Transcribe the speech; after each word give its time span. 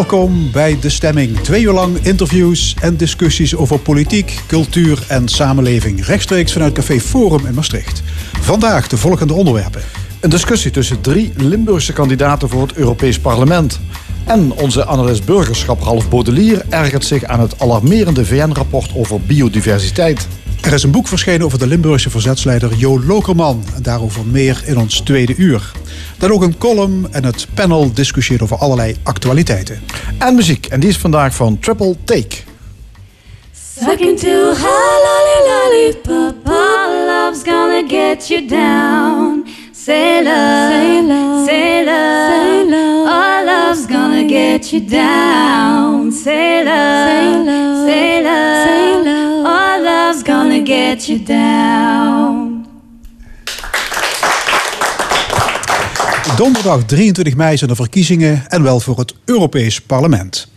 Welkom 0.00 0.50
bij 0.52 0.78
De 0.80 0.88
Stemming. 0.88 1.38
Twee 1.38 1.62
uur 1.62 1.72
lang 1.72 1.96
interviews 1.96 2.76
en 2.80 2.96
discussies 2.96 3.56
over 3.56 3.78
politiek, 3.78 4.40
cultuur 4.46 5.04
en 5.08 5.28
samenleving. 5.28 6.04
Rechtstreeks 6.04 6.52
vanuit 6.52 6.72
Café 6.72 7.00
Forum 7.00 7.46
in 7.46 7.54
Maastricht. 7.54 8.02
Vandaag 8.40 8.88
de 8.88 8.96
volgende 8.96 9.34
onderwerpen. 9.34 9.82
Een 10.20 10.30
discussie 10.30 10.70
tussen 10.70 11.00
drie 11.00 11.32
Limburgse 11.36 11.92
kandidaten 11.92 12.48
voor 12.48 12.62
het 12.62 12.72
Europees 12.72 13.18
Parlement. 13.18 13.80
En 14.24 14.52
onze 14.52 14.86
analist 14.86 15.24
burgerschap 15.24 15.80
Ralf 15.82 16.08
Baudelier 16.08 16.64
ergert 16.68 17.04
zich 17.04 17.24
aan 17.24 17.40
het 17.40 17.60
alarmerende 17.60 18.24
VN-rapport 18.24 18.90
over 18.94 19.20
biodiversiteit. 19.20 20.26
Er 20.62 20.72
is 20.72 20.82
een 20.82 20.90
boek 20.90 21.08
verschenen 21.08 21.46
over 21.46 21.58
de 21.58 21.66
Limburgse 21.66 22.10
verzetsleider 22.10 22.74
Jo 22.76 23.00
Lokerman. 23.02 23.64
En 23.74 23.82
daarover 23.82 24.26
meer 24.26 24.62
in 24.64 24.78
ons 24.78 25.00
tweede 25.00 25.34
uur. 25.36 25.72
Dan 26.18 26.30
ook 26.30 26.42
een 26.42 26.58
column 26.58 27.12
en 27.12 27.24
het 27.24 27.46
panel 27.54 27.92
discussieert 27.92 28.42
over 28.42 28.56
allerlei 28.56 28.96
actualiteiten. 29.02 29.80
En 30.18 30.34
muziek, 30.34 30.66
en 30.66 30.80
die 30.80 30.88
is 30.88 30.98
vandaag 30.98 31.34
van 31.34 31.58
Triple 31.58 31.96
Take. 32.04 32.36
Sucking 33.80 34.18
to 34.18 34.54
lollipop, 35.48 36.46
love's 37.06 37.42
gonna 37.42 37.82
get 37.88 38.28
you 38.28 38.46
down. 38.46 39.44
Sailor, 39.90 41.44
sailor, 41.46 41.46
sailor, 41.46 43.10
all 43.10 43.44
love's 43.44 43.86
gonna 43.86 44.24
get 44.24 44.72
you 44.72 44.78
down. 44.78 46.12
Sailor, 46.12 47.34
sailor, 47.88 48.64
sailor, 48.66 49.48
all 49.48 49.82
love's 49.82 50.22
gonna 50.22 50.60
get 50.60 51.08
you 51.08 51.18
down. 51.18 52.49
Donderdag 56.40 56.84
23 56.84 57.36
mei 57.36 57.56
zijn 57.56 57.70
de 57.70 57.76
verkiezingen 57.76 58.44
en 58.48 58.62
wel 58.62 58.80
voor 58.80 58.98
het 58.98 59.14
Europees 59.24 59.80
Parlement. 59.80 60.48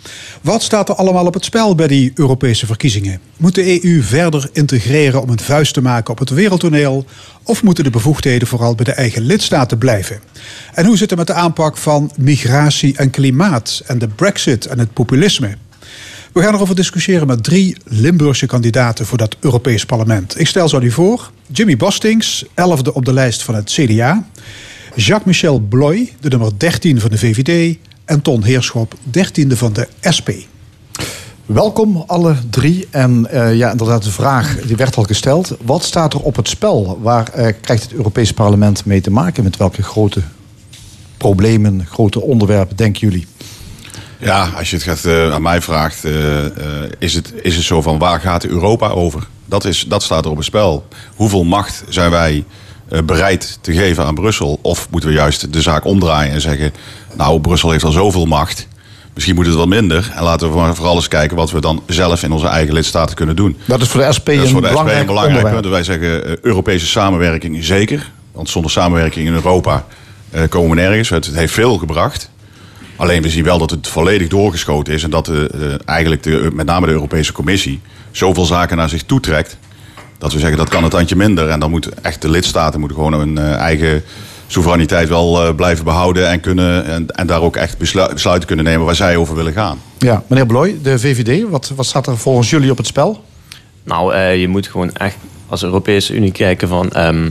Wat 0.42 0.64
staat 0.64 0.90
er 0.90 0.96
allemaal 0.96 1.26
op 1.26 1.34
het 1.34 1.46
spel 1.46 1.76
bij 1.76 1.88
die 1.88 2.12
Europese 2.16 2.66
verkiezingen? 2.66 3.20
Moet 3.38 3.56
de 3.56 3.84
EU 3.84 4.02
verder 4.02 4.50
integreren 4.54 5.22
om 5.22 5.30
een 5.30 5.40
vuist 5.40 5.74
te 5.74 5.82
maken 5.82 6.12
op 6.12 6.20
het 6.20 6.30
wereldtoneel? 6.30 7.06
Of 7.44 7.64
moeten 7.64 7.84
de 7.84 7.90
bevoegdheden 7.90 8.48
vooral 8.48 8.76
bij 8.76 8.86
de 8.86 8.92
eigen 8.92 9.22
lidstaten 9.22 9.78
blijven? 9.78 10.20
En 10.74 10.86
hoe 10.86 10.98
zit 10.98 11.10
het 11.10 11.20
met 11.20 11.28
de 11.28 11.34
aanpak 11.34 11.78
van 11.78 12.12
migratie 12.18 12.98
en 12.98 13.10
klimaat 13.10 13.82
en 13.86 14.00
de 14.00 14.08
brexit 14.08 14.66
en 14.66 14.80
het 14.80 14.94
populisme? 14.94 15.58
We 16.34 16.42
gaan 16.42 16.54
erover 16.54 16.76
discussiëren 16.76 17.28
met 17.28 17.44
drie 17.44 17.78
Limburgse 17.86 18.46
kandidaten 18.46 19.06
voor 19.06 19.18
dat 19.18 19.36
Europees 19.40 19.86
Parlement. 19.86 20.40
Ik 20.40 20.48
stel 20.48 20.70
zo 20.70 20.80
u 20.80 20.92
voor. 20.92 21.32
Jimmy 21.48 21.78
Bastings, 21.78 22.46
elfde 22.54 22.94
op 22.94 23.06
de 23.06 23.14
lijst 23.14 23.44
van 23.44 23.56
het 23.56 23.72
CDA. 23.72 24.26
Jacques-Michel 24.96 25.60
Bloy, 25.60 26.14
de 26.20 26.30
nummer 26.30 26.52
13 26.58 27.00
van 27.00 27.10
de 27.10 27.18
VVD. 27.18 27.78
En 28.06 28.22
Ton 28.22 28.44
Heerschop, 28.44 28.94
13e 29.08 29.48
van 29.48 29.74
de 29.74 29.88
SP. 30.18 30.30
Welkom 31.46 32.04
alle 32.08 32.36
drie. 32.50 32.88
En 32.90 33.28
uh, 33.34 33.56
ja, 33.56 33.72
inderdaad, 33.72 34.04
de 34.04 34.12
vraag 34.12 34.56
die 34.62 34.76
werd 34.76 34.96
al 34.96 35.04
gesteld. 35.04 35.58
Wat 35.62 35.84
staat 35.84 36.14
er 36.14 36.20
op 36.20 36.36
het 36.36 36.48
spel? 36.48 37.00
Waar 37.02 37.32
uh, 37.38 37.48
krijgt 37.62 37.84
het 37.84 37.94
Europees 37.94 38.34
Parlement 38.34 38.86
mee 38.86 39.02
te 39.02 39.12
maken? 39.12 39.44
Met 39.44 39.58
welke 39.58 39.84
grote 39.84 40.22
problemen, 41.18 41.86
grote 41.86 42.22
onderwerpen 42.22 42.76
denken 42.76 43.02
jullie? 43.02 43.28
Ja, 44.20 44.50
als 44.58 44.70
je 44.70 44.76
het 44.76 44.86
gaat, 44.86 45.06
uh, 45.06 45.34
aan 45.34 45.42
mij 45.42 45.62
vraagt, 45.62 46.04
is, 47.00 47.14
het, 47.14 47.34
is 47.42 47.56
het 47.56 47.66
zo 47.66 47.82
van 47.82 47.98
waar 47.98 48.20
gaat 48.20 48.46
Europa 48.46 48.90
over? 48.90 49.28
Dat, 49.46 49.66
is, 49.66 49.86
dat 49.88 50.04
staat 50.04 50.26
er 50.26 50.32
op 50.32 50.38
het 50.38 50.46
spel. 50.46 50.88
Hoeveel 51.16 51.44
macht 51.44 51.84
zijn 51.90 52.12
wij 52.12 52.46
bereid 53.06 53.58
te 53.62 53.74
geven 53.74 54.06
aan 54.06 54.16
Brussel? 54.16 54.60
Of 54.62 54.88
moeten 54.90 55.10
we 55.10 55.16
juist 55.16 55.54
de 55.54 55.62
zaak 55.62 55.86
omdraaien 55.86 56.34
en 56.34 56.42
zeggen... 56.42 56.74
nou, 57.18 57.40
Brussel 57.40 57.72
heeft 57.72 57.84
al 57.84 57.92
zoveel 57.92 58.26
macht... 58.26 58.68
Misschien 59.14 59.36
moet 59.36 59.46
het 59.46 59.56
wat 59.56 59.68
minder. 59.68 60.12
En 60.16 60.24
laten 60.24 60.50
we 60.52 60.56
maar 60.56 60.76
vooral 60.76 60.96
eens 60.96 61.08
kijken 61.08 61.38
wat 61.38 61.52
we 61.52 61.62
dan 61.62 61.84
zelf 61.88 62.24
in 62.24 62.32
onze 62.32 62.48
eigen 62.48 62.74
lidstaten 62.74 63.16
kunnen 63.16 63.36
doen. 63.36 63.58
Dat 63.66 63.82
is 63.82 63.88
voor 63.88 64.02
de 64.02 64.14
SP 64.18 64.28
een 64.28 64.48
voor 64.48 64.62
de 64.62 64.68
SP 64.68 64.70
belangrijk, 64.74 65.00
een 65.00 65.06
belangrijk 65.06 65.46
onderwerp. 65.46 65.62
punt. 65.62 65.74
Wij 65.74 65.84
zeggen 65.84 66.26
eh, 66.26 66.36
Europese 66.42 66.86
samenwerking 66.86 67.64
zeker. 67.64 68.12
Want 68.32 68.50
zonder 68.50 68.72
samenwerking 68.72 69.28
in 69.28 69.34
Europa 69.34 69.86
eh, 70.30 70.42
komen 70.50 70.70
we 70.70 70.76
nergens. 70.76 71.10
Het 71.10 71.26
heeft 71.34 71.54
veel 71.54 71.78
gebracht. 71.78 72.30
Alleen 72.96 73.22
we 73.22 73.30
zien 73.30 73.44
wel 73.44 73.58
dat 73.58 73.70
het 73.70 73.88
volledig 73.88 74.28
doorgeschoten 74.28 74.94
is. 74.94 75.04
En 75.04 75.10
dat 75.10 75.26
de, 75.26 75.50
de- 75.52 75.80
eigenlijk 75.86 76.24
de, 76.24 76.50
met 76.54 76.66
name 76.66 76.86
de 76.86 76.92
Europese 76.92 77.32
Commissie 77.32 77.82
zoveel 78.12 78.46
zaken 78.46 78.78
naar 78.78 78.90
zich 78.90 79.04
toetrekt. 79.04 79.58
Dat 80.24 80.34
we 80.34 80.40
zeggen 80.40 80.58
dat 80.58 80.70
kan 80.70 80.84
het 80.84 80.92
tandje 80.92 81.16
minder. 81.16 81.50
En 81.50 81.60
dan 81.60 81.70
moeten 81.70 81.92
echt 82.02 82.22
de 82.22 82.30
lidstaten 82.30 82.80
moeten 82.80 82.98
gewoon 82.98 83.14
hun 83.14 83.38
eh, 83.38 83.54
eigen 83.54 84.04
soevereiniteit 84.48 85.10
wel 85.10 85.46
eh, 85.46 85.56
blijven 85.56 85.84
behouden. 85.86 86.30
En, 86.30 86.40
kunnen, 86.40 86.86
en, 86.86 87.08
en 87.08 87.28
daar 87.28 87.42
ook 87.42 87.56
echt 87.56 87.78
beslu- 87.78 88.14
besluiten 88.14 88.48
kunnen 88.48 88.66
nemen 88.66 88.86
waar 88.86 88.96
zij 88.96 89.16
over 89.18 89.36
willen 89.36 89.54
gaan. 89.54 89.80
Ja, 89.98 90.24
meneer 90.28 90.46
Bloy, 90.46 90.76
de 90.84 91.00
VVD, 91.00 91.50
wat, 91.50 91.72
wat 91.76 91.86
staat 91.86 92.08
er 92.08 92.18
volgens 92.18 92.50
jullie 92.50 92.72
op 92.72 92.78
het 92.78 92.88
spel? 92.88 93.24
Nou, 93.84 94.14
eh, 94.14 94.40
je 94.40 94.48
moet 94.48 94.68
gewoon 94.68 94.94
echt 94.96 95.16
als 95.48 95.64
Europese 95.64 96.14
Unie 96.14 96.32
kijken 96.32 96.68
van... 96.68 96.92
ehm, 96.92 97.30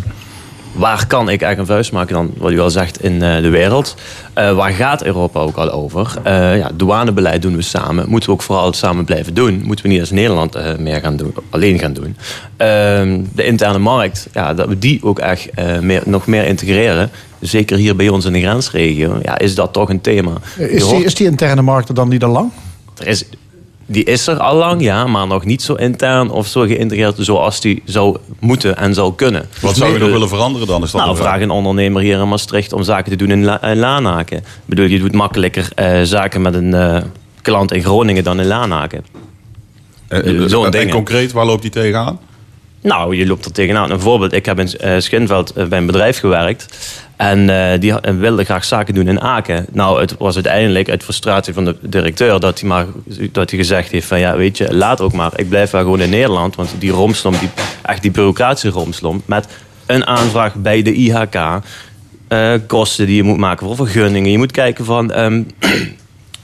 waar 0.72 1.06
kan 1.06 1.22
ik 1.22 1.43
eigenlijk 1.43 1.59
een 1.59 1.75
vuist 1.75 1.93
maken 1.93 2.15
dan, 2.15 2.31
wat 2.37 2.50
u 2.50 2.60
al 2.60 2.71
zegt, 2.71 3.03
in 3.03 3.22
eh, 3.22 3.43
de 3.43 3.49
wereld? 3.49 3.97
Eh, 4.33 4.56
waar 4.56 4.72
gaat 4.72 5.05
Europa 5.05 5.41
ook 5.41 5.56
al 5.56 5.71
over? 5.71 6.15
Eh, 6.22 6.56
ja, 6.59 6.71
douanebeleid 6.75 7.43
doen 7.43 7.56
we 7.56 7.62
samen. 7.62 8.09
Moeten 8.09 8.28
we 8.28 8.34
ook 8.34 8.43
vooral 8.43 8.72
samen 8.72 9.05
blijven 9.05 9.34
doen. 9.34 9.62
Moeten 9.65 9.84
we 9.84 9.91
niet 9.91 10.00
als 10.00 10.11
Nederland 10.11 10.78
meer 10.78 11.00
gaan 11.00 11.16
doen, 11.16 11.34
alleen 11.50 11.78
gaan 11.78 11.93
doen. 11.93 12.16
Ehm, 12.56 13.21
de 13.34 13.44
interne 13.44 13.78
markt, 13.78 14.28
ja, 14.32 14.55
dat 14.55 14.69
we 14.69 14.78
die 14.78 15.03
ook 15.03 15.19
echt 15.19 15.49
meer, 15.81 16.03
nog 16.05 16.27
meer 16.27 16.47
integreren. 16.47 17.11
Zeker 17.41 17.77
hier 17.77 17.97
bij 17.97 18.09
ons 18.09 18.25
in 18.25 18.32
de 18.32 18.41
grensregio, 18.41 19.19
ja, 19.22 19.38
is 19.38 19.55
dat 19.55 19.72
toch 19.72 19.88
een 19.88 20.00
thema. 20.00 20.32
Is 20.56 20.88
die, 20.88 21.05
is 21.05 21.15
die 21.15 21.27
interne 21.27 21.62
markt 21.62 21.88
er 21.88 21.94
dan 21.94 22.09
niet 22.09 22.25
al 22.25 22.31
lang? 22.31 22.50
er 23.03 23.09
is, 23.09 23.25
die 23.87 24.04
is 24.04 24.26
er 24.26 24.38
al 24.38 24.56
lang, 24.56 24.82
ja, 24.82 25.06
maar 25.06 25.26
nog 25.26 25.44
niet 25.44 25.62
zo 25.62 25.75
intern 25.75 26.31
of 26.31 26.47
zo 26.47 26.60
geïntegreerd 26.60 27.15
zoals 27.19 27.60
die 27.60 27.82
zou 27.84 28.16
moeten 28.38 28.76
en 28.76 28.94
zou 28.94 29.15
kunnen. 29.15 29.48
Wat 29.60 29.76
zou 29.76 29.93
je 29.93 29.98
nog 29.98 30.10
willen 30.10 30.28
veranderen 30.28 30.66
dan? 30.66 30.82
Is 30.82 30.91
dat 30.91 31.04
Nou, 31.04 31.16
vraag? 31.16 31.41
een 31.41 31.50
ondernemer 31.50 32.03
hier 32.03 32.20
in 32.20 32.28
Maastricht 32.28 32.72
om 32.72 32.82
zaken 32.82 33.10
te 33.10 33.16
doen 33.16 33.31
in, 33.31 33.44
La 33.44 33.62
in 33.62 33.78
Lanaken. 33.78 34.37
Ik 34.38 34.44
bedoel, 34.65 34.87
je 34.87 34.98
doet 34.98 35.12
makkelijker 35.12 35.69
eh, 35.75 36.03
zaken 36.03 36.43
met 36.43 36.54
een 36.54 36.75
eh, 36.75 37.03
klant 37.43 37.72
in 37.72 37.82
Groningen 37.82 38.25
dan 38.25 38.41
in 38.41 38.47
Lanaken. 38.47 39.04
Eh, 40.09 40.19
eh, 40.19 40.53
en 40.64 40.72
hè. 40.72 40.88
concreet, 40.88 41.32
waar 41.32 41.47
loopt 41.47 41.62
die 41.62 41.70
tegenaan? 41.70 42.19
Nou, 42.82 43.16
je 43.16 43.26
loopt 43.26 43.44
er 43.44 43.53
tegenaan. 43.53 43.91
Een 43.91 44.00
voorbeeld, 44.00 44.32
ik 44.32 44.47
heb 44.47 44.59
in 44.59 44.78
eh, 44.78 44.98
Schinveld 44.98 45.53
eh, 45.53 45.66
bij 45.66 45.78
een 45.78 45.87
bedrijf 45.87 46.19
gewerkt. 46.19 46.91
En 47.16 47.50
eh, 47.50 47.81
die 47.81 47.94
wilde 48.19 48.44
graag 48.44 48.65
zaken 48.65 48.94
doen 48.94 49.09
in 49.09 49.20
Aken. 49.20 49.66
Nou, 49.72 50.00
het 50.00 50.16
was 50.19 50.34
uiteindelijk 50.34 50.91
uit 50.91 51.03
frustratie 51.03 51.54
van 51.54 51.65
de 51.65 51.76
directeur 51.81 52.41
dat 52.41 52.60
hij, 52.60 52.69
maar, 52.69 52.87
dat 53.32 53.50
hij 53.50 53.59
gezegd 53.59 53.91
heeft 53.91 54.06
van 54.06 54.19
ja, 54.19 54.37
weet 54.37 54.56
je, 54.56 54.75
laat 54.75 55.00
ook 55.00 55.12
maar. 55.12 55.32
Ik 55.37 55.48
blijf 55.48 55.70
wel 55.70 55.81
gewoon 55.81 56.00
in 56.00 56.10
Nederland. 56.10 56.56
Want 56.56 56.75
die 56.78 56.91
romslomp, 56.91 57.41
die, 57.41 57.50
echt 57.82 58.03
die 58.03 58.10
bureaucratische 58.10 58.69
romslomp, 58.69 59.26
met 59.26 59.47
een 59.87 60.06
aanvraag 60.06 60.54
bij 60.54 60.82
de 60.82 60.94
IHK. 60.94 61.62
kosten 62.66 63.06
die 63.06 63.16
je 63.16 63.22
moet 63.22 63.38
maken 63.38 63.66
voor 63.66 63.76
vergunningen. 63.76 64.31
Je 64.31 64.38
moet 64.38 64.53
kijken 64.53 64.84
van. 64.84 65.12
ehm, 65.12 65.43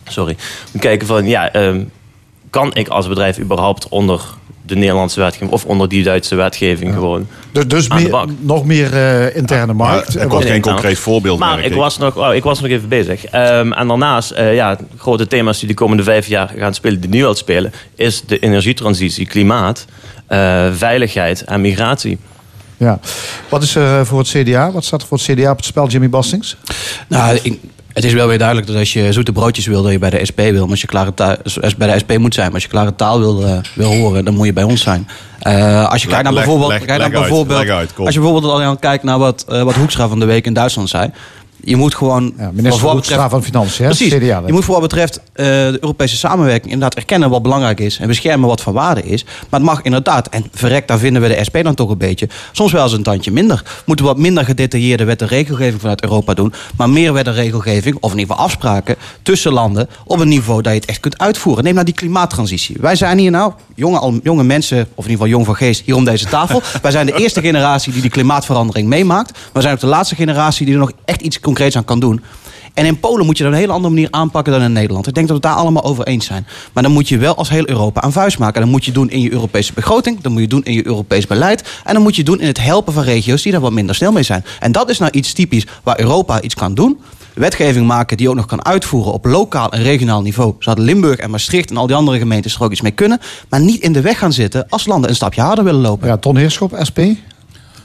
sorry. 0.05 0.37
Moet 0.73 0.83
kijken 0.83 1.07
van 1.07 1.27
ja, 1.27 1.53
ehm, 1.53 1.81
kan 2.51 2.75
ik 2.75 2.89
als 2.89 3.09
bedrijf 3.09 3.39
überhaupt 3.39 3.89
onder 3.89 4.21
de 4.69 4.75
Nederlandse 4.77 5.21
wetgeving 5.21 5.51
of 5.51 5.65
onder 5.65 5.89
die 5.89 6.03
Duitse 6.03 6.35
wetgeving 6.35 6.93
gewoon. 6.95 7.27
Dus, 7.53 7.67
dus 7.67 7.89
Aan 7.89 7.97
de 7.97 8.03
meer, 8.03 8.13
bak. 8.13 8.29
nog 8.41 8.65
meer 8.65 8.93
eh, 8.97 9.37
interne 9.37 9.73
markt. 9.73 10.15
er 10.15 10.29
wat- 10.29 10.43
geen 10.43 10.51
nou. 10.51 10.61
concreet 10.61 10.99
voorbeeld. 10.99 11.39
Maar 11.39 11.65
ik 11.65 11.75
was, 11.75 11.99
nog, 11.99 12.17
oh, 12.17 12.35
ik 12.35 12.43
was 12.43 12.61
nog 12.61 12.71
even 12.71 12.89
bezig. 12.89 13.25
Ehm, 13.25 13.73
en 13.73 13.89
daarnaast, 13.89 14.31
eh, 14.31 14.55
ja, 14.55 14.77
grote 14.97 15.27
thema's 15.27 15.59
die 15.59 15.69
de 15.69 15.75
komende 15.75 16.03
vijf 16.03 16.27
jaar 16.27 16.53
gaan 16.57 16.75
spelen, 16.75 17.01
die 17.01 17.11
nu 17.11 17.25
al 17.25 17.35
spelen, 17.35 17.73
is 17.95 18.23
de 18.27 18.39
energietransitie, 18.39 19.27
klimaat, 19.27 19.85
eh, 20.27 20.67
veiligheid 20.73 21.43
en 21.45 21.61
migratie. 21.61 22.19
Ja. 22.77 23.01
Wat 23.49 23.63
is 23.63 23.75
er 23.75 23.99
eh, 23.99 24.05
voor 24.07 24.19
het 24.19 24.29
CDA? 24.29 24.71
Wat 24.73 24.85
staat 24.85 25.01
er 25.03 25.07
voor 25.09 25.19
het 25.19 25.27
CDA 25.27 25.51
op 25.51 25.57
het 25.57 25.67
spel, 25.67 25.89
Jimmy 25.89 26.09
Bastings? 26.09 26.57
Nou, 27.09 27.39
ik- 27.43 27.61
het 27.99 28.07
is 28.07 28.13
wel 28.13 28.27
weer 28.29 28.39
duidelijk 28.39 28.67
dat 28.67 28.77
als 28.77 28.93
je 28.93 29.13
zoete 29.13 29.33
broodjes 29.33 29.67
wil, 29.67 29.83
dat 29.83 29.93
je 29.93 29.99
bij 29.99 30.11
de 30.11 30.25
SP 30.31 30.41
wil. 30.41 30.61
Maar 30.63 30.71
als 30.71 30.81
je 30.81 30.87
klare 30.87 31.15
taal, 31.15 31.37
als 31.61 31.77
bij 31.77 31.93
de 31.93 31.99
SP 32.03 32.11
moet 32.19 32.35
zijn, 32.35 32.47
maar 32.47 32.55
als 32.55 32.63
je 32.63 32.69
klare 32.69 32.95
taal 32.95 33.19
wil, 33.19 33.45
eh, 33.47 33.59
wil 33.75 33.95
horen, 33.95 34.25
dan 34.25 34.35
moet 34.35 34.47
je 34.47 34.53
bij 34.53 34.63
ons 34.63 34.83
zijn. 34.83 35.09
Eh, 35.39 35.89
als 35.91 36.03
je 36.03 36.09
kijkt 36.09 36.23
naar 36.25 36.33
bijvoorbeeld, 36.33 36.69
leg- 36.71 36.79
kijk 36.85 36.89
naar 36.89 36.99
leg 36.99 37.19
uit, 37.19 37.29
bijvoorbeeld 37.29 37.59
leg 37.67 37.77
uit, 37.77 37.95
kom. 37.95 38.05
als 38.05 38.15
je 38.15 38.21
bijvoorbeeld 38.21 38.53
al 38.63 38.77
kijkt 38.77 39.05
naar 39.05 39.19
wat, 39.19 39.45
eh, 39.49 39.63
wat 39.63 39.75
Hoekstra 39.75 40.09
van 40.09 40.19
de 40.19 40.25
week 40.25 40.47
in 40.47 40.53
Duitsland 40.53 40.89
zei. 40.89 41.11
Je 41.65 41.77
moet 41.77 41.95
gewoon. 41.95 42.33
Ja, 42.39 42.51
minister 42.53 42.81
voor 42.81 42.95
wat 42.95 43.31
van 43.31 43.43
Financiën? 43.45 43.85
Precies. 43.85 44.13
CDA. 44.15 44.43
je 44.47 44.53
moet 44.53 44.65
voor 44.65 44.75
wat 44.81 44.83
betreft 44.83 45.21
de 45.45 45.79
Europese 45.81 46.17
samenwerking 46.17 46.73
inderdaad 46.73 46.95
erkennen 46.99 47.31
wat 47.31 47.43
belangrijk 47.43 47.81
is 47.81 47.99
en 47.99 48.07
beschermen 48.07 48.49
wat 48.49 48.61
van 48.61 48.73
waarde 48.73 49.03
is. 49.03 49.25
Maar 49.25 49.61
het 49.61 49.69
mag 49.69 49.83
inderdaad, 49.83 50.29
en 50.29 50.45
verrek, 50.55 50.89
daar 50.89 50.99
vinden 50.99 51.23
we 51.23 51.29
de 51.29 51.45
SP 51.49 51.57
dan 51.63 51.75
toch 51.75 51.91
een 51.91 51.99
beetje, 51.99 52.29
soms 52.53 52.73
wel 52.73 52.83
eens 52.83 52.93
een 52.93 53.03
tandje 53.03 53.31
minder. 53.31 53.63
Moeten 53.85 54.05
we 54.07 54.11
wat 54.13 54.21
minder 54.21 54.45
gedetailleerde 54.45 55.05
wet 55.05 55.23
en 55.23 55.29
regelgeving 55.29 55.81
vanuit 55.81 56.03
Europa 56.03 56.35
doen, 56.35 56.53
maar 56.77 56.91
meer 56.91 57.13
wet 57.13 57.27
en 57.27 57.33
regelgeving, 57.35 57.97
of 58.01 58.13
in 58.13 58.19
ieder 58.19 58.31
geval 58.35 58.49
afspraken 58.49 58.97
tussen 59.23 59.53
landen 59.53 59.89
op 60.05 60.21
een 60.21 60.29
niveau 60.29 60.63
dat 60.63 60.73
je 60.73 60.79
het 60.79 60.89
echt 60.89 61.01
kunt 61.01 61.19
uitvoeren. 61.19 61.65
Neem 61.65 61.73
nou 61.75 61.85
die 61.87 61.95
klimaattransitie. 61.95 62.77
Wij 62.81 62.97
zijn 62.97 63.19
hier 63.19 63.31
nou, 63.31 63.53
jonge, 63.75 63.99
al- 63.99 64.21
jonge 64.23 64.45
mensen, 64.45 64.79
of 64.81 65.05
in 65.05 65.11
ieder 65.11 65.13
geval 65.13 65.29
jong 65.29 65.45
van 65.47 65.57
geest, 65.57 65.83
hier 65.85 65.95
om 65.95 66.05
deze 66.05 66.27
tafel. 66.27 66.63
Wij 66.83 66.91
zijn 66.91 67.07
de 67.07 67.19
eerste 67.19 67.41
generatie 67.41 67.93
die 67.93 68.03
die 68.03 68.11
klimaatverandering 68.11 68.89
meemaakt. 68.89 69.39
We 69.53 69.61
zijn 69.61 69.75
ook 69.75 69.81
de 69.81 69.87
laatste 69.87 70.15
generatie 70.15 70.65
die 70.67 70.75
er 70.75 70.81
nog 70.81 70.93
echt 71.05 71.21
iets 71.21 71.41
concreets 71.41 71.77
aan 71.77 71.85
kan 71.85 72.01
doen. 72.01 72.23
En 72.75 72.87
in 72.87 73.01
Polen 73.01 73.27
moet 73.27 73.37
je 73.37 73.43
dat 73.43 73.53
op 73.53 73.59
een 73.59 73.65
hele 73.65 73.77
andere 73.77 73.95
manier 73.95 74.11
aanpakken 74.11 74.53
dan 74.53 74.63
in 74.63 74.73
Nederland. 74.73 75.07
Ik 75.07 75.15
denk 75.15 75.29
dat 75.29 75.37
we 75.37 75.47
het 75.47 75.55
daar 75.55 75.63
allemaal 75.63 75.85
over 75.85 76.07
eens 76.07 76.27
zijn. 76.27 76.47
Maar 76.73 76.83
dan 76.83 76.93
moet 76.93 77.09
je 77.09 77.19
wel 77.19 77.35
als 77.35 77.49
heel 77.49 77.69
Europa 77.69 78.01
aan 78.01 78.13
vuist 78.13 78.39
maken. 78.39 78.61
Dan 78.61 78.71
moet 78.71 78.85
je 78.85 78.93
doen 78.93 79.11
in 79.11 79.21
je 79.21 79.33
Europese 79.33 79.73
begroting. 79.73 80.21
Dan 80.21 80.33
moet 80.33 80.41
je 80.41 80.49
doen 80.49 80.65
in 80.65 80.73
je 80.73 80.87
Europees 80.87 81.27
beleid. 81.27 81.69
En 81.85 81.95
dan 81.95 82.03
moet 82.03 82.17
je 82.17 82.25
doen 82.25 82.41
in 82.41 82.47
het 82.47 82.61
helpen 82.61 82.93
van 82.93 83.03
regio's 83.03 83.43
die 83.43 83.53
daar 83.53 83.61
wat 83.61 83.73
minder 83.73 83.95
snel 83.95 84.13
mee 84.13 84.23
zijn. 84.23 84.45
En 84.61 84.73
dat 84.73 84.91
is 84.91 84.99
nou 84.99 85.11
iets 85.13 85.33
typisch 85.33 85.67
waar 85.83 86.01
Europa 86.01 86.41
iets 86.41 86.55
kan 86.55 86.75
doen 86.75 86.99
wetgeving 87.39 87.87
maken 87.87 88.17
die 88.17 88.29
ook 88.29 88.35
nog 88.35 88.47
kan 88.47 88.65
uitvoeren 88.65 89.13
op 89.13 89.25
lokaal 89.25 89.73
en 89.73 89.83
regionaal 89.83 90.23
niveau. 90.23 90.55
Zodat 90.59 90.85
Limburg 90.85 91.19
en 91.19 91.31
Maastricht 91.31 91.71
en 91.71 91.77
al 91.77 91.87
die 91.87 91.97
andere 91.97 92.19
gemeentes 92.19 92.55
er 92.55 92.63
ook 92.63 92.73
iets 92.73 92.81
mee 92.81 92.93
kunnen. 92.93 93.21
Maar 93.49 93.61
niet 93.61 93.83
in 93.83 93.93
de 93.93 94.01
weg 94.01 94.19
gaan 94.19 94.33
zitten 94.33 94.69
als 94.69 94.87
landen 94.87 95.11
een 95.11 95.17
stapje 95.17 95.41
harder 95.41 95.65
willen 95.65 95.81
lopen. 95.81 96.09
Ja, 96.09 96.17
Ton 96.17 96.37
Heerschop, 96.37 96.79
SP. 96.89 96.99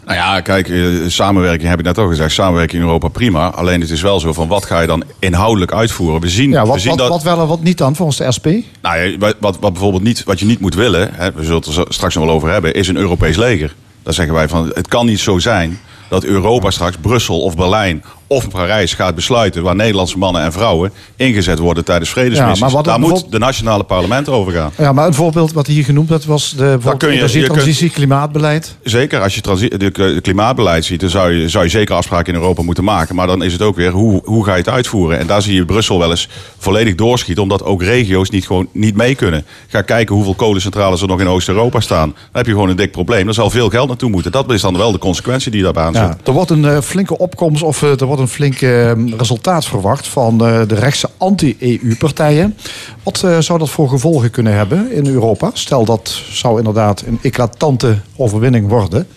Nou 0.06 0.18
ja, 0.18 0.42
kijk, 0.42 0.70
eh, 0.70 0.80
samenwerking 1.08 1.70
heb 1.70 1.80
ik 1.80 1.86
net 1.86 1.98
al 1.98 2.08
gezegd. 2.08 2.32
Samenwerking 2.34 2.82
in 2.82 2.88
Europa 2.88 3.08
prima. 3.08 3.50
Alleen 3.50 3.82
het 3.82 3.90
is 3.90 4.02
wel 4.02 4.20
zo 4.20 4.34
van 4.34 4.48
wat 4.48 4.66
ga 4.66 4.80
je 4.80 4.88
dan 4.88 5.04
inhoudelijk 5.20 5.74
uitvoeren? 5.74 6.22
We 6.22 6.30
zien, 6.30 6.50
Ja, 6.50 6.62
we 6.62 6.68
wat, 6.68 6.80
zien 6.80 6.90
wat, 6.90 6.98
dat. 7.00 7.10
wat 7.10 7.24
wel 7.24 7.40
en 7.42 7.48
wat 7.48 7.62
niet 7.64 7.78
dan 7.78 7.96
volgens 7.96 8.18
de 8.18 8.32
SP? 8.38 8.48
Nou 8.82 8.98
ja, 9.00 9.18
wat, 9.18 9.36
wat, 9.40 9.58
wat 9.60 9.72
bijvoorbeeld 9.72 10.04
niet, 10.04 10.24
wat 10.24 10.40
je 10.40 10.46
niet 10.46 10.60
moet 10.60 10.76
willen, 10.76 11.10
hè, 11.14 11.32
we 11.32 11.44
zullen 11.44 11.62
het 11.64 11.76
er 11.78 11.86
straks 11.90 12.16
nog 12.16 12.26
wel 12.26 12.34
over 12.34 12.50
hebben, 12.50 12.74
is 12.74 12.88
een 12.88 12.98
Europees 12.98 13.36
leger. 13.36 13.76
Dan 14.04 14.14
zeggen 14.14 14.34
wij 14.36 14.48
van 14.48 14.72
het 14.74 14.88
kan 14.88 15.06
niet 15.06 15.20
zo 15.20 15.40
zijn 15.40 15.80
dat 16.10 16.24
Europa 16.24 16.72
straks 16.72 16.96
Brussel 17.02 17.42
of 17.42 17.56
Berlijn 17.56 18.04
of 18.34 18.50
Parijs 18.50 18.94
gaat 18.94 19.16
besluiten 19.16 19.64
waar 19.64 19.76
Nederlandse 19.76 20.18
mannen 20.18 20.42
en 20.42 20.52
vrouwen 20.52 20.92
ingezet 21.16 21.60
worden 21.60 21.86
tijdens 21.86 22.10
vredesmissies. 22.10 22.60
Ja, 22.60 22.66
maar 22.66 22.76
wat 22.76 22.86
Daar 22.86 23.00
moet 23.00 23.32
de 23.32 23.40
nationale 23.40 23.84
parlement 23.84 24.30
over 24.30 24.52
gaan. 24.54 24.72
Ja, 24.78 24.92
maar 24.94 25.08
een 25.08 25.14
voorbeeld 25.14 25.54
wat 25.54 25.68
hier 25.68 25.84
genoemd 25.84 26.10
werd 26.10 26.26
was 26.26 26.54
de 26.58 26.78
energietransitie, 27.00 27.90
klimaatbeleid. 27.90 28.78
Zeker, 28.84 29.22
als 29.22 29.36
je 29.36 29.90
k- 29.92 30.22
klimaatbeleid 30.22 30.86
ziet, 30.86 31.00
dan 31.00 31.10
zou 31.10 31.32
je, 31.32 31.50
zou 31.50 31.64
je 31.64 31.70
zeker 31.70 31.96
afspraken 31.96 32.34
in 32.34 32.40
Europa 32.40 32.62
moeten 32.62 32.84
maken. 32.84 33.16
Maar 33.16 33.28
dan 33.28 33.44
is 33.44 33.54
het 33.54 33.62
ook 33.62 33.76
weer, 33.76 33.92
hoe, 33.92 34.22
hoe 34.26 34.44
ga 34.46 34.52
je 34.52 34.58
het 34.58 34.70
uitvoeren? 34.70 35.20
En 35.20 35.28
daar 35.28 35.42
zie 35.42 35.56
je 35.56 35.66
Brussel 35.66 36.00
wel 36.00 36.10
eens 36.10 36.28
volledig 36.58 36.96
doorschieten, 36.96 37.44
omdat 37.44 37.64
ook 37.64 37.84
regio's 37.84 38.30
niet, 38.30 38.46
gewoon 38.46 38.68
niet 38.72 38.96
mee 38.96 39.16
kunnen. 39.16 39.46
Ga 39.68 39.82
kijken 39.82 40.16
hoeveel 40.16 40.36
kolencentrales 40.36 41.02
er 41.02 41.08
nog 41.08 41.20
in 41.20 41.28
Oost-Europa 41.28 41.80
staan. 41.80 42.10
Dan 42.10 42.18
heb 42.32 42.46
je 42.46 42.52
gewoon 42.52 42.70
een 42.70 42.76
dik 42.76 42.92
probleem. 42.92 43.28
Er 43.28 43.34
zal 43.34 43.50
veel 43.50 43.70
geld 43.70 43.88
naartoe 43.88 44.10
moeten. 44.10 44.32
Dat 44.32 44.52
is 44.52 44.62
dan 44.62 44.78
wel 44.78 44.92
de 44.92 44.98
consequentie 44.98 45.52
die 45.52 45.64
daarbij 45.64 45.84
aan 45.84 45.94
zit. 45.94 46.02
Ja, 46.02 46.18
er 46.24 46.32
wordt 46.34 46.50
een 46.50 46.66
eh, 46.66 46.82
flinke 46.82 47.18
opkomst 47.18 47.64
of 47.64 47.84
eh, 47.84 48.00
er 48.00 48.06
wordt 48.06 48.22
een 48.22 48.23
flink 48.28 48.62
eh, 48.62 48.92
resultaat 49.18 49.66
verwacht 49.66 50.08
van 50.08 50.46
eh, 50.46 50.62
de 50.68 50.76
rechtse 50.76 51.10
anti-EU-partijen. 51.18 52.58
Wat 53.04 53.24
eh, 53.24 53.40
zou 53.40 53.60
dat 53.60 53.70
voor 53.70 53.90
gevolgen 53.90 54.32
kunnen 54.32 54.54
hebben 54.54 54.92
in 54.92 55.08
Europa? 55.08 55.52
Stel 55.54 55.86
dat 55.86 56.22
zou 56.32 56.58
inderdaad 56.58 57.02
een 57.02 57.20
eclatante 57.22 57.98
overwinning 58.16 58.68
worden. 58.68 59.08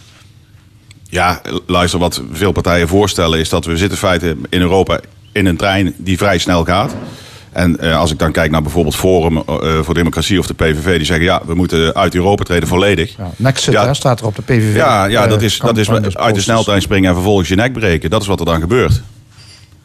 Ja, 1.08 1.40
luister, 1.66 1.98
wat 1.98 2.22
veel 2.32 2.52
partijen 2.52 2.88
voorstellen 2.88 3.38
is 3.38 3.48
dat 3.48 3.64
we 3.64 3.76
zitten 3.76 3.98
in 3.98 4.06
feite 4.06 4.36
in 4.48 4.60
Europa 4.60 5.00
in 5.32 5.46
een 5.46 5.56
trein 5.56 5.94
die 5.96 6.16
vrij 6.16 6.38
snel 6.38 6.64
gaat. 6.64 6.94
En 7.56 7.78
eh, 7.80 7.98
als 7.98 8.10
ik 8.12 8.18
dan 8.18 8.32
kijk 8.32 8.50
naar 8.50 8.62
bijvoorbeeld 8.62 8.96
Forum 8.96 9.36
eh, 9.36 9.78
voor 9.82 9.94
Democratie 9.94 10.38
of 10.38 10.46
de 10.46 10.54
PVV, 10.54 10.96
die 10.96 11.06
zeggen 11.06 11.24
ja, 11.24 11.42
we 11.46 11.54
moeten 11.54 11.94
uit 11.94 12.14
Europa 12.14 12.44
treden 12.44 12.68
volledig. 12.68 13.16
Ja, 13.16 13.30
Nexit 13.36 13.72
Ja. 13.72 13.94
staat 13.94 14.20
er 14.20 14.26
op 14.26 14.36
de 14.36 14.42
PVV. 14.42 14.76
Ja, 14.76 15.04
ja 15.04 15.24
eh, 15.24 15.30
dat 15.30 15.42
is, 15.42 15.58
dat 15.58 15.76
is 15.76 15.88
uit 16.16 16.34
de 16.34 16.40
sneltrein 16.40 16.82
springen 16.82 17.08
en 17.08 17.14
vervolgens 17.14 17.48
je 17.48 17.54
nek 17.54 17.72
breken. 17.72 18.10
Dat 18.10 18.20
is 18.22 18.26
wat 18.26 18.40
er 18.40 18.46
dan 18.46 18.60
gebeurt. 18.60 19.02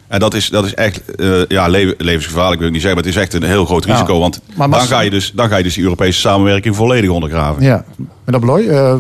En 0.07 0.19
dat 0.19 0.33
is, 0.33 0.50
dat 0.50 0.65
is 0.65 0.73
echt 0.73 1.15
eh, 1.15 1.31
ja, 1.47 1.68
le- 1.68 1.94
levensgevaarlijk, 1.97 2.57
wil 2.59 2.68
ik 2.68 2.73
niet 2.73 2.81
zeggen. 2.81 3.00
Maar 3.03 3.09
het 3.12 3.15
is 3.18 3.21
echt 3.21 3.33
een 3.33 3.44
heel 3.50 3.65
groot 3.65 3.85
Ja. 3.85 3.91
risico. 3.91 4.19
Want 4.19 4.41
dan, 4.56 4.74
ga 4.74 5.00
je 5.00 5.09
dus, 5.09 5.31
dan 5.35 5.50
ga 5.50 5.57
je 5.57 5.63
dus 5.63 5.74
die 5.74 5.83
Europese 5.83 6.19
samenwerking 6.19 6.75
volledig 6.75 7.09
ondergraven. 7.09 7.63
Ja, 7.63 7.85
Beloy, 8.25 8.67
eh, 8.67 8.91
eh, 8.91 9.00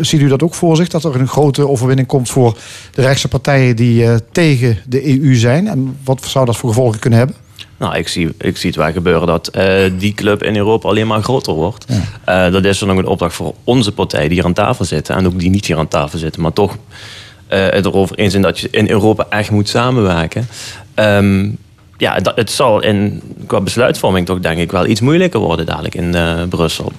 ziet 0.00 0.20
u 0.20 0.28
dat 0.28 0.42
ook 0.42 0.54
voor 0.54 0.76
zich? 0.76 0.88
Dat 0.88 1.04
er 1.04 1.20
een 1.20 1.28
grote 1.28 1.68
overwinning 1.68 2.08
komt 2.08 2.30
voor 2.30 2.58
de 2.94 3.02
rechtse 3.02 3.28
partijen 3.28 3.76
die 3.76 4.06
eh, 4.06 4.16
tegen 4.32 4.78
de 4.86 5.20
EU 5.20 5.34
zijn? 5.34 5.68
En 5.68 5.96
wat 6.04 6.24
zou 6.24 6.46
dat 6.46 6.56
voor 6.56 6.68
gevolgen 6.68 6.98
kunnen 6.98 7.18
hebben? 7.18 7.36
Nou, 7.78 7.96
ik 7.96 8.08
zie, 8.08 8.34
ik 8.38 8.56
zie 8.56 8.70
het 8.70 8.78
wel 8.78 8.92
gebeuren 8.92 9.26
dat 9.26 9.48
eh, 9.48 9.90
die 9.98 10.14
club 10.14 10.42
in 10.42 10.56
Europa 10.56 10.88
alleen 10.88 11.06
maar 11.06 11.22
groter 11.22 11.52
wordt. 11.52 11.86
Eh, 12.24 12.52
dat 12.52 12.64
is 12.64 12.78
dan 12.78 12.90
ook 12.90 12.98
een 12.98 13.06
opdracht 13.06 13.34
voor 13.34 13.54
onze 13.64 13.92
partij 13.92 14.28
die 14.28 14.36
hier 14.36 14.44
aan 14.44 14.52
tafel 14.52 14.84
zitten. 14.84 15.16
En 15.16 15.26
ook 15.26 15.38
die 15.38 15.50
niet 15.50 15.66
hier 15.66 15.78
aan 15.78 15.88
tafel 15.88 16.18
zitten. 16.18 16.42
Maar 16.42 16.52
toch 16.52 16.76
eh, 17.46 17.68
het 17.68 17.84
erover 17.84 18.16
eens 18.16 18.30
zijn 18.30 18.42
dat 18.42 18.58
je 18.58 18.68
in 18.70 18.90
Europa 18.90 19.26
echt 19.28 19.50
moet 19.50 19.68
samenwerken. 19.68 20.48
Ehm, 20.94 21.50
ja, 21.96 22.18
dat, 22.18 22.36
het 22.36 22.50
zal 22.50 22.82
in, 22.82 23.22
qua 23.46 23.60
besluitvorming 23.60 24.26
toch 24.26 24.40
denk 24.40 24.58
ik 24.58 24.70
wel 24.70 24.86
iets 24.86 25.00
moeilijker 25.00 25.40
worden 25.40 25.66
dadelijk 25.66 25.94
in 25.94 26.14
eh, 26.14 26.42
Brussel. 26.48 26.92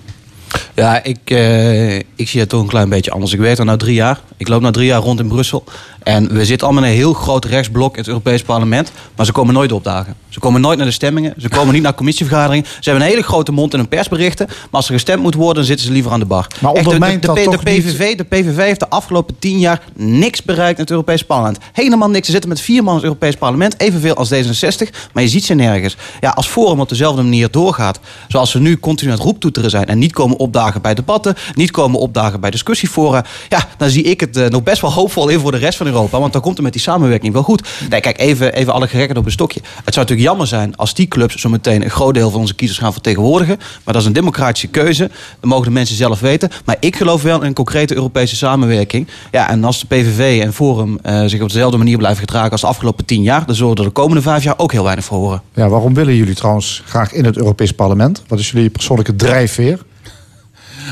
Ja, 0.77 1.03
ik, 1.03 1.19
eh, 1.23 1.95
ik 1.95 2.27
zie 2.27 2.39
het 2.39 2.49
toch 2.49 2.61
een 2.61 2.67
klein 2.67 2.89
beetje 2.89 3.11
anders. 3.11 3.33
Ik 3.33 3.39
werk 3.39 3.57
er 3.57 3.65
nu 3.65 3.77
drie 3.77 3.93
jaar. 3.93 4.19
Ik 4.37 4.47
loop 4.47 4.61
nu 4.61 4.71
drie 4.71 4.85
jaar 4.85 5.01
rond 5.01 5.19
in 5.19 5.27
Brussel. 5.27 5.63
En 6.07 6.33
we 6.33 6.45
zitten 6.45 6.67
allemaal 6.67 6.85
in 6.85 6.89
een 6.89 6.95
heel 6.95 7.13
groot 7.13 7.45
rechtsblok 7.45 7.91
in 7.91 7.99
het 7.99 8.07
Europees 8.07 8.41
Parlement. 8.41 8.91
Maar 9.15 9.25
ze 9.25 9.31
komen 9.31 9.53
nooit 9.53 9.71
opdagen. 9.71 10.15
Ze 10.29 10.39
komen 10.39 10.61
nooit 10.61 10.77
naar 10.77 10.87
de 10.87 10.93
stemmingen. 10.93 11.33
Ze 11.37 11.49
komen 11.49 11.73
niet 11.73 11.83
naar 11.83 11.93
commissievergaderingen. 11.93 12.65
Ze 12.65 12.89
hebben 12.89 13.01
een 13.01 13.09
hele 13.13 13.23
grote 13.23 13.51
mond 13.51 13.73
in 13.73 13.79
hun 13.79 13.87
persberichten. 13.87 14.45
Maar 14.47 14.67
als 14.71 14.87
er 14.87 14.93
gestemd 14.93 15.21
moet 15.21 15.33
worden, 15.33 15.55
dan 15.55 15.65
zitten 15.65 15.85
ze 15.85 15.91
liever 15.91 16.11
aan 16.11 16.19
de 16.19 16.25
bar. 16.25 16.47
Maar 16.59 16.73
Echt, 16.73 16.89
de, 16.89 16.99
de, 16.99 17.19
de, 17.19 17.49
de 17.49 17.57
PVV, 17.63 18.17
de 18.17 18.23
PVV 18.23 18.57
heeft 18.57 18.79
de 18.79 18.89
afgelopen 18.89 19.39
tien 19.39 19.59
jaar 19.59 19.81
niks 19.95 20.43
bereikt 20.43 20.75
in 20.77 20.81
het 20.81 20.91
Europees 20.91 21.23
Parlement. 21.23 21.57
Helemaal 21.73 22.09
niks. 22.09 22.25
Ze 22.25 22.31
zitten 22.31 22.49
met 22.49 22.61
vier 22.61 22.83
man 22.83 22.89
in 22.93 22.99
het 22.99 23.07
Europees 23.07 23.35
Parlement. 23.35 23.79
Evenveel 23.79 24.15
als 24.15 24.33
D66. 24.33 24.89
Maar 25.13 25.23
je 25.23 25.29
ziet 25.29 25.45
ze 25.45 25.53
nergens. 25.53 25.95
Ja, 26.19 26.29
als 26.29 26.47
Forum 26.47 26.79
op 26.79 26.89
dezelfde 26.89 27.21
manier 27.21 27.51
doorgaat. 27.51 27.99
Zoals 28.27 28.51
ze 28.51 28.59
nu 28.59 28.79
continu 28.79 29.11
aan 29.11 29.17
het 29.17 29.25
roeptoeteren 29.25 29.69
zijn. 29.69 29.85
En 29.85 29.99
niet 29.99 30.13
komen 30.13 30.37
opdagen 30.37 30.81
bij 30.81 30.93
debatten. 30.93 31.35
Niet 31.53 31.71
komen 31.71 31.99
opdagen 31.99 32.39
bij 32.39 32.51
discussiefora. 32.51 33.25
Ja, 33.49 33.67
dan 33.77 33.89
zie 33.89 34.03
ik 34.03 34.19
het 34.19 34.37
eh, 34.37 34.47
nog 34.47 34.63
best 34.63 34.81
wel 34.81 34.93
hoopvol 34.93 35.29
in 35.29 35.39
voor 35.39 35.51
de 35.51 35.57
rest 35.57 35.77
van 35.77 35.85
Europa. 35.85 35.95
Want 36.05 36.33
dan 36.33 36.41
komt 36.41 36.53
het 36.55 36.63
met 36.63 36.73
die 36.73 36.81
samenwerking 36.81 37.33
wel 37.33 37.43
goed. 37.43 37.67
Nee, 37.89 37.99
kijk, 38.01 38.19
even, 38.19 38.53
even 38.53 38.73
alle 38.73 38.87
gerekken 38.87 39.17
op 39.17 39.25
een 39.25 39.31
stokje. 39.31 39.59
Het 39.59 39.93
zou 39.93 40.05
natuurlijk 40.05 40.27
jammer 40.27 40.47
zijn 40.47 40.75
als 40.75 40.93
die 40.93 41.07
clubs 41.07 41.35
zo 41.35 41.49
meteen 41.49 41.83
een 41.83 41.89
groot 41.89 42.13
deel 42.13 42.29
van 42.29 42.39
onze 42.39 42.55
kiezers 42.55 42.79
gaan 42.79 42.93
vertegenwoordigen. 42.93 43.57
Maar 43.57 43.93
dat 43.93 44.01
is 44.01 44.05
een 44.07 44.13
democratische 44.13 44.67
keuze. 44.67 45.07
Dat 45.39 45.49
mogen 45.49 45.65
de 45.65 45.71
mensen 45.71 45.95
zelf 45.95 46.19
weten. 46.19 46.49
Maar 46.65 46.75
ik 46.79 46.95
geloof 46.95 47.21
wel 47.21 47.39
in 47.41 47.45
een 47.47 47.53
concrete 47.53 47.95
Europese 47.95 48.35
samenwerking. 48.35 49.07
Ja, 49.31 49.49
en 49.49 49.63
als 49.63 49.79
de 49.79 49.85
PVV 49.87 50.41
en 50.43 50.53
Forum 50.53 50.99
eh, 51.01 51.23
zich 51.25 51.41
op 51.41 51.47
dezelfde 51.47 51.77
manier 51.77 51.97
blijven 51.97 52.19
gedragen 52.19 52.51
als 52.51 52.61
de 52.61 52.67
afgelopen 52.67 53.05
tien 53.05 53.21
jaar, 53.21 53.45
dan 53.45 53.55
zullen 53.55 53.73
we 53.73 53.79
er 53.79 53.85
de 53.85 53.91
komende 53.91 54.21
vijf 54.21 54.43
jaar 54.43 54.53
ook 54.57 54.71
heel 54.71 54.83
weinig 54.83 55.05
voor 55.05 55.17
horen. 55.17 55.41
Ja, 55.53 55.67
waarom 55.69 55.93
willen 55.93 56.15
jullie 56.15 56.35
trouwens 56.35 56.81
graag 56.85 57.11
in 57.13 57.25
het 57.25 57.37
Europees 57.37 57.71
Parlement? 57.71 58.23
Wat 58.27 58.39
is 58.39 58.51
jullie 58.51 58.69
persoonlijke 58.69 59.15
drijfveer? 59.15 59.79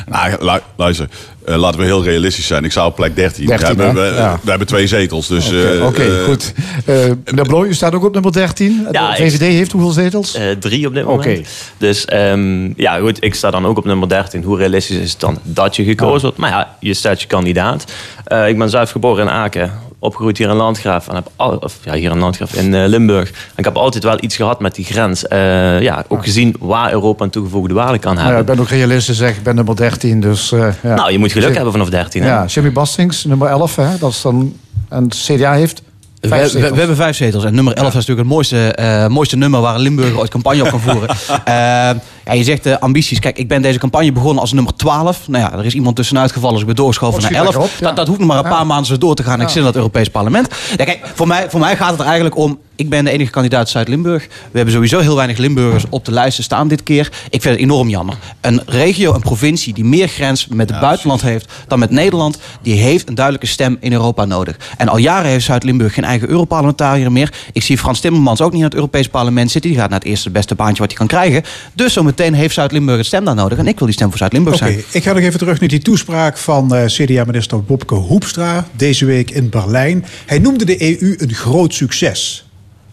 Nou, 0.07 0.45
lu- 0.45 0.59
luister, 0.75 1.09
eh, 1.45 1.55
laten 1.55 1.79
we 1.79 1.85
heel 1.85 2.03
realistisch 2.03 2.47
zijn. 2.47 2.63
Ik 2.63 2.71
sta 2.71 2.85
op 2.85 2.95
plek 2.95 3.15
13. 3.15 3.45
13, 3.45 3.75
we, 3.77 3.83
hebben, 3.83 4.03
we, 4.11 4.15
Ja. 4.17 4.39
we 4.43 4.49
hebben 4.49 4.67
twee 4.67 4.87
zetels. 4.87 5.27
Dus, 5.27 5.47
Oké, 5.47 5.71
eh, 5.77 5.85
oké, 5.85 6.01
eh, 6.03 6.23
goed. 6.23 6.53
Eh 6.85 6.95
meneer 7.25 7.45
Bloy, 7.47 7.67
u 7.67 7.73
staat 7.73 7.93
ook 7.93 8.03
op 8.03 8.13
nummer 8.13 8.31
13. 8.31 8.87
Ja, 8.91 9.11
de 9.15 9.23
ik- 9.23 9.31
VVD 9.31 9.39
heeft 9.41 9.71
hoeveel 9.71 9.91
zetels? 9.91 10.33
Eh, 10.35 10.51
drie 10.59 10.87
op 10.87 10.93
dit 10.93 11.03
Oké. 11.05 11.27
moment. 11.27 11.47
Dus 11.77 12.05
ehm, 12.05 12.71
ja, 12.81 12.97
goed, 12.99 13.23
ik 13.23 13.35
sta 13.35 13.51
dan 13.51 13.65
ook 13.65 13.77
op 13.77 13.85
nummer 13.85 14.09
13. 14.09 14.43
Hoe 14.43 14.57
realistisch 14.57 14.97
is 14.97 15.11
het 15.11 15.19
dan 15.19 15.39
dat 15.43 15.75
je 15.75 15.83
gekozen 15.83 16.21
wordt? 16.21 16.37
Maar 16.37 16.49
ja, 16.49 16.75
je 16.79 16.93
staat 16.93 17.21
je 17.21 17.27
kandidaat. 17.27 17.85
Eh, 18.25 18.47
ik 18.47 18.57
ben 18.57 18.69
zelf 18.69 18.91
geboren 18.91 19.23
in 19.27 19.31
Aken, 19.31 19.71
opgegroeid 19.99 20.37
hier 20.37 20.49
in 20.49 20.55
Landgraaf. 20.55 21.07
En 21.07 21.15
heb 21.15 21.27
al, 21.35 21.49
of, 21.59 21.77
ja, 21.83 21.93
hier 21.93 22.11
in 22.11 22.19
Landgraaf, 22.19 22.53
in 22.53 22.73
eh, 22.73 22.87
Limburg. 22.87 23.29
En 23.29 23.35
ik 23.55 23.65
heb 23.65 23.75
altijd 23.75 24.03
wel 24.03 24.17
iets 24.19 24.35
gehad 24.35 24.59
met 24.59 24.75
die 24.75 24.85
grens. 24.85 25.27
Eh, 25.27 25.81
ja, 25.81 26.05
ook 26.07 26.23
gezien 26.23 26.55
waar 26.59 26.91
Europa 26.91 27.23
een 27.23 27.29
toegevoegde 27.29 27.73
waarde 27.73 27.97
kan 27.99 28.13
Nou 28.15 28.27
ja, 28.27 28.33
hebben. 28.35 28.53
ik 28.53 28.59
ben 28.59 28.65
ook 28.65 28.71
realistisch, 28.79 29.17
zeg. 29.17 29.35
Ik 29.35 29.43
ben 29.43 29.55
nummer 29.55 29.75
13, 29.75 30.19
dus... 30.21 30.51
eh, 30.51 30.67
ja. 30.83 30.95
Nou, 30.95 31.11
je 31.11 31.17
moet 31.19 31.31
geluk 31.41 31.55
hebben 31.55 31.71
vanaf 31.71 31.89
13. 31.89 32.21
Hè? 32.21 32.27
Ja, 32.27 32.45
Jimmy 32.45 32.71
Bastings, 32.71 33.25
nummer 33.25 33.47
11, 33.47 33.75
hè. 33.75 33.97
Dat 33.97 34.11
is 34.11 34.21
dan... 34.21 34.55
En 34.89 35.03
het 35.03 35.15
CDA 35.15 35.53
heeft 35.53 35.81
We, 36.19 36.29
we, 36.51 36.59
hebben 36.59 36.95
vijf 36.95 37.15
zetels. 37.15 37.43
En 37.43 37.55
nummer 37.55 37.73
11 37.73 37.87
is 37.87 37.93
natuurlijk 37.93 38.19
het 38.19 38.35
mooiste, 38.35 38.71
eh, 38.71 39.07
mooiste 39.07 39.37
nummer 39.37 39.61
waar 39.61 39.75
een 39.75 39.81
Limburger 39.81 40.17
ooit 40.17 40.29
campagne 40.29 40.61
op 40.61 40.69
kan 40.69 40.79
voeren. 40.79 41.09
Eh, 41.45 41.89
ja, 42.25 42.33
je 42.33 42.43
zegt 42.43 42.65
eh, 42.65 42.77
ambities. 42.79 43.19
Kijk, 43.19 43.37
ik 43.37 43.47
ben 43.47 43.61
deze 43.61 43.79
campagne 43.79 44.11
begonnen 44.11 44.41
als 44.41 44.53
nummer 44.53 44.75
12. 44.75 45.27
Nou 45.27 45.43
ja, 45.43 45.57
er 45.57 45.65
is 45.65 45.73
iemand 45.73 45.95
tussenuit 45.95 46.31
gevallen, 46.31 46.53
dus 46.53 46.61
ik 46.61 46.67
ben 46.67 46.75
doorgeschoven 46.75 47.15
Oh, 47.15 47.21
naar 47.21 47.31
schiet 47.31 47.45
11. 47.45 47.55
lekker 47.55 47.73
op, 47.73 47.79
ja. 47.79 47.87
dat, 47.87 47.95
dat 47.95 48.07
hoeft 48.07 48.19
nog 48.19 48.27
maar 48.27 48.37
een 48.37 48.43
Ja. 48.43 48.49
paar 48.49 48.65
maanden 48.65 48.85
zo 48.85 48.97
door 48.97 49.15
te 49.15 49.23
gaan. 49.23 49.41
Ik 49.41 49.47
zit 49.47 49.57
in 49.57 49.63
dat 49.63 49.75
Europees 49.75 50.09
parlement. 50.09 50.47
Ja, 50.77 50.83
kijk, 50.85 50.99
voor 51.13 51.27
mij, 51.27 51.49
voor 51.49 51.59
mij 51.59 51.75
gaat 51.77 51.89
het 51.91 51.99
er 51.99 52.05
eigenlijk 52.05 52.37
om... 52.37 52.59
Ik 52.77 52.89
ben 52.89 53.05
de 53.05 53.11
enige 53.11 53.31
kandidaat 53.31 53.69
Zuid-Limburg. 53.69 54.27
We 54.27 54.57
hebben 54.57 54.73
sowieso 54.73 54.99
heel 54.99 55.15
weinig 55.15 55.37
Limburgers 55.37 55.83
op 55.89 56.05
de 56.05 56.11
lijsten 56.11 56.43
staan 56.43 56.67
dit 56.67 56.83
keer. 56.83 57.09
Ik 57.29 57.41
vind 57.41 57.53
het 57.53 57.63
enorm 57.63 57.89
jammer. 57.89 58.15
Een 58.41 58.61
regio, 58.65 59.13
een 59.13 59.21
provincie 59.21 59.73
die 59.73 59.85
meer 59.85 60.07
grens 60.07 60.47
met 60.47 60.69
het 60.69 60.79
buitenland 60.79 61.21
heeft 61.21 61.51
dan 61.67 61.79
met 61.79 61.89
Nederland, 61.89 62.37
die 62.61 62.73
heeft 62.75 63.07
een 63.07 63.15
duidelijke 63.15 63.47
stem 63.47 63.77
in 63.79 63.91
Europa 63.91 64.25
nodig. 64.25 64.57
En 64.77 64.87
al 64.87 64.97
jaren 64.97 65.29
heeft 65.29 65.45
Zuid-Limburg 65.45 65.93
geen 65.93 66.03
eigen 66.03 66.29
Europarlementariër 66.29 67.11
meer. 67.11 67.33
Ik 67.53 67.61
zie 67.63 67.77
Frans 67.77 67.99
Timmermans 67.99 68.41
ook 68.41 68.51
niet 68.51 68.59
in 68.59 68.65
het 68.65 68.75
Europees 68.75 69.07
parlement 69.07 69.51
zitten. 69.51 69.71
Die 69.71 69.79
gaat 69.79 69.89
naar 69.89 69.99
het 69.99 70.07
eerste 70.07 70.29
beste 70.29 70.55
baantje 70.55 70.79
wat 70.79 70.89
hij 70.89 70.97
kan 70.97 71.07
krijgen. 71.07 71.43
Dus 71.73 71.93
zometeen 71.93 72.14
heeft 72.19 72.53
Zuid-Limburg 72.53 72.97
een 72.97 73.05
stem 73.05 73.25
daar 73.25 73.35
nodig. 73.35 73.57
En 73.57 73.67
ik 73.67 73.77
wil 73.77 73.87
die 73.87 73.95
stem 73.95 74.09
voor 74.09 74.17
Zuid-Limburg 74.17 74.55
Oké, 74.55 74.65
zijn. 74.65 74.83
ik 74.91 75.03
ga 75.03 75.13
nog 75.13 75.23
even 75.23 75.39
terug 75.39 75.59
naar 75.59 75.69
die 75.69 75.79
toespraak 75.79 76.37
van 76.37 76.75
eh, 76.75 76.85
CDA-minister 76.85 77.63
Bobke 77.63 77.95
Hoepstra 77.95 78.67
deze 78.75 79.05
week 79.05 79.31
in 79.31 79.49
Berlijn. 79.49 80.05
Hij 80.25 80.39
noemde 80.39 80.65
de 80.65 81.01
EU 81.01 81.15
een 81.17 81.33
groot 81.33 81.73
succes. 81.73 82.45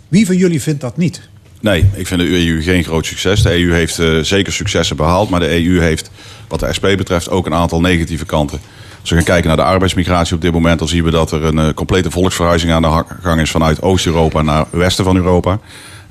Wie 0.09 0.27
van 0.27 0.37
jullie 0.37 0.63
vindt 0.63 0.81
dat 0.81 0.97
niet? 0.97 1.21
Nee, 1.61 1.85
ik 1.95 2.07
vind 2.07 2.21
de 2.21 2.47
EU 2.47 2.63
geen 2.63 2.85
groot 2.85 3.07
succes. 3.07 3.43
De 3.43 3.53
EU 3.53 3.73
heeft 3.73 3.99
eh, 3.99 4.19
zeker 4.19 4.53
successen 4.53 4.97
behaald. 4.97 5.31
Maar 5.31 5.41
de 5.41 5.65
EU 5.65 5.81
heeft, 5.81 6.11
wat 6.49 6.61
de 6.61 6.73
SP 6.77 6.87
betreft, 6.97 7.31
ook 7.31 7.47
een 7.47 7.55
aantal 7.55 7.81
negatieve 7.81 8.25
kanten. 8.25 8.61
Als 9.01 9.11
we 9.11 9.17
gaan 9.17 9.25
kijken 9.25 9.47
naar 9.49 9.57
de 9.57 9.63
arbeidsmigratie 9.63 10.35
op 10.35 10.41
dit 10.41 10.53
moment, 10.53 10.79
dan 10.79 10.89
zien 10.89 11.05
we 11.05 11.11
dat 11.11 11.33
er 11.33 11.45
een 11.45 11.59
eh, 11.59 11.75
complete 11.75 12.11
volksverhuizing 12.11 12.73
aan 12.73 12.83
de 12.83 13.05
gang 13.23 13.41
is 13.41 13.51
vanuit 13.51 13.83
Oost-Europa 13.83 14.43
naar 14.43 14.67
westen 14.71 15.05
van 15.05 15.17
Europa. 15.17 15.59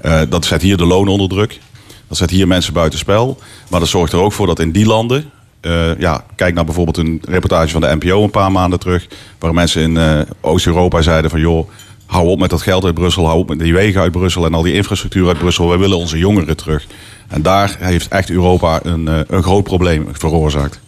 Eh, 0.01 0.21
dat 0.29 0.45
zet 0.45 0.61
hier 0.61 0.77
de 0.77 0.85
lonen 0.85 1.13
onder 1.13 1.29
druk. 1.29 1.59
Dat 2.11 2.19
zet 2.19 2.29
hier 2.29 2.47
mensen 2.47 2.73
buitenspel. 2.73 3.37
Maar 3.69 3.79
dat 3.79 3.89
zorgt 3.89 4.13
er 4.13 4.19
ook 4.19 4.31
voor 4.31 4.47
dat 4.47 4.59
in 4.59 4.71
die 4.71 4.85
landen. 4.85 5.31
eh, 5.61 5.99
ja, 5.99 6.23
kijk 6.35 6.53
naar 6.53 6.65
bijvoorbeeld 6.65 6.97
een 6.97 7.21
reportage 7.25 7.71
van 7.71 7.81
de 7.81 7.95
NPO 7.99 8.23
een 8.23 8.29
paar 8.29 8.51
maanden 8.51 8.79
terug. 8.79 9.07
Waar 9.39 9.53
mensen 9.53 9.81
in 9.81 9.97
eh, 9.97 10.21
Oost-Europa 10.41 11.01
zeiden 11.01 11.29
van 11.29 11.39
joh, 11.39 11.69
hou 12.05 12.27
op 12.27 12.39
met 12.39 12.49
dat 12.49 12.61
geld 12.61 12.85
uit 12.85 12.93
Brussel. 12.93 13.25
Hou 13.25 13.39
op 13.39 13.49
met 13.49 13.59
die 13.59 13.73
wegen 13.73 14.01
uit 14.01 14.11
Brussel 14.11 14.45
en 14.45 14.53
al 14.53 14.61
die 14.61 14.73
infrastructuur 14.73 15.27
uit 15.27 15.37
Brussel. 15.37 15.67
Wij 15.67 15.77
willen 15.77 15.97
onze 15.97 16.17
jongeren 16.17 16.57
terug. 16.57 16.87
En 17.27 17.41
daar 17.41 17.75
heeft 17.79 18.07
echt 18.07 18.29
Europa 18.29 18.79
een, 18.83 19.07
eh, 19.07 19.19
een 19.27 19.43
groot 19.43 19.63
probleem 19.63 20.07
veroorzaakt. 20.11 20.79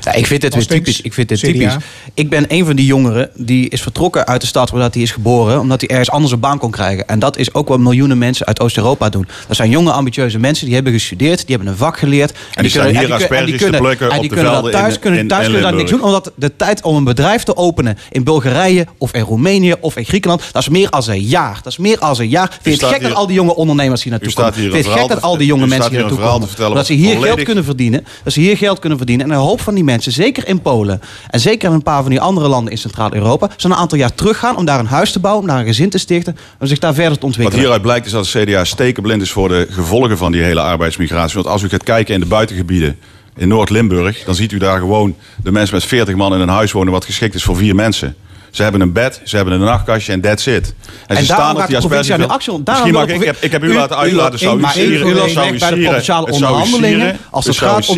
Ja, 0.00 0.12
ik 0.12 0.26
vind 0.26 0.40
dit 0.40 0.54
weer 0.54 0.66
typisch. 0.66 1.00
Ik 1.00 1.12
vind 1.12 1.28
dit 1.28 1.38
CDA. 1.38 1.46
typisch. 1.48 1.74
Ik 2.14 2.30
ben 2.30 2.44
een 2.48 2.64
van 2.64 2.76
die 2.76 2.86
jongeren 2.86 3.30
die 3.36 3.68
is 3.68 3.82
vertrokken 3.82 4.26
uit 4.26 4.40
de 4.40 4.46
stad 4.46 4.70
waar 4.70 4.80
dat 4.80 4.94
hij 4.94 5.02
is 5.02 5.10
geboren, 5.10 5.60
omdat 5.60 5.80
hij 5.80 5.90
ergens 5.90 6.10
anders 6.10 6.32
een 6.32 6.40
baan 6.40 6.58
kon 6.58 6.70
krijgen. 6.70 7.06
En 7.08 7.18
dat 7.18 7.36
is 7.36 7.54
ook 7.54 7.68
wat 7.68 7.78
miljoenen 7.78 8.18
mensen 8.18 8.46
uit 8.46 8.60
Oost-Europa 8.60 9.08
doen. 9.08 9.26
Dat 9.46 9.56
zijn 9.56 9.70
jonge, 9.70 9.90
ambitieuze 9.92 10.38
mensen 10.38 10.64
die 10.66 10.74
hebben 10.74 10.92
gestudeerd, 10.92 11.46
die 11.46 11.56
hebben 11.56 11.72
een 11.72 11.78
vak 11.78 11.98
geleerd. 11.98 12.30
En, 12.54 12.62
die 12.62 12.70
staan 12.70 12.86
hier 12.86 12.96
en 13.10 13.16
die, 13.18 13.26
en 13.38 13.44
die 13.46 13.56
kunnen, 13.56 13.80
plukken 13.80 14.10
en 14.10 14.20
die 14.20 14.30
kunnen 14.30 14.52
dat 14.52 14.72
thuis 14.72 14.94
in- 14.94 15.00
kunnen, 15.00 15.20
in- 15.20 15.28
thuis 15.28 15.46
in 15.46 15.52
kunnen 15.52 15.68
dat 15.70 15.78
niks 15.78 15.90
doen, 15.90 16.02
omdat 16.02 16.32
de 16.34 16.56
tijd 16.56 16.82
om 16.82 16.96
een 16.96 17.04
bedrijf 17.04 17.42
te 17.42 17.56
openen 17.56 17.98
in 18.10 18.24
Bulgarije 18.24 18.86
of 18.98 19.12
in 19.12 19.20
Roemenië 19.22 19.74
of 19.80 19.96
in 19.96 20.04
Griekenland, 20.04 20.42
dat 20.52 20.62
is 20.62 20.68
meer 20.68 20.90
als 20.90 21.06
een 21.06 21.20
jaar. 21.22 21.60
Dat 21.62 21.72
is 21.72 21.78
meer 21.78 21.98
als 21.98 22.18
een 22.18 22.28
jaar. 22.28 22.58
Vind 22.62 22.80
je 22.80 22.86
het 22.86 22.94
gek 22.94 23.02
dat 23.02 23.14
al 23.14 23.26
die 23.26 23.34
jonge 23.36 23.54
ondernemers 23.54 24.02
hier 24.02 24.12
naartoe 24.12 24.32
komen? 24.32 24.52
Vind 24.54 24.72
je 24.72 24.78
het 24.90 24.98
gek 25.00 25.08
dat 25.08 25.22
al 25.22 25.36
die 25.36 25.46
jonge 25.46 25.66
mensen 25.66 25.90
hier 25.90 26.00
naartoe 26.00 26.18
komen? 26.18 26.48
Dat 26.76 26.86
ze 26.86 26.92
hier 26.92 27.16
geld 27.22 27.42
kunnen 27.42 27.64
verdienen. 27.64 28.06
Dat 28.24 28.32
ze 28.32 28.40
hier 28.40 28.56
geld 28.56 28.78
kunnen 28.78 28.98
verdienen. 28.98 29.26
En 29.26 29.32
een 29.32 29.38
hoop 29.38 29.60
van 29.60 29.74
die 29.74 29.81
mensen, 29.84 30.12
zeker 30.12 30.48
in 30.48 30.60
Polen 30.62 31.00
en 31.30 31.40
zeker 31.40 31.68
in 31.68 31.74
een 31.74 31.82
paar 31.82 32.00
van 32.02 32.10
die 32.10 32.20
andere 32.20 32.48
landen 32.48 32.72
in 32.72 32.78
Centraal-Europa, 32.78 33.48
zijn 33.56 33.72
een 33.72 33.78
aantal 33.78 33.98
jaar 33.98 34.14
teruggaan 34.14 34.56
om 34.56 34.64
daar 34.64 34.78
een 34.78 34.86
huis 34.86 35.12
te 35.12 35.18
bouwen, 35.20 35.42
om 35.42 35.48
daar 35.48 35.58
een 35.58 35.66
gezin 35.66 35.90
te 35.90 35.98
stichten, 35.98 36.36
om 36.60 36.66
zich 36.66 36.78
daar 36.78 36.94
verder 36.94 37.12
te 37.12 37.18
Wat 37.18 37.24
ontwikkelen. 37.24 37.60
hieruit 37.60 37.82
blijkt 37.82 38.06
is 38.06 38.12
dat 38.12 38.32
het 38.32 38.44
CDA 38.44 38.64
stekenblind 38.64 39.22
is 39.22 39.30
voor 39.30 39.48
de 39.48 39.66
gevolgen 39.70 40.18
van 40.18 40.32
die 40.32 40.42
hele 40.42 40.60
arbeidsmigratie. 40.60 41.34
Want 41.34 41.46
als 41.46 41.62
u 41.62 41.68
gaat 41.68 41.82
kijken 41.82 42.14
in 42.14 42.20
de 42.20 42.26
buitengebieden 42.26 42.98
in 43.36 43.48
Noord-Limburg, 43.48 44.22
dan 44.24 44.34
ziet 44.34 44.52
u 44.52 44.58
daar 44.58 44.78
gewoon 44.78 45.16
de 45.42 45.52
mensen 45.52 45.74
met 45.74 45.84
40 45.84 46.14
man 46.14 46.34
in 46.34 46.40
een 46.40 46.48
huis 46.48 46.72
wonen 46.72 46.92
wat 46.92 47.04
geschikt 47.04 47.34
is 47.34 47.42
voor 47.42 47.56
vier 47.56 47.74
mensen. 47.74 48.16
Ze 48.50 48.62
hebben 48.62 48.80
een 48.80 48.92
bed, 48.92 49.20
ze 49.24 49.36
hebben 49.36 49.54
een 49.54 49.60
nachtkastje 49.60 50.12
en 50.12 50.20
that's 50.20 50.46
it. 50.46 50.74
En, 51.06 51.16
En 51.16 51.16
ze 51.16 51.24
staan 51.24 51.56
op 51.56 51.66
die 51.66 51.80
de 51.80 51.88
de. 51.88 52.26
Daarom 52.26 52.62
Misschien 52.64 52.92
mag 52.92 53.02
ik, 53.02 53.08
de 53.08 53.14
ik 53.14 53.24
heb, 53.24 53.36
ik 53.40 53.52
heb 53.52 53.62
u, 53.64 53.70
u- 53.70 53.74
laten 53.74 53.96
uitlaten, 53.96 54.38
zou 54.38 54.60
u 54.60 54.64
sieren. 54.72 55.14
loopt 55.14 55.34
bij 55.34 55.70
de 55.70 55.80
provinciale 55.82 56.28
u 56.28 56.30
onderhandelingen. 56.30 57.18
Als 57.30 57.46
het 57.46 57.58
gaat 57.58 57.88
om-. 57.88 57.94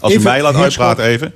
Als 0.00 0.12
u 0.12 0.16
Even, 0.16 0.30
mij 0.30 0.42
laat 0.42 0.54
uitpraten 0.54 1.04
even. 1.04 1.32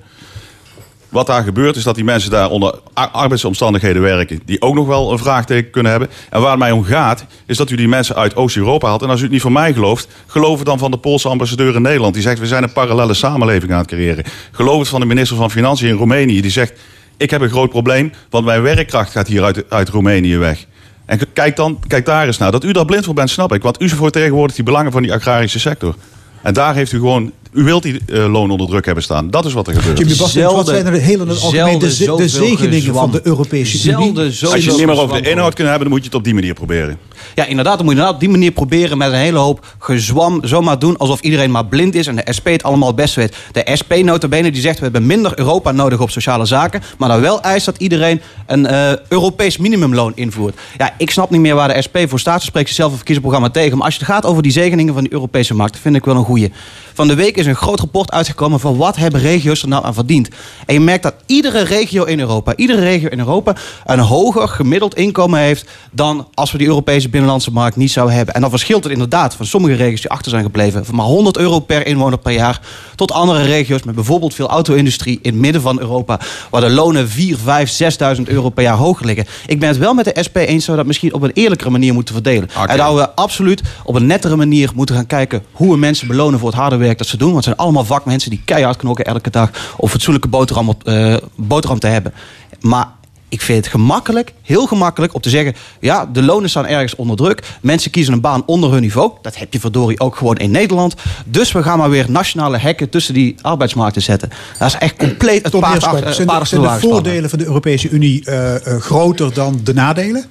Wat 1.09 1.27
daar 1.27 1.43
gebeurt 1.43 1.77
is 1.77 1.83
dat 1.83 1.95
die 1.95 2.05
mensen 2.05 2.31
daar 2.31 2.51
onder 2.51 2.75
ar- 2.93 3.09
arbeidsomstandigheden 3.09 4.03
werken... 4.03 4.41
die 4.45 4.63
ook 4.63 4.75
nog 4.75 4.87
wel 4.87 5.13
een 5.13 5.19
vraagteken 5.19 5.71
kunnen 5.71 5.91
hebben. 5.91 6.11
En 6.31 6.41
waar 6.41 6.51
het 6.51 6.59
mij 6.59 6.71
om 6.71 6.85
gaat, 6.85 7.25
is 7.47 7.57
dat 7.57 7.71
u 7.71 7.77
die 7.77 7.89
mensen 7.89 8.17
uit 8.17 8.37
Oost-Europa 8.37 8.89
haalt. 8.89 9.03
En 9.03 9.09
als 9.09 9.21
u 9.21 9.23
het 9.23 9.33
niet 9.33 9.41
van 9.41 9.53
mij 9.53 9.73
gelooft, 9.73 10.09
geloof 10.27 10.57
het 10.57 10.67
dan 10.67 10.79
van 10.79 10.91
de 10.91 10.97
Poolse 10.97 11.29
ambassadeur 11.29 11.75
in 11.75 11.83
Nederland. 11.83 12.15
Die 12.15 12.23
zegt, 12.23 12.39
we 12.39 12.47
zijn 12.47 12.63
een 12.63 12.73
parallele 12.73 13.15
samenleving 13.15 13.73
aan 13.73 13.79
het 13.79 13.87
creëren. 13.87 14.25
Geloof 14.51 14.79
het 14.79 14.89
van 14.89 15.01
de 15.01 15.07
minister 15.07 15.37
van 15.37 15.51
Financiën 15.51 15.89
in 15.89 15.97
Roemenië. 15.97 16.41
Die 16.41 16.51
zegt, 16.51 16.73
ik 17.17 17.31
heb 17.31 17.41
een 17.41 17.51
groot 17.51 17.71
probleem, 17.71 18.13
want 18.31 18.45
mijn 18.45 18.63
werkkracht 18.63 19.11
gaat 19.11 19.27
hier 19.27 19.45
uit, 19.45 19.65
uit 19.71 19.89
Roemenië 19.89 20.37
weg. 20.37 20.67
En 21.07 21.19
kijk, 21.33 21.57
dan, 21.57 21.79
kijk 21.87 22.05
daar 22.05 22.27
eens 22.27 22.39
naar. 22.39 22.53
Dat 22.53 22.65
u 22.65 22.73
daar 22.73 22.85
blind 22.85 23.05
voor 23.05 23.15
bent, 23.15 23.31
snap 23.31 23.53
ik. 23.53 23.63
Want 23.63 23.83
u 23.83 23.89
vertegenwoordigt 23.89 24.57
die 24.57 24.65
belangen 24.65 24.93
van 24.93 25.03
die 25.03 25.13
agrarische 25.13 25.59
sector. 25.59 25.95
En 26.43 26.55
daar 26.55 26.75
heeft 26.75 26.93
u 26.93 26.99
gewoon... 26.99 27.33
U 27.53 27.65
wilt 27.65 27.83
die 27.83 28.01
eh, 28.07 28.33
loon 28.33 28.51
onder 28.51 28.67
druk 28.67 28.85
hebben 28.85 29.03
staan. 29.05 29.31
Dat 29.31 29.45
is 29.45 29.53
wat 29.53 29.69
er 29.69 29.75
gebeurt. 29.75 29.99
Jimmy 29.99 30.15
wat 30.53 30.67
zijn 30.67 30.87
er 30.87 30.93
heel 30.93 31.21
in 31.21 31.29
het 31.29 31.41
algemeen 31.41 31.79
de, 31.79 32.15
de 32.17 32.29
zegeningen 32.29 32.95
van 32.95 33.11
de 33.11 33.21
Europese 33.23 33.91
Unie? 33.91 34.19
Als 34.19 34.39
je 34.39 34.47
het 34.47 34.77
niet 34.77 34.87
meer 34.87 35.01
over 35.01 35.23
de 35.23 35.31
inhoud 35.31 35.55
kunt 35.55 35.69
hebben, 35.69 35.89
dan 35.89 35.89
moet 35.89 35.99
je 35.99 36.05
het 36.05 36.15
op 36.15 36.25
die 36.25 36.35
manier 36.35 36.55
proberen. 36.55 36.99
Ja, 37.35 37.47
inderdaad. 37.47 37.77
Dan 37.77 37.85
moet 37.85 37.95
je 37.95 38.01
inderdaad 38.01 38.15
op 38.15 38.21
die 38.21 38.29
manier 38.29 38.51
proberen 38.51 38.99
met 38.99 39.09
een 39.09 39.19
hele 39.19 39.39
hoop 39.39 39.67
gezwam 39.79 40.41
zomaar 40.45 40.79
doen 40.79 40.97
alsof 40.97 41.21
iedereen 41.21 41.51
maar 41.51 41.67
blind 41.67 41.95
is 41.95 42.07
en 42.07 42.17
de 42.17 42.33
SP 42.37 42.47
het 42.49 42.63
allemaal 42.63 42.87
het 42.87 42.97
best 42.97 43.15
weet. 43.15 43.37
De 43.53 43.77
SP 43.81 43.93
notabene 43.95 44.51
die 44.51 44.61
zegt 44.61 44.77
we 44.77 44.83
hebben 44.83 45.07
minder 45.07 45.39
Europa 45.39 45.73
nodig 45.73 46.01
op 46.01 46.11
sociale 46.11 46.45
zaken, 46.45 46.83
maar 46.99 47.09
dan 47.09 47.21
wel 47.21 47.43
eist 47.43 47.67
dat 47.67 47.77
iedereen 47.77 48.21
een 48.47 48.67
eh, 48.67 48.93
Europees 49.09 49.57
minimumloon 49.57 50.13
invoert. 50.15 50.59
Ja, 50.77 50.95
ik 50.99 51.11
snap 51.11 51.31
niet 51.31 51.41
meer 51.41 51.55
waar 51.55 51.75
de 51.75 51.83
SP 51.87 51.97
voor 52.09 52.21
staat. 52.21 52.41
Ze 52.41 52.47
spreekt 52.47 52.69
zichzelf 52.69 52.91
een 52.91 52.97
verkiezingsprogramma 52.97 53.53
tegen. 53.53 53.77
Maar 53.77 53.87
als 53.87 53.95
je 53.95 54.01
het 54.01 54.11
gaat 54.11 54.27
over 54.27 54.43
die 54.43 54.53
zegeningen 54.53 54.95
van 54.95 55.03
die 55.03 55.13
Europese 55.13 55.55
markt, 55.55 55.73
dat 55.73 55.83
vind 55.83 55.97
ik 55.97 56.05
wel 56.05 56.17
een 56.17 56.25
goeie. 56.25 56.53
Van 56.95 57.09
de 57.09 57.15
week 57.15 57.37
is 57.37 57.47
een 57.47 57.55
groot 57.55 57.79
rapport 57.79 58.11
uitgekomen 58.11 58.61
van 58.61 58.77
wat 58.77 58.97
hebben 58.97 59.21
regio's 59.21 59.63
er 59.63 59.69
nou 59.69 59.85
aan 59.85 59.95
verdiend. 59.95 60.29
En 60.67 60.75
je 60.75 60.81
merkt 60.81 61.03
dat 61.03 61.15
iedere 61.27 61.63
regio 61.63 62.05
in 62.05 62.21
Europa, 62.21 62.57
iedere 62.57 62.81
regio 62.81 63.09
in 63.09 63.19
Europa 63.19 63.57
een 63.85 63.99
hoger 63.99 64.49
gemiddeld 64.49 64.95
inkomen 64.95 65.41
heeft 65.41 65.69
dan 65.93 66.29
als 66.35 66.53
we 66.53 66.59
die 66.59 66.67
Europese 66.67 67.09
binnenlandse 67.09 67.51
markt 67.51 67.77
niet 67.77 67.91
zouden 67.91 68.17
hebben. 68.17 68.35
En 68.35 68.41
dan 68.41 68.51
verschilt 68.51 68.85
het 68.85 68.93
inderdaad 68.93 69.35
van 69.35 69.47
sommige 69.47 69.75
regio's 69.75 70.01
die 70.01 70.11
achter 70.11 70.31
zijn 70.31 70.43
gebleven 70.43 70.85
van 70.85 70.95
maar 70.95 71.07
100 71.07 71.37
euro 71.37 71.61
per 71.61 71.87
inwoner 71.87 72.19
per 72.19 72.33
jaar 72.33 72.61
tot 72.97 73.13
andere 73.13 73.43
regio's 73.43 73.83
met 73.83 73.95
bijvoorbeeld 73.95 74.35
veel 74.35 74.49
auto-industrie 74.49 75.19
in 75.23 75.31
het 75.31 75.41
midden 75.41 75.63
van 75.63 75.81
Europa 75.81 76.21
waar 76.51 76.61
de 76.61 76.71
lonen 76.71 77.09
4, 77.09 77.37
5, 77.37 77.83
6.000 78.17 78.23
euro 78.25 78.49
per 78.49 78.63
jaar 78.63 78.77
hoger 78.77 79.07
liggen. 79.07 79.27
Ik 79.47 79.61
ben 79.61 79.69
het 79.69 79.79
wel 79.79 79.95
met 79.95 80.05
de 80.05 80.23
SP 80.27 80.37
eens 80.37 80.65
dat 80.65 80.69
we 80.69 80.77
dat 80.77 80.87
misschien 80.87 81.15
op 81.15 81.23
een 81.23 81.31
eerlijkere 81.35 81.71
manier 81.71 81.95
moeten 81.95 82.15
verdelen. 82.15 82.49
En 82.67 82.77
dat 82.77 82.95
we 82.95 83.11
absoluut 83.15 83.63
op 83.85 83.95
een 83.95 84.07
nettere 84.07 84.37
manier 84.37 84.71
moeten 84.75 84.95
gaan 84.95 85.07
kijken 85.07 85.43
hoe 85.53 85.73
we 85.73 85.79
mensen 85.79 86.07
belonen 86.07 86.39
voor 86.39 86.49
het 86.49 86.59
harde 86.59 86.77
werk 86.81 86.99
dat 86.99 87.07
ze 87.07 87.17
doen. 87.17 87.33
Want 87.33 87.45
het 87.45 87.45
zijn 87.45 87.57
allemaal 87.57 87.85
vakmensen 87.85 88.31
die 88.31 88.43
keihard 88.45 88.77
knokken 88.77 89.05
elke 89.05 89.31
dag 89.31 89.51
om 89.77 89.89
fatsoenlijke 89.89 90.29
boterham, 90.29 90.69
op, 90.69 90.85
eh, 90.85 91.17
boterham 91.35 91.79
te 91.79 91.87
hebben. 91.87 92.13
Maar 92.61 92.89
ik 93.31 93.41
vind 93.41 93.59
het 93.59 93.75
gemakkelijk, 93.75 94.33
heel 94.43 94.67
gemakkelijk, 94.67 95.15
om 95.15 95.21
te 95.21 95.31
zeggen... 95.31 95.55
ja, 95.81 96.07
de 96.07 96.23
lonen 96.23 96.51
staan 96.51 96.67
ergens 96.67 96.95
onder 96.95 97.17
druk. 97.17 97.43
Mensen 97.61 97.91
kiezen 97.91 98.13
een 98.13 98.21
baan 98.21 98.43
onder 98.47 98.73
hun 98.73 98.81
niveau. 98.81 99.13
Dat 99.23 99.37
heb 99.37 99.53
je 99.53 99.61
verdorie 99.61 100.01
ook 100.01 100.17
gewoon 100.17 100.37
in 100.37 100.51
Nederland. 100.51 100.95
Dus 101.27 101.53
we 101.53 101.63
gaan 101.63 101.79
maar 101.79 101.91
weer 101.91 102.11
nationale 102.11 102.59
hekken 102.59 102.89
tussen 102.89 103.15
die 103.15 103.37
arbeidsmarkten 103.41 104.03
zetten. 104.03 104.31
Dat 104.59 104.69
is 104.69 104.75
echt 104.75 104.97
compleet 104.97 105.43
het 105.43 105.53
Tom 105.53 105.61
paard 105.61 105.85
achter 105.85 106.15
zijn, 106.15 106.29
de, 106.29 106.45
zijn 106.45 106.81
voordelen 106.81 107.31
van 107.31 107.39
de 107.39 107.45
Europese 107.45 107.89
Unie 107.89 108.25
eh, 108.25 108.55
eh, 108.55 108.81
groter 108.81 109.35
dan 109.35 109.61
de 109.65 109.75
nadelen? 109.75 110.25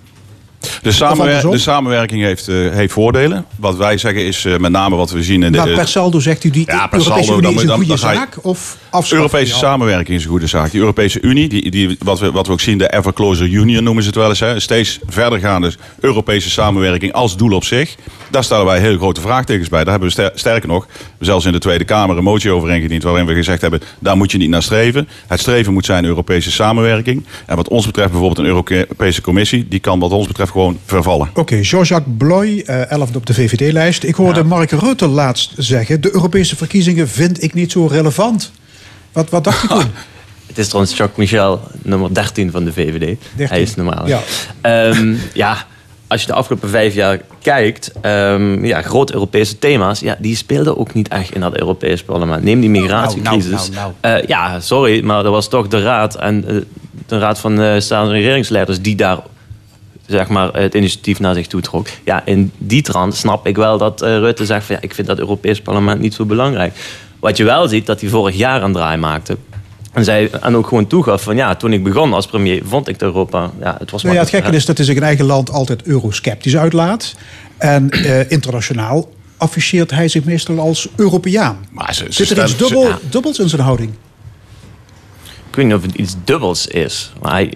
De, 0.81 0.91
samenwer- 0.91 1.51
de 1.51 1.57
samenwerking 1.57 2.23
heeft, 2.23 2.47
eh, 2.47 2.55
heeft 2.55 2.93
voordelen. 2.93 3.45
Wat 3.55 3.77
wij 3.77 3.97
zeggen 3.97 4.25
is 4.25 4.45
eh, 4.45 4.57
met 4.57 4.71
name 4.71 4.95
wat 4.95 5.11
we 5.11 5.23
zien 5.23 5.43
in 5.43 5.51
de... 5.51 5.57
Maar 5.57 5.69
per 5.69 5.87
saldo 5.87 6.19
zegt 6.19 6.43
u 6.43 6.49
die 6.49 6.63
Ja, 6.65 6.87
per 6.87 6.99
Europese 6.99 7.25
saldo, 7.25 7.31
Unie 7.33 7.41
dan 7.41 7.63
is 7.63 7.69
een 7.69 7.75
goede 7.75 7.87
dan 7.87 7.97
zaak? 7.97 8.37
Of? 8.41 8.77
Europese 9.09 9.53
samenwerking 9.55 10.17
is 10.17 10.23
een 10.23 10.29
goede 10.29 10.47
zaak. 10.47 10.71
Die 10.71 10.79
Europese 10.79 11.21
Unie, 11.21 11.49
die, 11.49 11.71
die, 11.71 11.97
wat, 11.99 12.19
we, 12.19 12.31
wat 12.31 12.47
we 12.47 12.53
ook 12.53 12.59
zien, 12.59 12.77
de 12.77 12.93
Ever 12.93 13.13
Closer 13.13 13.47
Union 13.47 13.83
noemen 13.83 14.03
ze 14.03 14.09
het 14.09 14.17
wel 14.17 14.29
eens. 14.29 14.39
Hè, 14.39 14.59
steeds 14.59 14.99
verdergaande 15.07 15.73
Europese 15.99 16.49
samenwerking 16.49 17.13
als 17.13 17.37
doel 17.37 17.51
op 17.51 17.63
zich. 17.63 17.95
Daar 18.31 18.43
stellen 18.43 18.65
wij 18.65 18.79
heel 18.79 18.97
grote 18.97 19.21
vraagtekens 19.21 19.69
bij. 19.69 19.79
Daar 19.83 19.91
hebben 19.91 20.07
we 20.07 20.13
ster- 20.13 20.31
sterker 20.35 20.67
nog, 20.69 20.87
zelfs 21.19 21.45
in 21.45 21.51
de 21.51 21.59
Tweede 21.59 21.83
Kamer 21.83 22.17
een 22.17 22.23
motie 22.23 22.51
over 22.51 22.69
ingediend. 22.71 23.03
Waarin 23.03 23.25
we 23.25 23.33
gezegd 23.33 23.61
hebben, 23.61 23.81
daar 23.99 24.17
moet 24.17 24.31
je 24.31 24.37
niet 24.37 24.49
naar 24.49 24.63
streven. 24.63 25.07
Het 25.27 25.39
streven 25.39 25.73
moet 25.73 25.85
zijn 25.85 26.05
Europese 26.05 26.51
samenwerking. 26.51 27.25
En 27.45 27.55
wat 27.55 27.67
ons 27.67 27.85
betreft 27.85 28.09
bijvoorbeeld 28.11 28.39
een 28.39 28.75
Europese 28.75 29.21
Commissie. 29.21 29.67
Die 29.67 29.79
kan 29.79 29.99
wat 29.99 30.11
ons 30.11 30.27
betreft 30.27 30.48
gewoon 30.49 30.79
vervallen. 30.85 31.29
Oké, 31.33 31.55
Jean-Jacques 31.55 32.15
Bloy, 32.17 32.63
eh 32.65 32.91
11 32.91 33.15
op 33.15 33.25
de 33.25 33.33
VVD-lijst. 33.33 34.03
Ik 34.03 34.15
hoorde 34.15 34.43
Mark 34.43 34.71
Rutte 34.71 35.07
laatst 35.07 35.53
zeggen... 35.57 36.01
de 36.01 36.13
Europese 36.13 36.55
verkiezingen 36.55 37.07
vind 37.09 37.43
ik 37.43 37.53
niet 37.53 37.71
zo 37.71 37.85
relevant. 37.85 38.51
Wat, 39.11 39.29
wat 39.29 39.43
dacht 39.43 39.63
u 39.63 39.67
toen? 39.79 39.91
Het 40.47 40.57
is 40.57 40.67
trouwens 40.67 40.97
Jacques 40.97 41.17
Michel, 41.17 41.61
nummer 41.81 42.13
13 42.13 42.51
van 42.51 42.63
de 42.65 42.73
VVD. 42.73 43.17
Hij 43.35 43.61
is 43.61 43.75
normaal. 43.75 44.07
Ja. 44.07 44.19
Ehm, 44.61 45.15
ja, 45.33 45.65
als 46.07 46.21
je 46.21 46.27
de 46.27 46.33
afgelopen 46.33 46.69
vijf 46.69 46.93
jaar 46.93 47.19
kijkt, 47.41 47.91
ehm, 48.01 48.65
ja, 48.65 48.81
grote 48.81 49.13
Europese 49.13 49.59
thema's, 49.59 49.99
ja, 49.99 50.15
die 50.19 50.35
speelden 50.35 50.77
ook 50.77 50.93
niet 50.93 51.07
echt 51.07 51.33
in 51.35 51.41
dat 51.41 51.59
Europees 51.59 52.03
parlement. 52.03 52.43
Neem 52.43 52.59
die 52.59 52.69
migratiecrisis. 52.69 53.49
Nou, 53.49 53.69
nou, 53.73 53.93
nou, 54.01 54.15
Eh, 54.19 54.27
ja, 54.27 54.59
sorry, 54.59 55.03
maar 55.03 55.23
dat 55.23 55.31
was 55.31 55.49
toch 55.49 55.67
de 55.67 55.81
raad 55.81 56.15
en 56.15 56.47
eh, 56.47 56.55
de 57.07 57.19
raad 57.19 57.39
van 57.39 57.61
eh 57.61 57.79
staats- 57.79 58.07
en 58.07 58.13
regeringsleiders 58.15 58.81
die 58.81 58.95
daar 58.95 59.19
zeg 60.09 60.27
maar, 60.27 60.53
het 60.53 60.73
initiatief 60.73 61.19
naar 61.19 61.33
zich 61.33 61.47
toe 61.47 61.61
trok. 61.61 61.87
Ja, 62.03 62.25
in 62.25 62.51
die 62.57 62.81
trant 62.81 63.15
snap 63.15 63.47
ik 63.47 63.55
wel 63.55 63.77
dat 63.77 64.01
eh, 64.01 64.17
Rutte 64.17 64.45
zegt 64.45 64.65
van 64.65 64.75
ja, 64.75 64.81
ik 64.81 64.93
vind 64.93 65.07
dat 65.07 65.19
Europees 65.19 65.61
parlement 65.61 66.01
niet 66.01 66.13
zo 66.13 66.25
belangrijk. 66.25 66.73
Wat 67.19 67.37
je 67.37 67.43
wel 67.43 67.67
ziet, 67.67 67.85
dat 67.85 68.01
hij 68.01 68.09
vorig 68.09 68.35
jaar 68.35 68.63
een 68.63 68.73
draai 68.73 68.97
maakte. 68.97 69.37
En, 69.93 70.03
zij, 70.03 70.29
en 70.31 70.55
ook 70.55 70.67
gewoon 70.67 70.87
toegaf 70.87 71.23
van 71.23 71.35
ja, 71.35 71.55
toen 71.55 71.73
ik 71.73 71.83
begon 71.83 72.13
als 72.13 72.27
premier, 72.27 72.61
vond 72.65 72.87
ik 72.87 73.01
Europa. 73.01 73.51
Ja, 73.59 73.75
het 73.79 73.91
was 73.91 74.03
Nou 74.03 74.15
ja, 74.15 74.21
het 74.21 74.29
gekke 74.29 74.51
is 74.51 74.65
dat 74.65 74.77
hij 74.77 74.85
zich 74.85 74.95
in 74.95 75.03
eigen 75.03 75.25
land 75.25 75.51
altijd 75.51 75.83
eurosceptisch 75.83 76.57
uitlaat. 76.57 77.15
En 77.57 77.89
eh, 77.89 78.31
internationaal 78.31 79.09
afficheert 79.37 79.91
hij 79.91 80.07
zich 80.07 80.23
meestal 80.23 80.59
als 80.59 80.87
Europeaan. 80.95 81.57
Maar 81.71 81.93
ze, 81.93 82.05
ze 82.09 82.25
Zit 82.25 82.37
er 82.37 82.43
iets 82.43 82.57
dubbel, 82.57 82.87
ja. 82.87 82.99
dubbels 83.09 83.39
in 83.39 83.49
zijn 83.49 83.61
houding? 83.61 83.93
Ik 85.49 85.55
weet 85.55 85.65
niet 85.65 85.75
of 85.75 85.81
het 85.81 85.95
iets 85.95 86.15
dubbels 86.23 86.67
is. 86.67 87.11
Maar 87.21 87.31
hij, 87.31 87.53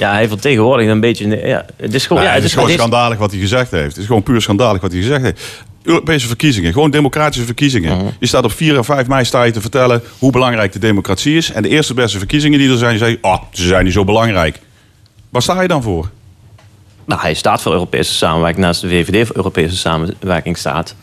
ja, 0.00 0.12
hij 0.12 0.28
vertegenwoordigt 0.28 0.90
een 0.90 1.00
beetje... 1.00 1.46
Ja, 1.46 1.66
het 1.76 1.94
is 1.94 2.06
gewoon... 2.06 2.22
Ja, 2.22 2.30
het 2.30 2.44
is 2.44 2.52
gewoon 2.52 2.70
schandalig 2.70 3.18
wat 3.18 3.30
hij 3.30 3.40
gezegd 3.40 3.70
heeft. 3.70 3.88
Het 3.88 3.96
is 3.96 4.06
gewoon 4.06 4.22
puur 4.22 4.40
schandalig 4.40 4.80
wat 4.80 4.92
hij 4.92 5.00
gezegd 5.00 5.22
heeft. 5.22 5.64
Europese 5.82 6.26
verkiezingen, 6.26 6.72
gewoon 6.72 6.90
democratische 6.90 7.44
verkiezingen. 7.44 7.96
Mhm. 7.96 8.06
Je 8.18 8.26
staat 8.26 8.44
op 8.44 8.52
4 8.52 8.76
en 8.76 8.84
5 8.84 9.06
mei 9.06 9.24
sta 9.24 9.42
je 9.42 9.52
te 9.52 9.60
vertellen 9.60 10.02
hoe 10.18 10.32
belangrijk 10.32 10.72
de 10.72 10.78
democratie 10.78 11.36
is. 11.36 11.52
En 11.52 11.62
de 11.62 11.68
eerste 11.68 11.94
beste 11.94 12.18
verkiezingen 12.18 12.58
die 12.58 12.70
er 12.70 12.78
zijn, 12.78 12.98
zei 12.98 13.10
je, 13.10 13.18
oh, 13.20 13.42
ze 13.52 13.66
zijn 13.66 13.84
niet 13.84 13.92
zo 13.92 14.04
belangrijk. 14.04 14.60
Waar 15.30 15.42
sta 15.42 15.60
je 15.60 15.68
dan 15.68 15.82
voor? 15.82 16.10
Nou, 17.04 17.20
hij 17.20 17.34
staat 17.34 17.62
voor 17.62 17.72
Europese 17.72 18.14
samenwerking 18.14 18.64
naast 18.64 18.80
de 18.80 18.88
VVD 18.88 19.26
voor 19.26 19.36
Europese 19.36 19.76
samenwerking 19.76 20.56
staat. 20.56 20.94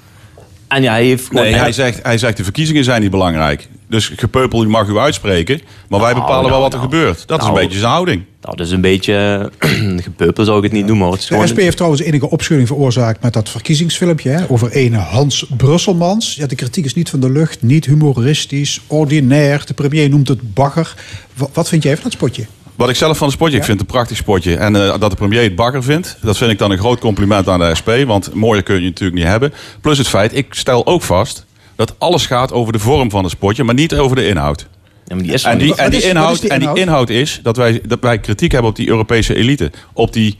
En 0.67 0.81
ja, 0.81 0.91
hij 0.91 1.03
heeft 1.05 1.27
gewoon... 1.27 1.43
Nee, 1.43 1.53
hij 1.55 1.71
zegt, 1.71 1.99
hij 2.03 2.17
zegt 2.17 2.37
de 2.37 2.43
verkiezingen 2.43 2.83
zijn 2.83 3.01
niet 3.01 3.11
belangrijk. 3.11 3.67
Dus 3.89 4.11
gepeupel 4.15 4.63
u 4.63 4.67
mag 4.67 4.87
u 4.87 4.97
uitspreken, 4.97 5.61
maar 5.89 5.99
wij 5.99 6.09
Nou, 6.11 6.21
bepalen 6.21 6.41
wel 6.49 6.59
nou, 6.59 6.61
wat 6.61 6.73
er 6.73 6.79
nou. 6.79 6.91
gebeurt. 6.91 7.27
Dat 7.27 7.41
is 7.41 7.47
een 7.47 7.53
beetje 7.53 7.79
zijn 7.79 7.91
houding. 7.91 8.23
Nou, 8.41 8.55
dat 8.57 8.65
is 8.65 8.71
een 8.71 8.81
beetje 8.81 9.49
gepeupel 10.09 10.45
zou 10.45 10.57
ik 10.57 10.63
het 10.63 10.71
niet 10.71 10.85
noemen. 10.85 11.05
hoor. 11.05 11.13
Het 11.15 11.21
is 11.23 11.27
De 11.39 11.47
SP 11.51 11.57
heeft 11.57 11.75
trouwens 11.75 12.01
enige 12.03 12.29
opschudding 12.29 12.67
veroorzaakt 12.69 13.21
met 13.23 13.33
dat 13.33 13.49
verkiezingsfilmpje 13.49 14.29
hè, 14.29 14.49
over 14.49 14.71
ene 14.71 14.97
Hans 14.97 15.45
Brusselmans. 15.57 16.35
Ja, 16.35 16.45
de 16.47 16.55
kritiek 16.55 16.85
is 16.85 16.93
niet 16.93 17.09
van 17.09 17.19
de 17.19 17.31
lucht, 17.31 17.61
niet 17.61 17.85
humoristisch, 17.85 18.81
ordinair. 18.87 19.63
De 19.65 19.73
premier 19.73 20.09
noemt 20.09 20.27
het 20.27 20.53
bagger. 20.53 20.93
Wa- 21.33 21.47
Wat 21.53 21.69
vind 21.69 21.83
jij 21.83 21.93
van 21.93 22.03
dat 22.03 22.11
spotje? 22.11 22.45
Wat 22.77 22.89
ik 22.89 22.95
zelf 22.95 23.17
van 23.17 23.27
het 23.27 23.35
spotje, 23.35 23.57
ik 23.57 23.63
vind 23.63 23.79
het 23.79 23.87
een 23.87 23.93
prachtig 23.95 24.17
spotje. 24.17 24.55
En 24.57 24.75
eh, 24.75 24.99
dat 24.99 25.09
de 25.09 25.15
premier 25.15 25.43
het 25.43 25.55
bakker 25.55 25.83
vindt, 25.83 26.17
dat 26.21 26.37
vind 26.37 26.51
ik 26.51 26.57
dan 26.57 26.71
een 26.71 26.77
groot 26.77 26.99
compliment 26.99 27.47
aan 27.49 27.59
de 27.59 27.75
SP. 27.79 27.89
Want 28.05 28.33
mooier 28.33 28.63
kun 28.63 28.75
je 28.81 28.87
natuurlijk 28.87 29.17
niet 29.19 29.27
hebben. 29.27 29.53
Plus 29.81 29.97
het 29.97 30.07
feit, 30.07 30.35
ik 30.35 30.53
stel 30.53 30.85
ook 30.85 31.01
vast 31.01 31.45
dat 31.75 31.95
alles 31.97 32.25
gaat 32.25 32.51
over 32.53 32.73
de 32.73 32.79
vorm 32.79 33.09
van 33.09 33.23
het 33.23 33.31
spotje, 33.31 33.63
maar 33.63 33.75
niet 33.75 33.95
over 33.95 34.15
de 34.15 34.27
inhoud. 34.27 34.67
Ja, 35.05 35.15
maar 35.15 35.23
die 35.23 35.33
is 35.33 35.43
En 35.43 35.57
die, 35.57 35.69
Wat 35.69 35.77
en 35.77 35.89
die, 35.89 35.99
is- 35.99 36.05
wat 36.05 36.13
inhoud, 36.15 36.33
is 36.33 36.39
die 36.39 36.49
en 36.49 36.59
die 36.59 36.73
inhoud? 36.73 37.09
is 37.09 37.39
dat 37.43 37.57
wij, 37.57 37.81
dat 37.87 37.97
wij 38.01 38.19
kritiek 38.19 38.51
hebben 38.51 38.69
op 38.69 38.75
die 38.75 38.87
Europese 38.87 39.35
elite. 39.35 39.71
Op 39.93 40.13
die 40.13 40.37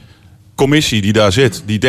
commissie 0.55 1.01
die 1.01 1.13
daar 1.13 1.31
zit, 1.31 1.63
die 1.65 1.79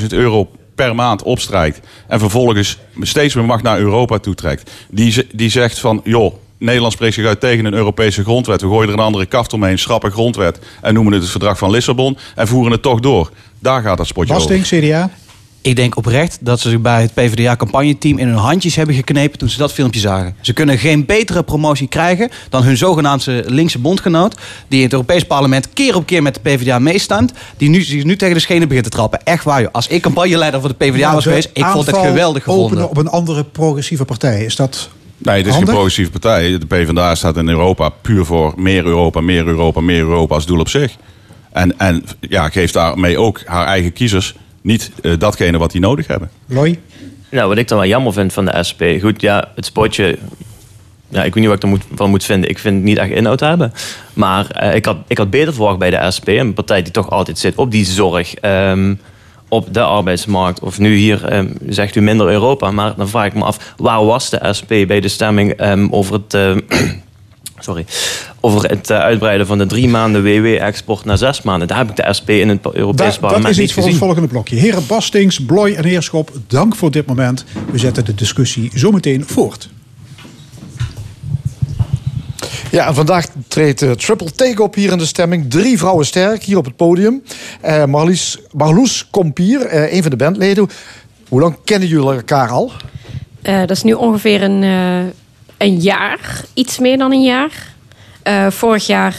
30.000 0.00 0.06
euro 0.08 0.50
per 0.74 0.94
maand 0.94 1.22
opstrijkt. 1.22 1.80
En 2.08 2.18
vervolgens 2.18 2.78
steeds 3.00 3.34
meer 3.34 3.44
macht 3.44 3.62
naar 3.62 3.78
Europa 3.78 4.18
toetrekt. 4.18 4.70
Die, 4.90 5.12
ze- 5.12 5.26
die 5.32 5.50
zegt 5.50 5.78
van, 5.78 6.00
joh, 6.04 6.34
Nederland 6.58 6.92
spreekt 6.92 7.14
zich 7.14 7.26
uit 7.26 7.40
tegen 7.40 7.64
een 7.64 7.74
Europese 7.74 8.22
grondwet. 8.22 8.60
We 8.60 8.68
gooien 8.68 8.88
er 8.88 8.94
een 8.94 9.04
andere 9.04 9.26
kaft 9.26 9.52
omheen, 9.52 9.78
schrappen 9.78 10.10
grondwet. 10.10 10.58
En 10.82 10.94
noemen 10.94 11.12
het 11.12 11.22
het 11.22 11.30
verdrag 11.30 11.58
van 11.58 11.70
Lissabon. 11.70 12.18
En 12.34 12.48
voeren 12.48 12.72
het 12.72 12.82
toch 12.82 13.00
door. 13.00 13.30
Daar 13.58 13.82
gaat 13.82 13.96
dat 13.96 14.06
spotje 14.06 14.34
over. 14.34 14.48
Basting, 14.48 14.82
CDA? 14.82 15.10
Ik 15.60 15.76
denk 15.76 15.96
oprecht 15.96 16.38
dat 16.40 16.60
ze 16.60 16.68
zich 16.68 16.80
bij 16.80 17.02
het 17.02 17.14
PvdA-campagneteam 17.14 18.18
in 18.18 18.28
hun 18.28 18.36
handjes 18.36 18.76
hebben 18.76 18.94
geknepen 18.94 19.38
toen 19.38 19.48
ze 19.48 19.58
dat 19.58 19.72
filmpje 19.72 20.00
zagen. 20.00 20.36
Ze 20.40 20.52
kunnen 20.52 20.78
geen 20.78 21.06
betere 21.06 21.42
promotie 21.42 21.88
krijgen 21.88 22.30
dan 22.48 22.62
hun 22.62 22.76
zogenaamde 22.76 23.44
linkse 23.46 23.78
bondgenoot, 23.78 24.34
die 24.68 24.78
in 24.78 24.84
het 24.84 24.92
Europees 24.92 25.24
Parlement 25.24 25.72
keer 25.72 25.96
op 25.96 26.06
keer 26.06 26.22
met 26.22 26.34
de 26.34 26.40
PvdA 26.40 26.78
meestaat, 26.78 27.32
die 27.56 27.68
nu, 27.68 27.82
zich 27.82 28.04
nu 28.04 28.16
tegen 28.16 28.34
de 28.34 28.40
schenen 28.40 28.68
begint 28.68 28.84
te 28.84 28.90
trappen. 28.90 29.24
Echt 29.24 29.44
waar, 29.44 29.62
joh. 29.62 29.72
Als 29.72 29.86
ik 29.86 30.02
campagneleider 30.02 30.60
voor 30.60 30.68
de 30.68 30.74
PvdA 30.74 31.14
was 31.14 31.22
geweest, 31.22 31.50
ik 31.52 31.64
vond 31.64 31.86
het 31.86 31.96
geweldig 31.96 32.42
gevonden. 32.42 32.66
openen 32.66 32.90
op 32.90 32.96
een 32.96 33.08
andere 33.08 33.44
progressieve 33.44 34.04
partij. 34.04 34.44
Is 34.44 34.56
dat 34.56 34.88
Nee, 35.18 35.36
het 35.36 35.46
is 35.46 35.52
handig? 35.52 35.68
geen 35.68 35.74
progressieve 35.74 36.10
partij. 36.10 36.58
De 36.58 36.66
PvdA 36.66 37.14
staat 37.14 37.36
in 37.36 37.48
Europa 37.48 37.88
puur 37.88 38.24
voor 38.24 38.52
meer 38.56 38.84
Europa, 38.84 39.20
meer 39.20 39.46
Europa, 39.46 39.80
meer 39.80 39.98
Europa 40.00 40.34
als 40.34 40.46
doel 40.46 40.60
op 40.60 40.68
zich. 40.68 40.96
En, 41.52 41.78
en 41.78 42.04
ja, 42.20 42.48
geeft 42.48 42.72
daarmee 42.72 43.18
ook 43.18 43.42
haar 43.44 43.66
eigen 43.66 43.92
kiezers 43.92 44.34
niet 44.62 44.90
eh, 45.02 45.12
datgene 45.18 45.58
wat 45.58 45.72
die 45.72 45.80
nodig 45.80 46.06
hebben. 46.06 46.30
Loy? 46.46 46.78
Nou, 47.30 47.48
wat 47.48 47.58
ik 47.58 47.68
dan 47.68 47.78
wel 47.78 47.86
jammer 47.86 48.12
vind 48.12 48.32
van 48.32 48.44
de 48.44 48.62
SP. 48.68 48.82
Goed, 49.00 49.20
ja, 49.20 49.48
het 49.54 49.64
spotje. 49.64 50.18
Ja, 51.08 51.24
ik 51.24 51.34
weet 51.34 51.42
niet 51.42 51.46
wat 51.46 51.56
ik 51.56 51.62
er 51.62 51.68
moet, 51.68 51.84
van 51.94 52.10
moet 52.10 52.24
vinden. 52.24 52.50
Ik 52.50 52.58
vind 52.58 52.74
het 52.74 52.84
niet 52.84 52.98
echt 52.98 53.10
inhoud 53.10 53.40
hebben. 53.40 53.72
Maar 54.12 54.50
eh, 54.50 54.74
ik, 54.74 54.84
had, 54.84 54.96
ik 55.06 55.18
had 55.18 55.30
beter 55.30 55.52
verwacht 55.54 55.78
bij 55.78 55.90
de 55.90 56.10
SP. 56.16 56.28
Een 56.28 56.54
partij 56.54 56.82
die 56.82 56.92
toch 56.92 57.10
altijd 57.10 57.38
zit 57.38 57.54
op 57.54 57.70
die 57.70 57.84
zorg. 57.84 58.34
ehm, 58.34 58.94
op 59.48 59.74
de 59.74 59.82
arbeidsmarkt. 59.82 60.60
Of 60.60 60.78
nu 60.78 60.96
hier 60.96 61.24
ehm, 61.24 61.48
zegt 61.68 61.94
u 61.94 62.00
minder 62.00 62.28
Europa. 62.28 62.70
Maar 62.70 62.94
dan 62.96 63.08
vraag 63.08 63.26
ik 63.26 63.34
me 63.34 63.44
af. 63.44 63.74
Waar 63.76 64.04
was 64.04 64.30
de 64.30 64.52
SP 64.58 64.68
bij 64.68 65.00
de 65.00 65.08
stemming 65.08 65.52
ehm, 65.52 65.88
over 65.90 66.12
het... 66.12 66.34
ehm, 66.34 66.60
Sorry. 67.60 67.84
Over 68.40 68.70
het 68.70 68.90
eh, 68.90 68.98
uitbreiden 68.98 69.46
van 69.46 69.58
de 69.58 69.66
drie 69.66 69.88
maanden 69.88 70.22
WW-export 70.22 71.04
naar 71.04 71.18
zes 71.18 71.42
maanden. 71.42 71.68
Daar 71.68 71.78
heb 71.78 71.90
ik 71.90 71.96
de 71.96 72.12
SP 72.18 72.30
in 72.30 72.48
het 72.48 72.60
Europees 72.72 73.14
Da- 73.14 73.20
parlement 73.20 73.42
dat 73.42 73.50
is 73.50 73.56
niet 73.56 73.66
iets 73.66 73.74
voor 73.74 73.84
ons 73.84 73.96
volgende 73.96 74.28
blokje. 74.28 74.56
Heren 74.56 74.86
Bastings, 74.86 75.44
Bloy 75.44 75.72
en 75.72 75.84
Heerschop, 75.84 76.30
dank 76.46 76.76
voor 76.76 76.90
dit 76.90 77.06
moment. 77.06 77.44
We 77.72 77.78
zetten 77.78 78.04
de 78.04 78.14
discussie 78.14 78.70
zometeen 78.74 79.24
voort. 79.26 79.68
Ja, 82.70 82.86
en 82.86 82.94
vandaag 82.94 83.26
treedt 83.48 83.82
eh, 83.82 83.90
Triple 83.90 84.32
Take 84.32 84.62
op 84.62 84.74
hier 84.74 84.92
in 84.92 84.98
de 84.98 85.06
stemming. 85.06 85.50
Drie 85.50 85.78
vrouwen 85.78 86.06
sterk 86.06 86.42
hier 86.42 86.56
op 86.56 86.64
het 86.64 86.76
podium. 86.76 87.22
Eh 87.60 87.84
Marlies, 87.84 88.38
Marloes 88.52 89.08
Kompier, 89.10 89.66
eh, 89.66 89.92
een 89.92 90.02
van 90.02 90.10
de 90.10 90.16
bandleden. 90.16 90.68
Hoe 91.28 91.40
lang 91.40 91.56
kennen 91.64 91.88
jullie 91.88 92.12
elkaar 92.12 92.48
al? 92.48 92.72
Dat 93.42 93.70
is 93.70 93.82
nu 93.82 93.92
ongeveer 93.92 94.42
een, 94.42 94.62
een 95.58 95.76
jaar, 95.76 96.44
iets 96.54 96.78
meer 96.78 96.98
dan 96.98 97.12
een 97.12 97.22
jaar. 97.22 97.76
Vorig 98.48 98.86
jaar, 98.86 99.18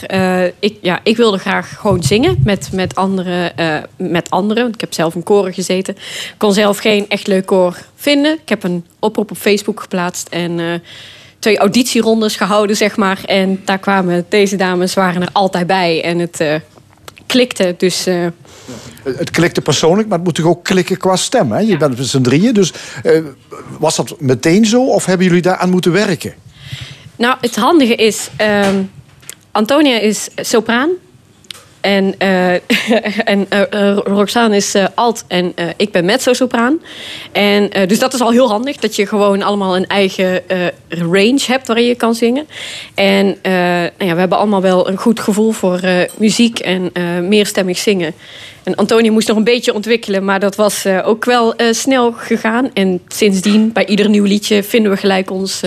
ik, 0.60 0.78
ja, 0.82 1.00
ik 1.04 1.18
wilde 1.18 1.38
graag 1.38 1.76
gewoon 1.80 2.04
zingen 2.04 2.42
met, 2.44 2.70
met, 2.72 2.96
anderen, 2.96 3.52
met 3.98 4.30
anderen. 4.30 4.68
Ik 4.68 4.82
heb 4.82 4.94
zelf 4.94 5.16
in 5.16 5.24
koren 5.24 5.54
gezeten. 5.54 5.96
Ik 5.96 6.34
kon 6.38 6.54
zelf 6.54 6.78
geen 6.78 7.06
echt 7.08 7.28
leuk 7.28 7.46
koor 7.46 7.78
vinden. 7.96 8.34
Ik 8.34 8.50
heb 8.50 8.64
een 8.64 8.86
oproep 9.00 9.32
op 9.32 9.38
Facebook 9.38 9.82
geplaatst 9.82 10.28
en 10.28 10.82
twee 11.40 11.58
auditierondes 11.58 12.36
gehouden, 12.36 12.76
zeg 12.76 12.98
maar. 12.98 13.24
En 13.26 13.62
daar 13.66 13.80
kwamen 13.80 14.26
deze 14.30 14.56
dames, 14.56 14.94
waren 14.94 15.22
er 15.22 15.30
altijd 15.32 15.68
bij. 15.68 16.04
En 16.04 16.20
het 16.20 16.40
eh, 16.40 16.56
klikte, 17.26 17.76
dus... 17.78 18.06
eh, 18.06 18.26
Het 19.04 19.30
klikte 19.32 19.62
persoonlijk, 19.62 20.08
maar 20.08 20.18
het 20.18 20.26
moet 20.28 20.36
toch 20.36 20.46
ook 20.46 20.64
klikken 20.64 20.98
qua 20.98 21.16
stem. 21.16 21.52
Hè? 21.52 21.60
Je 21.60 21.78
bent 21.78 21.98
met 21.98 22.08
z'n 22.08 22.22
drieën, 22.22 22.54
dus 22.54 22.74
eh, 23.04 23.22
was 23.80 23.96
dat 23.96 24.16
meteen 24.20 24.66
zo 24.66 24.86
of 24.86 25.06
hebben 25.06 25.26
jullie 25.28 25.42
daar 25.42 25.58
aan 25.58 25.70
moeten 25.70 25.92
werken? 25.92 26.34
Nou, 27.16 27.38
het 27.42 27.56
handige 27.56 27.96
is, 27.96 28.30
ehm, 28.36 28.82
Antonia 29.52 30.00
is 30.00 30.28
sopraan. 30.36 30.90
En, 31.82 32.16
eh, 32.18 32.54
en 33.34 33.46
eh, 33.50 33.62
eh, 33.70 33.98
Roxane 33.98 34.56
is 34.56 34.76
eh, 34.76 34.86
alt 34.94 35.24
en 35.28 35.54
ik 35.78 35.92
ben 35.92 36.06
mezzo-sopraan. 36.06 36.82
En, 37.32 37.70
dus 37.88 38.00
dat 38.00 38.14
is 38.14 38.22
al 38.22 38.32
heel 38.32 38.50
handig, 38.50 38.78
dat 38.78 38.96
je 38.96 39.08
gewoon 39.08 39.42
allemaal 39.42 39.76
een 39.76 39.88
eigen 39.88 40.42
range 40.88 41.42
hebt 41.48 41.68
waarin 41.68 41.86
je 41.86 41.96
kan 41.96 42.16
zingen. 42.16 42.48
En 42.96 43.26
nou 43.42 43.92
ja, 43.98 44.14
we 44.14 44.20
hebben 44.20 44.38
allemaal 44.38 44.62
wel 44.62 44.90
een 44.90 44.98
goed 44.98 45.20
gevoel 45.20 45.52
voor 45.52 45.80
muziek 46.18 46.60
en 46.60 46.92
meerstemmig 47.28 47.78
zingen. 47.78 48.14
En 48.64 48.76
Antonia 48.76 49.12
moest 49.12 49.28
nog 49.28 49.38
een 49.38 49.44
beetje 49.44 49.74
ontwikkelen, 49.74 50.26
maar 50.26 50.40
dat 50.40 50.56
was 50.56 50.86
ook 51.04 51.26
wel 51.26 51.54
snel 51.72 52.12
gegaan. 52.12 52.70
En 52.74 53.02
sindsdien, 53.08 53.72
bij 53.72 53.86
ieder 53.86 54.10
nieuw 54.10 54.24
liedje, 54.24 54.64
vinden 54.64 54.92
we 54.92 54.98
gelijk 54.98 55.32
ons, 55.32 55.62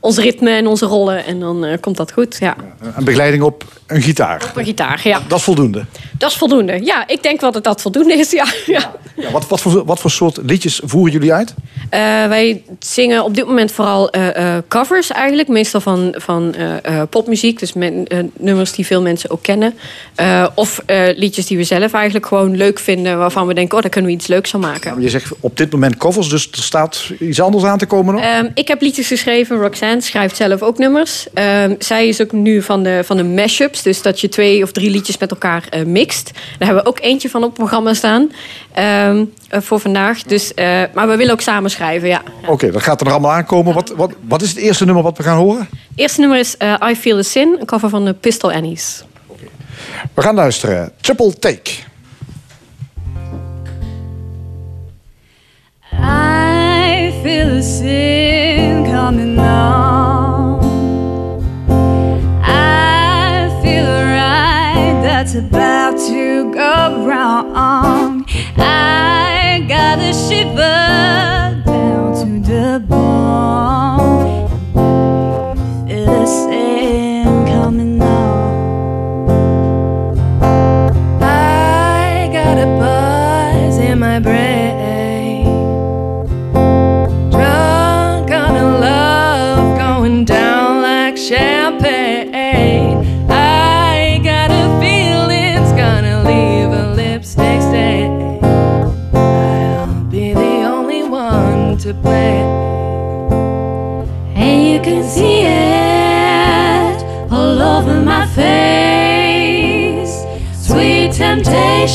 ons 0.00 0.18
ritme 0.18 0.50
en 0.50 0.66
onze 0.66 0.86
rollen. 0.86 1.24
En 1.24 1.40
dan 1.40 1.64
eh, 1.64 1.80
komt 1.80 1.96
dat 1.96 2.12
goed, 2.12 2.36
ja. 2.40 2.56
Een 2.96 3.04
begeleiding 3.04 3.42
op 3.42 3.64
een 3.86 4.02
gitaar. 4.02 4.44
Op 4.48 4.56
een 4.56 4.64
gitaar, 4.64 5.00
ja. 5.04 5.20
Dat 5.28 5.38
is 5.38 5.44
voldoende. 5.44 5.84
Dat 6.18 6.30
is 6.30 6.36
voldoende. 6.36 6.84
Ja, 6.84 7.08
ik 7.08 7.22
denk 7.22 7.40
wel 7.40 7.52
dat 7.52 7.64
dat 7.64 7.82
voldoende 7.82 8.14
is, 8.14 8.30
ja. 8.30 8.46
ja. 8.66 8.92
Ja, 9.20 9.30
wat, 9.30 9.48
wat, 9.48 9.60
voor, 9.60 9.84
wat 9.84 10.00
voor 10.00 10.10
soort 10.10 10.38
liedjes 10.42 10.80
voeren 10.84 11.12
jullie 11.12 11.32
uit? 11.32 11.54
Eh, 11.90 12.00
wij 12.26 12.62
zingen 12.78 13.24
op 13.24 13.34
dit 13.34 13.46
moment 13.46 13.72
vooral 13.72 14.10
eh, 14.10 14.56
covers 14.68 15.10
eigenlijk. 15.10 15.48
Meestal 15.48 15.80
van, 15.80 16.14
van 16.16 16.54
popmuziek. 17.10 17.58
Dus 17.58 17.72
eh, 17.72 18.18
nummers 18.36 18.72
die 18.72 18.86
veel 18.86 19.02
mensen 19.02 19.30
ook 19.30 19.42
kennen. 19.42 19.74
Of 20.54 20.82
liedjes 21.16 21.46
die 21.46 21.56
we 21.56 21.64
zelf 21.64 21.92
eigenlijk 21.92 22.26
gewoon 22.26 22.56
leuk 22.56 22.78
vinden. 22.78 23.18
Waarvan 23.18 23.46
we 23.46 23.54
denken, 23.54 23.76
oh, 23.76 23.82
daar 23.82 23.90
kunnen 23.90 24.10
we 24.10 24.16
iets 24.16 24.26
leuks 24.26 24.50
van 24.50 24.60
maken. 24.60 25.00
Je 25.00 25.10
zegt 25.10 25.32
op 25.40 25.56
dit 25.56 25.72
moment 25.72 25.96
covers, 25.96 26.28
dus 26.28 26.50
er 26.50 26.62
staat 26.62 27.12
iets 27.18 27.40
anders 27.40 27.64
aan 27.64 27.78
te 27.78 27.86
komen 27.86 28.14
nog? 28.14 28.22
Ehm, 28.22 28.48
ik 28.54 28.68
heb 28.68 28.80
liedjes 28.80 29.06
geschreven. 29.06 29.56
Roxanne 29.56 29.87
schrijft 29.96 30.36
zelf 30.36 30.62
ook 30.62 30.78
nummers. 30.78 31.26
Ehm, 31.34 31.74
zij 31.78 32.08
is 32.08 32.22
ook 32.22 32.32
nu 32.32 32.62
van 32.62 32.82
de, 32.82 33.00
van 33.04 33.16
de 33.16 33.24
mashups. 33.24 33.82
Dus 33.82 34.02
dat 34.02 34.20
je 34.20 34.28
twee 34.28 34.62
of 34.62 34.72
drie 34.72 34.90
liedjes 34.90 35.18
met 35.18 35.30
elkaar 35.30 35.64
eh, 35.70 35.84
mixt. 35.84 36.30
Daar 36.34 36.66
hebben 36.68 36.84
we 36.84 36.88
ook 36.90 37.00
eentje 37.00 37.28
van 37.30 37.42
op 37.42 37.48
het 37.48 37.58
programma 37.58 37.94
staan. 37.94 38.32
ehm, 38.72 39.24
eh, 39.48 39.60
voor 39.60 39.80
vandaag. 39.80 40.22
Dus, 40.22 40.54
eh, 40.54 40.82
maar 40.94 41.08
we 41.08 41.16
willen 41.16 41.32
ook 41.32 41.40
samen 41.40 41.70
schrijven, 41.70 42.08
ja. 42.08 42.22
Oké, 42.46 42.70
dat 42.70 42.82
gaat 42.82 43.00
er 43.00 43.10
allemaal 43.10 43.32
aankomen. 43.32 43.74
Wat, 43.74 43.92
wat, 43.96 44.12
wat 44.28 44.42
is 44.42 44.48
het 44.48 44.58
eerste 44.58 44.84
nummer 44.84 45.02
wat 45.02 45.16
we 45.16 45.22
gaan 45.22 45.36
horen? 45.36 45.68
Het 45.70 45.78
eerste 45.94 46.20
nummer 46.20 46.38
is 46.38 46.56
I 46.90 46.96
Feel 46.96 47.16
the 47.16 47.22
Sin. 47.22 47.56
Een 47.60 47.66
cover 47.66 47.88
van 47.88 48.04
de 48.04 48.12
Pistol 48.12 48.52
Annies. 48.52 49.04
We 50.14 50.22
gaan 50.22 50.34
luisteren. 50.34 50.92
Triple 51.00 51.38
Take. 51.38 51.70
river 70.44 71.57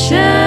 shine. 0.08 0.43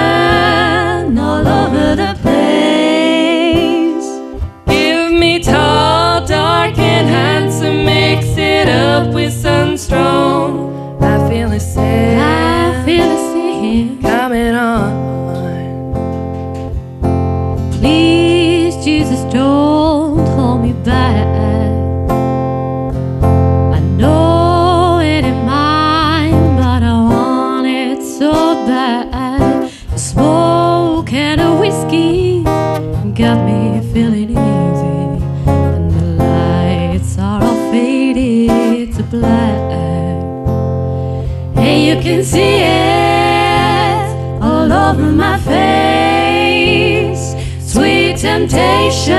Temptation 48.48 49.14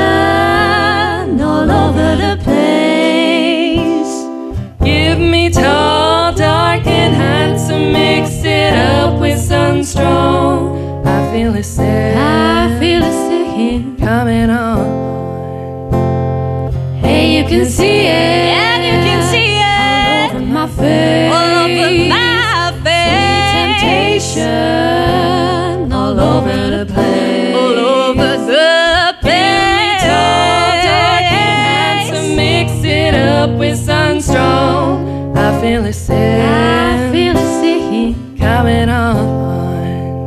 all 1.39 1.69
over 1.69 2.15
the 2.15 2.37
place. 2.43 4.13
Give 4.83 5.19
me 5.19 5.49
tall, 5.49 6.33
dark, 6.33 6.87
and 6.87 7.13
handsome. 7.13 7.91
Mix 7.93 8.43
it 8.43 8.73
up 8.73 9.19
with 9.21 9.39
sun 9.39 9.83
strong. 9.83 11.05
I 11.05 11.31
feel 11.31 11.55
it 11.55 11.63
sick. 11.63 12.15
I 12.15 12.75
feel 12.79 13.03
it 13.03 13.13
sick 13.27 13.99
coming 13.99 14.49
on. 14.49 14.97
Hey, 16.99 17.37
you 17.37 17.47
can 17.47 17.65
see 17.65 17.98
I 35.59 35.61
feel 35.61 35.85
it 35.85 35.93
sick. 35.93 36.15
I 36.15 37.11
feel 37.11 37.35
it 37.35 37.47
sick. 37.59 38.15
Coming 38.39 38.89
on. 38.89 40.23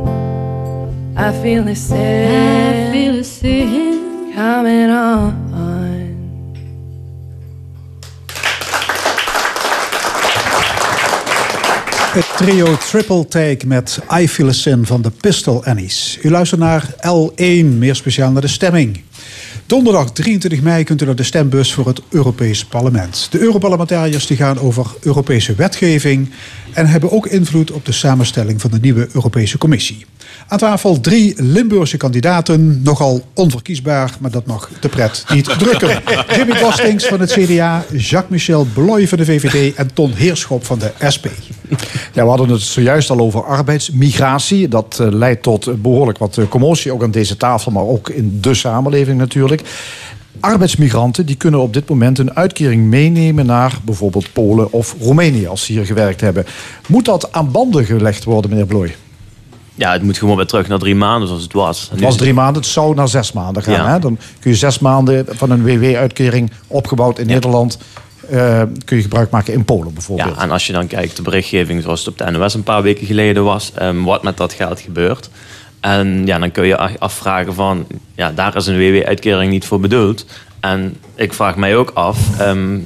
I 1.17 1.31
feel 1.41 1.67
it 1.67 1.75
sick. 1.75 1.97
I 1.97 2.91
feel 2.91 3.15
it 3.15 3.25
sick. 3.25 3.67
Coming 4.35 4.91
on. 4.91 5.41
Het 12.13 12.37
trio 12.37 12.77
Triple 12.77 13.27
Take 13.27 13.67
met 13.67 13.99
I 14.19 14.27
Feel 14.27 14.47
a 14.47 14.51
Sin 14.51 14.85
van 14.85 15.01
de 15.01 15.09
Pistol 15.09 15.65
Annies. 15.65 16.19
U 16.21 16.29
luistert 16.29 16.61
naar 16.61 16.85
L1, 17.07 17.65
meer 17.77 17.95
speciaal 17.95 18.31
naar 18.31 18.41
de 18.41 18.47
stemming. 18.47 19.01
Donderdag 19.73 20.11
23 20.11 20.61
mei 20.61 20.83
kunt 20.83 21.01
u 21.01 21.05
naar 21.05 21.15
de 21.15 21.23
stembus 21.23 21.73
voor 21.73 21.87
het 21.87 22.01
Europees 22.09 22.65
Parlement. 22.65 23.27
De 23.31 23.39
Europarlementariërs 23.39 24.27
die 24.27 24.37
gaan 24.37 24.59
over 24.59 24.95
Europese 25.01 25.55
wetgeving 25.55 26.29
en 26.73 26.87
hebben 26.87 27.11
ook 27.11 27.27
invloed 27.27 27.71
op 27.71 27.85
de 27.85 27.91
samenstelling 27.91 28.61
van 28.61 28.71
de 28.71 28.79
nieuwe 28.79 29.09
Europese 29.13 29.57
Commissie. 29.57 30.05
Aan 30.47 30.57
tafel 30.57 30.99
drie 30.99 31.33
Limburgse 31.37 31.97
kandidaten, 31.97 32.81
nogal 32.83 33.21
onverkiesbaar, 33.33 34.15
maar 34.19 34.31
dat 34.31 34.45
mag 34.45 34.69
de 34.79 34.89
pret 34.89 35.25
niet 35.33 35.45
drukken. 35.59 36.01
Jimmy 36.35 36.59
Bostings 36.59 37.05
van 37.05 37.19
het 37.19 37.31
CDA, 37.31 37.85
Jacques-Michel 37.91 38.67
Bloy 38.73 39.07
van 39.07 39.17
de 39.17 39.25
VVD 39.25 39.75
en 39.75 39.93
Ton 39.93 40.13
Heerschop 40.13 40.65
van 40.65 40.79
de 40.79 40.91
SP. 41.15 41.25
Ja, 42.13 42.23
we 42.23 42.29
hadden 42.29 42.49
het 42.49 42.61
zojuist 42.61 43.09
al 43.09 43.19
over 43.19 43.43
arbeidsmigratie. 43.43 44.67
Dat 44.67 44.97
eh, 44.99 45.07
leidt 45.11 45.43
tot 45.43 45.67
eh, 45.67 45.73
behoorlijk 45.73 46.17
wat 46.17 46.37
eh, 46.37 46.47
commotie, 46.47 46.91
ook 46.91 47.03
aan 47.03 47.11
deze 47.11 47.37
tafel, 47.37 47.71
maar 47.71 47.83
ook 47.83 48.09
in 48.09 48.37
de 48.41 48.53
samenleving 48.53 49.17
natuurlijk. 49.17 49.61
Arbeidsmigranten 50.39 51.25
die 51.25 51.35
kunnen 51.35 51.59
op 51.59 51.73
dit 51.73 51.89
moment 51.89 52.19
een 52.19 52.35
uitkering 52.35 52.83
meenemen 52.83 53.45
naar 53.45 53.79
bijvoorbeeld 53.83 54.33
Polen 54.33 54.71
of 54.71 54.95
Roemenië 54.99 55.47
als 55.47 55.65
ze 55.65 55.71
hier 55.71 55.85
gewerkt 55.85 56.21
hebben. 56.21 56.45
Moet 56.87 57.05
dat 57.05 57.31
aan 57.31 57.51
banden 57.51 57.85
gelegd 57.85 58.23
worden, 58.23 58.49
meneer 58.49 58.65
Blooi? 58.65 58.95
Ja, 59.75 59.91
het 59.91 60.03
moet 60.03 60.17
gewoon 60.17 60.35
weer 60.35 60.45
terug 60.45 60.67
naar 60.67 60.79
drie 60.79 60.95
maanden 60.95 61.27
zoals 61.27 61.43
het 61.43 61.53
was. 61.53 61.87
Het 61.91 62.01
was 62.01 62.17
drie 62.17 62.33
maanden, 62.33 62.61
het 62.61 62.71
zou 62.71 62.95
naar 62.95 63.07
zes 63.07 63.31
maanden 63.31 63.63
gaan. 63.63 63.73
Ja. 63.73 63.87
Hè? 63.89 63.99
Dan 63.99 64.17
kun 64.39 64.51
je 64.51 64.57
zes 64.57 64.79
maanden 64.79 65.25
van 65.29 65.49
een 65.51 65.63
WW-uitkering 65.63 66.51
opgebouwd 66.67 67.19
in 67.19 67.27
Nederland... 67.27 67.77
eh, 68.29 68.61
kun 68.85 68.97
je 68.97 69.03
gebruik 69.03 69.29
maken 69.29 69.53
in 69.53 69.65
Polen 69.65 69.93
bijvoorbeeld. 69.93 70.35
Ja, 70.35 70.41
en 70.41 70.51
als 70.51 70.67
je 70.67 70.73
dan 70.73 70.87
kijkt, 70.87 71.15
de 71.15 71.21
berichtgeving 71.21 71.81
zoals 71.83 71.99
het 71.99 72.07
op 72.09 72.17
de 72.17 72.31
NOS 72.31 72.53
een 72.53 72.63
paar 72.63 72.81
weken 72.81 73.05
geleden 73.07 73.43
was, 73.43 73.71
ehm, 73.75 74.03
wat 74.03 74.23
met 74.23 74.37
dat 74.37 74.53
geld 74.53 74.79
gebeurt. 74.79 75.29
En 75.79 76.25
ja, 76.25 76.39
dan 76.39 76.51
kun 76.51 76.65
je 76.65 76.77
af- 76.77 76.97
afvragen 76.99 77.53
van, 77.53 77.85
ja, 78.15 78.31
daar 78.31 78.55
is 78.55 78.67
een 78.67 78.77
WW-uitkering 78.77 79.51
niet 79.51 79.65
voor 79.65 79.79
bedoeld. 79.79 80.25
En 80.59 80.97
ik 81.15 81.33
vraag 81.33 81.55
mij 81.55 81.75
ook 81.75 81.91
af, 81.93 82.39
ehm, 82.39 82.77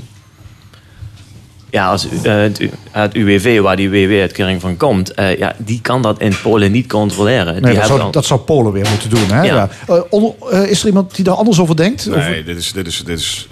ja, 1.69 1.89
als 1.89 2.07
eh, 2.23 2.33
het, 2.33 2.59
U- 2.59 2.69
het 2.91 3.13
UWV, 3.15 3.59
waar 3.59 3.75
die 3.75 3.89
WW-uitkering 3.89 4.61
van 4.61 4.77
komt, 4.77 5.13
eh, 5.13 5.37
ja, 5.37 5.55
die 5.57 5.81
kan 5.81 6.01
dat 6.01 6.19
in 6.19 6.33
Polen 6.43 6.71
niet 6.71 6.87
controleren. 6.87 7.63
die 7.63 7.73
dat, 7.75 7.85
zou, 7.85 7.99
dan- 7.99 8.11
dat 8.11 8.25
zou 8.25 8.39
Polen 8.39 8.71
weer 8.71 8.87
moeten 8.89 9.09
doen. 9.09 9.27
Hè? 9.31 9.41
Ja. 9.41 9.55
Ja. 9.55 9.69
Eh, 9.87 10.01
on- 10.09 10.33
is 10.67 10.79
er 10.81 10.87
iemand 10.87 11.15
die 11.15 11.23
daar 11.25 11.35
anders 11.35 11.59
over 11.59 11.75
denkt? 11.75 12.07
Over- 12.09 12.29
Nee, 12.29 12.43
dit 12.43 12.57
is, 12.57 12.71
dit, 12.73 12.87
is, 12.87 13.03
dit, 13.05 13.19
is, 13.19 13.47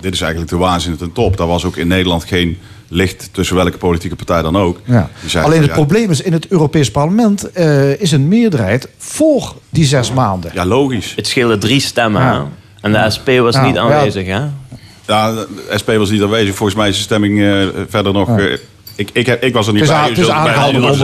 dit 0.00 0.14
is 0.14 0.20
eigenlijk 0.20 0.50
de 0.50 0.56
waanzin 0.58 0.96
ten 0.96 1.12
top. 1.12 1.36
Daar 1.36 1.46
was 1.46 1.64
ook 1.64 1.76
in 1.76 1.88
Nederland 1.88 2.24
geen 2.24 2.58
licht 2.88 3.28
tussen 3.32 3.56
welke 3.56 3.78
politieke 3.78 4.16
partij 4.16 4.42
dan 4.42 4.56
ook. 4.56 4.80
Ja. 4.84 5.10
Alleen 5.34 5.58
het 5.60 5.66
ja, 5.68 5.72
probleem 5.74 6.10
is, 6.10 6.20
in 6.22 6.32
het 6.32 6.46
Europees 6.48 6.90
Parlement 6.90 7.52
eh, 7.52 8.00
is 8.00 8.12
een 8.12 8.28
meerderheid 8.28 8.88
voor 8.98 9.54
die 9.68 9.84
zes 9.84 10.12
maanden. 10.12 10.50
Ja, 10.54 10.64
logisch. 10.66 11.12
Het 11.16 11.26
scheelde 11.26 11.58
drie 11.58 11.80
stemmen. 11.80 12.48
En 12.80 12.92
de 12.92 13.10
SP 13.16 13.28
was 13.38 13.54
Ja, 13.54 13.66
niet 13.66 13.74
ja. 13.74 13.80
aanwezig, 13.80 14.26
hè? 14.26 14.40
Ja, 15.10 15.32
de 15.32 15.46
SP 15.80 15.88
was 15.96 16.10
niet 16.10 16.22
aanwezig. 16.22 16.54
Volgens 16.54 16.78
mij 16.78 16.88
is 16.88 16.96
de 16.96 17.02
stemming 17.02 17.40
eh, 17.42 17.66
verder 17.88 18.12
nog... 18.12 18.38
eh, 18.38 18.52
ik, 18.96 19.10
ik, 19.12 19.26
heb, 19.26 19.42
ik 19.42 19.52
was 19.52 19.66
er 19.66 19.72
niet 19.72 19.82
Het 20.08 20.18
is 20.18 20.26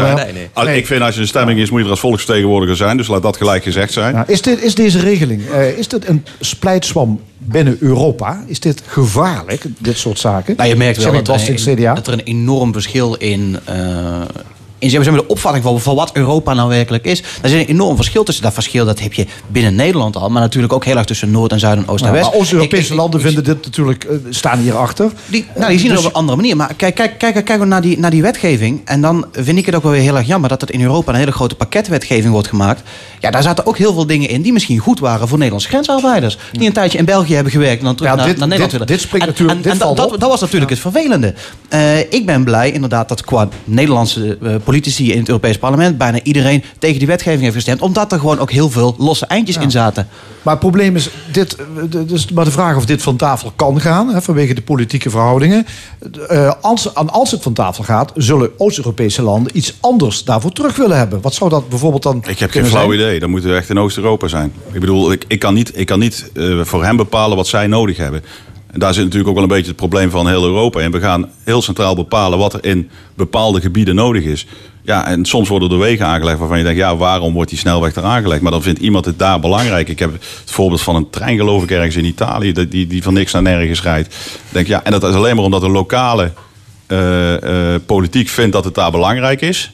bij. 0.02 0.14
Nee, 0.24 0.32
nee. 0.32 0.48
Als- 0.52 0.66
Nee. 0.66 0.76
Ik 0.76 0.86
vind 0.86 1.02
als 1.02 1.14
je 1.14 1.20
een 1.20 1.26
stemming 1.26 1.58
is, 1.58 1.70
moet 1.70 1.78
je 1.78 1.84
er 1.84 1.90
als 1.90 2.00
volksvertegenwoordiger 2.00 2.76
zijn. 2.76 2.96
Dus 2.96 3.06
laat 3.06 3.22
dat 3.22 3.36
gelijk 3.36 3.62
gezegd 3.62 3.92
zijn. 3.92 4.14
Ja, 4.14 4.26
is, 4.26 4.42
dit, 4.42 4.62
is 4.62 4.74
deze 4.74 5.00
regeling, 5.00 5.48
eh, 5.50 5.78
is 5.78 5.88
dit 5.88 6.08
een 6.08 6.24
splijtswam 6.40 7.20
binnen 7.38 7.76
Europa? 7.80 8.44
Is 8.46 8.60
dit 8.60 8.82
gevaarlijk, 8.86 9.64
dit 9.78 9.98
soort 9.98 10.18
zaken? 10.18 10.54
Nou, 10.56 10.68
je 10.68 10.76
merkt 10.76 10.96
wel 10.96 11.04
Sammy 11.04 11.22
dat 11.22 11.48
er, 11.48 11.54
CDA. 11.74 11.94
dat 11.94 12.06
er 12.06 12.12
een 12.12 12.20
enorm 12.24 12.72
verschil 12.72 13.14
in, 13.14 13.58
eh, 13.64 13.76
in 14.78 14.90
zeg 14.90 15.04
maar, 15.04 15.14
de 15.20 15.26
opvatting 15.26 15.64
van, 15.64 15.80
van 15.80 15.94
wat 15.94 16.10
Europa 16.12 16.54
nou 16.54 16.68
werkelijk 16.68 17.04
is. 17.04 17.18
Er 17.20 17.44
is 17.44 17.52
een 17.52 17.66
enorm 17.66 17.96
verschil 17.96 18.24
tussen. 18.24 18.42
Dat 18.44 18.52
verschil 18.54 18.84
dat 18.84 19.00
heb 19.00 19.12
je 19.12 19.26
binnen 19.46 19.74
Nederland 19.74 20.16
al, 20.16 20.28
maar 20.30 20.42
natuurlijk 20.42 20.72
ook 20.72 20.84
heel 20.84 20.96
erg 20.96 21.06
tussen 21.06 21.30
Noord 21.30 21.52
en 21.52 21.58
Zuid 21.60 21.76
en 21.78 21.88
Oost 21.88 22.00
en 22.04 22.06
Ja, 22.08 22.12
West. 22.14 22.24
maar 22.30 22.38
onze 22.38 22.54
Europese 22.54 22.94
landen 22.94 23.20
vinden 23.20 23.44
dit 23.44 23.64
natuurlijk, 23.64 24.04
eh, 24.04 24.16
staan 24.30 24.58
hierachter. 24.58 25.10
die, 25.26 25.44
nou, 25.56 25.68
die 25.70 25.78
zien 25.78 25.88
het 25.88 25.96
Dus- 25.96 26.06
op 26.06 26.12
een 26.12 26.18
andere 26.20 26.36
manier. 26.36 26.56
Maar 26.56 26.74
kijk, 26.76 26.94
kijk, 26.94 27.18
kijk, 27.18 27.44
kijk 27.44 27.58
we 27.58 27.64
naar 27.64 27.80
die, 27.80 27.98
naar 27.98 28.10
die 28.10 28.22
wetgeving. 28.22 28.80
En 28.84 29.00
dan 29.00 29.26
vind 29.32 29.58
ik 29.58 29.66
het 29.66 29.74
ook 29.74 29.82
wel 29.82 29.92
weer 29.92 30.00
heel 30.00 30.16
erg 30.16 30.26
jammer 30.26 30.48
dat 30.48 30.62
er 30.62 30.72
in 30.72 30.82
Europa 30.82 31.12
een 31.12 31.18
hele 31.18 31.32
grote 31.32 31.54
pakketwetgeving 31.54 32.32
wordt 32.32 32.48
gemaakt. 32.48 32.82
Ja, 33.20 33.30
daar 33.30 33.42
zaten 33.42 33.66
ook 33.66 33.78
heel 33.78 33.92
veel 33.92 34.06
dingen 34.06 34.28
in 34.28 34.42
die 34.42 34.52
misschien 34.52 34.78
goed 34.78 34.98
waren 34.98 35.28
voor 35.28 35.36
Nederlandse 35.36 35.68
grensarbeiders. 35.68 36.38
Die 36.52 36.66
een 36.66 36.72
tijdje 36.72 36.98
in 36.98 37.04
België 37.04 37.34
hebben 37.34 37.52
gewerkt 37.52 37.78
en 37.78 37.84
dan 37.84 37.94
terug 37.96 38.10
Ja, 38.10 38.16
naar, 38.16 38.26
dit- 38.26 38.36
naar 38.38 38.48
Nederland 38.48 38.72
dit- 38.72 38.80
willen. 38.80 38.96
dit 38.96 39.06
springt 39.06 39.26
En- 39.26 39.32
natuurlijk- 39.32 39.58
en- 39.58 39.64
dit 39.64 39.72
en 39.72 39.86
valt 39.86 39.96
dat, 39.96 40.12
op. 40.12 40.20
dat 40.20 40.30
was 40.30 40.40
natuurlijk 40.40 40.70
het 40.70 40.80
vervelende. 40.80 41.34
Eh, 41.68 41.98
ik 41.98 42.26
ben 42.26 42.44
blij 42.44 42.70
inderdaad 42.72 43.08
dat 43.08 43.24
qua 43.24 43.48
Nederlandse 43.64 44.38
eh, 44.42 44.54
politici 44.66 45.12
in 45.12 45.18
het 45.18 45.28
Europees 45.28 45.58
Parlement 45.58 45.98
bijna 45.98 46.20
iedereen 46.22 46.64
tegen 46.78 46.98
die 46.98 47.06
wetgeving 47.06 47.42
heeft 47.42 47.54
gestemd. 47.54 47.80
Omdat 47.80 48.12
er 48.12 48.18
gewoon 48.18 48.38
ook 48.38 48.50
heel 48.50 48.70
veel 48.70 48.94
losse 48.98 49.26
eindjes 49.26 49.56
in 49.56 49.70
zaten. 49.70 50.08
Maar 50.42 50.54
het 50.54 50.62
probleem 50.62 50.96
is, 50.96 51.10
dit, 51.32 51.56
dus 52.06 52.30
maar 52.30 52.44
de 52.44 52.50
vraag 52.50 52.76
of 52.76 52.84
dit 52.86 53.02
van 53.02 53.16
tafel 53.16 53.52
kan 53.56 53.80
gaan, 53.80 54.08
hè, 54.08 54.22
vanwege 54.22 54.54
de 54.54 54.62
politieke 54.62 55.10
verhoudingen. 55.10 55.66
Eh, 56.28 56.52
als, 56.60 56.94
als 56.94 57.30
het 57.30 57.42
van 57.42 57.52
tafel 57.52 57.84
gaat, 57.84 58.12
zullen 58.14 58.50
Oost-Europese 58.56 59.22
landen 59.22 59.56
iets 59.56 59.74
anders 59.80 60.24
daarvoor 60.24 60.52
terug 60.52 60.76
willen 60.76 60.96
hebben. 60.96 61.20
Wat 61.20 61.34
zou 61.34 61.50
dat 61.50 61.68
bijvoorbeeld 61.68 62.02
dan 62.02 62.24
Ik 62.26 62.38
heb 62.38 62.50
geen 62.50 62.66
flauw 62.66 62.86
zijn? 62.86 63.00
idee. 63.00 63.20
Dan 63.20 63.30
moeten 63.30 63.50
we 63.50 63.56
echt 63.56 63.70
in 63.70 63.78
Oost-Europa 63.78 64.28
zijn. 64.28 64.52
Ik 64.72 64.80
bedoel, 64.80 65.12
ik, 65.12 65.24
ik 65.28 65.38
kan 65.38 65.54
niet, 65.54 65.78
ik 65.78 65.86
kan 65.86 65.98
niet 65.98 66.30
eh, 66.34 66.60
voor 66.62 66.84
hem 66.84 66.96
bepalen 66.96 67.36
wat 67.36 67.46
zij 67.46 67.66
nodig 67.66 67.96
hebben. 67.96 68.22
En 68.76 68.82
daar 68.82 68.94
zit 68.94 69.04
natuurlijk 69.04 69.28
ook 69.28 69.34
wel 69.34 69.44
een 69.44 69.56
beetje 69.56 69.66
het 69.66 69.76
probleem 69.76 70.10
van 70.10 70.28
heel 70.28 70.44
Europa. 70.44 70.80
En 70.80 70.90
we 70.90 71.00
gaan 71.00 71.30
heel 71.44 71.62
centraal 71.62 71.94
bepalen 71.94 72.38
wat 72.38 72.52
er 72.52 72.64
in 72.64 72.90
bepaalde 73.14 73.60
gebieden 73.60 73.94
nodig 73.94 74.24
is. 74.24 74.46
Ja, 74.82 75.06
en 75.06 75.24
soms 75.24 75.48
worden 75.48 75.70
er 75.70 75.78
wegen 75.78 76.06
aangelegd 76.06 76.38
waarvan 76.38 76.58
je 76.58 76.64
denkt, 76.64 76.78
ja, 76.78 76.96
waarom 76.96 77.32
wordt 77.32 77.50
die 77.50 77.58
snelweg 77.58 77.94
er 77.94 78.02
aangelegd? 78.02 78.42
Maar 78.42 78.52
dan 78.52 78.62
vindt 78.62 78.80
iemand 78.80 79.04
het 79.04 79.18
daar 79.18 79.40
belangrijk. 79.40 79.88
Ik 79.88 79.98
heb 79.98 80.12
het 80.12 80.24
voorbeeld 80.44 80.82
van 80.82 80.96
een 80.96 81.10
trein, 81.10 81.36
geloof 81.36 81.62
ik, 81.62 81.70
ergens 81.70 81.96
in 81.96 82.04
Italië, 82.04 82.52
die, 82.52 82.86
die, 82.86 83.02
van 83.02 83.14
niks 83.14 83.32
naar 83.32 83.42
nergens 83.42 83.82
rijdt. 83.82 84.16
Denk, 84.48 84.66
ja, 84.66 84.84
en 84.84 84.90
dat 84.90 85.04
is 85.04 85.14
alleen 85.14 85.36
maar 85.36 85.44
omdat 85.44 85.60
de 85.60 85.68
lokale 85.68 86.32
eh, 86.86 87.74
eh, 87.74 87.80
politiek 87.86 88.28
vindt 88.28 88.52
dat 88.52 88.64
het 88.64 88.74
daar 88.74 88.90
belangrijk 88.90 89.40
is. 89.40 89.72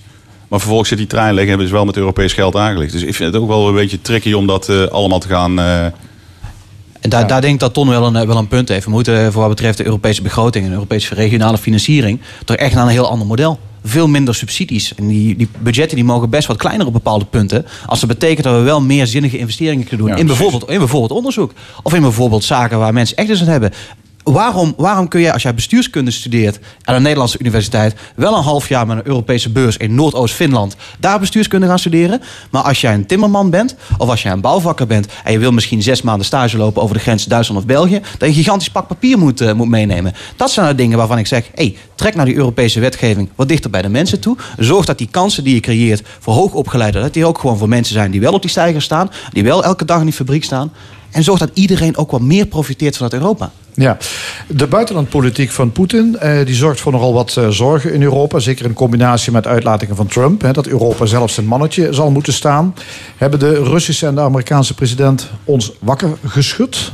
Maar 0.48 0.58
vervolgens 0.58 0.88
zit 0.88 0.98
die 0.98 1.06
trein 1.06 1.34
liggen 1.34 1.42
en 1.42 1.48
hebben 1.48 1.66
ze 1.66 1.72
wel 1.72 1.84
met 1.84 1.96
Europees 1.96 2.32
geld 2.32 2.56
aangelegd. 2.56 2.92
Dus 2.92 3.02
ik 3.02 3.14
vind 3.14 3.32
het 3.32 3.42
ook 3.42 3.48
wel 3.48 3.68
een 3.68 3.74
beetje 3.74 4.00
tricky 4.00 4.32
om 4.32 4.46
dat 4.46 4.68
eh, 4.68 4.84
allemaal 4.86 5.20
te 5.20 5.28
gaan... 5.28 5.60
eh, 7.02 7.10
En 7.10 7.10
daar, 7.10 7.26
daar 7.26 7.40
denk 7.40 7.54
ik 7.54 7.60
dat 7.60 7.74
Ton 7.74 7.88
wel 7.88 8.06
een, 8.06 8.26
wel 8.26 8.36
een 8.36 8.48
punt 8.48 8.68
heeft. 8.68 8.84
We 8.84 8.90
moeten 8.90 9.32
voor 9.32 9.40
wat 9.40 9.50
betreft 9.50 9.78
de 9.78 9.84
Europese 9.84 10.22
begroting 10.22 10.66
en 10.66 10.72
Europese 10.72 11.14
regionale 11.14 11.58
financiering 11.58 12.20
toch 12.44 12.56
echt 12.56 12.74
naar 12.74 12.84
een 12.84 12.90
heel 12.90 13.10
ander 13.10 13.26
model. 13.26 13.58
Veel 13.84 14.08
minder 14.08 14.34
subsidies. 14.34 14.94
En 14.94 15.08
die, 15.08 15.36
die 15.36 15.48
budgetten 15.58 15.96
die 15.96 16.04
mogen 16.04 16.30
best 16.30 16.46
wat 16.46 16.56
kleiner 16.56 16.86
op 16.86 16.92
bepaalde 16.92 17.24
punten. 17.24 17.66
Als 17.86 18.00
dat 18.00 18.08
betekent 18.08 18.44
dat 18.44 18.54
we 18.54 18.60
wel 18.60 18.80
meer 18.80 19.06
zinnige 19.06 19.38
investeringen 19.38 19.86
kunnen 19.86 20.06
doen. 20.06 20.14
Ja, 20.14 20.20
in, 20.20 20.26
bijvoorbeeld, 20.26 20.70
in 20.70 20.78
bijvoorbeeld 20.78 21.12
onderzoek. 21.12 21.52
Of 21.82 21.94
in 21.94 22.00
bijvoorbeeld 22.00 22.44
zaken 22.44 22.78
waar 22.78 22.92
mensen 22.92 23.16
echt 23.16 23.28
iets 23.28 23.40
aan 23.40 23.46
hebben. 23.46 23.72
Waarom, 24.22 24.74
waarom 24.76 25.08
kun 25.08 25.20
je, 25.20 25.32
als 25.32 25.42
jij 25.42 25.54
bestuurskunde 25.54 26.10
studeert 26.10 26.58
aan 26.84 26.94
een 26.94 27.02
Nederlandse 27.02 27.38
universiteit, 27.38 27.94
wel 28.14 28.36
een 28.36 28.42
half 28.42 28.68
jaar 28.68 28.86
met 28.86 28.96
een 28.96 29.06
Europese 29.06 29.50
beurs 29.50 29.76
in 29.76 29.94
Noordoost-Finland, 29.94 30.76
daar 30.98 31.20
bestuurskunde 31.20 31.66
gaan 31.66 31.78
studeren? 31.78 32.22
Maar 32.50 32.62
als 32.62 32.80
jij 32.80 32.94
een 32.94 33.06
timmerman 33.06 33.50
bent, 33.50 33.74
of 33.98 34.08
als 34.08 34.22
jij 34.22 34.32
een 34.32 34.40
bouwvakker 34.40 34.86
bent 34.86 35.06
en 35.24 35.32
je 35.32 35.38
wil 35.38 35.52
misschien 35.52 35.82
zes 35.82 36.02
maanden 36.02 36.26
stage 36.26 36.56
lopen 36.56 36.82
over 36.82 36.94
de 36.94 37.02
grens 37.02 37.24
Duitsland 37.24 37.60
of 37.60 37.66
België, 37.66 38.00
dat 38.00 38.20
je 38.20 38.26
een 38.26 38.32
gigantisch 38.32 38.70
pak 38.70 38.86
papier 38.86 39.18
moet, 39.18 39.40
eh, 39.40 39.52
moet 39.52 39.68
meenemen. 39.68 40.12
Dat 40.36 40.50
zijn 40.50 40.66
nou 40.66 40.78
dingen 40.78 40.98
waarvan 40.98 41.18
ik 41.18 41.26
zeg: 41.26 41.50
hey, 41.54 41.76
trek 41.94 42.14
naar 42.14 42.26
die 42.26 42.36
Europese 42.36 42.80
wetgeving 42.80 43.28
wat 43.34 43.48
dichter 43.48 43.70
bij 43.70 43.82
de 43.82 43.88
mensen 43.88 44.20
toe. 44.20 44.36
Zorg 44.58 44.84
dat 44.84 44.98
die 44.98 45.08
kansen 45.10 45.44
die 45.44 45.54
je 45.54 45.60
creëert 45.60 46.02
voor 46.18 46.34
hoogopgeleiden, 46.34 47.02
dat 47.02 47.14
die 47.14 47.26
ook 47.26 47.38
gewoon 47.38 47.58
voor 47.58 47.68
mensen 47.68 47.94
zijn 47.94 48.10
die 48.10 48.20
wel 48.20 48.32
op 48.32 48.42
die 48.42 48.50
stijger 48.50 48.82
staan, 48.82 49.10
die 49.32 49.42
wel 49.42 49.64
elke 49.64 49.84
dag 49.84 49.98
in 49.98 50.04
die 50.04 50.14
fabriek 50.14 50.44
staan. 50.44 50.72
En 51.12 51.22
zorg 51.22 51.38
dat 51.38 51.50
iedereen 51.54 51.96
ook 51.96 52.10
wat 52.10 52.20
meer 52.20 52.46
profiteert 52.46 52.94
vanuit 52.94 53.12
Europa. 53.12 53.50
Ja, 53.74 53.96
de 54.48 54.66
buitenlandpolitiek 54.66 55.50
van 55.50 55.72
Poetin 55.72 56.18
eh, 56.18 56.46
die 56.46 56.54
zorgt 56.54 56.80
voor 56.80 56.92
nogal 56.92 57.12
wat 57.12 57.36
eh, 57.36 57.48
zorgen 57.48 57.92
in 57.92 58.02
Europa. 58.02 58.38
Zeker 58.38 58.64
in 58.64 58.72
combinatie 58.72 59.32
met 59.32 59.46
uitlatingen 59.46 59.96
van 59.96 60.06
Trump. 60.06 60.42
Hè, 60.42 60.52
dat 60.52 60.66
Europa 60.66 61.06
zelfs 61.06 61.34
zijn 61.34 61.46
mannetje 61.46 61.92
zal 61.92 62.10
moeten 62.10 62.32
staan. 62.32 62.74
Hebben 63.16 63.38
de 63.38 63.62
Russische 63.62 64.06
en 64.06 64.14
de 64.14 64.20
Amerikaanse 64.20 64.74
president 64.74 65.30
ons 65.44 65.72
wakker 65.80 66.16
geschud? 66.26 66.92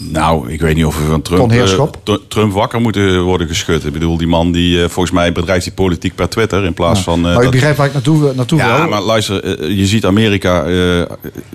Nou, 0.00 0.52
ik 0.52 0.60
weet 0.60 0.74
niet 0.74 0.84
of 0.84 0.98
we 0.98 1.04
van 1.04 1.22
Trump, 1.22 1.40
eh, 1.52 1.66
Tr- 2.02 2.12
Trump 2.28 2.52
wakker 2.52 2.80
moeten 2.80 3.22
worden 3.22 3.48
geschud. 3.48 3.84
Ik 3.84 3.92
bedoel, 3.92 4.16
die 4.16 4.26
man 4.26 4.52
die 4.52 4.82
eh, 4.82 4.88
volgens 4.88 5.14
mij 5.14 5.32
bedrijft 5.32 5.64
die 5.64 5.72
politiek 5.72 6.14
per 6.14 6.28
Twitter 6.28 6.64
in 6.64 6.74
plaats 6.74 7.00
van... 7.00 7.18
eh, 7.18 7.24
maar 7.24 7.38
u 7.38 7.42
dat- 7.42 7.50
begrijpt 7.50 7.76
waar 7.78 7.86
ik 7.86 7.92
naartoe, 7.92 8.32
naartoe 8.34 8.58
ja, 8.58 8.76
wil. 8.80 8.88
maar 8.88 9.02
luister, 9.02 9.70
je 9.72 9.86
ziet 9.86 10.04
Amerika 10.04 10.64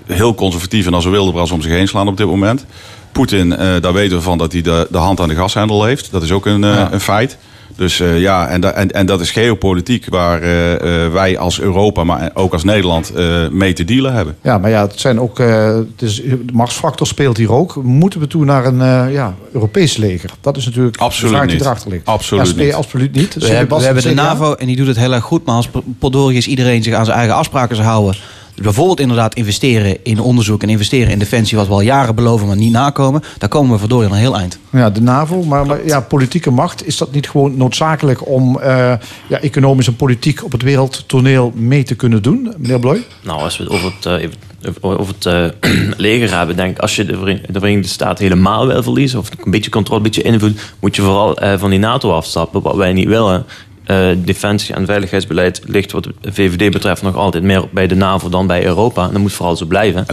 heel 0.06 0.34
conservatief 0.34 0.86
en 0.86 0.94
als 0.94 1.04
een 1.04 1.10
wildebras 1.10 1.50
om 1.50 1.62
zich 1.62 1.72
heen 1.72 1.88
slaan 1.88 2.08
op 2.08 2.16
dit 2.16 2.26
moment. 2.26 2.66
Poetin, 3.12 3.48
daar 3.80 3.92
weten 3.92 4.16
we 4.16 4.22
van 4.22 4.38
dat 4.38 4.52
hij 4.52 4.62
de, 4.62 4.86
de 4.90 4.98
hand 4.98 5.20
aan 5.20 5.28
de 5.28 5.34
gashendel 5.34 5.84
heeft. 5.84 6.10
Dat 6.10 6.22
is 6.22 6.32
ook 6.32 6.46
een, 6.46 6.62
een 6.62 7.00
feit. 7.00 7.38
Dus 7.76 8.00
eh, 8.00 8.20
ja, 8.20 8.48
en, 8.48 8.60
da- 8.60 8.70
en, 8.72 8.90
en 8.90 9.06
dat 9.06 9.20
is 9.20 9.30
geopolitiek 9.30 10.06
waar 10.08 10.42
eh, 10.42 11.04
eh, 11.04 11.12
wij 11.12 11.38
als 11.38 11.60
Europa, 11.60 12.04
maar 12.04 12.30
ook 12.34 12.52
als 12.52 12.64
Nederland 12.64 13.10
eh, 13.14 13.48
mee 13.48 13.72
te 13.72 13.84
dealen 13.84 14.12
hebben. 14.12 14.36
Ja, 14.42 14.58
maar 14.58 14.70
ja, 14.70 14.82
het 14.86 15.00
zijn 15.00 15.20
ook. 15.20 15.38
eh, 15.38 15.66
het 15.76 16.02
is, 16.02 16.14
de 16.14 16.44
machtsfactor 16.52 17.06
speelt 17.06 17.36
hier 17.36 17.52
ook. 17.52 17.82
Moeten 17.82 18.20
we 18.20 18.26
toe 18.26 18.44
naar 18.44 18.64
een 18.66 18.80
eh, 18.80 19.12
ja, 19.12 19.34
Europees 19.52 19.96
leger? 19.96 20.30
Dat 20.40 20.56
is 20.56 20.64
natuurlijk 20.64 20.96
Absoluut 20.96 21.30
de 21.30 21.36
vraag 21.36 21.46
die 21.48 21.56
niet. 21.56 21.64
erachter 21.66 21.90
ligt. 21.90 22.06
Absoluut 22.06 22.46
SP, 22.50 22.58
niet. 22.58 22.72
absoluut 22.74 23.12
niet. 23.12 23.34
We 23.34 23.46
hebben, 23.46 23.78
we 23.78 23.84
hebben 23.84 24.02
de? 24.02 24.14
NAVO 24.14 24.54
en 24.54 24.66
die 24.66 24.76
doet 24.76 24.86
het 24.86 24.96
heel 24.96 25.12
erg 25.12 25.24
goed. 25.24 25.44
Maar 25.44 25.54
als 25.54 25.68
Podorius 25.98 26.46
iedereen 26.46 26.82
zich 26.82 26.94
aan 26.94 27.04
zijn 27.04 27.18
eigen 27.18 27.34
afspraken 27.36 27.76
zou 27.76 27.88
houden. 27.88 28.16
Dus 28.54 28.64
bijvoorbeeld 28.64 29.00
inderdaad 29.00 29.34
investeren 29.34 29.96
in 30.02 30.20
onderzoek 30.20 30.62
en 30.62 30.68
investeren 30.68 31.12
in 31.12 31.18
defensie. 31.18 31.56
Wat 31.56 31.66
we 31.66 31.72
al 31.72 31.80
jaren 31.80 32.14
beloven, 32.14 32.46
maar 32.46 32.56
niet 32.56 32.72
nakomen. 32.72 33.22
Daar 33.38 33.48
komen 33.48 33.72
we 33.72 33.78
verdorie 33.78 34.08
een 34.08 34.14
heel 34.14 34.36
eind. 34.36 34.58
Ja, 34.70 34.90
de 34.90 35.00
NAVO. 35.00 35.42
Maar, 35.42 35.66
maar 35.66 35.86
ja, 35.86 36.00
politieke 36.00 36.50
macht, 36.50 36.86
is 36.86 36.96
dat 36.96 37.12
niet 37.12 37.28
gewoon 37.30 37.56
noodzakelijk 37.56 38.28
om 38.28 38.58
eh, 38.60 38.92
ja, 39.28 39.40
economisch 39.40 39.86
en 39.86 39.96
politiek 39.96 40.44
op 40.44 40.52
het 40.52 40.62
wereldtoneel 40.62 41.52
mee 41.54 41.82
te 41.82 41.94
kunnen 41.94 42.22
doen, 42.22 42.54
meneer 42.58 42.78
Bloy? 42.80 43.02
Nou, 43.22 43.40
als 43.40 43.56
we 43.56 43.64
het 43.64 43.72
over 43.72 43.92
het, 43.96 44.06
eh, 44.06 44.12
even- 44.12 44.52
over 44.80 45.14
het 45.18 45.26
eh, 45.26 45.70
leger 45.96 46.36
hebben, 46.36 46.56
denk 46.56 46.70
ik, 46.70 46.78
als 46.78 46.96
je 46.96 47.04
de, 47.04 47.16
Verenigde- 47.16 47.52
de 47.52 47.58
Verenigde 47.58 47.88
Staten 47.88 48.24
helemaal 48.24 48.66
wil 48.66 48.82
verliezen, 48.82 49.18
of 49.18 49.28
een 49.44 49.50
beetje 49.50 49.70
controle, 49.70 49.96
een 49.98 50.04
beetje 50.04 50.22
invloed, 50.22 50.60
moet 50.80 50.96
je 50.96 51.02
vooral 51.02 51.36
eh, 51.38 51.58
van 51.58 51.70
die 51.70 51.78
NATO 51.78 52.12
afstappen, 52.12 52.62
wat 52.62 52.76
wij 52.76 52.92
niet 52.92 53.08
willen. 53.08 53.44
Eh, 53.84 54.08
defensie- 54.16 54.74
en 54.74 54.86
veiligheidsbeleid 54.86 55.60
ligt 55.64 55.92
wat 55.92 56.04
de 56.20 56.32
VVD 56.32 56.72
betreft 56.72 57.02
nog 57.02 57.16
altijd 57.16 57.44
meer 57.44 57.64
bij 57.70 57.86
de 57.86 57.94
NAVO 57.94 58.28
dan 58.28 58.46
bij 58.46 58.64
Europa. 58.64 59.04
En 59.06 59.12
dat 59.12 59.20
moet 59.20 59.32
vooral 59.32 59.56
zo 59.56 59.66
blijven. 59.66 60.06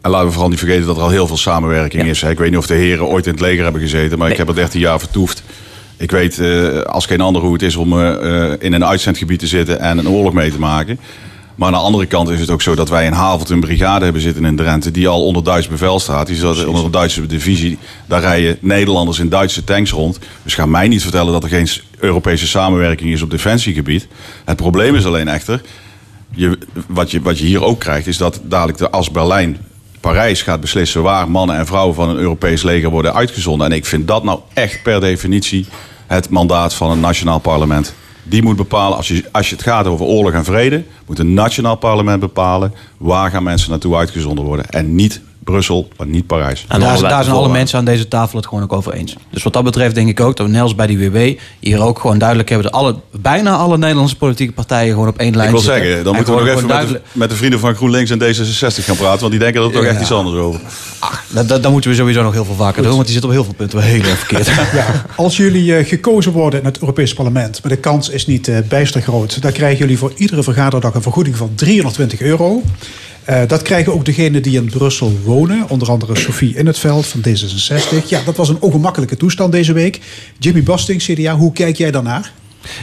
En 0.00 0.10
laten 0.10 0.26
we 0.26 0.32
vooral 0.32 0.50
niet 0.50 0.58
vergeten 0.58 0.86
dat 0.86 0.96
er 0.96 1.02
al 1.02 1.08
heel 1.10 1.26
veel 1.26 1.36
samenwerking 1.36 2.02
Ja. 2.04 2.08
is. 2.10 2.22
Ik 2.22 2.38
weet 2.38 2.48
niet 2.50 2.58
of 2.58 2.66
de 2.66 2.74
heren 2.74 3.06
ooit 3.06 3.26
in 3.26 3.32
het 3.32 3.40
leger 3.40 3.62
hebben 3.62 3.80
gezeten, 3.80 4.18
maar 4.18 4.30
ik 4.30 4.36
heb 4.36 4.48
er 4.48 4.54
13 4.54 4.80
jaar 4.80 4.98
vertoefd. 4.98 5.42
Ik 5.96 6.10
weet 6.10 6.38
eh, 6.38 6.80
als 6.80 7.06
geen 7.06 7.20
ander 7.20 7.42
hoe 7.42 7.52
het 7.52 7.62
is 7.62 7.76
om 7.76 8.00
eh, 8.00 8.52
in 8.58 8.72
een 8.72 8.84
uitzendgebied 8.84 9.38
te 9.38 9.46
zitten 9.46 9.80
en 9.80 9.98
een 9.98 10.08
oorlog 10.08 10.32
mee 10.32 10.50
te 10.50 10.58
maken. 10.58 10.98
Maar 11.60 11.68
aan 11.68 11.74
de 11.74 11.84
andere 11.84 12.06
kant 12.06 12.28
is 12.28 12.40
het 12.40 12.50
ook 12.50 12.62
zo 12.62 12.74
dat 12.74 12.88
wij 12.88 13.04
in 13.04 13.12
Havelt 13.12 13.50
een 13.50 13.60
brigade 13.60 14.04
hebben 14.04 14.22
zitten 14.22 14.44
in 14.44 14.56
Drenthe... 14.56 14.90
die 14.90 15.08
al 15.08 15.24
onder 15.24 15.44
Duits 15.44 15.68
bevel 15.68 15.98
staat. 15.98 16.26
Die 16.26 16.36
zat 16.36 16.64
onder 16.64 16.84
een 16.84 16.90
Duitse 16.90 17.26
divisie. 17.26 17.78
Daar 18.06 18.20
rijden 18.20 18.56
Nederlanders 18.60 19.18
in 19.18 19.28
Duitse 19.28 19.64
tanks 19.64 19.90
rond. 19.90 20.18
Dus 20.42 20.54
ga 20.54 20.66
mij 20.66 20.88
niet 20.88 21.02
vertellen 21.02 21.32
dat 21.32 21.42
er 21.42 21.48
geen 21.48 21.68
Europese 21.98 22.46
samenwerking 22.46 23.12
is 23.12 23.22
op 23.22 23.30
defensiegebied. 23.30 24.08
Het 24.44 24.56
probleem 24.56 24.94
is 24.94 25.06
alleen 25.06 25.28
echter... 25.28 25.60
Je, 26.30 26.58
wat, 26.86 27.10
je, 27.10 27.20
wat 27.20 27.38
je 27.38 27.44
hier 27.44 27.64
ook 27.64 27.80
krijgt 27.80 28.06
is 28.06 28.16
dat 28.16 28.40
dadelijk 28.42 28.78
de 28.78 28.90
als 28.90 29.10
Berlijn 29.10 29.58
Parijs 30.00 30.42
gaat 30.42 30.60
beslissen 30.60 31.02
waar 31.02 31.30
mannen 31.30 31.56
en 31.56 31.66
vrouwen 31.66 31.94
van 31.94 32.08
een 32.08 32.16
Europees 32.16 32.62
leger 32.62 32.90
worden 32.90 33.14
uitgezonden. 33.14 33.70
En 33.70 33.76
ik 33.76 33.86
vind 33.86 34.08
dat 34.08 34.24
nou 34.24 34.40
echt 34.54 34.82
per 34.82 35.00
definitie 35.00 35.66
het 36.06 36.28
mandaat 36.28 36.74
van 36.74 36.90
een 36.90 37.00
nationaal 37.00 37.38
parlement. 37.38 37.94
Die 38.30 38.42
moet 38.42 38.56
bepalen, 38.56 38.96
als 38.96 39.08
je, 39.08 39.24
als 39.32 39.48
je 39.48 39.54
het 39.54 39.64
gaat 39.64 39.86
over 39.86 40.06
oorlog 40.06 40.32
en 40.32 40.44
vrede, 40.44 40.84
moet 41.06 41.18
een 41.18 41.34
nationaal 41.34 41.76
parlement 41.76 42.20
bepalen 42.20 42.74
waar 42.96 43.30
gaan 43.30 43.42
mensen 43.42 43.70
naartoe 43.70 43.96
uitgezonden 43.96 44.44
worden. 44.44 44.68
En 44.68 44.94
niet 44.94 45.20
Brussel, 45.50 45.88
maar 45.96 46.06
niet 46.06 46.26
Parijs. 46.26 46.64
En 46.68 46.80
daar, 46.80 47.00
daar 47.00 47.24
zijn 47.24 47.36
alle 47.36 47.48
mensen 47.48 47.78
aan 47.78 47.84
deze 47.84 48.08
tafel 48.08 48.36
het 48.38 48.46
gewoon 48.46 48.62
ook 48.62 48.72
over 48.72 48.92
eens. 48.92 49.16
Dus 49.30 49.42
wat 49.42 49.52
dat 49.52 49.64
betreft 49.64 49.94
denk 49.94 50.08
ik 50.08 50.20
ook 50.20 50.36
dat 50.36 50.46
we 50.46 50.52
net 50.52 50.62
als 50.62 50.74
bij 50.74 50.86
die 50.86 51.10
WW 51.10 51.38
hier 51.60 51.82
ook 51.82 51.98
gewoon 51.98 52.18
duidelijk 52.18 52.48
hebben 52.48 52.70
dat 52.70 52.80
alle, 52.80 52.94
bijna 53.20 53.56
alle 53.56 53.78
Nederlandse 53.78 54.16
politieke 54.16 54.52
partijen 54.52 54.92
gewoon 54.92 55.08
op 55.08 55.18
één 55.18 55.34
lijn 55.36 55.46
Ik 55.48 55.54
wil 55.54 55.60
zitten. 55.62 55.82
zeggen, 55.84 56.04
dan 56.04 56.12
En 56.12 56.16
moeten 56.18 56.34
we 56.36 56.40
nog 56.50 56.56
even 56.56 56.66
met 56.68 56.88
de, 56.88 57.00
met 57.12 57.30
de 57.30 57.36
vrienden 57.36 57.60
van 57.60 57.74
GroenLinks 57.74 58.10
en 58.10 58.18
D66 58.18 58.84
gaan 58.84 58.96
praten. 58.96 59.20
Want 59.20 59.30
die 59.30 59.38
denken 59.40 59.62
er 59.62 59.70
toch 59.72 59.84
echt 59.84 59.94
Ja. 59.94 60.00
iets 60.00 60.12
anders 60.12 60.36
over. 60.36 60.60
Dat, 61.28 61.48
dat, 61.48 61.62
dat 61.62 61.72
moeten 61.72 61.90
we 61.90 61.96
sowieso 61.96 62.22
nog 62.22 62.32
heel 62.32 62.44
veel 62.44 62.54
vaker 62.54 62.82
doen, 62.82 62.92
want 62.92 63.04
die 63.04 63.14
zit 63.14 63.24
op 63.24 63.30
heel 63.30 63.44
veel 63.44 63.54
punten 63.54 63.78
wel 63.78 63.86
heel 63.86 64.02
erg 64.02 64.18
verkeerd. 64.18 64.48
Ja, 64.72 65.04
als 65.16 65.36
jullie 65.36 65.76
eh, 65.76 65.88
gekozen 65.88 66.32
worden 66.32 66.58
in 66.60 66.64
het 66.66 66.78
Europees 66.80 67.14
Parlement, 67.14 67.62
maar 67.62 67.72
de 67.72 67.78
kans 67.78 68.08
is 68.08 68.26
niet 68.26 68.48
eh, 68.48 68.56
bijster 68.68 69.00
groot, 69.02 69.42
dan 69.42 69.52
krijgen 69.52 69.78
jullie 69.78 69.98
voor 69.98 70.12
iedere 70.16 70.42
vergaderdag 70.42 70.94
een 70.94 71.02
vergoeding 71.02 71.36
van 71.36 71.50
320 71.54 72.20
euro. 72.20 72.62
Eh, 73.24 73.42
dat 73.46 73.62
krijgen 73.62 73.92
ook 73.92 74.04
degenen 74.04 74.42
die 74.42 74.56
in 74.56 74.70
Brussel 74.70 75.18
wonen, 75.24 75.68
onder 75.68 75.90
andere 75.90 76.18
Sophie 76.18 76.54
In 76.54 76.66
het 76.66 76.78
Veld 76.78 77.06
van 77.06 77.20
D66. 77.28 78.08
Ja, 78.08 78.22
dat 78.24 78.36
was 78.36 78.48
een 78.48 78.60
ongemakkelijke 78.60 79.16
toestand 79.16 79.52
deze 79.52 79.72
week. 79.72 80.00
Jimmy 80.38 80.62
Basting, 80.62 81.02
CDA, 81.02 81.36
hoe 81.36 81.52
kijk 81.52 81.76
jij 81.76 81.90
daarnaar? 81.90 82.32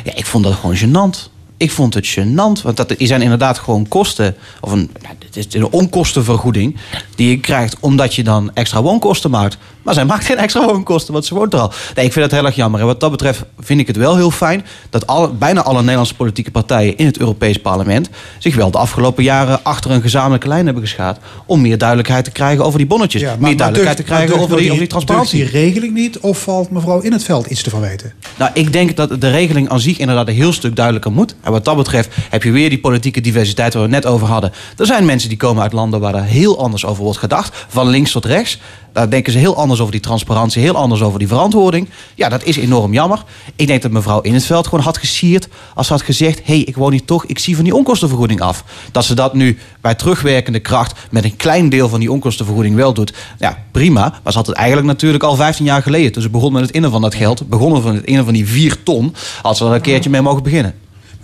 Ja, 0.03 0.15
ik 0.15 0.25
vond 0.25 0.43
dat 0.43 0.53
gewoon 0.53 0.77
gênant. 0.77 1.36
Ik 1.57 1.71
vond 1.71 1.93
het 1.93 2.07
gênant, 2.19 2.61
want 2.63 2.77
dat 2.77 2.93
zijn 2.97 3.21
inderdaad 3.21 3.57
gewoon 3.57 3.87
kosten. 3.87 4.35
Of 4.61 4.71
een, 4.71 4.91
het 5.25 5.35
is 5.37 5.53
een 5.53 5.71
onkostenvergoeding 5.71 6.77
die 7.15 7.29
je 7.29 7.39
krijgt 7.39 7.77
omdat 7.79 8.15
je 8.15 8.23
dan 8.23 8.51
extra 8.53 8.81
woonkosten 8.81 9.29
maakt. 9.31 9.57
Maar 9.87 9.95
zij 9.95 10.05
maakt 10.05 10.25
geen 10.25 10.37
extra 10.37 10.65
woonkosten, 10.65 11.13
want 11.13 11.25
ze 11.25 11.35
woont 11.35 11.53
er 11.53 11.59
al. 11.59 11.71
Nee, 11.95 12.05
ik 12.05 12.13
vind 12.13 12.29
dat 12.29 12.39
heel 12.39 12.45
erg 12.47 12.55
jammer. 12.55 12.79
En 12.79 12.85
wat 12.85 12.99
dat 12.99 13.11
betreft 13.11 13.43
vind 13.59 13.79
ik 13.79 13.87
het 13.87 13.97
wel 13.97 14.15
heel 14.15 14.31
fijn 14.31 14.65
dat 14.89 15.07
alle, 15.07 15.29
bijna 15.29 15.63
alle 15.63 15.79
Nederlandse 15.79 16.15
politieke 16.15 16.51
partijen 16.51 16.97
in 16.97 17.05
het 17.05 17.19
Europees 17.19 17.57
Parlement 17.57 18.09
zich 18.37 18.55
wel 18.55 18.71
de 18.71 18.77
afgelopen 18.77 19.23
jaren 19.23 19.63
achter 19.63 19.91
een 19.91 20.01
gezamenlijke 20.01 20.47
lijn 20.47 20.65
hebben 20.65 20.83
geschaad. 20.83 21.19
om 21.45 21.61
meer 21.61 21.77
duidelijkheid 21.77 22.23
te 22.23 22.31
krijgen 22.31 22.65
over 22.65 22.77
die 22.77 22.87
bonnetjes. 22.87 23.21
Ja, 23.21 23.27
maar- 23.27 23.37
meer 23.37 23.47
maar 23.47 23.57
duidelijkheid 23.57 23.97
te 23.97 24.03
krijgen 24.03 24.35
over 24.35 24.47
deugt 24.47 24.61
die, 24.61 24.69
over 24.69 24.81
die 24.81 24.89
transparantie. 24.89 25.39
die 25.39 25.49
regeling 25.49 25.93
niet 25.93 26.19
of 26.19 26.41
valt 26.41 26.69
mevrouw 26.69 26.99
In 26.99 27.11
het 27.11 27.23
Veld 27.23 27.45
iets 27.47 27.61
te 27.63 27.69
verwijten? 27.69 28.13
Nou, 28.37 28.51
ik 28.53 28.73
denk 28.73 28.95
dat 28.95 29.21
de 29.21 29.29
regeling 29.29 29.69
aan 29.69 29.79
zich 29.79 29.97
inderdaad 29.97 30.27
een 30.27 30.33
heel 30.33 30.53
stuk 30.53 30.75
duidelijker 30.75 31.11
moet. 31.11 31.35
En 31.47 31.53
wat 31.53 31.65
dat 31.65 31.77
betreft 31.77 32.15
heb 32.29 32.43
je 32.43 32.51
weer 32.51 32.69
die 32.69 32.79
politieke 32.79 33.21
diversiteit 33.21 33.73
waar 33.73 33.87
we 33.87 33.95
het 33.95 34.03
net 34.03 34.13
over 34.13 34.27
hadden. 34.27 34.51
Er 34.77 34.85
zijn 34.85 35.05
mensen 35.05 35.29
die 35.29 35.37
komen 35.37 35.63
uit 35.63 35.73
landen 35.73 35.99
waar 35.99 36.15
er 36.15 36.23
heel 36.23 36.59
anders 36.59 36.85
over 36.85 37.03
wordt 37.03 37.19
gedacht. 37.19 37.65
Van 37.67 37.87
links 37.87 38.11
tot 38.11 38.25
rechts. 38.25 38.59
Daar 38.93 39.09
denken 39.09 39.31
ze 39.31 39.37
heel 39.37 39.55
anders 39.55 39.79
over 39.79 39.91
die 39.91 40.01
transparantie, 40.01 40.61
heel 40.61 40.75
anders 40.75 41.01
over 41.01 41.19
die 41.19 41.27
verantwoording. 41.27 41.89
Ja, 42.15 42.29
dat 42.29 42.43
is 42.43 42.57
enorm 42.57 42.93
jammer. 42.93 43.23
Ik 43.55 43.67
denk 43.67 43.81
dat 43.81 43.91
mevrouw 43.91 44.21
In 44.21 44.33
het 44.33 44.45
Veld 44.45 44.67
gewoon 44.67 44.83
had 44.83 44.97
gesierd 44.97 45.47
als 45.75 45.87
ze 45.87 45.93
had 45.93 46.01
gezegd: 46.01 46.37
hé, 46.37 46.43
hey, 46.53 46.59
ik 46.59 46.75
woon 46.75 46.91
hier 46.91 47.05
toch, 47.05 47.25
ik 47.25 47.39
zie 47.39 47.55
van 47.55 47.63
die 47.63 47.75
onkostenvergoeding 47.75 48.41
af. 48.41 48.63
Dat 48.91 49.05
ze 49.05 49.13
dat 49.13 49.33
nu 49.33 49.57
bij 49.81 49.95
terugwerkende 49.95 50.59
kracht 50.59 50.99
met 51.11 51.23
een 51.23 51.35
klein 51.35 51.69
deel 51.69 51.89
van 51.89 51.99
die 51.99 52.11
onkostenvergoeding 52.11 52.75
wel 52.75 52.93
doet. 52.93 53.13
Ja, 53.39 53.57
prima. 53.71 54.19
Maar 54.23 54.31
ze 54.31 54.37
had 54.37 54.47
het 54.47 54.55
eigenlijk 54.55 54.87
natuurlijk 54.87 55.23
al 55.23 55.35
15 55.35 55.65
jaar 55.65 55.81
geleden. 55.81 56.11
Toen 56.11 56.21
ze 56.21 56.29
begon 56.29 56.53
met 56.53 56.61
het 56.61 56.71
innen 56.71 56.91
van 56.91 57.01
dat 57.01 57.15
geld, 57.15 57.49
begonnen 57.49 57.81
van 57.81 57.95
het 57.95 58.05
innen 58.05 58.23
van 58.23 58.33
die 58.33 58.47
4 58.47 58.83
ton, 58.83 59.15
had 59.41 59.57
ze 59.57 59.65
er 59.65 59.71
een 59.71 59.81
keertje 59.81 60.09
mee 60.09 60.21
mogen 60.21 60.43
beginnen. 60.43 60.73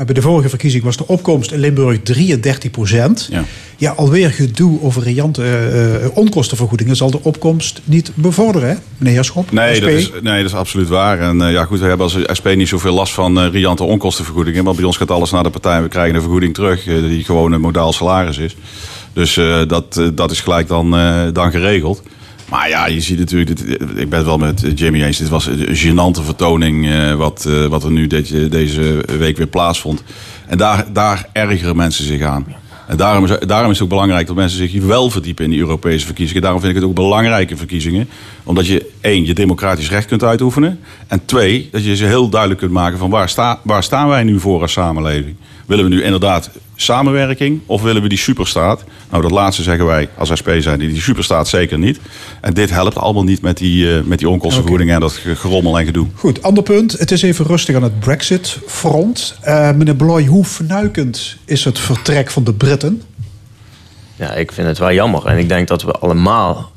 Bij 0.05 0.13
de 0.13 0.21
vorige 0.21 0.49
verkiezing 0.49 0.83
was 0.83 0.97
de 0.97 1.07
opkomst 1.07 1.51
in 1.51 1.59
Limburg 1.59 1.99
33 2.03 2.71
procent. 2.71 3.27
Ja. 3.31 3.43
Ja. 3.77 3.91
alweer 3.91 4.31
gedoe 4.31 4.81
over 4.81 5.03
riante 5.03 5.41
eh, 5.41 6.05
eh, 6.05 6.17
onkostenvergoedingen 6.17 6.95
zal 6.95 7.11
de 7.11 7.19
opkomst 7.21 7.81
niet 7.83 8.11
bevorderen, 8.13 8.79
meneer 8.97 9.13
Heerschop? 9.13 9.51
Nee, 9.51 9.75
SP? 9.75 9.83
dat 9.83 9.91
is, 9.91 10.11
nee, 10.21 10.37
dat 10.41 10.51
is 10.51 10.57
absoluut 10.57 10.87
waar. 10.87 11.19
En 11.19 11.41
eh, 11.41 11.51
ja, 11.51 11.65
goed, 11.65 11.79
we 11.79 11.85
hebben 11.85 12.05
als 12.05 12.17
SP 12.39 12.47
niet 12.55 12.67
zoveel 12.67 12.93
last 12.93 13.13
van 13.13 13.39
riante 13.39 13.83
onkostenvergoedingen. 13.83 14.63
Want 14.63 14.75
bij 14.75 14.85
ons 14.85 14.97
gaat 14.97 15.11
alles 15.11 15.31
naar 15.31 15.43
de 15.43 15.49
partij. 15.49 15.81
We 15.81 15.87
krijgen 15.87 16.15
een 16.15 16.21
vergoeding 16.21 16.53
terug 16.53 16.83
die 16.83 17.23
gewoon 17.23 17.51
een 17.51 17.61
modaal 17.61 17.93
salaris 17.93 18.37
is. 18.37 18.55
Dus 19.13 19.39
dat, 19.67 20.01
dat 20.13 20.31
is 20.31 20.41
gelijk 20.41 20.67
dan, 20.67 20.89
dan 21.33 21.51
geregeld. 21.51 22.01
Maar 22.53 22.69
ja, 22.69 22.87
je 22.87 23.01
ziet 23.01 23.19
natuurlijk, 23.19 23.57
dit- 23.57 23.79
ik 23.81 24.09
ben 24.09 24.17
het 24.17 24.25
wel 24.27 24.37
met 24.37 24.71
Jimmy 24.75 25.03
eens. 25.03 25.17
Dit 25.17 25.29
was 25.29 25.45
een 25.45 25.75
gênante 25.75 26.23
vertoning 26.25 26.89
eh, 26.89 27.13
wat, 27.13 27.45
eh, 27.45 27.65
wat 27.65 27.83
er 27.83 27.91
nu 27.91 28.07
deze, 28.07 28.47
deze 28.49 29.03
week 29.17 29.37
weer 29.37 29.47
plaatsvond. 29.47 30.03
En 30.47 30.57
daar, 30.57 30.85
daar 30.91 31.29
ergeren 31.31 31.75
mensen 31.75 32.05
zich 32.05 32.21
aan. 32.21 32.45
En 32.87 32.97
daarom 32.97 33.23
is, 33.25 33.29
daarom 33.47 33.69
is 33.71 33.75
het 33.75 33.83
ook 33.83 33.89
belangrijk 33.89 34.27
dat 34.27 34.35
mensen 34.35 34.57
zich 34.57 34.83
wel 34.83 35.09
verdiepen 35.09 35.43
in 35.45 35.49
die 35.51 35.59
Europese 35.59 36.05
verkiezingen. 36.05 36.41
Daarom 36.41 36.59
vind 36.61 36.75
ik 36.75 36.79
het 36.81 36.89
ook 36.89 36.95
belangrijke 36.95 37.57
verkiezingen. 37.57 38.09
Omdat 38.43 38.67
je 38.67 38.89
één, 39.01 39.25
je 39.25 39.33
democratisch 39.33 39.89
recht 39.89 40.07
kunt 40.07 40.23
uitoefenen. 40.23 40.79
En 41.07 41.21
twee, 41.25 41.69
dat 41.71 41.85
je 41.85 41.95
ze 41.95 42.05
heel 42.05 42.29
duidelijk 42.29 42.59
kunt 42.59 42.71
maken 42.71 42.97
van 42.97 43.09
waar, 43.09 43.29
sta, 43.29 43.59
waar 43.63 43.83
staan 43.83 44.07
wij 44.07 44.23
nu 44.23 44.39
voor 44.39 44.61
als 44.61 44.71
samenleving. 44.71 45.35
Willen 45.65 45.83
we 45.83 45.89
nu 45.95 46.03
inderdaad 46.03 46.49
samenwerking 46.75 47.61
of 47.65 47.81
willen 47.81 48.01
we 48.01 48.09
die 48.09 48.17
superstaat? 48.17 48.83
Nou, 49.09 49.21
dat 49.21 49.31
laatste 49.31 49.63
zeggen 49.63 49.85
wij 49.85 50.09
als 50.17 50.29
SP 50.39 50.49
zijn 50.59 50.79
die, 50.79 50.89
die 50.89 51.01
superstaat 51.01 51.47
zeker 51.47 51.77
niet. 51.77 51.99
En 52.41 52.53
dit 52.53 52.69
helpt 52.69 52.97
allemaal 52.97 53.23
niet 53.23 53.41
met 53.41 53.57
die, 53.57 53.95
eh, 53.97 54.03
met 54.03 54.19
die 54.19 54.29
onkostenvergoedingen 54.29 54.93
en 54.95 54.99
dat 55.01 55.11
ge- 55.13 55.35
gerommel 55.35 55.79
en 55.79 55.85
gedoe. 55.85 56.07
Goed, 56.15 56.43
ander 56.43 56.63
punt. 56.63 56.91
Het 56.91 57.11
is 57.11 57.21
even 57.21 57.45
rustig 57.45 57.75
aan 57.75 57.83
het 57.83 57.99
Brexit-front. 57.99 59.35
Eh, 59.41 59.71
meneer 59.71 59.95
Bloy, 59.95 60.25
hoe 60.25 60.45
vernuikend 60.45 61.37
is 61.45 61.65
het 61.65 61.79
vertrek 61.79 62.31
van 62.31 62.43
de 62.43 62.53
Britten? 62.53 63.01
Ja, 64.15 64.31
ik 64.33 64.51
vind 64.51 64.67
het 64.67 64.77
wel 64.77 64.93
jammer. 64.93 65.25
En 65.25 65.37
ik 65.37 65.47
denk 65.49 65.67
dat 65.67 65.83
we 65.83 65.91
allemaal. 65.91 66.71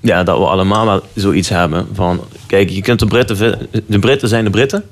Ja, 0.00 0.22
dat 0.22 0.38
we 0.38 0.44
allemaal 0.44 0.86
wel 0.86 1.02
zoiets 1.14 1.48
hebben 1.48 1.86
van. 1.92 2.20
Kijk, 2.54 2.70
je 2.70 2.82
kunt 2.82 2.98
de 2.98 3.06
Britten. 3.06 3.58
De 3.86 3.98
Britten 3.98 4.28
zijn 4.28 4.44
de 4.44 4.50
Britten. 4.50 4.84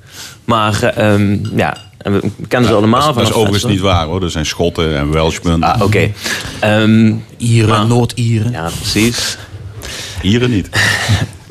Maar 0.44 0.83
eh, 0.83 1.12
ehm, 1.14 1.38
ja, 1.57 1.77
en 1.98 2.12
we 2.12 2.31
kennen 2.48 2.68
ze 2.70 2.77
allemaal 2.77 3.01
dat, 3.01 3.09
is- 3.09 3.14
dat 3.22 3.29
is 3.29 3.35
overigens 3.35 3.72
niet 3.72 3.81
waar 3.81 4.07
hoor. 4.07 4.22
Er 4.22 4.31
zijn 4.31 4.46
Schotten 4.46 4.96
en 4.96 5.11
Welshmen. 5.12 5.62
Ah, 5.62 5.83
oké. 5.83 6.11
Ehm, 6.61 7.14
Ieren, 7.37 7.88
Noord-Ieren. 7.88 8.53
ja, 8.53 8.70
precies. 8.81 9.37
Ieren 10.22 10.51
niet. 10.51 10.68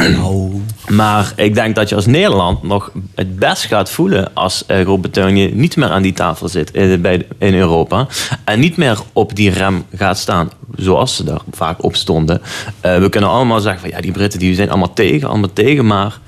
Maar 0.87 1.33
ik 1.35 1.53
denk 1.53 1.75
dat 1.75 1.89
je 1.89 1.95
als 1.95 2.05
Nederland 2.05 2.63
nog 2.63 2.91
het 3.15 3.39
best 3.39 3.63
gaat 3.63 3.89
voelen 3.89 4.33
als 4.33 4.65
eh, 4.65 4.81
Groot-Brittannië 4.81 5.51
niet 5.53 5.75
meer 5.75 5.89
aan 5.89 6.01
die 6.01 6.13
tafel 6.13 6.49
zit 6.49 6.71
in, 6.71 7.01
bij, 7.01 7.27
in 7.37 7.53
Europa. 7.53 8.07
En 8.43 8.59
niet 8.59 8.77
meer 8.77 8.99
op 9.13 9.35
die 9.35 9.49
rem 9.49 9.83
gaat 9.95 10.17
staan 10.17 10.51
zoals 10.75 11.15
ze 11.15 11.23
daar 11.23 11.41
vaak 11.51 11.83
op 11.83 11.95
stonden. 11.95 12.41
Eh, 12.79 12.97
we 12.97 13.09
kunnen 13.09 13.29
allemaal 13.29 13.59
zeggen 13.59 13.81
van 13.81 13.89
ja, 13.89 14.01
die 14.01 14.11
Britten 14.11 14.39
die 14.39 14.55
zijn 14.55 14.69
allemaal 14.69 14.93
tegen, 14.93 15.29
allemaal 15.29 15.53
tegen. 15.53 15.85
Maar 15.85 16.19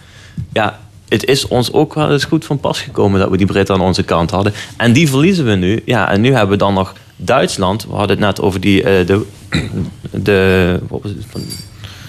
ja, 0.53 0.79
het 1.07 1.25
is 1.25 1.47
ons 1.47 1.73
ook 1.73 1.93
wel 1.93 2.11
eens 2.11 2.23
goed 2.25 2.45
van 2.45 2.59
pas 2.59 2.81
gekomen 2.81 3.19
dat 3.19 3.29
we 3.29 3.37
die 3.37 3.45
Britten 3.45 3.75
aan 3.75 3.81
onze 3.81 4.03
kant 4.03 4.31
hadden. 4.31 4.53
En 4.77 4.93
die 4.93 5.09
verliezen 5.09 5.45
we 5.45 5.55
nu. 5.55 5.81
Ja, 5.85 6.09
en 6.09 6.21
nu 6.21 6.31
hebben 6.31 6.49
we 6.49 6.57
dan 6.57 6.73
nog 6.73 6.93
Duitsland. 7.15 7.85
We 7.85 7.91
hadden 7.91 8.09
het 8.09 8.25
net 8.25 8.41
over 8.41 8.59
die, 8.59 8.83
eh, 8.83 9.07
de, 9.07 9.25
de, 10.11 10.79
wat 10.87 11.01
was 11.01 11.11
het, 11.11 11.25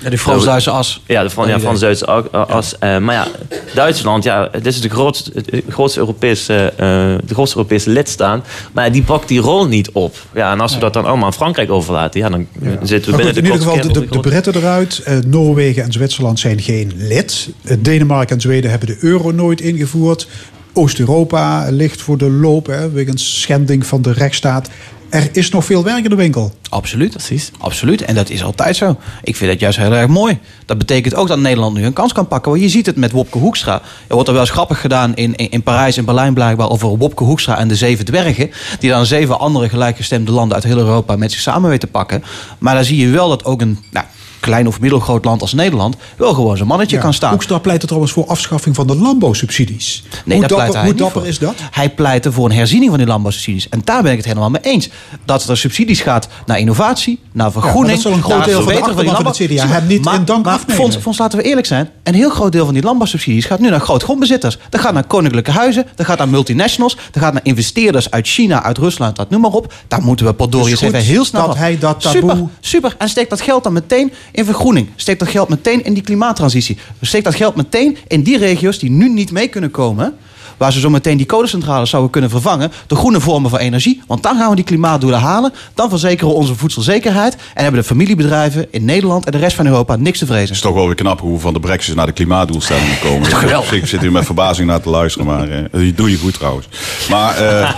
ja, 0.04 0.10
die 0.10 0.18
Frans-Duitse 0.18 0.70
as. 0.70 1.00
ja, 1.06 1.22
de 1.22 1.30
Fran- 1.30 1.48
ja, 1.48 1.60
Frans-Duitse 1.60 2.06
as. 2.30 2.78
Eh, 2.78 2.98
maar 2.98 3.14
ja, 3.14 3.26
Duitsland, 3.74 4.24
ja, 4.24 4.48
het 4.52 4.66
is 4.66 4.80
de 4.80 4.88
grootste, 4.88 5.32
grootste, 5.68 5.98
Europese, 5.98 6.72
eh, 6.76 6.78
de 7.26 7.34
grootste 7.34 7.56
Europese 7.56 7.90
lidstaat. 7.90 8.46
Maar 8.72 8.92
die 8.92 9.02
pakt 9.02 9.28
die 9.28 9.40
rol 9.40 9.66
niet 9.66 9.90
op. 9.90 10.16
Ja, 10.34 10.52
en 10.52 10.60
als 10.60 10.74
we 10.74 10.80
dat 10.80 10.92
dan 10.92 11.04
allemaal 11.04 11.26
aan 11.26 11.34
Frankrijk 11.34 11.70
overlaten, 11.70 12.20
ja, 12.20 12.28
dan 12.28 12.46
zitten 12.82 13.10
we 13.10 13.16
binnen 13.16 13.34
goed, 13.34 13.34
de 13.34 13.40
in 13.40 13.44
ieder 13.52 13.58
geval, 13.58 13.92
de, 13.92 14.00
de, 14.00 14.06
de 14.10 14.20
Britten 14.20 14.54
eruit. 14.56 14.98
Eh, 15.04 15.16
Noorwegen 15.26 15.82
en 15.82 15.92
Zwitserland 15.92 16.38
zijn 16.40 16.60
geen 16.60 16.92
lid. 16.96 17.48
Denemarken 17.78 18.34
en 18.34 18.40
Zweden 18.40 18.70
hebben 18.70 18.88
de 18.88 18.96
euro 19.00 19.30
nooit 19.30 19.60
ingevoerd. 19.60 20.28
Oost-Europa 20.76 21.66
ligt 21.70 22.02
voor 22.02 22.18
de 22.18 22.30
loop, 22.30 22.66
hè, 22.66 22.90
wegens 22.90 23.40
schending 23.40 23.86
van 23.86 24.02
de 24.02 24.12
rechtsstaat. 24.12 24.68
Er 25.14 25.28
is 25.32 25.50
nog 25.50 25.64
veel 25.64 25.84
werk 25.84 26.04
in 26.04 26.10
de 26.10 26.16
winkel. 26.16 26.52
Absoluut. 26.68 27.10
Precies. 27.10 27.50
Absoluut. 27.58 28.02
En 28.02 28.14
dat 28.14 28.30
is 28.30 28.44
altijd 28.44 28.76
zo. 28.76 28.96
Ik 29.22 29.36
vind 29.36 29.50
dat 29.50 29.60
juist 29.60 29.78
heel 29.78 29.92
erg 29.92 30.08
mooi. 30.08 30.38
Dat 30.66 30.78
betekent 30.78 31.14
ook 31.14 31.28
dat 31.28 31.38
Nederland 31.38 31.76
nu 31.76 31.84
een 31.84 31.92
kans 31.92 32.12
kan 32.12 32.28
pakken. 32.28 32.50
Want 32.50 32.62
je 32.62 32.68
ziet 32.68 32.86
het 32.86 32.96
met 32.96 33.12
Wopke 33.12 33.38
Hoekstra. 33.38 33.74
Er 34.06 34.14
wordt 34.14 34.28
er 34.28 34.34
wel 34.34 34.42
eens 34.42 34.52
grappig 34.52 34.80
gedaan 34.80 35.14
in, 35.14 35.34
in, 35.34 35.50
in 35.50 35.62
Parijs 35.62 35.96
en 35.96 36.04
Berlijn 36.04 36.34
blijkbaar 36.34 36.70
over 36.70 36.88
Wopke 36.98 37.24
Hoekstra 37.24 37.58
en 37.58 37.68
de 37.68 37.76
zeven 37.76 38.04
dwergen. 38.04 38.50
Die 38.78 38.90
dan 38.90 39.06
zeven 39.06 39.38
andere 39.38 39.68
gelijkgestemde 39.68 40.32
landen 40.32 40.54
uit 40.54 40.64
heel 40.64 40.78
Europa 40.78 41.16
met 41.16 41.32
zich 41.32 41.40
samen 41.40 41.70
weten 41.70 41.86
te 41.88 41.92
pakken. 41.92 42.24
Maar 42.58 42.74
dan 42.74 42.84
zie 42.84 42.98
je 42.98 43.08
wel 43.08 43.28
dat 43.28 43.44
ook 43.44 43.60
een 43.60 43.78
nou, 43.90 44.06
klein 44.44 44.66
of 44.66 44.80
middelgroot 44.80 45.24
land 45.24 45.40
als 45.40 45.52
Nederland 45.52 45.96
wel 46.16 46.34
gewoon 46.34 46.56
zijn 46.56 46.68
mannetje 46.68 46.96
Ja, 46.96 47.02
kan 47.02 47.14
staan. 47.14 47.30
Hoekstra 47.30 47.58
pleit 47.58 47.80
er 47.80 47.86
trouwens 47.86 48.12
voor 48.12 48.26
afschaffing 48.26 48.74
van 48.74 48.86
de 48.86 48.96
landbouwsubsidies. 48.96 50.02
Nee, 50.24 50.38
hoe 50.38 50.46
dat 50.46 50.56
pleit 50.56 50.72
dapper, 50.72 50.72
hij 50.74 50.82
hoe 50.82 50.92
niet 50.92 50.98
dapper 50.98 51.20
voor. 51.20 51.30
is 51.30 51.38
dat? 51.38 51.54
Hij 51.70 51.90
pleitte 51.90 52.32
voor 52.32 52.44
een 52.44 52.52
herziening 52.56 52.88
van 52.90 52.98
die 52.98 53.08
landbouwsubsidies. 53.08 53.68
En 53.68 53.80
daar 53.84 54.02
ben 54.02 54.10
ik 54.10 54.16
het 54.16 54.26
helemaal 54.26 54.50
mee 54.50 54.60
eens. 54.62 54.88
Dat 55.24 55.48
er 55.48 55.56
subsidies 55.56 56.00
gaat 56.00 56.28
naar 56.46 56.58
innovatie, 56.58 57.18
naar 57.32 57.52
vergroening. 57.52 57.92
dat 57.92 58.02
zal 58.02 58.12
een 58.12 58.22
groot 58.22 58.44
deel 58.44 58.62
van 58.62 58.64
de 58.64 58.70
verbetering 58.72 58.98
achterban 58.98 59.14
van 59.16 59.24
het 59.26 59.38
landbouw. 59.48 59.66
CDA 59.66 59.80
hem 59.80 59.86
niet 59.86 60.04
maar, 60.04 60.14
in 60.14 60.24
dank 60.24 60.44
maar 60.44 60.54
afnemen. 60.54 61.14
Laten 61.18 61.38
we 61.38 61.44
eerlijk 61.44 61.66
zijn. 61.66 61.90
Een 62.02 62.14
heel 62.14 62.30
groot 62.30 62.52
deel 62.52 62.64
van 62.64 62.74
die 62.74 62.82
landbouwsubsidies 62.82 63.44
gaat 63.44 63.60
nu 63.60 63.70
naar 63.70 63.80
grootgrondbezitters. 63.80 64.58
Dat 64.70 64.80
gaat 64.80 64.92
naar 64.92 65.04
koninklijke 65.06 65.50
huizen, 65.50 65.86
dat 65.94 66.06
gaat 66.06 66.18
naar 66.18 66.28
multinationals, 66.28 66.96
dat 67.10 67.22
gaat 67.22 67.32
naar 67.32 67.44
investeerders 67.44 68.10
uit 68.10 68.26
China, 68.28 68.62
uit 68.62 68.78
Rusland, 68.78 69.16
dat 69.16 69.30
noem 69.30 69.40
maar 69.40 69.50
op. 69.50 69.72
Daar 69.88 70.02
moeten 70.02 70.26
we 70.26 70.32
potdorie 70.32 70.70
Dus 70.70 70.80
even 70.80 70.98
heel 71.00 71.24
snel 71.24 71.40
dat 71.42 71.50
af. 71.50 71.56
hij 71.58 71.78
dat 71.78 72.00
taboe- 72.00 72.20
Super, 72.30 72.46
super. 72.60 72.94
En 72.98 73.08
steek 73.08 73.30
dat 73.30 73.40
geld 73.40 73.62
dan 73.64 73.72
meteen 73.72 74.12
in 74.34 74.44
vergroening. 74.44 74.88
Steek 74.96 75.18
dat 75.18 75.28
geld 75.28 75.48
meteen 75.48 75.84
in 75.84 75.94
die 75.94 76.02
klimaattransitie. 76.02 76.78
Steek 77.00 77.24
dat 77.24 77.34
geld 77.34 77.56
meteen 77.56 77.96
in 78.08 78.22
die 78.22 78.38
regio's 78.38 78.78
die 78.78 78.90
nu 78.90 79.08
niet 79.08 79.32
mee 79.32 79.48
kunnen 79.48 79.70
komen. 79.70 80.14
Waar 80.56 80.72
ze 80.72 80.80
zo 80.80 80.90
meteen 80.90 81.16
die 81.16 81.26
kolencentrales 81.26 81.90
zouden 81.90 82.10
kunnen 82.10 82.30
vervangen. 82.30 82.72
door 82.86 82.98
groene 82.98 83.20
vormen 83.20 83.50
van 83.50 83.58
energie. 83.58 84.02
Want 84.06 84.22
dan 84.22 84.36
gaan 84.36 84.50
we 84.50 84.56
die 84.56 84.64
klimaatdoelen 84.64 85.20
halen. 85.20 85.52
Dan 85.74 85.88
verzekeren 85.88 86.28
we 86.28 86.34
onze 86.34 86.54
voedselzekerheid. 86.54 87.34
En 87.34 87.62
hebben 87.62 87.80
de 87.80 87.86
familiebedrijven 87.86 88.66
in 88.70 88.84
Nederland 88.84 89.24
en 89.24 89.32
de 89.32 89.38
rest 89.38 89.56
van 89.56 89.66
Europa 89.66 89.96
niks 89.96 90.18
te 90.18 90.26
vrezen. 90.26 90.46
Het 90.46 90.54
is 90.54 90.60
toch 90.60 90.74
wel 90.74 90.86
weer 90.86 90.94
knap 90.94 91.20
hoe 91.20 91.32
we 91.32 91.38
van 91.38 91.52
de 91.52 91.60
brexit 91.60 91.94
naar 91.94 92.06
de 92.06 92.12
klimaatdoelstellingen 92.12 92.98
komen. 93.00 93.26
geweldig? 93.26 93.72
Ik 93.72 93.86
zit 93.86 94.00
hier 94.00 94.12
met 94.12 94.24
verbazing 94.24 94.68
naar 94.68 94.80
te 94.80 94.90
luisteren, 94.90 95.26
maar 95.26 95.48
eh, 95.48 95.64
die 95.70 95.94
doe 95.94 96.10
je 96.10 96.16
goed 96.16 96.34
trouwens. 96.34 96.68
Maar, 97.10 97.36
eh, 97.36 97.74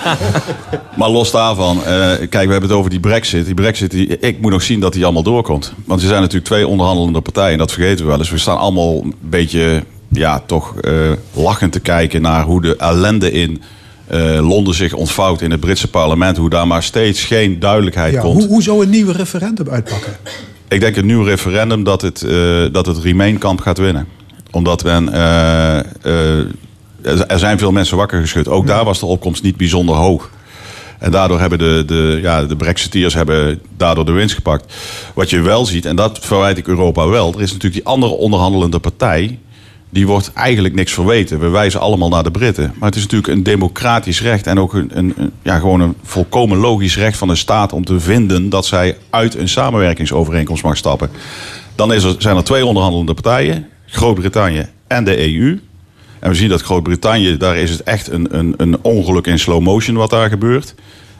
maar 0.99 1.09
los 1.09 1.31
daarvan, 1.31 1.85
eh, 1.85 1.85
kijk, 1.85 2.31
we 2.31 2.39
hebben 2.39 2.63
het 2.63 2.73
over 2.73 2.91
die 2.91 3.01
brexit. 3.01 3.45
Die 3.45 3.55
brexit, 3.55 3.91
die, 3.91 4.19
ik 4.19 4.41
moet 4.41 4.51
nog 4.51 4.63
zien 4.63 4.81
dat 4.81 4.93
die 4.93 5.05
allemaal 5.05 5.23
doorkomt. 5.23 5.73
Want 5.85 6.01
er 6.01 6.09
zijn 6.09 6.21
natuurlijk 6.21 6.47
twee 6.47 6.67
onderhandelende 6.67 7.21
partijen, 7.21 7.53
en 7.53 7.59
dat 7.59 7.73
vergeten 7.73 8.05
we 8.05 8.11
wel 8.11 8.19
eens. 8.19 8.31
We 8.31 8.39
staan 8.39 8.59
allemaal 8.59 9.03
een 9.03 9.15
beetje, 9.21 9.85
ja, 10.09 10.43
toch 10.47 10.81
eh, 10.81 10.93
lachend 11.33 11.73
te 11.73 11.81
kijken 11.81 12.23
naar 12.23 12.45
hoe 12.45 12.63
de 12.63 12.77
ellende 12.77 13.31
in... 13.33 13.63
eh, 14.07 14.49
Londen 14.49 14.75
zich 14.75 14.93
ontvouwt 14.93 15.41
in 15.41 15.51
het 15.51 15.61
Britse 15.61 15.89
parlement, 15.91 16.37
hoe 16.37 16.51
daar 16.51 16.67
maar 16.67 16.83
steeds 16.83 17.25
geen 17.25 17.59
duidelijkheid 17.59 18.13
Ja, 18.13 18.21
komt. 18.21 18.35
hoe, 18.39 18.47
hoe 18.47 18.63
zou 18.63 18.83
een 18.85 18.91
nieuw 18.91 19.11
referendum 19.11 19.69
uitpakken? 19.69 20.13
Ik 20.69 20.81
denk 20.81 20.97
een 20.97 21.07
nieuw 21.07 21.23
referendum 21.23 21.85
dat 21.85 22.03
het, 22.03 22.23
eh, 22.23 22.65
dat 22.73 22.87
het 22.87 22.99
Remain-kamp 22.99 23.61
gaat 23.61 23.79
winnen. 23.79 24.07
Omdat 24.51 24.85
men. 24.85 25.13
er 27.29 27.39
zijn 27.39 27.59
veel 27.59 27.73
mensen 27.73 27.97
wakker 27.97 28.21
geschud. 28.21 28.49
Ook 28.49 28.67
daar 28.67 28.85
was 28.85 28.99
de 29.01 29.07
opkomst 29.07 29.43
niet 29.43 29.57
bijzonder 29.57 29.95
hoog. 29.95 30.31
En 30.99 31.11
daardoor 31.11 31.41
hebben 31.41 31.59
de, 31.59 31.83
de, 31.87 32.19
ja, 32.23 32.45
de 32.45 32.57
Brexiteers 32.57 33.15
hebben 33.15 33.61
daardoor 33.77 34.05
de 34.05 34.13
winst 34.13 34.35
gepakt. 34.35 34.75
Wat 35.15 35.31
je 35.31 35.41
wel 35.41 35.67
ziet, 35.67 35.85
en 35.85 35.97
dat 35.97 36.19
verwijt 36.21 36.59
ik 36.59 36.67
Europa 36.69 37.09
wel. 37.09 37.35
Er 37.35 37.41
is 37.43 37.53
natuurlijk 37.53 37.75
die 37.75 37.85
andere 37.93 38.13
onderhandelende 38.13 38.79
partij. 38.79 39.39
Die 39.97 40.07
wordt 40.07 40.33
eigenlijk 40.33 40.75
niks 40.75 40.93
verweten. 40.93 41.41
We 41.41 41.49
wijzen 41.49 41.81
allemaal 41.81 42.09
naar 42.09 42.23
de 42.23 42.31
Britten. 42.31 42.75
Maar 42.79 42.89
het 42.89 42.97
is 42.97 43.03
natuurlijk 43.03 43.33
een 43.33 43.43
democratisch 43.43 44.23
recht. 44.23 44.47
En 44.47 44.59
ook 44.59 44.75
een, 44.75 44.91
een, 44.93 45.33
ja, 45.43 45.59
gewoon 45.59 45.81
een 45.81 45.95
volkomen 46.03 46.59
logisch 46.59 46.97
recht 46.97 47.19
van 47.19 47.29
een 47.29 47.37
staat 47.37 47.73
om 47.73 47.85
te 47.85 48.01
vinden 48.01 48.49
dat 48.49 48.67
zij 48.67 48.97
uit 49.11 49.35
een 49.35 49.49
samenwerkingsovereenkomst 49.49 50.63
mag 50.63 50.77
stappen. 50.77 51.11
Dan 51.75 51.93
is 51.93 52.05
er, 52.05 52.15
zijn 52.19 52.37
er 52.37 52.45
twee 52.45 52.67
onderhandelende 52.67 53.15
partijen: 53.15 53.69
Groot-Brittannië 53.87 54.67
en 54.87 55.05
de 55.05 55.19
EU. 55.19 55.61
En 56.19 56.31
we 56.31 56.37
zien 56.37 56.49
dat 56.49 56.63
Groot-Brittannië, 56.63 57.37
daar 57.37 57.57
is 57.57 57.71
het 57.71 57.83
echt 57.83 58.11
een, 58.11 58.39
een, 58.39 58.55
een 58.57 58.79
ongeluk 58.83 59.27
in 59.27 59.39
slow 59.39 59.63
motion 59.63 59.97
wat 59.97 60.11
daar 60.11 60.29
gebeurt. 60.29 60.75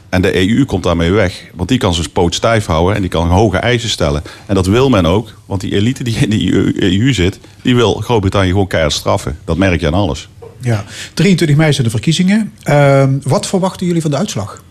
En 0.09 0.23
de 0.23 0.49
EU 0.49 0.65
komt 0.65 0.83
daarmee 0.83 1.11
weg. 1.11 1.45
Want 1.55 1.69
die 1.69 1.79
kan 1.79 1.95
zijn 1.95 2.11
poot 2.11 2.35
stijf 2.35 2.67
houden 2.67 2.95
en 2.95 3.01
die 3.01 3.11
kan 3.11 3.29
hoge 3.29 3.57
eisen 3.57 3.89
stellen. 3.89 4.23
En 4.47 4.55
dat 4.55 4.67
wil 4.67 4.89
men 4.89 5.07
ook, 5.07 5.35
want 5.47 5.61
die 5.61 5.75
elite 5.75 6.05
die 6.05 6.17
in 6.17 6.31
de 6.31 6.75
EU 6.83 7.15
zit, 7.15 7.39
die 7.63 7.75
wil 7.75 7.95
Groot-Brittannië 7.95 8.51
gewoon 8.51 8.67
keihard 8.67 8.95
straffen. 8.95 9.39
Dat 9.45 9.57
merk 9.57 9.81
je 9.81 9.87
aan 9.87 9.95
alles. 9.95 10.29
Ja, 10.61 10.85
23 11.15 11.57
mei 11.57 11.73
zijn 11.73 11.85
de 11.85 11.91
verkiezingen. 11.91 12.53
Ehm, 12.63 13.19
wat 13.23 13.47
verwachten 13.47 13.87
jullie 13.87 14.03
van 14.03 14.11
de 14.11 14.17
uitslag? 14.17 14.63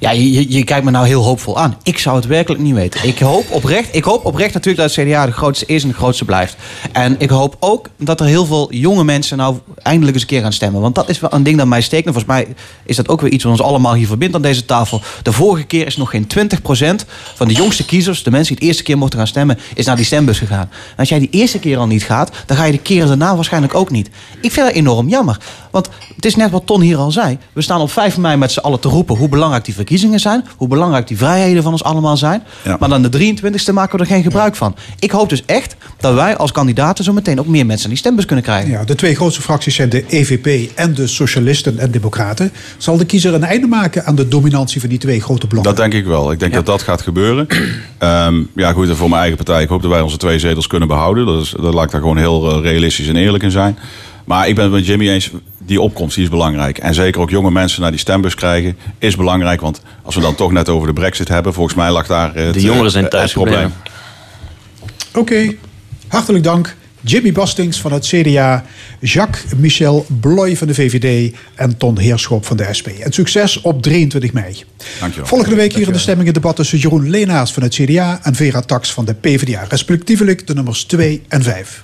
Ja, 0.00 0.10
je, 0.10 0.52
je- 0.52 0.64
kijkt 0.64 0.84
me 0.84 0.90
nou 0.90 1.06
heel 1.06 1.22
hoopvol 1.22 1.58
aan. 1.58 1.76
Ik 1.82 1.98
zou 1.98 2.16
het 2.16 2.26
werkelijk 2.26 2.62
niet 2.62 2.74
weten. 2.74 3.08
Ik 3.08 3.18
hoop 3.18 3.44
oprecht, 3.50 3.94
ik 3.94 4.04
hoop 4.04 4.24
oprecht 4.24 4.54
natuurlijk 4.54 4.86
dat 4.88 4.94
het 4.96 5.06
CDA 5.06 5.26
de 5.26 5.32
grootste 5.32 5.66
is 5.66 5.82
en 5.82 5.88
de 5.88 5.94
grootste 5.94 6.24
blijft. 6.24 6.56
En 6.92 7.16
ik 7.18 7.30
hoop 7.30 7.56
ook 7.60 7.88
dat 7.98 8.20
er 8.20 8.26
heel 8.26 8.46
veel 8.46 8.72
jonge 8.72 9.04
mensen 9.04 9.36
nou 9.36 9.56
eindelijk 9.82 10.12
eens 10.14 10.22
een 10.22 10.28
keer 10.28 10.40
gaan 10.42 10.52
stemmen. 10.52 10.80
Want 10.80 10.94
dat 10.94 11.08
is 11.08 11.20
wel 11.20 11.32
een 11.32 11.42
ding 11.42 11.58
dat 11.58 11.66
mij 11.66 11.80
steekt. 11.80 12.06
En 12.06 12.12
volgens 12.12 12.32
mij 12.34 12.54
is 12.84 12.96
dat 12.96 13.08
ook 13.08 13.20
weer 13.20 13.30
iets 13.30 13.44
wat 13.44 13.52
ons 13.52 13.62
allemaal 13.62 13.94
hier 13.94 14.06
verbindt 14.06 14.34
aan 14.34 14.42
deze 14.42 14.64
tafel. 14.64 15.00
De 15.22 15.32
vorige 15.32 15.64
keer 15.64 15.86
is 15.86 15.96
nog 15.96 16.10
geen 16.10 16.26
20% 16.26 17.04
van 17.34 17.48
de 17.48 17.54
jongste 17.54 17.84
kiezers, 17.84 18.22
de 18.22 18.30
mensen 18.30 18.48
die 18.48 18.56
het 18.58 18.66
eerste 18.66 18.82
keer 18.82 18.98
mochten 18.98 19.18
gaan 19.18 19.28
stemmen, 19.28 19.58
is 19.74 19.86
naar 19.86 19.96
die 19.96 20.04
stembus 20.04 20.38
gegaan. 20.38 20.70
Als 20.96 21.08
jij 21.08 21.18
die 21.18 21.30
eerste 21.30 21.58
keer 21.58 21.78
al 21.78 21.86
niet 21.86 22.04
gaat, 22.04 22.30
dan 22.46 22.56
ga 22.56 22.64
je 22.64 22.72
de 22.72 22.78
keren 22.78 23.08
daarna 23.08 23.34
waarschijnlijk 23.34 23.74
ook 23.74 23.90
niet. 23.90 24.10
Ik 24.40 24.52
vind 24.52 24.66
dat 24.66 24.74
enorm 24.74 25.08
jammer. 25.08 25.38
Want 25.70 25.88
het 26.16 26.24
is 26.24 26.36
net 26.36 26.50
wat 26.50 26.66
Ton 26.66 26.80
hier 26.80 26.96
al 26.96 27.10
zei. 27.10 27.38
We 27.52 27.62
staan 27.62 27.80
op 27.80 27.90
5 27.90 28.16
mei 28.16 28.36
met 28.36 28.52
z'n 28.52 28.58
allen 28.58 28.80
te 28.80 28.88
roepen 28.88 29.16
hoe 29.16 29.28
belangrijk 29.28 29.64
die 29.64 29.64
verkiezingen 29.64 29.86
zijn. 30.14 30.44
Hoe 30.56 30.68
belangrijk 30.68 31.06
die 31.08 31.16
vrijheden 31.16 31.62
van 31.62 31.72
ons 31.72 31.84
allemaal 31.84 32.16
zijn. 32.16 32.42
Ja. 32.64 32.76
Maar 32.80 32.88
dan 32.88 33.02
de 33.02 33.34
23e 33.34 33.72
maken 33.72 33.96
we 33.96 34.04
er 34.04 34.10
geen 34.10 34.22
gebruik 34.22 34.56
van. 34.56 34.74
Ik 34.98 35.10
hoop 35.10 35.28
dus 35.28 35.44
echt 35.44 35.76
dat 36.00 36.14
wij 36.14 36.36
als 36.36 36.52
kandidaten 36.52 37.04
zo 37.04 37.12
meteen 37.12 37.40
ook 37.40 37.46
meer 37.46 37.66
mensen 37.66 37.84
aan 37.84 37.90
die 37.90 37.98
stembus 37.98 38.24
kunnen 38.24 38.44
krijgen. 38.44 38.70
Ja, 38.70 38.84
de 38.84 38.94
twee 38.94 39.14
grootste 39.14 39.42
fracties 39.42 39.74
zijn 39.74 39.88
de 39.88 40.04
EVP 40.08 40.70
en 40.74 40.94
de 40.94 41.06
Socialisten 41.06 41.78
en 41.78 41.90
Democraten. 41.90 42.52
Zal 42.76 42.96
de 42.96 43.06
kiezer 43.06 43.34
een 43.34 43.44
einde 43.44 43.66
maken 43.66 44.04
aan 44.04 44.14
de 44.14 44.28
dominantie 44.28 44.80
van 44.80 44.88
die 44.88 44.98
twee 44.98 45.20
grote 45.20 45.46
blokken? 45.46 45.74
Dat 45.74 45.90
denk 45.90 46.02
ik 46.02 46.06
wel. 46.06 46.32
Ik 46.32 46.40
denk 46.40 46.52
dat 46.52 46.66
dat 46.66 46.82
gaat 46.82 47.02
gebeuren. 47.02 47.46
Ehm, 47.98 48.42
ja, 48.54 48.72
goed, 48.72 48.96
voor 48.96 49.08
mijn 49.08 49.20
eigen 49.20 49.36
partij. 49.36 49.62
Ik 49.62 49.68
hoop 49.68 49.82
dat 49.82 49.90
wij 49.90 50.00
onze 50.00 50.16
twee 50.16 50.38
zetels 50.38 50.66
kunnen 50.66 50.88
behouden. 50.88 51.26
Dat, 51.26 51.42
is, 51.42 51.54
dat 51.60 51.74
laat 51.74 51.84
ik 51.84 51.90
daar 51.90 52.00
gewoon 52.00 52.16
heel 52.16 52.52
eh, 52.52 52.62
realistisch 52.62 53.08
en 53.08 53.16
eerlijk 53.16 53.42
in 53.42 53.50
zijn. 53.50 53.78
Maar 54.28 54.48
ik 54.48 54.54
ben 54.54 54.64
het 54.64 54.72
met 54.72 54.86
Jimmy 54.86 55.08
eens. 55.08 55.30
Die 55.58 55.80
opkomst 55.80 56.14
die 56.14 56.24
is 56.24 56.30
belangrijk. 56.30 56.78
En 56.78 56.94
zeker 56.94 57.20
ook 57.20 57.30
jonge 57.30 57.50
mensen 57.50 57.80
naar 57.80 57.90
die 57.90 58.00
stembus 58.00 58.34
krijgen 58.34 58.76
is 58.98 59.16
belangrijk. 59.16 59.60
Want 59.60 59.82
als 60.02 60.14
we 60.14 60.20
dan 60.20 60.34
toch 60.34 60.52
net 60.52 60.68
over 60.68 60.86
de 60.86 60.92
brexit 60.92 61.28
hebben. 61.28 61.54
Volgens 61.54 61.76
mij 61.76 61.90
lag 61.90 62.06
daar 62.06 62.34
eh, 62.34 62.44
het, 62.44 62.54
De 62.54 62.60
jongeren 62.60 62.90
zijn 62.90 63.04
eh, 63.04 63.10
thuis 63.10 63.34
het 63.34 63.42
probleem. 63.42 63.72
Oké, 65.14 65.54
hartelijk 66.08 66.44
dank. 66.44 66.76
Jimmy 67.00 67.32
Bastings 67.32 67.80
van 67.80 67.92
het 67.92 68.06
CDA, 68.06 68.64
Jacques 69.00 69.54
Michel 69.56 70.06
Bloy 70.20 70.56
van 70.56 70.66
de 70.66 70.74
VVD 70.74 71.36
en 71.54 71.76
Ton 71.76 71.98
Heerschop 71.98 72.46
van 72.46 72.56
de 72.56 72.66
SP. 72.78 72.86
En 72.86 73.12
succes 73.12 73.60
op 73.60 73.82
23 73.82 74.32
mei. 74.32 74.64
Dankjewel. 75.00 75.28
Volgende 75.28 75.56
week 75.56 75.72
hier 75.72 75.86
in 75.86 75.92
de 75.92 75.98
stemming 75.98 76.26
het 76.26 76.34
debat 76.34 76.56
tussen 76.56 76.78
Jeroen 76.78 77.10
Leenaars 77.10 77.52
van 77.52 77.62
het 77.62 77.74
CDA 77.74 78.20
en 78.22 78.34
Vera 78.34 78.60
Tax 78.60 78.92
van 78.92 79.04
de 79.04 79.14
PvdA. 79.14 79.64
Respectievelijk 79.68 80.46
de 80.46 80.54
nummers 80.54 80.84
2 80.84 81.22
en 81.28 81.42
5. 81.42 81.82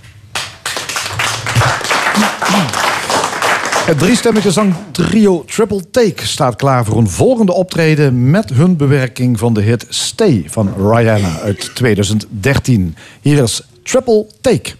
Het 3.84 3.98
driestemmige 3.98 4.50
zangtrio 4.50 5.44
Triple 5.44 5.90
Take 5.90 6.26
staat 6.26 6.56
klaar 6.56 6.84
voor 6.84 6.96
een 6.96 7.08
volgende 7.08 7.52
optreden 7.52 8.30
met 8.30 8.50
hun 8.50 8.76
bewerking 8.76 9.38
van 9.38 9.54
de 9.54 9.60
hit 9.60 9.86
Stay 9.88 10.44
van 10.46 10.74
Rihanna 10.76 11.38
uit 11.42 11.74
2013. 11.74 12.96
Hier 13.20 13.42
is 13.42 13.62
Triple 13.82 14.26
Take. 14.40 14.72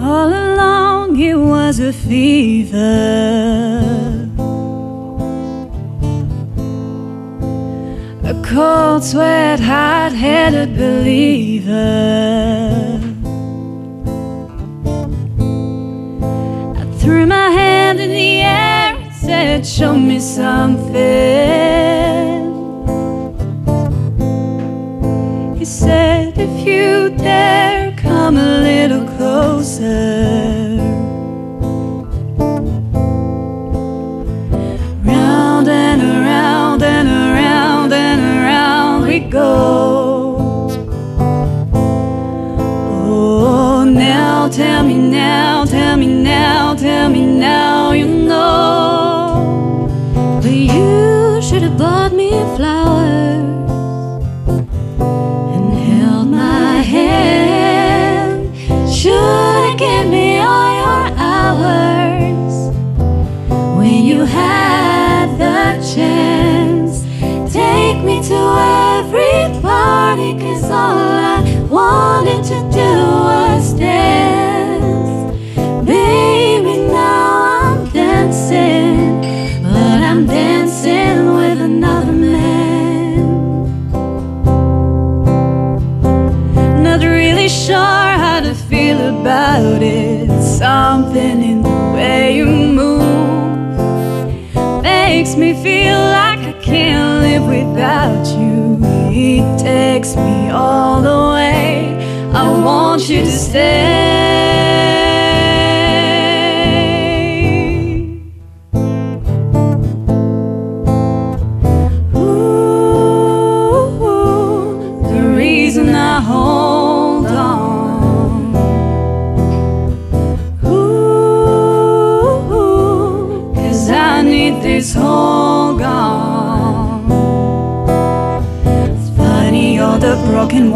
All 0.00 0.32
along 0.32 1.18
it 1.18 1.34
was 1.34 1.80
a 1.80 1.92
fever. 1.92 2.78
A 8.24 8.34
cold 8.54 9.04
sweat, 9.04 9.58
hot 9.58 10.12
headed 10.12 10.76
believer. 10.76 12.20
Threw 17.10 17.26
my 17.26 17.50
hand 17.50 17.98
in 17.98 18.10
the 18.10 18.40
air 18.42 18.94
and 18.94 19.12
said, 19.12 19.66
Show 19.66 19.94
me 19.96 20.20
something. 20.20 20.94
He 25.58 25.64
said, 25.64 26.38
if 26.38 26.54
you 26.64 27.10
dare, 27.18 27.92
come 27.96 28.36
a 28.36 28.60
little 28.68 29.04
closer. 29.16 30.76
Round 35.10 35.66
and 35.68 36.00
around 36.14 36.80
and 36.84 37.08
around 37.08 37.92
and 37.92 38.20
around 38.38 39.02
we 39.08 39.18
go. 39.18 40.68
Oh, 43.12 43.82
now 43.84 44.48
tell 44.48 44.84
me 44.84 44.94
now, 44.94 45.59
now, 46.30 46.74
tell 46.74 47.08
me 47.10 47.22
now, 47.26 47.92
you 47.92 48.06
know. 48.06 49.88
But 50.42 50.56
you 50.76 51.42
should 51.46 51.62
have 51.66 51.76
bought 51.76 52.12
me 52.12 52.30
flowers 52.56 53.70
and 55.54 55.66
held 55.86 56.28
my 56.28 56.74
hand. 56.94 58.40
Should 58.98 59.62
have 59.66 59.78
given 59.78 60.10
me 60.10 60.38
all 60.38 60.72
your 60.84 61.04
hours 61.32 62.54
when 63.78 63.98
you 64.10 64.20
had 64.24 65.26
the 65.44 65.62
chance. 65.94 66.94
Take 67.52 67.98
me 68.08 68.16
to 68.30 68.40
every 68.96 69.38
party, 69.66 70.30
cause 70.42 70.64
all 70.82 71.14
I 71.34 71.38
wanted 71.76 72.42
to 72.50 72.58
do 72.80 72.90
was 73.28 73.74
dance. 73.74 74.29
About 89.20 89.82
it. 89.82 90.28
Something 90.42 91.42
in 91.42 91.62
the 91.62 91.92
way 91.94 92.36
you 92.36 92.46
move 92.46 93.76
makes 94.82 95.36
me 95.36 95.52
feel 95.62 95.98
like 95.98 96.40
I 96.40 96.54
can't 96.62 97.22
live 97.26 97.46
without 97.46 98.26
you. 98.38 98.78
It 99.12 99.58
takes 99.58 100.16
me 100.16 100.50
all 100.50 101.02
the 101.02 101.34
way. 101.34 101.96
I 102.32 102.48
want 102.64 103.08
you 103.08 103.20
to 103.20 103.32
stay. 103.32 104.49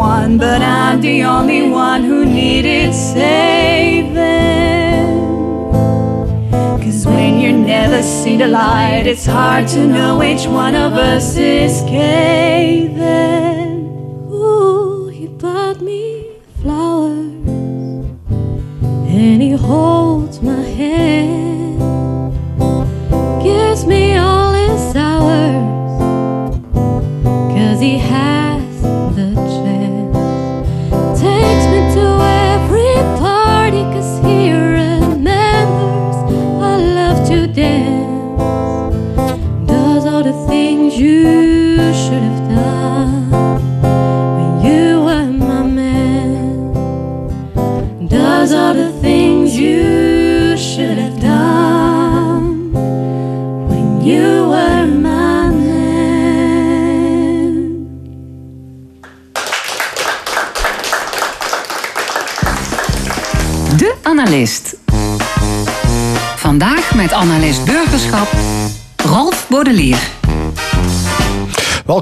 One, 0.04 0.36
but 0.36 0.60
I'm 0.60 1.00
the 1.00 1.24
only 1.24 1.62
one 1.70 2.02
who 2.08 2.18
needed 2.26 2.92
saving. 2.92 4.14
Cause 6.82 7.00
when 7.06 7.32
you 7.42 7.50
never 7.74 8.00
see 8.02 8.36
the 8.36 8.48
light, 8.48 9.04
it's 9.12 9.26
hard 9.36 9.66
to 9.74 9.80
know 9.94 10.10
which 10.24 10.42
one 10.46 10.74
of 10.86 10.92
us 11.12 11.36
is 11.38 11.74
caving. 11.96 13.72
Ooh, 14.30 15.08
he 15.16 15.26
bought 15.42 15.80
me 15.80 16.04
flowers 16.60 17.48
and 19.18 19.38
he 19.46 19.52
holds 19.68 20.36
my 20.50 20.64
hand, 20.80 21.33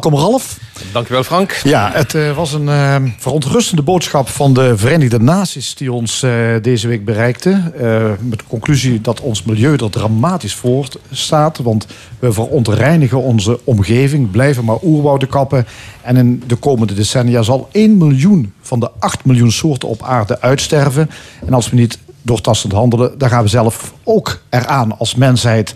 Welkom 0.03 0.21
Ralf. 0.21 0.59
Dankjewel 0.93 1.25
Frank. 1.25 1.61
Ja, 1.65 1.91
het 1.93 2.15
eh, 2.15 2.37
was 2.37 2.53
een 2.53 2.69
eh, 2.69 2.97
verontrustende 3.19 3.83
boodschap 3.83 4.29
van 4.29 4.55
de 4.55 4.77
Verenigde 4.77 5.19
Naties 5.19 5.75
die 5.75 5.93
ons 5.93 6.23
eh, 6.23 6.33
deze 6.63 6.89
week 6.89 7.05
bereikte. 7.05 7.51
Met 8.21 8.39
de 8.39 8.45
conclusie 8.49 9.01
dat 9.01 9.21
ons 9.21 9.43
milieu 9.43 9.77
er 9.77 9.91
dramatisch 9.91 10.55
voor 10.55 10.89
staat. 11.11 11.59
Want 11.59 11.87
we 12.19 12.33
verontreinigen 12.33 13.23
onze 13.23 13.61
omgeving, 13.65 14.31
blijven 14.31 14.65
maar 14.65 14.79
oerwouden 14.83 15.29
kappen. 15.29 15.67
En 16.01 16.17
in 16.17 16.43
de 16.47 16.57
komende 16.57 16.95
decennia 16.95 17.43
zal 17.43 17.69
1 17.73 17.97
miljoen 17.97 18.53
van 18.61 18.81
de 18.81 18.91
8 18.99 19.25
miljoen 19.25 19.53
soorten 19.53 19.89
op 19.89 20.03
aarde 20.03 20.41
uitsterven. 20.41 21.11
En 21.47 21.55
als 21.55 21.71
we 21.71 21.77
niet 21.77 21.99
doortastend 22.23 22.73
handelen, 22.73 23.19
dan 23.19 23.29
gaan 23.29 23.43
we 23.43 23.49
zelf 23.49 23.93
ook 24.05 24.43
eraan 24.49 24.99
als 24.99 25.15
mensheid. 25.15 25.75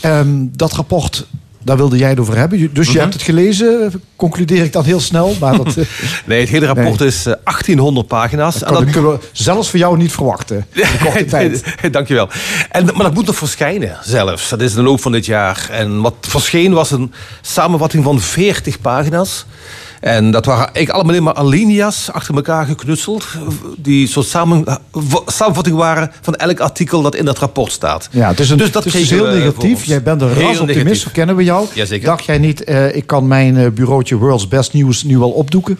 Ehm, 0.00 0.46
dat 0.50 0.72
rapport, 0.72 1.26
daar 1.68 1.76
wilde 1.76 1.96
jij 1.96 2.08
het 2.08 2.20
over 2.20 2.36
hebben. 2.36 2.70
Dus 2.72 2.86
je 2.86 2.92
Mhm. 2.92 3.00
hebt 3.00 3.12
het 3.14 3.22
gelezen, 3.22 4.02
concludeer 4.16 4.64
ik 4.64 4.72
dan 4.72 4.84
heel 4.84 5.00
snel. 5.00 5.36
Maar 5.40 5.56
dat, 5.56 5.66
eh, 5.76 5.84
Nee, 6.26 6.40
het 6.40 6.48
hele 6.48 6.66
rapport 6.66 6.98
Nee. 6.98 7.08
is 7.08 7.26
eh, 7.26 7.32
1800 7.44 8.06
pagina's. 8.06 8.58
dat 8.58 8.68
kan- 8.72 8.90
kunnen 8.90 9.10
we 9.10 9.18
zelfs 9.32 9.70
voor 9.70 9.78
jou 9.78 9.96
niet 9.96 10.12
verwachten. 10.12 10.66
In 10.72 10.84
korte 11.04 11.24
tijd. 11.24 11.64
Dankjewel. 11.90 12.28
En, 12.70 12.84
maar 12.84 13.02
dat 13.02 13.14
moet 13.14 13.26
nog 13.26 13.36
verschijnen 13.36 13.96
zelfs. 14.02 14.48
Dat 14.48 14.60
is 14.60 14.74
de 14.74 14.82
loop 14.82 15.00
van 15.00 15.12
dit 15.12 15.26
jaar. 15.26 15.68
En 15.70 16.00
wat 16.00 16.14
verscheen 16.20 16.72
was 16.72 16.90
een 16.90 17.12
samenvatting 17.40 18.04
van 18.04 18.20
40 18.20 18.80
pagina's. 18.80 19.44
En 20.00 20.30
dat 20.30 20.44
waren 20.44 20.64
eigenlijk 20.64 20.90
allemaal 20.90 21.12
alleen 21.12 21.22
maar 21.22 21.34
alinea's 21.34 22.10
achter 22.12 22.34
elkaar 22.34 22.66
geknutseld. 22.66 23.26
Die 23.76 24.08
soort 24.08 24.26
samen, 24.26 24.64
samenvatting 25.26 25.76
waren 25.76 26.10
van 26.20 26.34
elk 26.34 26.60
artikel 26.60 27.02
dat 27.02 27.14
in 27.14 27.24
dat 27.24 27.38
rapport 27.38 27.72
staat. 27.72 28.08
Ja, 28.10 28.28
het 28.28 28.40
is, 28.40 28.50
een, 28.50 28.58
dus 28.58 28.72
dat 28.72 28.86
is 28.86 28.92
kregen 28.92 29.16
heel 29.16 29.24
voor 29.24 29.34
negatief. 29.34 29.84
Jij 29.84 30.02
bent 30.02 30.20
een 30.22 30.28
rasoptimist, 30.28 30.74
negatief. 30.76 31.02
zo 31.02 31.08
kennen 31.12 31.36
we 31.36 31.44
jou. 31.44 31.66
Jazeker. 31.74 32.06
Dacht 32.06 32.24
jij 32.24 32.38
niet, 32.38 32.64
eh, 32.64 32.96
ik 32.96 33.06
kan 33.06 33.26
mijn 33.26 33.56
eh, 33.56 33.70
bureautje 33.70 34.16
World's 34.16 34.48
Best 34.48 34.72
News 34.72 35.02
nu 35.02 35.18
al 35.20 35.30
opdoeken? 35.30 35.78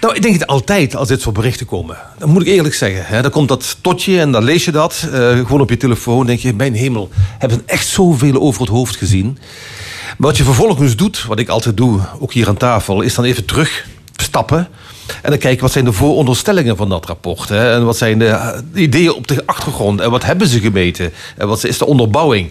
Nou, 0.00 0.14
ik 0.14 0.22
denk 0.22 0.34
het 0.34 0.46
altijd 0.46 0.96
als 0.96 1.08
dit 1.08 1.20
soort 1.20 1.34
berichten 1.34 1.66
komen. 1.66 1.96
Dan 2.18 2.28
moet 2.28 2.42
ik 2.42 2.48
eerlijk 2.48 2.74
zeggen. 2.74 3.06
Hè, 3.06 3.22
dan 3.22 3.30
komt 3.30 3.48
dat 3.48 3.76
tot 3.80 4.02
je 4.02 4.20
en 4.20 4.32
dan 4.32 4.44
lees 4.44 4.64
je 4.64 4.70
dat. 4.72 5.08
eh, 5.12 5.18
gewoon 5.38 5.60
op 5.60 5.70
je 5.70 5.76
telefoon. 5.76 6.26
denk 6.26 6.38
je, 6.40 6.54
mijn 6.54 6.74
hemel, 6.74 7.08
hebben 7.38 7.58
we 7.58 7.64
echt 7.66 7.86
zoveel 7.86 8.40
over 8.40 8.60
het 8.60 8.70
hoofd 8.70 8.96
gezien. 8.96 9.38
Wat 10.18 10.36
je 10.36 10.44
vervolgens 10.44 10.96
doet, 10.96 11.24
wat 11.24 11.38
ik 11.38 11.48
altijd 11.48 11.76
doe, 11.76 12.00
ook 12.18 12.32
hier 12.32 12.48
aan 12.48 12.56
tafel, 12.56 13.00
is 13.00 13.14
dan 13.14 13.24
even 13.24 13.44
terugstappen. 13.44 14.68
En 15.22 15.30
dan 15.30 15.38
kijken 15.38 15.62
wat 15.62 15.72
zijn 15.72 15.84
de 15.84 15.92
vooronderstellingen 15.92 16.76
van 16.76 16.88
dat 16.88 17.06
rapport. 17.06 17.48
Hè, 17.48 17.72
en 17.72 17.84
wat 17.84 17.96
zijn 17.96 18.18
de 18.18 18.26
eh, 18.26 18.58
ideeën 18.74 19.12
op 19.12 19.28
de 19.28 19.46
achtergrond. 19.46 20.00
En 20.00 20.10
wat 20.10 20.24
hebben 20.24 20.46
ze 20.46 20.60
gemeten. 20.60 21.12
En 21.36 21.48
wat 21.48 21.64
is 21.64 21.78
de 21.78 21.86
onderbouwing. 21.86 22.50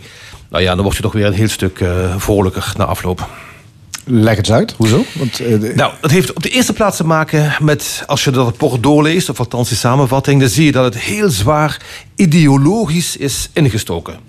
Nou 0.50 0.64
ja, 0.64 0.76
dan 0.76 0.84
word 0.84 0.96
je 0.96 1.02
toch 1.02 1.14
weer 1.14 1.26
een 1.26 1.34
heel 1.34 1.50
stuk 1.50 1.80
eh, 1.80 2.16
vrolijker 2.18 2.74
na 2.78 2.86
afloop. 2.86 3.28
Leg 4.06 4.36
het 4.38 4.50
uit. 4.50 4.74
Hoezo? 4.78 5.06
Want, 5.14 5.40
eh, 5.40 5.76
Nou, 5.76 5.94
dat 6.02 6.12
heeft 6.12 6.34
op 6.34 6.44
de 6.44 6.50
eerste 6.50 6.74
plaats 6.74 6.98
te 6.98 7.06
maken 7.06 7.56
met, 7.60 8.04
als 8.08 8.24
je 8.24 8.32
dat 8.32 8.46
rapport 8.46 8.84
doorleest, 8.84 9.30
of 9.30 9.40
althans 9.40 9.70
die 9.70 9.78
samenvatting, 9.78 10.40
dan 10.40 10.50
zie 10.50 10.66
je 10.66 10.72
dat 10.72 10.84
het 10.84 11.04
heel 11.04 11.30
zwaar 11.30 11.82
ideologisch 12.16 13.18
is 13.18 13.50
ingestoken. 13.54 14.20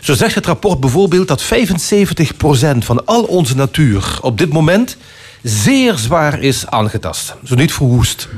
Zo 0.00 0.14
zegt 0.14 0.34
het 0.34 0.46
rapport 0.46 0.80
bijvoorbeeld 0.80 1.28
dat 1.28 1.42
75% 1.42 2.84
van 2.84 3.06
al 3.06 3.22
onze 3.22 3.56
natuur 3.56 4.18
op 4.20 4.38
dit 4.38 4.52
moment 4.52 4.96
zeer 5.42 5.94
zwaar 5.94 6.40
is 6.40 6.66
aangetast. 6.66 7.34
Zo 7.44 7.54
niet 7.54 7.72
verwoest. 7.72 8.28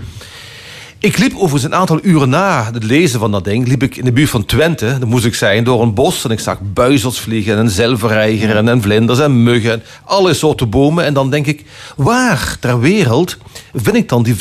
Ik 1.06 1.18
liep 1.18 1.34
overigens 1.34 1.62
een 1.62 1.74
aantal 1.74 1.98
uren 2.02 2.28
na 2.28 2.70
het 2.72 2.84
lezen 2.84 3.20
van 3.20 3.30
dat 3.30 3.44
ding... 3.44 3.68
liep 3.68 3.82
ik 3.82 3.96
in 3.96 4.04
de 4.04 4.12
buurt 4.12 4.30
van 4.30 4.44
Twente, 4.44 4.96
dat 4.98 5.08
moest 5.08 5.24
ik 5.24 5.34
zijn, 5.34 5.64
door 5.64 5.82
een 5.82 5.94
bos... 5.94 6.24
en 6.24 6.30
ik 6.30 6.40
zag 6.40 6.58
buizels 6.72 7.20
vliegen 7.20 7.58
en 7.58 7.70
zelfreigeren 7.70 8.68
en 8.68 8.82
vlinders 8.82 9.18
en 9.18 9.42
muggen... 9.42 9.72
en 9.72 9.82
alle 10.04 10.34
soorten 10.34 10.70
bomen. 10.70 11.04
En 11.04 11.14
dan 11.14 11.30
denk 11.30 11.46
ik, 11.46 11.64
waar 11.96 12.56
ter 12.60 12.80
wereld 12.80 13.36
vind 13.74 13.96
ik 13.96 14.08
dan 14.08 14.22
die 14.22 14.34
75% 14.34 14.38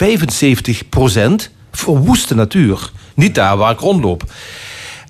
verwoeste 1.71 2.35
natuur? 2.35 2.91
Niet 3.15 3.35
daar 3.35 3.57
waar 3.57 3.71
ik 3.71 3.79
rondloop. 3.79 4.23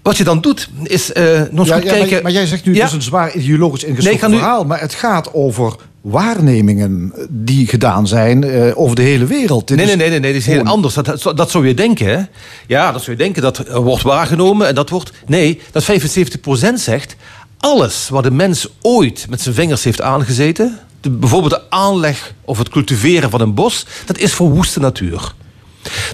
Wat 0.02 0.18
je 0.18 0.24
dan 0.24 0.42
doet, 0.42 0.70
is 0.84 1.14
eh 1.14 1.42
nog 1.52 1.70
eens 1.70 1.84
ja, 1.84 1.92
kijken... 1.92 2.24
maar 2.24 2.32
jij 2.32 2.46
zegt 2.46 2.66
nu 2.66 2.76
Ja. 2.76 2.84
dus 2.84 2.94
een 2.94 3.02
zwaar 3.02 3.36
ideologisch 3.36 3.82
Nee, 3.82 3.92
ingestoken 3.92 4.30
nu- 4.30 4.38
verhaal. 4.38 4.64
Maar 4.66 4.80
het 4.80 4.94
gaat 4.94 5.34
over 5.34 5.76
waarnemingen 6.06 7.14
die 7.30 7.68
gedaan 7.68 8.08
zijn 8.08 8.44
eh, 8.44 8.78
over 8.78 8.96
de 8.96 9.02
hele 9.02 9.26
wereld. 9.26 9.68
Dit 9.68 9.78
Nee, 9.78 9.86
nee, 9.86 9.96
nee, 9.96 10.10
nee, 10.10 10.20
nee, 10.20 10.32
dat 10.32 10.42
is 10.42 10.48
heel 10.48 10.64
anders. 10.64 10.94
Dat, 10.94 11.06
dat, 11.06 11.38
dat 11.38 11.52
zou 11.52 11.68
je 11.68 11.74
denken, 11.74 12.08
hè? 12.08 12.24
Ja, 12.68 12.92
dat 12.92 13.04
zou 13.04 13.18
je 13.18 13.24
denken, 13.24 13.42
dat 13.42 13.58
er 13.58 13.82
wordt 13.82 14.04
waargenomen 14.04 14.68
en 14.68 14.76
dat 14.76 14.90
wordt... 14.90 15.12
Nee, 15.26 15.62
dat 15.72 15.84
75% 15.84 16.74
zegt... 16.74 17.16
alles 17.58 18.10
wat 18.10 18.24
de 18.24 18.32
mens 18.32 18.68
ooit 18.82 19.26
met 19.30 19.42
zijn 19.42 19.56
vingers 19.56 19.84
heeft 19.84 20.02
aangezeten... 20.02 20.80
De, 21.02 21.10
bijvoorbeeld 21.10 21.54
de 21.54 21.70
aanleg 21.70 22.34
of 22.42 22.58
het 22.58 22.70
cultiveren 22.70 23.30
van 23.30 23.42
een 23.42 23.54
bos... 23.54 23.86
dat 24.06 24.18
is 24.18 24.34
verwoeste 24.34 24.80
natuur. 24.80 25.34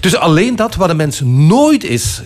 Dus 0.00 0.16
alleen 0.16 0.56
dat 0.56 0.74
waar 0.74 0.88
de 0.88 0.94
mens 0.94 1.20
nooit 1.24 1.84
is... 1.84 2.20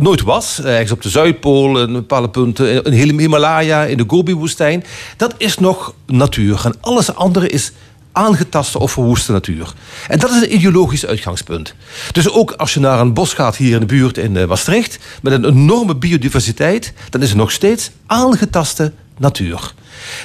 Nooit 0.00 0.22
was, 0.22 0.60
eh, 0.60 0.72
ergens 0.72 0.92
op 0.92 1.02
de 1.02 1.08
Zuidpool, 1.08 1.80
een 1.80 1.92
bepaalde 1.92 2.28
punten, 2.28 2.84
in 2.84 2.92
hele 2.92 3.20
Himalaya, 3.20 3.84
in 3.84 3.96
de 3.96 4.04
Gobi-woestijn. 4.06 4.84
Dat 5.16 5.34
is 5.36 5.58
nog 5.58 5.94
natuur. 6.06 6.60
En 6.64 6.74
alles 6.80 7.14
andere 7.14 7.48
is 7.48 7.72
aangetaste 8.12 8.78
of 8.78 8.92
verwoeste 8.92 9.32
natuur. 9.32 9.72
En 10.08 10.18
dat 10.18 10.30
is 10.30 10.42
een 10.42 10.54
ideologisch 10.54 11.06
uitgangspunt. 11.06 11.74
Dus 12.12 12.30
ook 12.30 12.52
als 12.52 12.74
je 12.74 12.80
naar 12.80 13.00
een 13.00 13.12
bos 13.12 13.32
gaat 13.32 13.56
hier 13.56 13.74
in 13.74 13.80
de 13.80 13.86
buurt 13.86 14.18
in 14.18 14.36
eh, 14.36 14.46
Maastricht... 14.46 14.98
met 15.22 15.32
een 15.32 15.44
enorme 15.44 15.96
biodiversiteit... 15.96 16.92
dan 17.10 17.22
is 17.22 17.28
het 17.28 17.38
nog 17.38 17.50
steeds 17.50 17.90
aangetaste 18.06 18.92
natuur. 19.18 19.72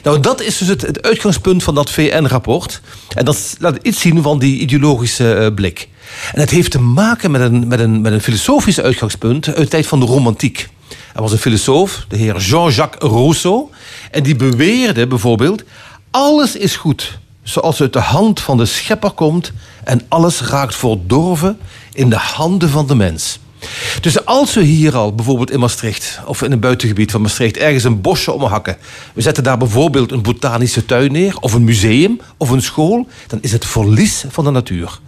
Nou, 0.03 0.19
dat 0.19 0.41
is 0.41 0.57
dus 0.57 0.67
het, 0.67 0.82
het 0.82 1.01
uitgangspunt 1.01 1.63
van 1.63 1.76
dat 1.76 1.89
VN-rapport. 1.89 2.82
En 3.15 3.26
dat 3.26 3.55
laat 3.59 3.78
iets 3.82 4.01
zien 4.01 4.21
van 4.21 4.39
die 4.39 4.59
ideologische 4.59 5.34
eh, 5.34 5.53
blik. 5.53 5.89
En 6.34 6.39
het 6.39 6.49
heeft 6.49 6.72
te 6.72 6.80
maken 6.80 7.32
met 7.32 7.41
een, 7.41 7.68
met, 7.68 7.80
een, 7.80 8.01
met 8.01 8.14
een 8.14 8.22
filosofisch 8.22 8.80
uitgangspunt... 8.80 9.47
uit 9.47 9.57
de 9.57 9.68
tijd 9.68 9.88
van 9.88 9.99
de 9.99 10.05
romantiek. 10.05 10.70
Er 11.14 11.22
was 11.22 11.32
een 11.32 11.38
filosoof, 11.38 12.05
de 12.09 12.18
heer 12.18 12.38
Jean-Jacques 12.38 13.11
Rousseau... 13.11 13.70
en 14.11 14.24
die 14.24 14.36
beweerde 14.36 15.07
bijvoorbeeld... 15.07 15.64
alles 16.11 16.55
is 16.55 16.76
goed 16.76 17.20
zoals 17.43 17.82
uit 17.82 17.93
de 17.93 17.99
hand 17.99 18.39
van 18.39 18.57
de 18.57 18.66
schepper 18.66 19.11
komt... 19.11 19.51
en 19.84 20.01
alles 20.07 20.41
raakt 20.41 20.76
verdorven 20.76 21.59
in 21.93 22.09
de 22.09 22.16
handen 22.16 22.70
van 22.70 22.88
de 22.88 22.95
mens. 22.95 23.39
Dus 24.01 24.26
als 24.26 24.53
we 24.53 24.61
hier 24.61 24.95
al, 24.95 25.16
bijvoorbeeld 25.16 25.51
in 25.51 25.59
Maastricht... 25.59 26.20
of 26.26 26.41
in 26.41 26.51
een 26.51 26.59
buitengebied 26.59 27.11
van 27.11 27.22
Maastricht, 27.22 27.57
ergens 27.57 27.84
een 27.84 28.01
bosje 28.01 28.32
omhakken... 28.32 28.78
we 29.14 29.22
zetten 29.22 29.43
daar 29.43 29.57
bijvoorbeeld 29.57 30.11
een 30.11 30.22
botanische 30.22 30.86
tuin 30.86 31.11
neer... 31.11 31.38
of 31.39 31.53
een 31.53 31.64
museum, 31.64 32.20
of 32.38 32.49
een 32.49 32.61
school... 32.61 33.07
dan 33.28 33.39
is 33.41 33.51
het 33.51 33.66
verlies 33.66 34.26
van 34.30 34.43
de 34.43 34.51
natuur. 34.51 34.99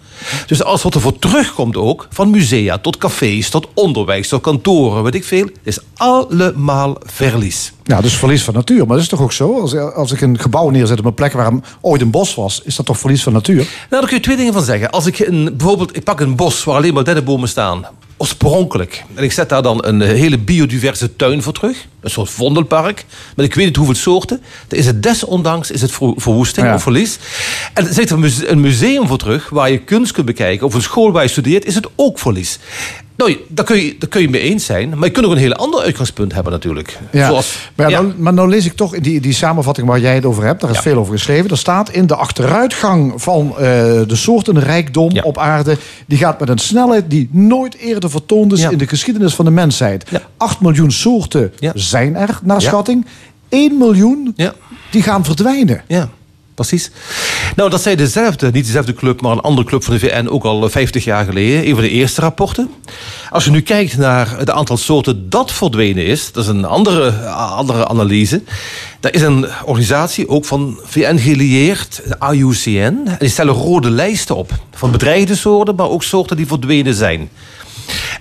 Dus 0.45 0.63
als 0.63 0.83
wat 0.83 0.95
er 0.95 1.01
voor 1.01 1.19
terugkomt 1.19 1.77
ook... 1.77 2.07
van 2.09 2.29
musea 2.29 2.77
tot 2.77 2.97
cafés, 2.97 3.49
tot 3.49 3.67
onderwijs, 3.73 4.27
tot 4.27 4.41
kantoren, 4.41 5.03
weet 5.03 5.15
ik 5.15 5.23
veel... 5.23 5.49
is 5.63 5.79
allemaal 5.95 6.97
verlies. 6.99 7.73
Ja, 7.83 8.01
dus 8.01 8.13
verlies 8.13 8.43
van 8.43 8.53
natuur. 8.53 8.77
Maar 8.77 8.95
dat 8.95 9.05
is 9.05 9.07
toch 9.07 9.21
ook 9.21 9.31
zo? 9.31 9.59
Als, 9.59 9.75
als 9.75 10.11
ik 10.11 10.21
een 10.21 10.39
gebouw 10.39 10.69
neerzet 10.69 10.99
op 10.99 11.05
een 11.05 11.13
plek 11.13 11.33
waar 11.33 11.53
ooit 11.81 12.01
een 12.01 12.11
bos 12.11 12.35
was... 12.35 12.61
is 12.63 12.75
dat 12.75 12.85
toch 12.85 12.99
verlies 12.99 13.23
van 13.23 13.33
natuur? 13.33 13.55
Nou, 13.55 13.67
daar 13.89 14.05
kun 14.07 14.15
je 14.15 14.23
twee 14.23 14.37
dingen 14.37 14.53
van 14.53 14.63
zeggen. 14.63 14.89
Als 14.89 15.05
ik 15.05 15.19
een, 15.19 15.53
bijvoorbeeld, 15.57 15.95
ik 15.95 16.03
pak 16.03 16.19
een 16.19 16.35
bos 16.35 16.63
waar 16.63 16.75
alleen 16.75 16.93
maar 16.93 17.03
dennenbomen 17.03 17.49
staan, 17.49 17.85
oorspronkelijk. 18.17 19.03
En 19.13 19.23
ik 19.23 19.31
zet 19.31 19.49
daar 19.49 19.61
dan 19.61 19.85
een 19.85 20.01
eh, 20.01 20.07
hele 20.07 20.37
biodiverse 20.37 21.15
tuin 21.15 21.41
voor 21.41 21.53
terug. 21.53 21.85
Een 22.01 22.09
soort 22.09 22.29
vondelpark. 22.29 23.05
Met 23.35 23.45
ik 23.45 23.53
weet 23.53 23.65
niet 23.65 23.75
hoeveel 23.75 23.95
soorten. 23.95 24.41
Dan 24.67 24.79
is 24.79 24.85
het 24.85 25.03
desondanks 25.03 25.71
is 25.71 25.81
het 25.81 25.91
ver- 25.91 26.13
verwoesting 26.15 26.65
Ja. 26.67 26.73
of 26.73 26.81
verlies. 26.81 27.17
En 27.73 27.93
zet 27.93 28.09
er 28.09 28.19
muse- 28.19 28.47
een 28.47 28.61
museum 28.61 29.07
voor 29.07 29.17
terug 29.17 29.49
waar 29.49 29.71
je 29.71 29.77
kunst 29.77 30.11
kunt 30.11 30.25
bekijken. 30.25 30.65
Of 30.67 30.73
een 30.73 30.81
school 30.81 31.11
waar 31.11 31.23
je 31.23 31.29
studeert, 31.29 31.65
is 31.65 31.75
het 31.75 31.87
ook 31.95 32.19
verlies. 32.19 32.59
Nou, 33.17 33.37
daar 33.47 33.65
kun, 33.65 33.75
je, 33.77 33.95
daar 33.99 34.09
kun 34.09 34.21
je 34.21 34.29
mee 34.29 34.41
eens 34.41 34.65
zijn. 34.65 34.89
Maar 34.89 35.07
je 35.07 35.11
kunt 35.13 35.25
ook 35.25 35.31
een 35.31 35.37
heel 35.37 35.53
ander 35.53 35.81
uitgangspunt 35.81 36.33
hebben 36.33 36.51
natuurlijk. 36.51 36.99
Ja. 37.11 37.27
Zoals, 37.27 37.69
maar, 37.75 37.89
ja, 37.89 37.97
ja. 37.97 38.01
Nou, 38.03 38.13
maar 38.17 38.33
nou 38.33 38.49
lees 38.49 38.65
ik 38.65 38.73
toch 38.73 38.95
in 38.95 39.01
die, 39.01 39.21
die 39.21 39.33
samenvatting 39.33 39.87
waar 39.87 39.99
jij 39.99 40.15
het 40.15 40.25
over 40.25 40.43
hebt, 40.43 40.61
daar 40.61 40.69
is 40.69 40.75
Ja. 40.75 40.81
veel 40.81 40.97
over 40.97 41.13
geschreven. 41.13 41.49
Er 41.49 41.57
staat 41.57 41.89
in 41.89 42.07
de 42.07 42.15
achteruitgang 42.15 43.13
van 43.21 43.49
eh, 43.49 43.57
de 44.07 44.15
soortenrijkdom 44.15 45.11
op 45.21 45.37
aarde, 45.37 45.77
die 46.07 46.17
gaat 46.17 46.39
met 46.39 46.49
een 46.49 46.57
snelheid 46.57 47.09
die 47.09 47.29
nooit 47.31 47.75
eerder 47.75 48.09
vertoond 48.09 48.53
is 48.53 48.61
in 48.61 48.77
de 48.77 48.87
geschiedenis 48.87 49.35
van 49.35 49.45
de 49.45 49.51
mensheid. 49.51 50.05
Ja. 50.09 50.21
8 50.37 50.61
miljoen 50.61 50.91
soorten 50.91 51.53
zijn 51.73 52.15
er, 52.15 52.39
naar 52.43 52.61
schatting. 52.61 53.05
1 53.49 53.77
miljoen 53.77 54.35
die 54.91 55.01
gaan 55.01 55.25
verdwijnen. 55.25 55.81
Ja, 55.87 56.09
precies. 56.55 56.91
Nou, 57.55 57.69
dat 57.69 57.81
zei 57.81 57.95
dezelfde, 57.95 58.51
niet 58.51 58.65
dezelfde 58.65 58.93
club, 58.93 59.21
maar 59.21 59.31
een 59.31 59.39
andere 59.39 59.67
club 59.67 59.83
van 59.83 59.93
de 59.93 59.99
VN 59.99 60.27
ook 60.27 60.43
al 60.43 60.65
eh, 60.65 60.71
50 60.71 61.03
jaar 61.03 61.25
geleden. 61.25 61.67
Een 61.67 61.73
van 61.73 61.83
de 61.83 61.89
eerste 61.89 62.21
rapporten. 62.21 62.69
Als 63.29 63.45
je 63.45 63.51
nu 63.51 63.61
kijkt 63.61 63.97
naar 63.97 64.37
het 64.37 64.49
aantal 64.49 64.77
soorten 64.77 65.29
dat 65.29 65.51
verdwenen 65.51 66.05
is, 66.05 66.31
dat 66.31 66.43
is 66.43 66.49
een 66.49 66.65
andere, 66.65 67.11
andere 67.31 67.87
analyse. 67.87 68.41
Daar 68.99 69.13
is 69.13 69.21
een 69.21 69.47
organisatie, 69.65 70.29
ook 70.29 70.45
van 70.45 70.79
VN 70.83 71.17
gelieerd, 71.17 72.01
de 72.05 72.33
IUCN. 72.33 73.01
En 73.05 73.15
die 73.19 73.29
stellen 73.29 73.53
rode 73.53 73.89
lijsten 73.89 74.35
op. 74.35 74.51
Van 74.71 74.91
bedreigde 74.91 75.35
soorten, 75.35 75.75
maar 75.75 75.89
ook 75.89 76.03
soorten 76.03 76.37
die 76.37 76.47
verdwenen 76.47 76.93
zijn. 76.93 77.29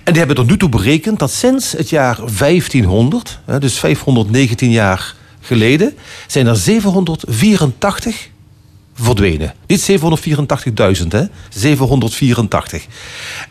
En 0.03 0.13
die 0.13 0.17
hebben 0.17 0.35
tot 0.35 0.47
nu 0.47 0.57
toe 0.57 0.69
berekend 0.69 1.19
dat 1.19 1.31
sinds 1.31 1.71
het 1.71 1.89
jaar 1.89 2.19
1500, 2.37 3.39
hè, 3.45 3.59
dus 3.59 3.79
519 3.79 4.71
jaar 4.71 5.15
geleden, 5.45 5.93
zijn 6.27 6.47
er 6.47 6.55
784 6.55 8.29
verdwenen. 8.93 9.53
Niet 9.67 9.91
784.000, 9.91 11.07
hè? 11.07 11.23
784. 11.49 12.85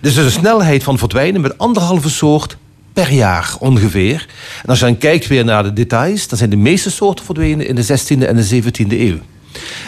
Dus 0.00 0.16
een 0.16 0.30
snelheid 0.30 0.82
van 0.82 0.98
verdwijnen 0.98 1.40
met 1.40 1.58
anderhalve 1.58 2.08
soort 2.10 2.56
per 2.92 3.12
jaar 3.12 3.54
ongeveer. 3.58 4.26
En 4.62 4.68
als 4.68 4.78
je 4.78 4.84
dan 4.84 4.98
kijkt 4.98 5.26
weer 5.26 5.44
naar 5.44 5.62
de 5.62 5.72
details, 5.72 6.28
dan 6.28 6.38
zijn 6.38 6.50
de 6.50 6.56
meeste 6.56 6.90
soorten 6.90 7.24
verdwenen 7.24 7.66
in 7.66 7.74
de 7.74 7.84
16e 7.84 8.26
en 8.26 8.36
de 8.36 8.62
17e 8.62 8.88
eeuw. 8.88 9.18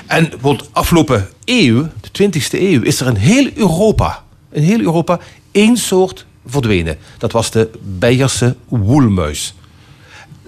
En 0.07 0.31
de 0.43 0.59
afgelopen 0.73 1.29
eeuw, 1.45 1.89
de 2.13 2.31
20e 2.31 2.61
eeuw, 2.61 2.83
is 2.83 3.01
er 3.01 3.07
in 3.07 3.15
heel 3.15 3.51
Europa, 3.55 4.25
in 4.53 4.63
heel 4.63 4.81
Europa 4.81 5.19
één 5.51 5.77
soort 5.77 6.27
verdwenen. 6.47 6.97
Dat 7.19 7.33
was 7.33 7.51
de 7.51 7.71
Beierse 7.83 8.57
woelmuis. 8.69 9.55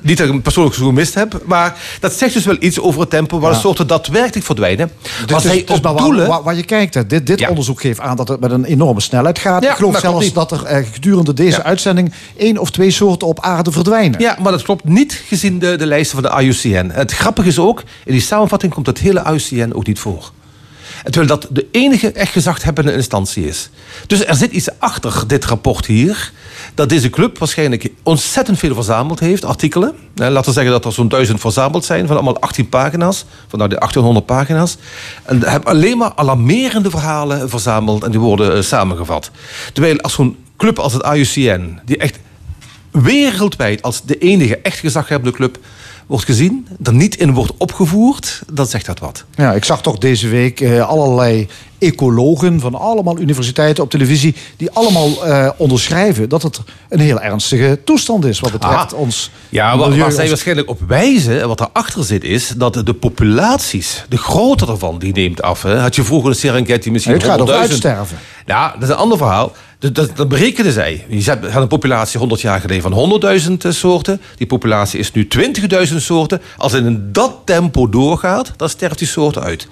Niet 0.00 0.16
dat 0.16 0.26
ik 0.26 0.32
hem 0.32 0.42
persoonlijk 0.42 0.76
zo 0.76 0.84
gemist 0.86 1.14
heb, 1.14 1.40
maar 1.44 1.76
dat 2.00 2.12
zegt 2.12 2.34
dus 2.34 2.44
wel 2.44 2.56
iets 2.60 2.80
over 2.80 3.00
het 3.00 3.10
tempo 3.10 3.38
waar 3.38 3.52
de 3.52 3.58
soorten 3.58 3.86
daadwerkelijk 3.86 4.46
verdwijnen. 4.46 4.90
Dus, 5.02 5.10
Wat 5.30 5.42
dus- 5.42 5.50
hij 5.52 5.64
dus 5.64 5.80
waar, 5.80 5.96
doelen- 5.96 6.28
waar, 6.28 6.42
waar 6.42 6.56
je 6.56 6.64
kijkt, 6.64 6.94
hè, 6.94 7.06
dit, 7.06 7.26
dit 7.26 7.40
Ja. 7.40 7.48
onderzoek 7.48 7.80
geeft 7.80 8.00
aan 8.00 8.16
dat 8.16 8.28
het 8.28 8.40
met 8.40 8.50
een 8.50 8.64
enorme 8.64 9.00
snelheid 9.00 9.38
gaat. 9.38 9.62
Ja, 9.62 9.70
ik 9.70 9.76
geloof 9.76 9.98
zelfs 9.98 10.24
niet. 10.24 10.34
dat 10.34 10.52
er 10.52 10.64
eh, 10.64 10.84
gedurende 10.92 11.34
deze 11.34 11.56
Ja. 11.56 11.62
uitzending 11.62 12.12
één 12.36 12.58
of 12.58 12.70
twee 12.70 12.90
soorten 12.90 13.28
op 13.28 13.40
aarde 13.40 13.72
verdwijnen. 13.72 14.20
Ja, 14.20 14.36
maar 14.42 14.52
dat 14.52 14.62
klopt 14.62 14.84
niet 14.84 15.22
gezien 15.28 15.58
de, 15.58 15.76
de 15.76 15.86
lijsten 15.86 16.22
van 16.22 16.30
de 16.30 16.42
IUCN. 16.44 16.90
Het 16.94 17.12
grappige 17.12 17.48
is 17.48 17.58
ook, 17.58 17.82
in 18.04 18.12
die 18.12 18.20
samenvatting 18.22 18.72
komt 18.72 18.86
het 18.86 18.98
hele 18.98 19.22
IUCN 19.30 19.72
ook 19.74 19.86
niet 19.86 19.98
voor. 19.98 20.30
Terwijl 21.04 21.26
dat 21.26 21.46
de 21.50 21.66
enige 21.72 22.12
echt 22.12 22.32
gezaghebbende 22.32 22.92
instantie 22.92 23.46
is. 23.46 23.70
Dus 24.06 24.24
er 24.24 24.34
zit 24.34 24.52
iets 24.52 24.68
achter 24.78 25.22
dit 25.26 25.44
rapport 25.44 25.86
hier. 25.86 26.32
Dat 26.78 26.88
deze 26.88 27.10
club 27.10 27.38
waarschijnlijk 27.38 27.90
ontzettend 28.02 28.58
veel 28.58 28.74
verzameld 28.74 29.20
heeft, 29.20 29.44
artikelen. 29.44 29.94
Laten 30.14 30.44
we 30.44 30.52
zeggen 30.52 30.72
dat 30.72 30.84
er 30.84 30.92
zo'n 30.92 31.08
duizend 31.08 31.40
verzameld 31.40 31.84
zijn, 31.84 32.06
van 32.06 32.16
allemaal 32.16 32.40
18 32.40 32.68
pagina's. 32.68 33.24
Van 33.48 33.58
nou, 33.58 33.70
de 33.70 33.76
1800 33.76 34.26
pagina's. 34.26 34.76
En 35.22 35.42
hebben 35.42 35.70
alleen 35.70 35.98
maar 35.98 36.12
alarmerende 36.14 36.90
verhalen 36.90 37.48
verzameld 37.48 38.04
en 38.04 38.10
die 38.10 38.20
worden 38.20 38.56
eh, 38.56 38.62
samengevat. 38.62 39.30
Terwijl 39.72 40.00
als 40.00 40.12
zo'n 40.12 40.36
club 40.56 40.78
als 40.78 40.92
het 40.92 41.06
IUCN, 41.14 41.78
die 41.84 41.96
echt 41.96 42.18
wereldwijd 42.90 43.82
als 43.82 44.02
de 44.02 44.18
enige 44.18 44.58
echt 44.58 44.78
gezaghebbende 44.78 45.36
club 45.36 45.58
wordt 46.08 46.24
gezien, 46.24 46.68
er 46.82 46.94
niet 46.94 47.16
in 47.16 47.32
wordt 47.34 47.52
opgevoerd, 47.58 48.42
dan 48.52 48.66
zegt 48.66 48.86
dat 48.86 48.98
wat. 48.98 49.24
Ja, 49.34 49.52
ik 49.52 49.64
zag 49.64 49.82
toch 49.82 49.98
deze 49.98 50.28
week 50.28 50.60
eh, 50.60 50.88
allerlei 50.88 51.48
ecologen 51.78 52.60
van 52.60 52.74
allemaal 52.74 53.18
universiteiten 53.18 53.84
op 53.84 53.90
televisie... 53.90 54.34
die 54.56 54.70
allemaal 54.70 55.24
eh, 55.26 55.50
onderschrijven 55.56 56.28
dat 56.28 56.42
het 56.42 56.60
een 56.88 57.00
heel 57.00 57.20
ernstige 57.20 57.80
toestand 57.84 58.24
is... 58.24 58.40
wat 58.40 58.52
betreft 58.52 58.92
Ah. 58.94 58.98
ons 59.00 59.30
Ja, 59.48 59.76
waar, 59.78 59.88
milieu, 59.88 60.02
waar 60.02 60.10
zij 60.12 60.20
ons- 60.20 60.30
waarschijnlijk 60.30 60.68
op 60.70 60.80
wijzen, 60.86 61.40
en 61.40 61.48
wat 61.48 61.60
erachter 61.60 62.04
zit, 62.04 62.24
is 62.24 62.48
dat 62.56 62.74
de 62.84 62.94
populaties, 62.94 64.04
de 64.08 64.16
grootte 64.18 64.66
daarvan, 64.66 64.98
die 64.98 65.12
neemt 65.12 65.42
af. 65.42 65.62
Hè. 65.62 65.78
Had 65.78 65.94
je 65.94 66.02
vroeger 66.04 66.30
een 66.30 66.36
Serengeti 66.36 66.90
misschien 66.90 67.14
Het 67.14 67.24
gaat 67.24 67.40
100.000. 67.40 67.44
uitsterven. 67.54 68.18
Ja, 68.46 68.72
dat 68.72 68.82
is 68.82 68.88
een 68.88 68.94
ander 68.94 69.18
verhaal. 69.18 69.52
Dat, 69.80 69.94
dat, 70.16 70.28
berekenen 70.28 70.72
zij. 70.72 71.04
Je 71.08 71.30
had 71.30 71.62
een 71.62 71.68
populatie 71.68 72.18
100 72.18 72.40
jaar 72.40 72.60
geleden 72.60 72.82
van 72.82 73.20
100.000 73.48 73.52
eh, 73.58 73.70
soorten. 73.70 74.20
Die 74.36 74.46
populatie 74.46 74.98
is 74.98 75.12
nu 75.12 75.28
20.000 75.88 75.96
soorten. 75.96 76.40
Als 76.56 76.72
het 76.72 76.84
in 76.84 77.08
dat 77.12 77.36
tempo 77.44 77.88
doorgaat, 77.88 78.52
dan 78.56 78.68
sterft 78.68 78.98
die 78.98 79.08
soort 79.08 79.38
uit. 79.38 79.68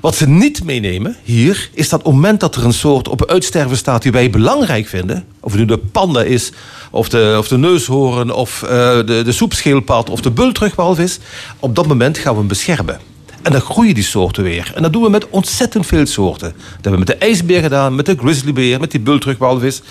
Wat 0.00 0.14
ze 0.14 0.28
niet 0.28 0.64
meenemen 0.64 1.16
hier, 1.22 1.70
is 1.72 1.88
dat 1.88 1.98
op 1.98 2.04
het 2.04 2.14
moment 2.14 2.40
dat 2.40 2.56
er 2.56 2.64
een 2.64 2.72
soort 2.72 3.08
op 3.08 3.26
uitsterven 3.26 3.76
staat 3.76 4.02
die 4.02 4.12
wij 4.12 4.30
belangrijk 4.30 4.86
vinden, 4.86 5.24
of 5.40 5.50
het 5.50 5.60
nu 5.60 5.66
de 5.66 5.78
panda 5.78 6.22
is, 6.22 6.52
of 6.90 7.08
de, 7.08 7.36
of 7.38 7.48
de 7.48 7.58
neushoorn, 7.58 8.32
of 8.32 8.62
eh, 8.62 8.68
de, 8.96 9.22
de 9.24 9.32
soepschildpad, 9.32 10.10
of 10.10 10.20
de 10.20 10.30
bultrugwalvis, 10.30 11.18
op 11.58 11.74
dat 11.74 11.86
moment 11.86 12.18
gaan 12.18 12.32
we 12.32 12.38
hem 12.38 12.48
beschermen. 12.48 13.00
En 13.42 13.52
dan 13.52 13.60
groeien 13.60 13.94
die 13.94 14.04
soorten 14.04 14.42
weer. 14.42 14.72
En 14.74 14.82
dat 14.82 14.92
doen 14.92 15.02
we 15.02 15.10
met 15.10 15.28
ontzettend 15.30 15.86
veel 15.86 16.06
soorten. 16.06 16.48
Dat 16.48 16.58
hebben 16.72 16.92
we 16.92 16.98
met 16.98 17.06
de 17.06 17.16
ijsbeer 17.16 17.62
gedaan, 17.62 17.94
met 17.94 18.06
de 18.06 18.16
grizzlybeer, 18.18 18.80
met 18.80 18.90
die 18.90 19.00
bultrugwalvis. 19.00 19.82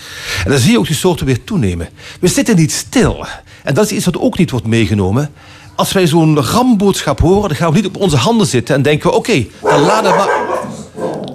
En 0.46 0.52
dan 0.52 0.60
zie 0.60 0.72
je 0.72 0.80
ook 0.80 0.88
die 0.88 0.96
soorten 0.96 1.26
weer 1.26 1.44
toenemen. 1.44 1.90
We 2.20 2.28
zitten 2.28 2.56
niet 2.56 2.72
stil. 2.72 3.26
En 3.64 3.74
dat 3.74 3.86
is 3.86 3.92
iets 3.92 4.06
wat 4.06 4.20
ook 4.20 4.38
niet 4.38 4.52
wordt 4.52 4.66
meegenomen. 4.66 5.32
Als 5.76 5.92
wij 5.92 6.08
zo'n 6.08 6.42
ramboodschap 6.42 7.20
horen, 7.20 7.48
dan 7.48 7.58
gaan 7.58 7.70
we 7.70 7.76
niet 7.76 7.86
op 7.88 7.98
onze 7.98 8.18
handen 8.18 8.48
zitten 8.48 8.76
en 8.76 8.82
denken 8.82 9.10
we... 9.10 9.16
oké, 9.16 9.46
dan 9.62 9.80
laten 9.82 10.12
we 10.12 10.18
maar... 10.18 10.28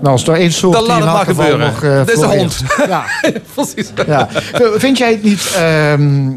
Nou, 0.02 0.14
als 0.14 0.26
er 0.28 0.34
één 0.34 0.52
soort 0.52 0.72
Dan 0.72 0.82
laat 0.86 0.98
het 1.02 1.12
maar 1.12 1.24
gebeuren. 1.24 1.58
nog 1.58 1.82
eh, 1.82 1.98
Dit 1.98 2.08
is 2.08 2.14
floreert. 2.14 2.40
hond. 2.40 2.64
Ja. 2.88 3.04
Precies. 3.54 3.92
Ja. 4.06 4.28
Vind 4.76 4.98
jij 4.98 5.10
het 5.10 5.22
niet... 5.22 5.52
ehm, 5.56 6.28
eh, 6.28 6.34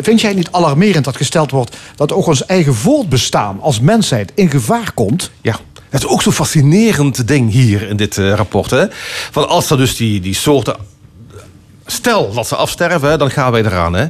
Vind 0.00 0.20
jij 0.20 0.30
het 0.30 0.38
niet 0.38 0.52
alarmerend 0.52 1.04
dat 1.04 1.16
gesteld 1.16 1.50
wordt 1.50 1.76
dat 1.96 2.12
ook 2.12 2.26
ons 2.26 2.46
eigen 2.46 2.74
voortbestaan 2.74 3.60
als 3.60 3.80
mensheid 3.80 4.32
in 4.34 4.50
gevaar 4.50 4.92
komt? 4.92 5.30
Ja. 5.40 5.58
Het 5.88 6.02
is 6.02 6.08
ook 6.08 6.22
zo'n 6.22 6.32
fascinerend 6.32 7.28
ding 7.28 7.50
hier 7.50 7.88
in 7.88 7.96
dit 7.96 8.18
eh, 8.18 8.32
rapport. 8.32 8.70
Hè? 8.70 8.86
Van 9.30 9.48
als 9.48 9.70
er 9.70 9.76
dus 9.76 9.96
die, 9.96 10.20
die 10.20 10.34
soorten. 10.34 10.76
Stel 11.86 12.32
dat 12.32 12.48
ze 12.48 12.56
afsterven, 12.56 13.18
dan 13.18 13.30
gaan 13.30 13.52
wij 13.52 13.64
eraan. 13.64 13.94
Hè? 13.94 14.06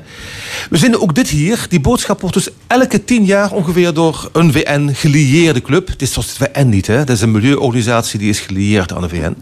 We 0.70 0.78
vinden 0.78 1.00
ook 1.00 1.14
dit 1.14 1.28
hier. 1.28 1.66
Die 1.68 1.80
boodschap 1.80 2.20
wordt 2.20 2.36
dus 2.36 2.48
elke 2.66 3.04
tien 3.04 3.24
jaar 3.24 3.52
ongeveer 3.52 3.94
door 3.94 4.30
een 4.32 4.52
VN 4.52 4.90
gelieerde 4.92 5.62
club. 5.62 5.88
Het 5.88 6.02
is 6.02 6.12
zoals 6.12 6.36
de 6.36 6.48
VN 6.52 6.68
niet. 6.68 6.86
Hè? 6.86 6.98
Dat 6.98 7.16
is 7.16 7.20
een 7.20 7.30
milieuorganisatie 7.30 8.18
die 8.18 8.28
is 8.28 8.40
gelieerd 8.40 8.92
aan 8.92 9.02
de 9.02 9.08
VN. 9.08 9.36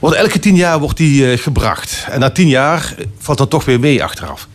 Wordt 0.00 0.16
elke 0.16 0.38
tien 0.38 0.56
jaar 0.56 0.78
wordt 0.78 0.96
die 0.96 1.30
eh, 1.30 1.38
gebracht. 1.38 2.06
En 2.10 2.20
na 2.20 2.30
tien 2.30 2.48
jaar 2.48 2.94
eh, 2.98 3.04
valt 3.18 3.38
dat 3.38 3.50
toch 3.50 3.64
weer 3.64 3.80
mee 3.80 4.02
achteraf. 4.04 4.48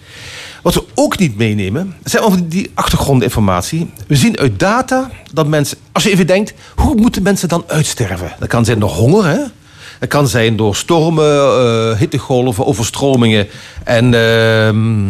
Wat 0.64 0.74
we 0.74 0.84
ook 0.94 1.18
niet 1.18 1.38
meenemen, 1.38 1.96
zijn 2.04 2.24
over 2.24 2.50
die 2.50 2.72
achtergrondinformatie. 2.74 3.90
We 4.08 4.16
zien 4.16 4.38
uit 4.38 4.60
data 4.60 5.10
dat 5.34 5.48
mensen, 5.48 5.78
als 5.92 6.04
je 6.04 6.10
even 6.10 6.28
denkt, 6.28 6.54
hoe 6.76 6.96
moeten 6.96 7.24
mensen 7.24 7.50
dan 7.50 7.64
uitsterven? 7.68 8.36
Dat 8.40 8.48
kan 8.48 8.66
zijn 8.66 8.80
door 8.80 8.90
honger, 8.90 9.26
hè? 9.26 9.40
Dat 10.00 10.10
kan 10.10 10.28
zijn 10.28 10.56
door 10.56 10.76
stormen, 10.76 11.36
eh, 11.36 11.98
hittegolven, 11.98 12.66
overstromingen 12.66 13.48
en 13.84 14.14
ehm, 14.14 15.04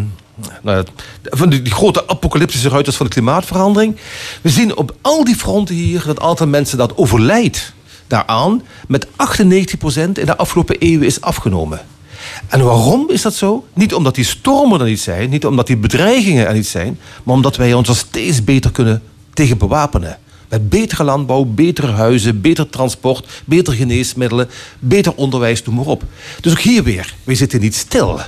nou, 0.62 0.86
van 1.24 1.49
die, 1.49 1.72
grote 1.72 2.08
apocalyptische 2.08 2.70
ruiters 2.70 2.95
van 2.95 3.06
de 3.06 3.12
klimaatverandering. 3.12 3.95
We 4.41 4.49
zien 4.49 4.78
op 4.78 4.95
al 5.01 5.24
die 5.24 5.36
fronten 5.36 5.76
hier 5.76 6.04
dat 6.06 6.20
aantal 6.20 6.47
mensen 6.47 6.78
dat 6.78 6.97
overlijdt 6.97 7.74
daaraan 8.08 8.62
met 8.88 9.08
98% 9.08 10.20
in 10.20 10.26
de 10.26 10.38
afgelopen 10.38 10.78
eeuwen 10.78 11.08
is 11.08 11.22
afgenomen. 11.22 11.82
En 12.47 12.63
waarom 12.63 13.09
is 13.09 13.21
dat 13.21 13.34
zo? 13.34 13.65
Niet 13.74 13.93
omdat 13.93 14.15
die 14.15 14.26
stormen 14.26 14.80
er 14.80 14.86
niet 14.86 14.99
zijn, 14.99 15.30
niet 15.30 15.45
omdat 15.45 15.67
die 15.67 15.78
bedreigingen 15.78 16.47
er 16.47 16.53
niet 16.53 16.67
zijn, 16.67 16.99
maar 17.24 17.36
omdat 17.36 17.55
wij 17.55 17.74
ons 17.74 17.89
er 17.89 17.95
steeds 17.95 18.43
beter 18.43 18.71
kunnen 18.71 19.01
tegen 19.34 19.57
bewapenen. 19.57 20.17
Met 20.54 20.70
betere 20.70 21.04
landbouw, 21.04 21.43
betere 21.43 21.91
huizen, 21.91 22.41
beter 22.41 22.70
transport, 22.70 23.41
beter 23.45 23.74
geneesmiddelen, 23.74 24.49
beter 24.80 25.14
onderwijs, 25.16 25.64
noem 25.64 25.76
maar 25.76 25.86
op. 25.86 26.04
Dus 26.41 26.51
ook 26.51 26.60
hier 26.60 26.84
weer, 26.84 27.14
wij 27.24 27.36
zitten 27.36 27.60
niet 27.60 27.76
stil 27.76 28.10
als 28.10 28.22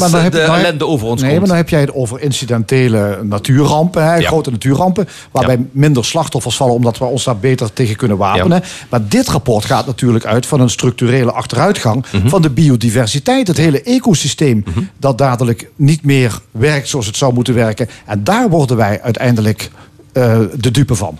dan 0.00 0.10
de 0.10 0.16
heb 0.16 0.32
je- 0.32 0.38
dan 0.46 0.54
ellende 0.56 0.86
over 0.86 1.06
ons 1.06 1.20
Nee, 1.20 1.28
komt. 1.30 1.40
maar 1.40 1.48
dan 1.48 1.56
heb 1.56 1.68
jij 1.68 1.80
het 1.80 1.92
over 1.94 2.20
incidentele 2.20 3.18
natuurrampen, 3.22 4.04
hè, 4.04 4.14
Ja. 4.16 4.26
grote 4.26 4.50
natuurrampen, 4.50 5.08
waarbij 5.30 5.58
minder 5.72 6.04
slachtoffers 6.04 6.56
vallen 6.56 6.74
omdat 6.74 6.98
we 6.98 7.04
ons 7.04 7.24
daar 7.24 7.36
beter 7.38 7.72
tegen 7.72 7.96
kunnen 7.96 8.16
wapenen. 8.16 8.62
Maar 8.90 9.08
dit 9.08 9.28
rapport 9.28 9.64
gaat 9.64 9.86
natuurlijk 9.86 10.24
uit 10.26 10.46
van 10.46 10.60
een 10.60 10.70
structurele 10.70 11.32
achteruitgang 11.32 12.04
Mhm. 12.12 12.28
van 12.28 12.42
de 12.42 12.50
biodiversiteit, 12.50 13.46
het 13.46 13.56
hele 13.56 13.82
ecosysteem 13.82 14.64
dat 14.98 15.18
dadelijk 15.18 15.70
niet 15.76 16.04
meer 16.04 16.40
werkt 16.50 16.88
zoals 16.88 17.06
het 17.06 17.16
zou 17.16 17.32
moeten 17.34 17.54
werken. 17.54 17.88
En 18.06 18.24
daar 18.24 18.48
worden 18.48 18.76
wij 18.76 19.00
uiteindelijk 19.02 19.70
de 20.56 20.70
dupe 20.70 20.94
van. 20.94 21.18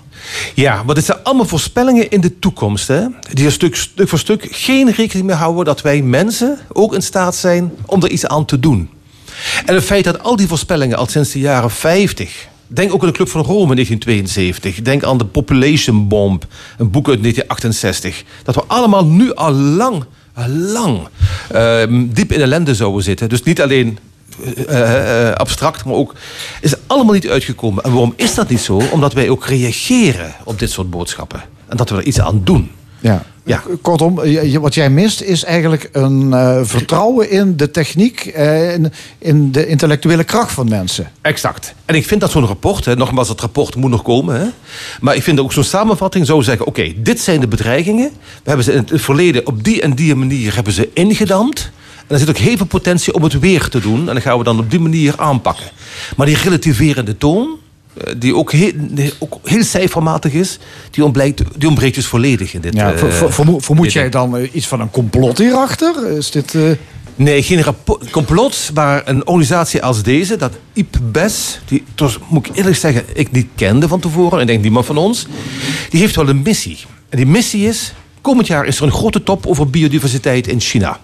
Ja, 0.55 0.83
maar 0.83 0.95
dit 0.95 1.05
zijn 1.05 1.19
allemaal 1.23 1.47
voorspellingen 1.47 2.11
in 2.11 2.21
de 2.21 2.39
toekomst. 2.39 2.89
Hè? 2.89 3.07
Die 3.33 3.47
er 3.47 3.53
stuk, 3.53 3.89
voor 3.97 4.19
stuk 4.19 4.49
geen 4.51 4.91
rekening 4.91 5.27
mee 5.27 5.37
houden 5.37 5.65
dat 5.65 5.81
wij 5.81 6.03
mensen 6.03 6.59
ook 6.73 6.95
in 6.95 7.03
staat 7.03 7.37
zijn 7.37 7.73
om 7.87 8.03
er 8.03 8.11
iets 8.11 8.27
aan 8.27 8.45
te 8.45 8.61
doen. 8.61 8.91
En 9.65 9.75
het 9.75 9.85
feit 9.85 10.05
dat 10.05 10.23
al 10.23 10.37
die 10.37 10.47
voorspellingen 10.47 10.97
al 10.97 11.07
sinds 11.07 11.33
de 11.33 11.39
jaren 11.39 11.71
50. 11.71 12.49
Denk 12.67 12.95
ook 12.95 13.01
aan 13.01 13.09
de 13.09 13.15
Club 13.15 13.29
van 13.29 13.43
Rome 13.43 13.75
in 13.75 13.75
1972. 13.75 14.83
Denk 14.83 15.05
aan 15.05 15.19
de 15.19 15.25
Population 15.25 16.09
Bomb, 16.09 16.47
een 16.79 16.91
boek 16.91 17.09
uit 17.09 17.23
1968. 17.23 18.25
Dat 18.43 18.55
we 18.55 18.63
allemaal 18.67 19.07
nu 19.07 19.35
al 19.35 19.53
lang, 19.53 20.05
lang 20.47 21.09
ehm, 21.51 22.07
diep 22.09 22.33
in 22.33 22.41
ellende 22.41 22.75
zouden 22.75 23.03
zitten. 23.03 23.29
Dus 23.29 23.43
niet 23.43 23.63
alleen 23.63 23.99
eh, 24.43 25.29
eh, 25.29 25.35
abstract, 25.35 25.85
maar 25.85 25.95
ook 25.95 26.15
is 26.61 26.75
allemaal 26.87 27.15
niet 27.15 27.29
uitgekomen. 27.29 27.85
En 27.85 27.91
waarom 27.91 28.13
is 28.17 28.35
dat 28.35 28.49
niet 28.49 28.61
zo? 28.61 28.81
Omdat 28.93 29.13
wij 29.13 29.29
ook 29.29 29.47
reageren 29.47 30.35
op 30.45 30.59
dit 30.59 30.71
soort 30.71 30.91
boodschappen. 30.91 31.43
En 31.69 31.77
dat 31.77 31.91
we 31.91 31.97
er 31.97 32.05
iets 32.05 32.21
aan 32.21 32.41
doen. 32.45 32.71
Ja. 33.01 33.23
Ja. 33.45 33.63
Kortom, 33.83 34.21
wat 34.61 34.75
jij 34.75 34.91
mist 34.91 35.21
is 35.21 35.45
eigenlijk 35.45 35.89
een 35.93 36.33
eh, 36.33 36.61
vertrouwen 36.63 37.31
in 37.31 37.57
de 37.57 37.71
techniek, 37.71 38.27
eh, 38.27 38.73
in, 38.73 38.93
in 39.19 39.53
de 39.53 39.67
intellectuele 39.67 40.25
kracht 40.25 40.53
van 40.53 40.69
mensen. 40.69 41.11
Exact. 41.21 41.75
En 41.85 41.95
ik 41.95 42.07
vind 42.07 42.21
dat 42.21 42.31
zo'n 42.31 42.47
rapport, 42.47 42.85
hè, 42.85 42.97
nogmaals, 42.97 43.29
het 43.29 43.41
rapport 43.41 43.77
moet 43.77 43.91
nog 43.91 44.03
komen. 44.03 44.41
Hè, 44.41 44.47
maar 45.01 45.15
ik 45.15 45.23
vind 45.23 45.41
ook 45.41 45.53
zo'n 45.53 45.65
samenvatting 45.65 46.27
zou 46.27 46.43
zeggen: 46.43 46.67
oké, 46.67 46.93
dit 46.97 47.21
zijn 47.21 47.41
de 47.41 47.49
bedreigingen. 47.49 48.11
We 48.11 48.49
hebben 48.49 48.65
ze 48.65 48.73
in 48.73 48.87
het 48.89 49.01
verleden 49.01 49.47
op 49.47 49.65
die 49.65 49.83
en 49.83 49.95
die 49.95 50.15
manier 50.15 50.55
hebben 50.55 50.73
ze 50.73 50.91
ingedamd. 50.95 51.71
Er 52.11 52.19
zit 52.19 52.29
ook 52.29 52.37
heel 52.37 52.57
veel 52.57 52.67
potentie 52.67 53.15
om 53.15 53.23
het 53.23 53.39
weer 53.39 53.69
te 53.69 53.81
doen. 53.81 54.09
En 54.09 54.15
dat 54.15 54.23
gaan 54.23 54.39
we 54.39 54.45
dan 54.45 54.59
op 54.59 54.71
die 54.71 54.81
manier 54.81 55.15
aanpakken. 55.17 55.67
Maar 56.17 56.27
die 56.27 56.37
relativerende 56.37 57.17
toon, 57.17 57.49
eh, 58.05 58.15
die 58.19 58.35
ook 58.37 58.53
heel, 58.53 58.73
ook 59.19 59.39
heel 59.45 59.63
cijfermatig 59.65 60.33
is, 60.33 60.59
die 60.91 61.05
ontbreekt, 61.05 61.43
die 61.59 61.69
ontbreekt 61.69 61.95
dus 61.95 62.07
volledig 62.07 62.55
in 62.55 62.61
dit. 62.61 62.75
Ja, 62.75 62.93
eh, 62.93 62.99
ver- 62.99 63.13
ver- 63.13 63.33
vermo- 63.33 63.59
vermoed 63.59 63.93
jij 63.93 64.09
dan 64.11 64.37
eh, 64.37 64.49
iets 64.55 64.67
van 64.67 64.81
een 64.81 64.91
complot 64.91 65.39
hierachter? 65.39 66.17
Is 66.17 66.31
dit... 66.31 66.55
eh, 66.55 66.63
Nee, 67.15 67.43
geen 67.43 67.65
complot, 68.11 68.71
maar 68.75 69.03
een 69.05 69.27
organisatie 69.27 69.83
als 69.83 70.03
deze, 70.03 70.37
dat 70.37 70.53
IPBES, 70.73 71.61
die 71.67 71.85
dus, 71.95 72.19
moet 72.29 72.47
ik 72.47 72.57
eerlijk 72.57 72.77
zeggen, 72.77 73.05
ik 73.15 73.33
niet 73.33 73.47
kende 73.55 73.89
van 73.89 74.01
tevoren, 74.01 74.41
en 74.41 74.47
denk 74.47 74.63
niemand 74.63 74.87
van 74.87 74.97
ons, 74.97 75.27
die 75.91 76.01
heeft 76.01 76.17
wel 76.17 76.29
een 76.29 76.43
missie. 76.43 76.79
En 77.09 77.17
die 77.17 77.27
missie 77.27 77.67
is, 77.69 77.93
komend 78.21 78.47
jaar 78.47 78.67
is 78.67 78.77
er 78.79 78.83
een 78.83 78.93
grote 78.93 79.23
top 79.23 79.47
over 79.47 79.71
biodiversiteit 79.71 80.47
in 80.49 80.61
China. 80.61 81.01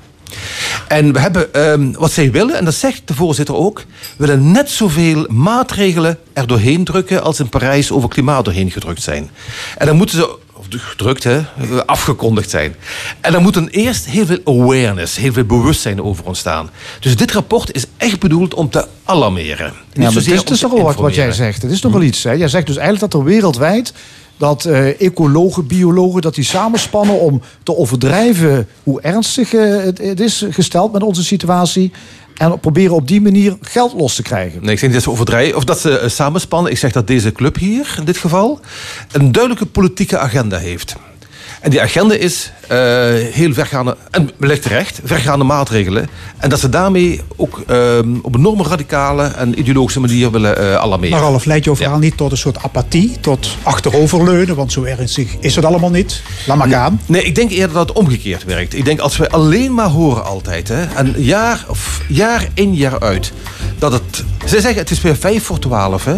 En 0.89 1.13
we 1.13 1.21
hebben, 1.21 1.55
ehm, 1.55 1.93
wat 1.93 2.13
zij 2.13 2.31
willen, 2.31 2.57
en 2.57 2.65
dat 2.65 2.75
zegt 2.75 3.03
de 3.05 3.15
voorzitter 3.15 3.55
ook, 3.55 3.79
we 4.17 4.27
willen 4.27 4.51
net 4.51 4.71
zoveel 4.71 5.27
maatregelen 5.29 6.19
er 6.33 6.47
doorheen 6.47 6.85
drukken 6.85 7.23
als 7.23 7.41
in 7.41 7.49
Parijs 7.49 7.91
over 7.91 8.09
klimaat 8.09 8.45
doorheen 8.45 8.71
gedrukt 8.71 9.03
zijn. 9.03 9.31
En 9.79 9.87
dan 9.87 9.97
moeten 9.97 10.17
ze, 10.17 10.39
of 10.53 10.67
gedrukt 10.71 11.25
hè, 11.25 11.41
afgekondigd 11.87 12.51
zijn. 12.51 12.77
En 13.21 13.33
dan 13.33 13.43
moet 13.43 13.55
dan 13.55 13.67
eerst 13.67 14.07
heel 14.07 14.27
veel 14.27 14.39
awareness, 14.45 15.17
heel 15.17 15.33
veel 15.33 15.45
bewustzijn 15.45 16.03
over 16.03 16.25
ontstaan. 16.25 16.71
Dus 17.01 17.17
dit 17.17 17.33
rapport 17.33 17.75
is 17.75 17.85
echt 17.97 18.21
bedoeld 18.21 18.55
om 18.55 18.71
te 18.71 18.87
alarmeren. 19.05 19.73
Ja, 19.93 20.03
maar 20.03 20.13
het 20.13 20.17
is, 20.17 20.27
om 20.27 20.39
het 20.39 20.51
is 20.51 20.59
te 20.59 20.67
toch 20.67 20.73
wel 20.73 20.83
wat, 20.83 20.95
wat 20.97 21.15
jij 21.15 21.33
zegt. 21.33 21.63
Het 21.63 21.71
is 21.71 21.81
nog 21.81 21.93
wel 21.93 22.03
iets. 22.03 22.23
Hè? 22.23 22.33
Jij 22.33 22.49
zegt 22.49 22.67
dus 22.67 22.77
eigenlijk 22.77 23.13
dat 23.13 23.21
er 23.21 23.27
wereldwijd 23.27 23.93
dat 24.37 24.65
eh, 24.65 25.01
ecologen, 25.01 25.67
biologen, 25.67 26.23
dat 26.23 26.35
die 26.35 26.45
samenspannen 26.45 27.21
om 27.21 27.43
te 27.63 27.77
overdrijven 27.77 28.69
hoe 28.83 29.01
ernstig 29.01 29.55
eh, 29.55 29.83
het, 29.83 30.21
is 30.21 30.45
gesteld 30.51 30.93
met 30.93 31.03
onze 31.03 31.25
situatie. 31.25 31.93
En 32.37 32.61
proberen 32.61 32.95
op 32.95 33.09
die 33.09 33.21
manier 33.21 33.57
geld 33.61 33.93
los 33.93 34.15
te 34.15 34.23
krijgen. 34.23 34.63
Nee, 34.63 34.73
ik 34.73 34.79
zeg 34.79 34.89
niet 34.89 34.93
dat 34.93 35.03
ze 35.03 35.11
overdrijven 35.11 35.57
of 35.57 35.65
dat 35.65 35.79
ze 35.79 35.99
eh, 35.99 36.09
samenspannen. 36.09 36.73
Ik 36.73 36.79
zeg 36.79 36.93
dat 36.93 37.07
deze 37.07 37.33
club 37.33 37.57
hier, 37.57 37.95
in 37.99 38.05
dit 38.05 38.17
geval, 38.19 38.61
een 39.13 39.33
duidelijke 39.33 39.67
politieke 39.67 40.19
agenda 40.19 40.59
heeft. 40.59 40.97
En 41.61 41.71
die 41.71 41.83
agenda 41.83 42.15
is 42.15 42.53
eh, 42.69 42.79
heel 43.33 43.53
vergaande, 43.53 43.97
en 44.11 44.31
wellicht 44.37 44.63
terecht, 44.63 45.01
vergaande 45.05 45.45
maatregelen. 45.45 46.09
En 46.39 46.49
dat 46.49 46.61
ze 46.61 46.69
daarmee 46.69 47.21
ook 47.37 47.63
eh, 47.67 47.99
op 48.23 48.35
een 48.35 48.41
enorme 48.41 48.63
radicale 48.63 49.23
en 49.23 49.59
ideologische 49.59 50.01
manier 50.01 50.31
willen 50.31 50.59
eh 50.59 50.77
alarmeren. 50.77 51.19
Maar 51.19 51.29
Ralf, 51.29 51.45
leidt 51.45 51.65
jouw 51.65 51.77
verhaal 51.77 51.99
niet 51.99 52.17
tot 52.17 52.31
een 52.31 52.37
soort 52.37 52.63
apathie, 52.63 53.21
tot 53.21 53.49
achteroverleunen? 53.63 54.57
Want 54.57 54.73
zo 54.73 54.83
ernstig 54.83 55.37
is 55.41 55.57
het 55.57 55.65
allemaal 55.65 55.91
niet. 55.91 56.23
Laat 56.47 56.57
maar 56.57 56.69
gaan. 56.69 57.01
Nee, 57.07 57.23
ik 57.23 57.35
denk 57.35 57.51
eerder 57.51 57.77
dat 57.77 57.89
het 57.89 57.97
omgekeerd 57.97 58.45
werkt. 58.45 58.75
Ik 58.75 58.85
denk 58.85 59.01
als 59.01 59.17
we 59.17 59.31
alleen 59.31 59.75
maar 59.75 59.89
horen 59.89 60.25
altijd, 60.25 60.69
hè, 60.69 60.85
en 60.85 61.15
jaar, 61.17 61.65
of 61.69 62.01
jaar 62.09 62.49
in 62.55 62.75
jaar 62.75 63.01
uit, 63.01 63.33
dat 63.79 63.93
het. 63.93 64.25
Ze 64.47 64.61
zeggen 64.61 64.81
het 64.81 64.91
is 64.91 65.01
weer 65.01 65.17
5 65.17 65.45
voor 65.45 65.59
12, 65.59 66.05
hè. 66.05 66.17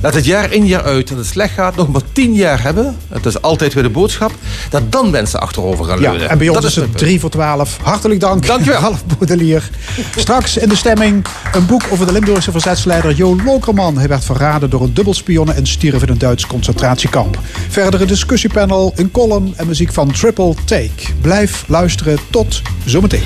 Dat 0.00 0.14
het 0.14 0.24
jaar 0.24 0.52
in 0.52 0.66
jaar 0.66 0.82
uit 0.82 1.08
dat 1.08 1.18
het 1.18 1.26
slecht 1.26 1.54
gaat, 1.54 1.76
nog 1.76 1.88
maar 1.88 2.02
10 2.12 2.34
jaar 2.34 2.62
hebben. 2.62 2.96
Dat 3.08 3.26
is 3.26 3.42
altijd 3.42 3.74
weer 3.74 3.82
de 3.82 3.90
boodschap. 3.90 4.32
Dat 4.70 4.92
dan 4.92 5.10
mensen 5.10 5.40
achterover 5.40 5.73
gaan 5.82 6.00
Ja, 6.00 6.14
en 6.14 6.38
bij 6.38 6.48
ons 6.48 6.60
dat 6.60 6.70
is 6.70 6.76
het 6.76 6.84
mijn 6.84 6.96
3 6.96 7.20
voor 7.20 7.30
12. 7.30 7.78
Hartelijk 7.82 8.20
dank, 8.20 8.46
Dankjewel. 8.46 8.80
Ralf 8.84 9.04
Boedelier. 9.06 9.70
Straks 10.16 10.56
in 10.56 10.68
de 10.68 10.76
stemming 10.76 11.26
een 11.52 11.66
boek 11.66 11.82
over 11.90 12.06
de 12.06 12.12
Limburgse 12.12 12.50
verzetsleider 12.50 13.14
Jo 13.14 13.36
Lokerman. 13.44 13.98
Hij 13.98 14.08
werd 14.08 14.24
verraden 14.24 14.70
door 14.70 14.82
een 14.82 14.94
dubbelspionne 14.94 15.52
en 15.52 15.66
stierf 15.66 16.02
in 16.02 16.08
een 16.08 16.18
Duits 16.18 16.46
concentratiekamp. 16.46 17.38
Verder 17.68 18.00
een 18.00 18.06
discussiepanel, 18.06 18.92
een 18.96 19.10
column 19.10 19.52
en 19.56 19.66
muziek 19.66 19.92
van 19.92 20.12
Triple 20.12 20.54
Take. 20.64 21.12
Blijf 21.20 21.64
luisteren. 21.66 22.18
Tot 22.30 22.62
zometeen. 22.84 23.22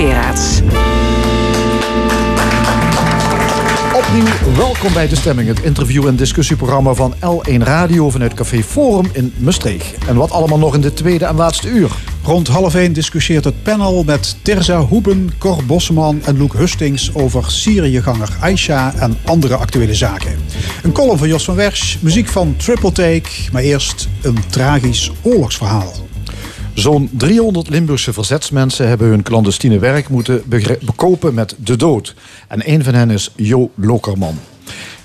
Geraerts. 0.00 0.60
Opnieuw 3.94 4.54
welkom 4.56 4.92
bij 4.92 5.08
De 5.08 5.16
Stemming, 5.16 5.48
het 5.48 5.60
interview- 5.60 6.06
en 6.06 6.16
discussieprogramma 6.16 6.94
van 6.94 7.14
L1 7.14 7.62
Radio 7.62 8.10
vanuit 8.10 8.34
Café 8.34 8.62
Forum 8.62 9.10
in 9.12 9.32
Maastricht. 9.36 10.04
En 10.08 10.16
wat 10.16 10.30
allemaal 10.30 10.58
nog 10.58 10.74
in 10.74 10.80
de 10.80 10.92
tweede 10.92 11.24
en 11.24 11.36
laatste 11.36 11.68
uur. 11.68 11.90
Rond 12.22 12.48
half 12.48 12.74
1 12.74 12.92
discussieert 12.92 13.44
het 13.44 13.62
panel 13.62 14.04
met 14.04 14.36
Terza 14.42 14.80
Hoeben, 14.80 15.30
Cor 15.38 15.64
Bosseman 15.64 16.20
en 16.24 16.38
Loek 16.38 16.52
Hustings 16.52 17.14
over 17.14 17.50
Syriëganger 17.50 18.36
Aisha 18.40 18.94
en 18.94 19.18
andere 19.24 19.56
actuele 19.56 19.94
zaken. 19.94 20.32
Een 20.82 20.92
column 20.92 21.18
van 21.18 21.28
Jos 21.28 21.44
van 21.44 21.54
Wersch, 21.54 21.96
muziek 22.00 22.28
van 22.28 22.54
Triple 22.56 22.92
Take, 22.92 23.30
maar 23.52 23.62
eerst 23.62 24.08
een 24.22 24.38
tragisch 24.48 25.10
oorlogsverhaal. 25.22 26.08
Zo'n 26.80 27.10
300 27.12 27.68
Limburgse 27.68 28.12
verzetsmensen 28.12 28.88
hebben 28.88 29.08
hun 29.08 29.22
clandestine 29.22 29.78
werk 29.78 30.08
moeten 30.08 30.42
bekopen 30.80 31.34
met 31.34 31.54
de 31.58 31.76
dood. 31.76 32.14
En 32.48 32.70
een 32.70 32.84
van 32.84 32.94
hen 32.94 33.10
is 33.10 33.32
Jo 33.36 33.70
Lokerman. 33.74 34.38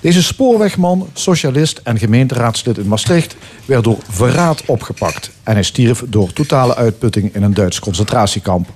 Deze 0.00 0.22
spoorwegman, 0.22 1.08
socialist 1.12 1.80
en 1.82 1.98
gemeenteraadslid 1.98 2.78
in 2.78 2.88
Maastricht 2.88 3.36
werd 3.64 3.84
door 3.84 3.98
verraad 4.08 4.62
opgepakt. 4.66 5.30
En 5.42 5.52
hij 5.52 5.62
stierf 5.62 6.02
door 6.08 6.32
totale 6.32 6.74
uitputting 6.74 7.34
in 7.34 7.42
een 7.42 7.54
Duits 7.54 7.78
concentratiekamp. 7.78 8.68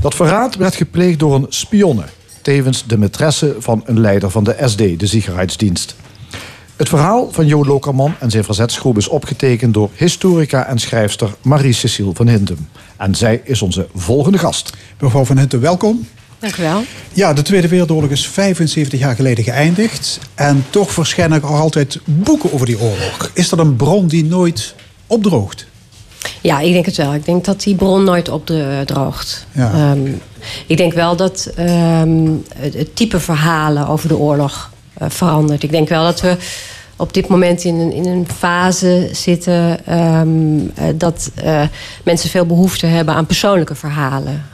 Dat 0.00 0.14
verraad 0.14 0.56
werd 0.56 0.74
gepleegd 0.74 1.18
door 1.18 1.34
een 1.34 1.46
spionne, 1.48 2.04
tevens 2.42 2.86
de 2.86 2.98
maîtresse 2.98 3.58
van 3.58 3.82
een 3.84 4.00
leider 4.00 4.30
van 4.30 4.44
de 4.44 4.56
SD, 4.64 4.78
de 4.98 5.06
Sicherheidsdienst. 5.06 5.96
Het 6.76 6.88
verhaal 6.88 7.28
van 7.30 7.46
Jo 7.46 7.64
Lokerman 7.64 8.14
en 8.18 8.30
zijn 8.30 8.44
verzetsgroep 8.44 8.96
is 8.96 9.08
opgetekend 9.08 9.74
door 9.74 9.90
historica 9.94 10.66
en 10.66 10.78
schrijfster 10.78 11.34
Marie-Cecile 11.42 12.10
van 12.14 12.28
Hintem. 12.28 12.68
En 12.96 13.14
zij 13.14 13.40
is 13.44 13.62
onze 13.62 13.86
volgende 13.94 14.38
gast. 14.38 14.72
Mevrouw 15.00 15.24
van 15.24 15.38
Hinten, 15.38 15.60
welkom. 15.60 16.06
Dank 16.38 16.56
u 16.56 16.62
wel. 16.62 16.82
Ja, 17.12 17.32
de 17.32 17.42
Tweede 17.42 17.68
Wereldoorlog 17.68 18.10
is 18.10 18.28
75 18.28 18.98
jaar 18.98 19.14
geleden 19.14 19.44
geëindigd. 19.44 20.18
En 20.34 20.64
toch 20.70 20.90
verschijnen 20.90 21.42
er 21.42 21.46
altijd 21.46 22.00
boeken 22.04 22.52
over 22.52 22.66
die 22.66 22.80
oorlog. 22.80 23.30
Is 23.32 23.48
dat 23.48 23.58
een 23.58 23.76
bron 23.76 24.06
die 24.06 24.24
nooit 24.24 24.74
opdroogt? 25.06 25.66
Ja, 26.40 26.60
ik 26.60 26.72
denk 26.72 26.86
het 26.86 26.96
wel. 26.96 27.14
Ik 27.14 27.24
denk 27.24 27.44
dat 27.44 27.62
die 27.62 27.74
bron 27.74 28.04
nooit 28.04 28.28
opdroogt. 28.28 29.46
Ja. 29.52 29.72
Ehm, 29.72 30.12
ik 30.66 30.76
denk 30.76 30.92
wel 30.92 31.16
dat 31.16 31.50
ehm, 31.54 32.28
het 32.56 32.96
type 32.96 33.20
verhalen 33.20 33.88
over 33.88 34.08
de 34.08 34.16
oorlog 34.16 34.70
eh, 34.98 35.08
verandert. 35.10 35.62
Ik 35.62 35.70
denk 35.70 35.88
wel 35.88 36.04
dat 36.04 36.20
we 36.20 36.36
op 36.96 37.12
dit 37.12 37.28
moment 37.28 37.64
in 37.64 37.74
een, 37.74 37.92
in 37.92 38.06
een 38.06 38.26
fase 38.36 39.08
zitten 39.12 39.86
ehm, 39.86 40.58
eh, 40.74 40.84
dat 40.94 41.30
eh, 41.34 41.62
mensen 42.04 42.30
veel 42.30 42.46
behoefte 42.46 42.86
hebben 42.86 43.14
aan 43.14 43.26
persoonlijke 43.26 43.74
verhalen. 43.74 44.44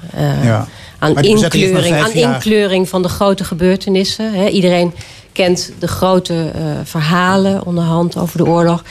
Ja. 0.43 0.67
Aan, 0.99 1.17
inkleuring, 1.21 1.95
aan 1.95 2.11
jaar. 2.15 2.35
inkleuring 2.35 2.89
van 2.89 3.03
de 3.03 3.09
grote 3.09 3.45
gebeurtenissen. 3.45 4.49
Iedereen 4.49 4.95
kent 5.33 5.73
de 5.79 5.89
grote 5.89 6.51
verhalen 6.85 7.67
onderhand 7.67 8.17
over 8.17 8.37
de 8.39 8.47
oorlog. 8.47 8.85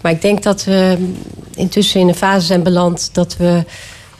Maar 0.00 0.12
ik 0.12 0.22
denk 0.22 0.42
dat 0.42 0.64
we 0.64 0.96
intussen 1.54 2.00
in 2.00 2.08
een 2.08 2.14
fase 2.14 2.46
zijn 2.46 2.62
beland 2.62 3.10
dat 3.12 3.36
we 3.36 3.64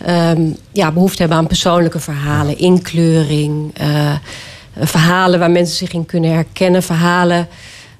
ehm, 0.05 0.43
ja, 0.72 0.93
behoefte 0.93 1.20
hebben 1.20 1.39
aan 1.39 1.47
persoonlijke 1.47 2.01
verhalen, 2.01 2.59
inkleuring, 2.59 3.74
verhalen 4.79 5.39
waar 5.39 5.51
mensen 5.51 5.77
zich 5.77 5.93
in 5.93 6.07
kunnen 6.07 6.33
herkennen, 6.33 6.83
verhalen. 6.83 7.49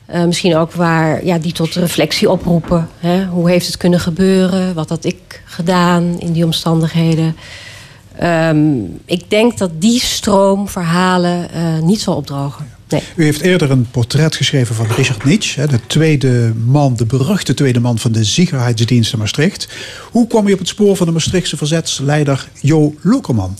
eh, 0.07 0.24
misschien 0.24 0.57
ook 0.57 0.72
waar, 0.72 1.24
ja, 1.24 1.39
die 1.39 1.53
tot 1.53 1.74
reflectie 1.74 2.31
oproepen. 2.31 2.89
Hè? 2.99 3.24
Hoe 3.24 3.51
heeft 3.51 3.66
het 3.66 3.77
kunnen 3.77 4.01
gebeuren? 4.01 4.74
Wat 4.74 4.89
had 4.89 5.05
ik 5.05 5.43
gedaan 5.45 6.20
in 6.20 6.33
die 6.33 6.45
omstandigheden? 6.45 7.37
Ehm, 8.18 8.79
ik 9.05 9.31
denk 9.31 9.59
dat 9.59 9.70
die 9.79 10.01
stroom 10.01 10.68
verhalen 10.68 11.51
eh, 11.51 11.79
niet 11.79 12.01
zal 12.01 12.16
opdrogen. 12.16 12.74
Nee. 12.89 13.03
U 13.16 13.24
heeft 13.24 13.41
eerder 13.41 13.70
een 13.70 13.91
portret 13.91 14.37
geschreven 14.37 14.74
van 14.74 14.87
Richard 14.87 15.24
Nietzsche, 15.24 15.66
de 15.66 15.81
tweede 15.87 16.53
man, 16.66 16.97
de 16.97 17.07
beruchte 17.07 17.55
tweede 17.55 17.81
man 17.81 17.99
van 17.99 18.12
de 18.12 18.24
Sicherheidsdienst 18.24 19.12
in 19.12 19.18
Maastricht. 19.18 19.68
Hoe 20.11 20.27
kwam 20.27 20.47
u 20.47 20.53
op 20.53 20.59
het 20.59 20.68
spoor 20.68 20.97
van 20.97 21.07
de 21.07 21.12
Maastrichtse 21.12 21.57
verzetsleider 21.57 22.49
Jo 22.61 22.95
Lokerman? 23.01 23.59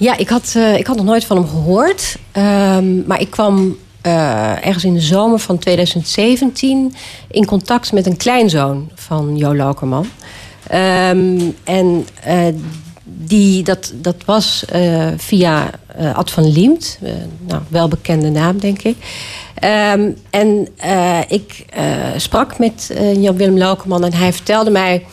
Ja, 0.00 0.16
ik 0.16 0.28
had, 0.28 0.52
eh, 0.56 0.78
ik 0.78 0.86
had 0.86 0.96
nog 0.96 1.04
nooit 1.04 1.24
van 1.24 1.36
hem 1.36 1.48
gehoord. 1.48 2.16
Ehm, 2.32 3.06
maar 3.06 3.20
ik 3.20 3.30
kwam 3.30 3.76
eh, 4.00 4.66
ergens 4.66 4.84
in 4.84 4.94
de 4.94 5.00
zomer 5.00 5.38
van 5.38 5.58
2017 5.58 6.94
in 7.30 7.46
contact 7.46 7.92
met 7.92 8.06
een 8.06 8.16
kleinzoon 8.16 8.90
van 8.94 9.36
Jo 9.36 9.54
Lokerman. 9.54 10.06
Ehm, 10.66 11.40
en 11.64 12.06
eh, 12.22 12.46
die, 13.04 13.62
dat, 13.62 13.92
dat 13.94 14.16
was 14.24 14.64
via 15.16 15.70
Ad 16.14 16.30
van 16.30 16.52
Liemt. 16.52 16.98
Nou, 17.46 17.62
welbekende 17.68 18.30
naam, 18.30 18.58
denk 18.58 18.82
ik. 18.82 18.96
Ehm, 19.54 20.10
en 20.30 20.68
ik 21.28 21.64
sprak 22.16 22.58
met 22.58 22.94
Jan-Willem 23.16 23.58
Lokeman 23.58 24.04
en 24.04 24.14
hij 24.14 24.32
vertelde 24.32 24.70
mij... 24.70 25.04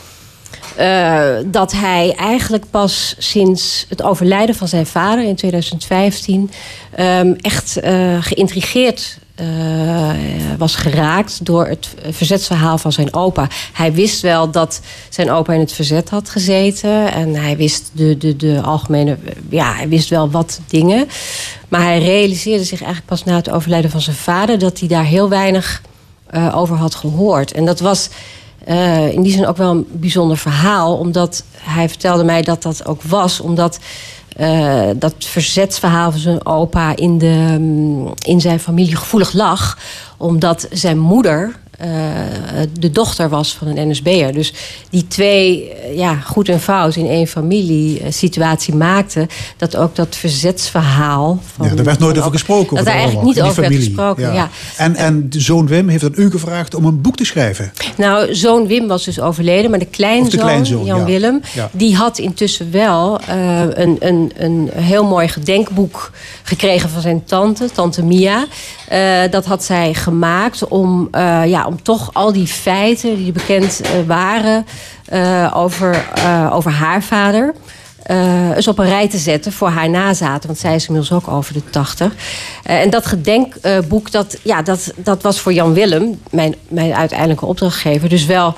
eh, 0.78 1.28
dat 1.46 1.72
hij 1.72 2.14
eigenlijk 2.16 2.64
pas 2.70 3.14
sinds 3.18 3.86
het 3.88 4.02
overlijden 4.02 4.54
van 4.54 4.68
zijn 4.68 4.86
vader 4.86 5.24
in 5.24 5.36
2015 5.36 6.50
ehm, 6.94 7.32
echt 7.40 7.76
eh, 7.76 8.16
geïntrigeerd 8.20 9.18
eh, 9.34 9.46
was 10.58 10.74
geraakt 10.74 11.44
door 11.44 11.66
het 11.66 11.88
verzetsverhaal 12.10 12.78
van 12.78 12.92
zijn 12.92 13.14
opa. 13.14 13.48
Hij 13.72 13.92
wist 13.92 14.20
wel 14.20 14.50
dat 14.50 14.80
zijn 15.08 15.30
opa 15.30 15.52
in 15.52 15.60
het 15.60 15.72
verzet 15.72 16.10
had 16.10 16.28
gezeten 16.28 17.12
en 17.12 17.34
hij 17.34 17.56
wist 17.56 17.90
de, 17.92 18.16
de, 18.16 18.36
de 18.36 18.60
algemene, 18.62 19.16
ja, 19.48 19.74
hij 19.74 19.88
wist 19.88 20.08
wel 20.08 20.30
wat 20.30 20.60
dingen. 20.66 21.08
Maar 21.68 21.82
hij 21.82 21.98
realiseerde 21.98 22.64
zich 22.64 22.78
eigenlijk 22.78 23.10
pas 23.10 23.24
na 23.24 23.36
het 23.36 23.50
overlijden 23.50 23.90
van 23.90 24.00
zijn 24.00 24.16
vader 24.16 24.58
dat 24.58 24.78
hij 24.78 24.88
daar 24.88 25.04
heel 25.04 25.28
weinig 25.28 25.82
over 26.54 26.76
had 26.76 26.94
gehoord. 26.94 27.52
En 27.52 27.64
dat 27.64 27.80
was 27.80 28.08
eh, 28.64 29.12
in 29.12 29.22
die 29.22 29.32
zin 29.32 29.46
ook 29.46 29.56
wel 29.56 29.70
een 29.70 29.86
bijzonder 29.90 30.36
verhaal. 30.36 30.96
Omdat 30.96 31.44
hij 31.56 31.88
vertelde 31.88 32.24
mij 32.24 32.42
dat 32.42 32.62
dat 32.62 32.86
ook 32.86 33.02
was. 33.02 33.40
Omdat 33.40 33.78
eh, 34.36 34.88
dat 34.96 35.14
verzetsverhaal 35.18 36.10
van 36.10 36.20
zijn 36.20 36.46
opa 36.46 36.96
in, 36.96 37.18
de, 37.18 37.56
mm, 37.58 38.12
in 38.26 38.40
zijn 38.40 38.60
familie 38.60 38.96
gevoelig 38.96 39.32
lag. 39.32 39.78
Omdat 40.16 40.68
zijn 40.70 40.98
moeder 40.98 41.56
de 42.78 42.90
dochter 42.90 43.28
was 43.28 43.54
van 43.54 43.66
een 43.66 43.88
NSB'er. 43.88 44.32
Dus 44.32 44.52
die 44.90 45.06
twee, 45.06 45.72
eh, 45.72 45.96
ja, 45.96 46.14
goed 46.14 46.48
en 46.48 46.60
fout 46.60 46.96
in 46.96 47.06
één 47.06 47.26
familie 47.26 48.00
eh, 48.00 48.12
situatie 48.12 48.74
maakten... 48.74 49.28
dat 49.56 49.76
ook 49.76 49.96
dat 49.96 50.16
verzetsverhaal... 50.16 51.42
Van, 51.54 51.66
Ja, 51.66 51.74
er 51.74 51.84
werd 51.84 51.98
nooit 51.98 52.18
over 52.18 52.30
gesproken. 52.30 52.76
Dat 52.76 52.84
de 52.84 52.90
eigenlijk 52.90 53.26
niet 53.26 53.42
over 53.42 53.60
werd 53.60 53.74
gesproken, 53.74 54.32
ja. 54.32 54.48
En, 54.76 54.96
en 54.96 55.26
zoon 55.28 55.66
Wim 55.66 55.88
heeft 55.88 56.04
aan 56.04 56.12
u 56.14 56.30
gevraagd 56.30 56.74
om 56.74 56.84
een 56.84 57.00
boek 57.00 57.16
te 57.16 57.24
schrijven. 57.24 57.72
Nou, 57.96 58.34
zoon 58.34 58.66
Wim 58.66 58.86
was 58.86 59.04
dus 59.04 59.20
overleden, 59.20 59.70
maar 59.70 59.78
de 59.78 59.86
kleinzoon, 59.86 60.26
Of 60.26 60.30
de 60.30 60.38
kleinzoon, 60.38 60.84
Jan 60.84 60.98
ja. 60.98 61.04
Willem, 61.04 61.40
die 61.70 61.96
had 61.96 62.18
intussen 62.18 62.70
wel 62.70 63.20
eh, 63.20 63.60
een, 63.60 63.96
een, 63.98 64.32
een 64.36 64.70
heel 64.74 65.04
mooi 65.04 65.28
gedenkboek 65.28 66.10
gekregen 66.42 66.90
van 66.90 67.00
zijn 67.00 67.24
tante, 67.24 67.70
tante 67.70 68.02
Mia. 68.02 68.46
Eh, 68.88 69.30
dat 69.30 69.44
had 69.44 69.64
zij 69.64 69.94
gemaakt 69.94 70.68
om, 70.68 71.08
eh, 71.10 71.46
ja, 71.46 71.67
om 71.68 71.82
toch 71.82 72.10
al 72.12 72.32
die 72.32 72.46
feiten 72.46 73.16
die 73.16 73.32
bekend 73.32 73.80
eh, 73.80 73.90
waren 74.06 74.66
eh, 75.08 75.52
over, 75.54 76.04
eh, 76.14 76.50
over 76.52 76.70
haar 76.70 77.02
vader. 77.02 77.54
eens 78.54 78.68
op 78.68 78.78
een 78.78 78.88
rij 78.88 79.08
te 79.08 79.18
zetten 79.18 79.52
voor 79.52 79.68
haar 79.68 79.90
nazaten. 79.90 80.46
Want 80.46 80.58
zij 80.58 80.74
is 80.74 80.86
inmiddels 80.86 81.22
ook 81.22 81.28
over 81.28 81.52
de 81.52 81.70
tachtig. 81.70 82.12
Eh, 82.62 82.80
en 82.80 82.90
dat 82.90 83.06
gedenkboek, 83.06 84.10
dat, 84.10 84.38
ja, 84.42 84.62
dat, 84.62 84.92
dat 84.96 85.22
was 85.22 85.40
voor 85.40 85.52
Jan 85.52 85.72
Willem, 85.72 86.20
mijn, 86.30 86.54
mijn 86.68 86.94
uiteindelijke 86.94 87.46
opdrachtgever, 87.46 88.08
dus 88.08 88.26
wel 88.26 88.54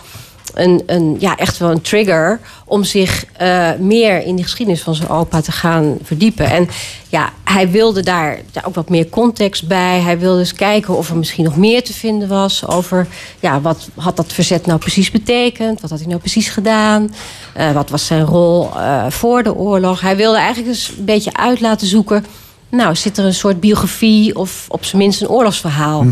een, 0.55 0.83
een, 0.87 1.17
ja, 1.19 1.37
echt 1.37 1.59
wel 1.59 1.71
een 1.71 1.81
trigger 1.81 2.41
om 2.65 2.85
zich 2.85 3.25
eh, 3.37 3.71
meer 3.79 4.23
in 4.23 4.37
de 4.37 4.43
geschiedenis 4.43 4.83
van 4.83 4.95
zijn 4.95 5.09
opa 5.09 5.41
te 5.41 5.53
gaan 5.53 5.99
verdiepen. 6.03 6.51
En 6.51 6.69
ja, 7.09 7.33
hij 7.45 7.71
wilde 7.71 8.03
daar, 8.03 8.39
ook 8.65 8.75
wat 8.75 8.89
meer 8.89 9.09
context 9.09 9.69
bij. 9.69 10.01
Hij 10.01 10.19
wilde 10.19 10.39
eens 10.39 10.53
kijken 10.53 10.97
of 10.97 11.11
er 11.11 11.17
misschien 11.17 11.45
nog 11.45 11.57
meer 11.57 11.85
te 11.85 11.93
vinden 11.93 12.29
was 12.29 12.67
over 12.67 13.07
ja, 13.41 13.61
wat 13.61 13.89
had 13.97 14.17
dat 14.17 14.33
verzet 14.33 14.67
nou 14.67 14.79
precies 14.79 15.11
betekend? 15.11 15.81
Wat 15.81 15.91
had 15.91 15.99
hij 15.99 16.09
nou 16.09 16.21
precies 16.21 16.49
gedaan? 16.49 17.15
Eh, 17.55 17.73
wat 17.73 17.91
was 17.91 18.07
zijn 18.07 18.25
rol 18.25 18.71
eh, 18.77 19.07
voor 19.09 19.43
de 19.43 19.55
oorlog? 19.55 20.01
Hij 20.01 20.17
wilde 20.17 20.39
eigenlijk 20.39 20.69
eens 20.69 20.93
een 20.99 21.05
beetje 21.05 21.35
uit 21.35 21.61
laten 21.61 21.87
zoeken. 21.87 22.27
Nou, 22.69 22.97
zit 22.97 23.19
er 23.19 23.25
een 23.25 23.35
soort 23.35 23.61
biografie 23.61 24.37
of 24.37 24.65
op 24.69 24.85
zijn 24.85 25.03
minst 25.03 25.21
een 25.21 25.29
oorlogsverhaal 25.29 26.07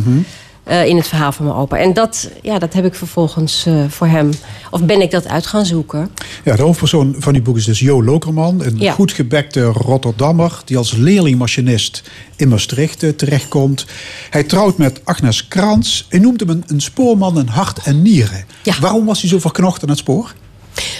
eh, 0.68 0.86
in 0.86 0.96
het 0.96 1.08
verhaal 1.08 1.32
van 1.32 1.44
mijn 1.44 1.56
opa? 1.56 1.76
En 1.76 1.92
dat, 1.92 2.30
ja, 2.42 2.58
dat 2.58 2.72
heb 2.72 2.84
ik 2.84 2.94
vervolgens 2.94 3.66
eh, 3.66 3.84
voor 3.88 4.06
hem, 4.06 4.30
of 4.70 4.82
ben 4.82 5.00
ik 5.00 5.10
dat 5.10 5.28
uit 5.28 5.46
gaan 5.46 5.66
zoeken. 5.66 6.10
Ja, 6.44 6.56
de 6.56 6.62
hoofdpersoon 6.62 7.14
van 7.18 7.34
uw 7.34 7.42
boek 7.42 7.56
is 7.56 7.64
dus 7.64 7.78
Jo 7.78 8.02
Lokerman. 8.04 8.62
Een 8.64 8.78
Ja. 8.78 8.92
goed 8.92 9.12
gebekte 9.12 9.62
Rotterdammer 9.64 10.60
die 10.64 10.76
als 10.76 10.92
leerlingmachinist 10.92 12.02
in 12.36 12.48
Maastricht 12.48 13.02
eh, 13.02 13.10
terechtkomt. 13.10 13.86
Hij 14.30 14.42
trouwt 14.44 14.78
met 14.78 15.00
Agnes 15.04 15.48
Krans. 15.48 16.06
Hij 16.08 16.18
noemt 16.20 16.40
hem 16.40 16.48
een, 16.48 16.64
een 16.66 16.80
spoorman 16.80 17.38
in 17.38 17.46
hart 17.48 17.78
en 17.84 18.02
nieren. 18.02 18.44
Waarom 18.80 19.06
was 19.06 19.20
hij 19.20 19.30
zo 19.30 19.38
verknocht 19.38 19.82
aan 19.82 19.88
het 19.88 19.98
spoor? 19.98 20.34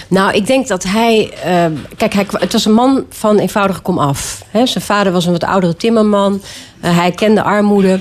Nou, 0.07 0.33
ik 0.33 0.47
denk 0.47 0.67
dat 0.67 0.83
hij. 0.83 1.31
eh, 1.43 1.65
kijk, 1.97 2.13
hij, 2.13 2.25
het 2.31 2.53
was 2.53 2.65
een 2.65 2.73
man 2.73 3.05
van 3.09 3.37
eenvoudige 3.37 3.79
komaf. 3.81 4.43
Hè. 4.51 4.65
Zijn 4.65 4.83
vader 4.83 5.11
was 5.11 5.25
een 5.25 5.31
wat 5.31 5.43
oudere 5.43 5.75
timmerman. 5.75 6.41
Hij 6.79 7.11
kende 7.11 7.43
armoede. 7.43 7.99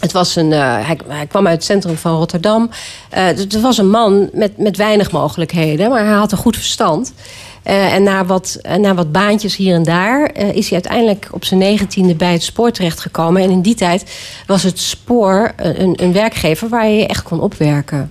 Het 0.00 0.12
was 0.12 0.36
een, 0.36 0.52
eh, 0.52 0.86
hij, 0.86 0.98
hij 1.08 1.26
kwam 1.26 1.46
uit 1.46 1.56
het 1.56 1.64
centrum 1.64 1.96
van 1.96 2.16
Rotterdam. 2.16 2.70
Eh, 3.10 3.28
dus 3.28 3.40
het 3.40 3.60
was 3.60 3.78
een 3.78 3.90
man 3.90 4.28
met, 4.32 4.58
met 4.58 4.76
weinig 4.76 5.10
mogelijkheden, 5.10 5.90
maar 5.90 6.04
hij 6.04 6.14
had 6.16 6.32
een 6.32 6.38
goed 6.38 6.56
verstand. 6.56 7.12
Eh, 7.62 7.94
en 7.94 8.02
na 8.02 8.24
wat, 8.24 8.58
eh, 8.62 8.76
na 8.76 8.94
wat 8.94 9.12
baantjes 9.12 9.56
hier 9.56 9.74
en 9.74 9.82
daar 9.82 10.24
eh, 10.24 10.48
is 10.54 10.64
hij 10.64 10.72
uiteindelijk 10.72 11.28
op 11.30 11.44
zijn 11.44 11.60
negentiende 11.60 12.14
bij 12.14 12.32
het 12.32 12.42
spoor 12.42 12.70
terechtgekomen. 12.70 13.42
En 13.42 13.50
in 13.50 13.62
die 13.62 13.74
tijd 13.74 14.10
was 14.46 14.62
het 14.62 14.78
spoor 14.78 15.52
eh, 15.56 15.78
een, 15.78 16.02
een 16.02 16.12
werkgever 16.12 16.68
waar 16.68 16.88
je 16.88 16.96
je 16.96 17.06
echt 17.06 17.22
kon 17.22 17.40
opwerken. 17.40 18.10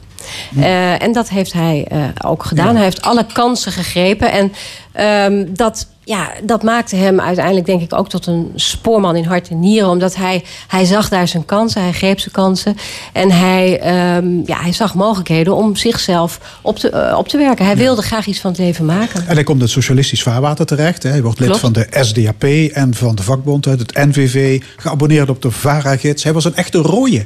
Eh, 0.60 1.02
en 1.02 1.12
dat 1.12 1.30
heeft 1.30 1.54
hij 1.54 1.86
eh, 1.90 2.04
ook 2.26 2.44
gedaan. 2.44 2.76
Hij 2.76 2.84
heeft 2.84 3.02
alle 3.02 3.26
kansen 3.34 3.72
gegrepen. 3.72 4.32
En 4.32 4.54
ehm, 4.92 5.46
dat, 5.50 5.88
ja, 6.04 6.32
dat 6.44 6.64
maakte 6.64 6.96
hem 6.96 7.20
uiteindelijk 7.20 7.66
denk 7.66 7.82
ik 7.82 7.94
ook 7.94 8.10
tot 8.10 8.26
een 8.26 8.52
spoorman 8.56 9.16
in 9.16 9.24
hart 9.24 9.50
en 9.50 9.60
nieren. 9.60 9.90
Omdat 9.90 10.16
hij, 10.16 10.44
hij 10.68 10.86
zag 10.86 11.10
daar 11.10 11.28
zijn 11.28 11.46
kansen, 11.46 11.82
hij 11.82 11.92
greep 11.92 12.20
zijn 12.20 12.34
kansen. 12.34 12.78
En 13.14 13.32
hij, 13.32 13.80
ehm, 13.80 14.28
ja, 14.46 14.62
hij 14.62 14.74
zag 14.74 14.96
mogelijkheden 14.96 15.56
om 15.56 15.76
zichzelf 15.76 16.60
op 16.62 16.80
te, 16.80 16.90
eh, 16.90 17.18
op 17.18 17.28
te 17.28 17.38
werken. 17.38 17.66
Hij 17.66 17.76
wilde 17.76 18.02
graag 18.02 18.26
iets 18.26 18.40
van 18.40 18.52
het 18.52 18.60
leven 18.60 18.86
maken. 18.86 19.28
En 19.28 19.34
hij 19.36 19.44
komt 19.44 19.58
in 19.58 19.64
het 19.64 19.74
socialistisch 19.74 20.24
vaarwater 20.24 20.66
terecht. 20.66 21.04
hè. 21.04 21.10
Hij 21.10 21.22
wordt 21.22 21.40
lid 21.40 21.58
van 21.58 21.74
de 21.74 21.88
SDAP 21.92 22.44
en 22.74 22.94
van 22.94 23.16
de 23.16 23.24
vakbond, 23.24 23.66
het 23.66 23.96
NVV. 23.96 24.62
Geabonneerd 24.78 25.30
op 25.30 25.42
de 25.42 25.52
VARA-gids. 25.52 26.24
Hij 26.24 26.34
was 26.34 26.46
een 26.46 26.56
echte 26.56 26.78
rooie. 26.78 27.26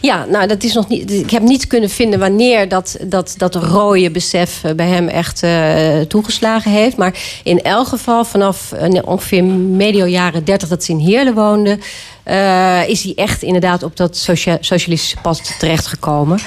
Ja, 0.00 0.24
nou, 0.24 0.46
dat 0.46 0.62
is 0.62 0.72
nog 0.72 0.88
niet. 0.88 1.10
Ik 1.10 1.30
heb 1.30 1.42
niet 1.42 1.66
kunnen 1.66 1.90
vinden 1.90 2.18
wanneer 2.18 2.68
dat, 2.68 2.96
dat, 3.02 3.34
dat 3.36 3.54
rode 3.54 4.10
besef 4.10 4.64
eh, 4.64 4.74
bij 4.74 4.88
hem 4.88 5.08
echt 5.08 5.42
eh, 5.42 6.00
toegeslagen 6.00 6.70
heeft. 6.70 6.96
Maar 7.02 7.14
in 7.42 7.62
elk 7.62 7.86
geval, 7.86 8.24
vanaf 8.24 8.72
eh, 8.72 9.02
ongeveer 9.04 9.44
medio 9.44 10.04
jaren 10.06 10.44
30 10.44 10.68
dat 10.68 10.84
ze 10.84 10.92
in 10.92 10.98
Heerlen 10.98 11.34
woonde. 11.34 11.78
eh, 12.22 12.88
is 12.88 13.02
hij 13.02 13.12
echt 13.16 13.42
inderdaad 13.42 13.82
op 13.82 13.96
dat 13.96 14.16
socia- 14.16 14.58
socialistische 14.60 15.16
pad 15.22 15.54
terechtgekomen. 15.58 16.38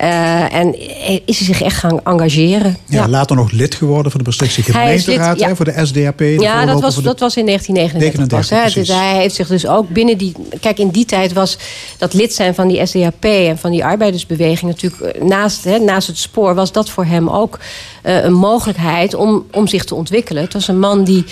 Eh, 0.00 0.54
en 0.54 0.78
is 1.26 1.38
hij 1.38 1.46
zich 1.46 1.62
echt 1.62 1.76
gaan 1.76 2.00
engageren. 2.04 2.76
Ja, 2.86 3.08
Later 3.08 3.36
nog 3.36 3.50
lid 3.50 3.74
geworden 3.74 4.10
van 4.10 4.20
de 4.20 4.26
Maastrichtse 4.26 4.62
gemeenteraad 4.62 5.38
ja. 5.38 5.48
hè, 5.48 5.56
voor 5.56 5.64
de 5.64 5.86
SDAP. 5.86 6.18
de 6.18 6.36
Ja, 6.38 6.66
dat 6.66 6.80
was, 6.80 6.94
de- 6.94 7.02
dat 7.02 7.20
was 7.20 7.36
in 7.36 7.46
1939 7.46 8.38
pas. 8.38 8.74
Hè. 8.74 8.80
Dus 8.80 8.88
hij 8.88 9.16
heeft 9.16 9.34
zich 9.34 9.48
dus 9.48 9.66
ook 9.66 9.88
binnen 9.88 10.18
die... 10.18 10.32
Kijk, 10.60 10.78
in 10.78 10.88
die 10.88 11.04
tijd 11.04 11.32
was 11.32 11.58
dat 11.98 12.14
lid 12.14 12.34
zijn 12.34 12.54
van 12.54 12.68
die 12.68 12.86
SDAP... 12.86 13.24
en 13.24 13.58
van 13.58 13.70
die 13.70 13.84
arbeidersbeweging 13.84 14.70
natuurlijk... 14.70 15.02
eh, 15.16 15.22
naast, 15.22 15.64
hè, 15.64 15.78
naast 15.78 16.06
het 16.06 16.18
spoor 16.18 16.54
was 16.54 16.72
dat 16.72 16.90
voor 16.90 17.04
hem 17.04 17.28
ook 17.28 17.58
eh, 18.02 18.24
een 18.24 18.34
mogelijkheid... 18.34 19.14
Om, 19.14 19.44
om 19.52 19.66
zich 19.66 19.84
te 19.84 19.94
ontwikkelen. 19.94 20.42
Het 20.42 20.52
was 20.52 20.68
een 20.68 20.78
man 20.78 21.04
die... 21.04 21.24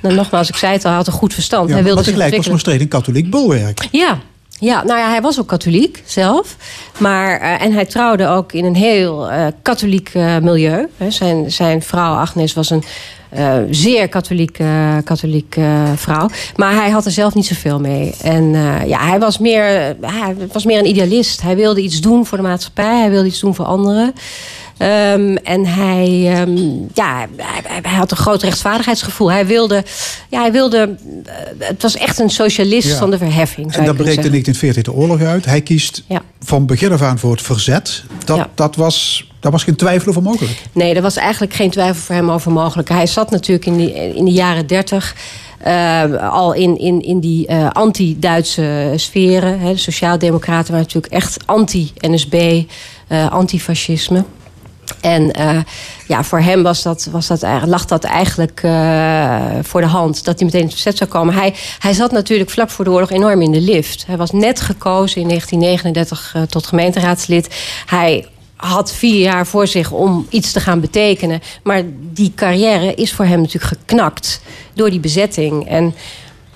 Nou, 0.00 0.14
nogmaals, 0.14 0.48
ik 0.48 0.56
zei 0.56 0.72
het 0.72 0.82
al, 0.82 0.88
hij 0.88 0.98
had 0.98 1.06
een 1.06 1.12
goed 1.12 1.34
verstand. 1.34 1.68
Ja, 1.68 1.74
hij 1.74 1.82
wilde 1.82 1.94
maar 1.96 2.04
zich 2.04 2.14
tegelijk 2.14 2.36
was 2.36 2.46
ontwikkelen. 2.46 2.78
Maastricht 2.78 3.04
een 3.04 3.22
katholiek 3.22 3.30
bolwerk. 3.30 3.88
Ja, 3.90 4.20
ja, 4.64 4.84
nou 4.84 4.98
ja, 4.98 5.08
hij 5.08 5.20
was 5.20 5.40
ook 5.40 5.46
katholiek 5.46 6.02
zelf. 6.04 6.56
Maar, 6.98 7.40
eh, 7.40 7.62
en 7.62 7.72
hij 7.72 7.84
trouwde 7.84 8.28
ook 8.28 8.52
in 8.52 8.64
een 8.64 8.74
heel 8.74 9.30
eh, 9.30 9.46
katholiek 9.62 10.10
eh, 10.12 10.38
milieu. 10.38 10.88
Hè. 10.96 11.10
Zijn, 11.10 11.50
zijn 11.50 11.82
vrouw 11.82 12.14
Agnes 12.14 12.52
was 12.52 12.70
een 12.70 12.84
zeer 13.70 14.08
katholieke 14.08 15.00
katholiek, 15.04 15.56
vrouw. 15.94 16.28
Maar 16.56 16.74
hij 16.74 16.90
had 16.90 17.04
er 17.04 17.10
zelf 17.10 17.34
niet 17.34 17.46
zoveel 17.46 17.80
mee. 17.80 18.14
En 18.22 18.52
ja, 18.86 18.98
hij 18.98 19.18
was, 19.18 19.38
meer, 19.38 19.64
hij 20.00 20.36
was 20.52 20.64
meer 20.64 20.78
een 20.78 20.88
idealist. 20.88 21.42
Hij 21.42 21.56
wilde 21.56 21.80
iets 21.80 22.00
doen 22.00 22.26
voor 22.26 22.38
de 22.38 22.44
maatschappij. 22.44 22.98
Hij 22.98 23.10
wilde 23.10 23.28
iets 23.28 23.40
doen 23.40 23.54
voor 23.54 23.64
anderen. 23.64 24.12
Ehm, 24.76 25.36
en 25.36 25.66
hij, 25.66 26.32
ehm, 26.34 26.56
ja, 26.94 27.26
hij, 27.82 27.94
had 27.94 28.10
een 28.10 28.16
groot 28.16 28.42
rechtvaardigheidsgevoel. 28.42 29.30
Hij 29.32 29.46
wilde, 29.46 29.84
ja, 30.28 30.40
hij 30.40 30.52
wilde 30.52 30.96
eh, 31.26 31.34
het 31.58 31.82
was 31.82 31.96
echt 31.96 32.18
een 32.18 32.30
socialist 32.30 32.88
Ja. 32.88 32.96
van 32.96 33.10
de 33.10 33.18
verheffing. 33.18 33.66
En 33.74 33.84
dan 33.84 33.96
breekt 33.96 34.16
in 34.16 34.22
kunnen 34.22 34.30
1940 34.30 34.82
de 34.82 34.92
oorlog 34.92 35.20
uit. 35.20 35.44
Hij 35.44 35.60
kiest 35.60 36.02
Ja. 36.08 36.22
van 36.40 36.66
begin 36.66 36.92
af 36.92 37.02
aan 37.02 37.18
voor 37.18 37.30
het 37.30 37.42
verzet. 37.42 38.04
Dat, 38.24 38.36
Ja. 38.36 38.50
dat, 38.54 38.76
was, 38.76 39.28
daar 39.40 39.52
was 39.52 39.62
geen 39.64 39.76
twijfel 39.76 40.08
over 40.08 40.22
mogelijk. 40.22 40.62
Nee, 40.72 40.94
er 40.94 41.02
was 41.02 41.16
eigenlijk 41.16 41.54
geen 41.54 41.70
twijfel 41.70 42.02
voor 42.02 42.14
hem 42.14 42.30
over 42.30 42.52
mogelijk. 42.52 42.88
Hij 42.88 43.06
zat 43.06 43.30
natuurlijk 43.30 43.66
in, 43.66 43.76
die, 43.76 44.14
in 44.14 44.24
de 44.24 44.30
jaren 44.32 44.66
dertig. 44.66 45.14
eh, 45.58 46.30
al 46.32 46.52
in, 46.52 46.78
in, 46.78 47.00
in 47.02 47.20
die 47.20 47.46
eh, 47.46 47.70
anti-Duitse 47.70 48.92
sferen. 48.96 49.58
Hè. 49.60 49.72
De 49.72 49.78
Sociaaldemocraten 49.78 50.70
waren 50.72 50.86
natuurlijk 50.86 51.12
echt 51.12 51.36
anti-NSB, 51.46 52.62
eh, 53.08 53.30
anti-fascisme. 53.30 54.24
En 55.00 55.32
eh, 55.32 55.58
ja, 56.06 56.24
voor 56.24 56.40
hem 56.40 56.62
was 56.62 56.82
dat, 56.82 57.08
was 57.10 57.26
dat, 57.26 57.42
lag 57.64 57.84
dat 57.84 58.04
eigenlijk 58.04 58.60
eh, 58.62 59.40
voor 59.62 59.80
de 59.80 59.86
hand 59.86 60.24
dat 60.24 60.38
hij 60.38 60.44
meteen 60.44 60.60
in 60.60 60.66
het 60.66 60.74
verzet 60.74 60.96
zou 60.96 61.10
komen. 61.10 61.34
Hij, 61.34 61.54
hij 61.78 61.92
zat 61.92 62.12
natuurlijk 62.12 62.50
vlak 62.50 62.70
voor 62.70 62.84
de 62.84 62.90
oorlog 62.90 63.10
enorm 63.10 63.42
in 63.42 63.52
de 63.52 63.60
lift. 63.60 64.06
Hij 64.06 64.16
was 64.16 64.30
net 64.30 64.60
gekozen 64.60 65.20
in 65.20 65.28
1939 65.28 66.32
eh, 66.34 66.42
tot 66.42 66.66
gemeenteraadslid. 66.66 67.54
Hij 67.86 68.26
had 68.56 68.92
vier 68.92 69.20
jaar 69.20 69.46
voor 69.46 69.66
zich 69.66 69.90
om 69.90 70.26
iets 70.30 70.52
te 70.52 70.60
gaan 70.60 70.80
betekenen. 70.80 71.40
Maar 71.62 71.82
die 72.12 72.32
carrière 72.34 72.94
is 72.94 73.12
voor 73.12 73.24
hem 73.24 73.40
natuurlijk 73.40 73.74
geknakt 73.78 74.40
door 74.74 74.90
die 74.90 75.00
bezetting. 75.00 75.68
En 75.68 75.94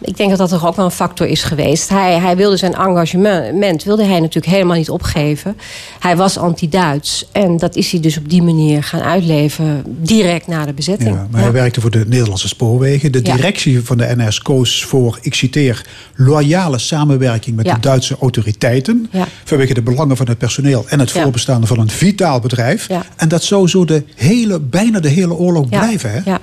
ik 0.01 0.17
denk 0.17 0.29
dat 0.31 0.39
dat 0.39 0.49
toch 0.49 0.67
ook 0.67 0.77
wel 0.77 0.85
een 0.85 0.91
factor 0.91 1.27
is 1.27 1.43
geweest. 1.43 1.89
Hij, 1.89 2.19
hij 2.19 2.37
wilde 2.37 2.57
zijn 2.57 2.75
engagement 2.75 3.85
wilde 3.85 4.05
hij 4.05 4.21
natuurlijk 4.21 4.53
helemaal 4.53 4.77
niet 4.77 4.91
opgeven. 4.91 5.57
Hij 5.99 6.17
was 6.17 6.39
anti-Duits. 6.39 7.29
En 7.33 7.57
dat 7.57 7.77
is 7.77 7.91
hij 7.91 8.01
dus 8.01 8.17
op 8.19 8.29
die 8.29 8.43
manier 8.43 8.83
gaan 8.83 9.01
uitleven. 9.01 9.83
Direct 9.87 10.47
na 10.47 10.67
de 10.67 10.73
bezetting. 10.73 11.15
Ja, 11.15 11.27
maar 11.31 11.41
hij 11.43 11.53
werkte 11.53 11.81
voor 11.81 11.91
de 11.91 12.05
Nederlandse 12.07 12.49
spoorwegen. 12.49 13.13
De 13.13 13.21
Ja. 13.23 13.35
directie 13.35 13.85
van 13.85 13.97
de 13.97 14.15
NS 14.17 14.43
koos 14.43 14.85
voor, 14.85 15.19
ik 15.21 15.35
citeer, 15.35 15.87
loyale 16.15 16.79
samenwerking 16.79 17.57
met 17.57 17.65
de 17.65 17.81
Duitse 17.81 18.17
autoriteiten. 18.21 19.11
Vanwege 19.45 19.75
de 19.75 19.83
belangen 19.83 20.17
van 20.17 20.27
het 20.29 20.39
personeel 20.39 20.85
en 20.89 20.99
het 21.01 21.11
voorbestaan 21.11 21.67
van 21.67 21.79
een 21.79 21.91
vitaal 21.91 22.41
bedrijf. 22.41 22.89
En 23.17 23.29
dat 23.29 23.43
zou 23.43 23.69
zo 23.69 23.85
de 23.85 24.03
hele, 24.15 24.61
bijna 24.61 25.01
de 25.01 25.09
hele 25.09 25.35
oorlog 25.35 25.69
blijven. 25.69 26.11
Hè? 26.13 26.21
Ja. 26.25 26.39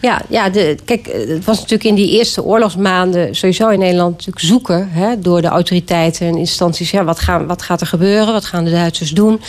Ja, 0.00 0.22
ja 0.28 0.50
kijk, 0.84 1.06
eh, 1.06 1.28
het 1.28 1.44
was 1.44 1.56
natuurlijk 1.56 1.88
in 1.88 1.94
die 1.94 2.10
eerste 2.10 2.44
oorlogsmaanden 2.44 3.34
sowieso 3.34 3.68
in 3.68 3.78
Nederland 3.78 4.10
natuurlijk 4.10 4.44
zoeken 4.44 4.88
hè, 4.90 5.20
door 5.20 5.42
de 5.42 5.48
autoriteiten 5.48 6.26
en 6.26 6.36
instanties. 6.36 6.90
Ja, 6.90 7.04
wat, 7.04 7.18
gaan, 7.18 7.46
wat 7.46 7.62
gaat 7.62 7.80
er 7.80 7.86
gebeuren? 7.86 8.32
Wat 8.32 8.44
gaan 8.44 8.64
de 8.64 8.70
Duitsers 8.70 9.10
doen? 9.10 9.40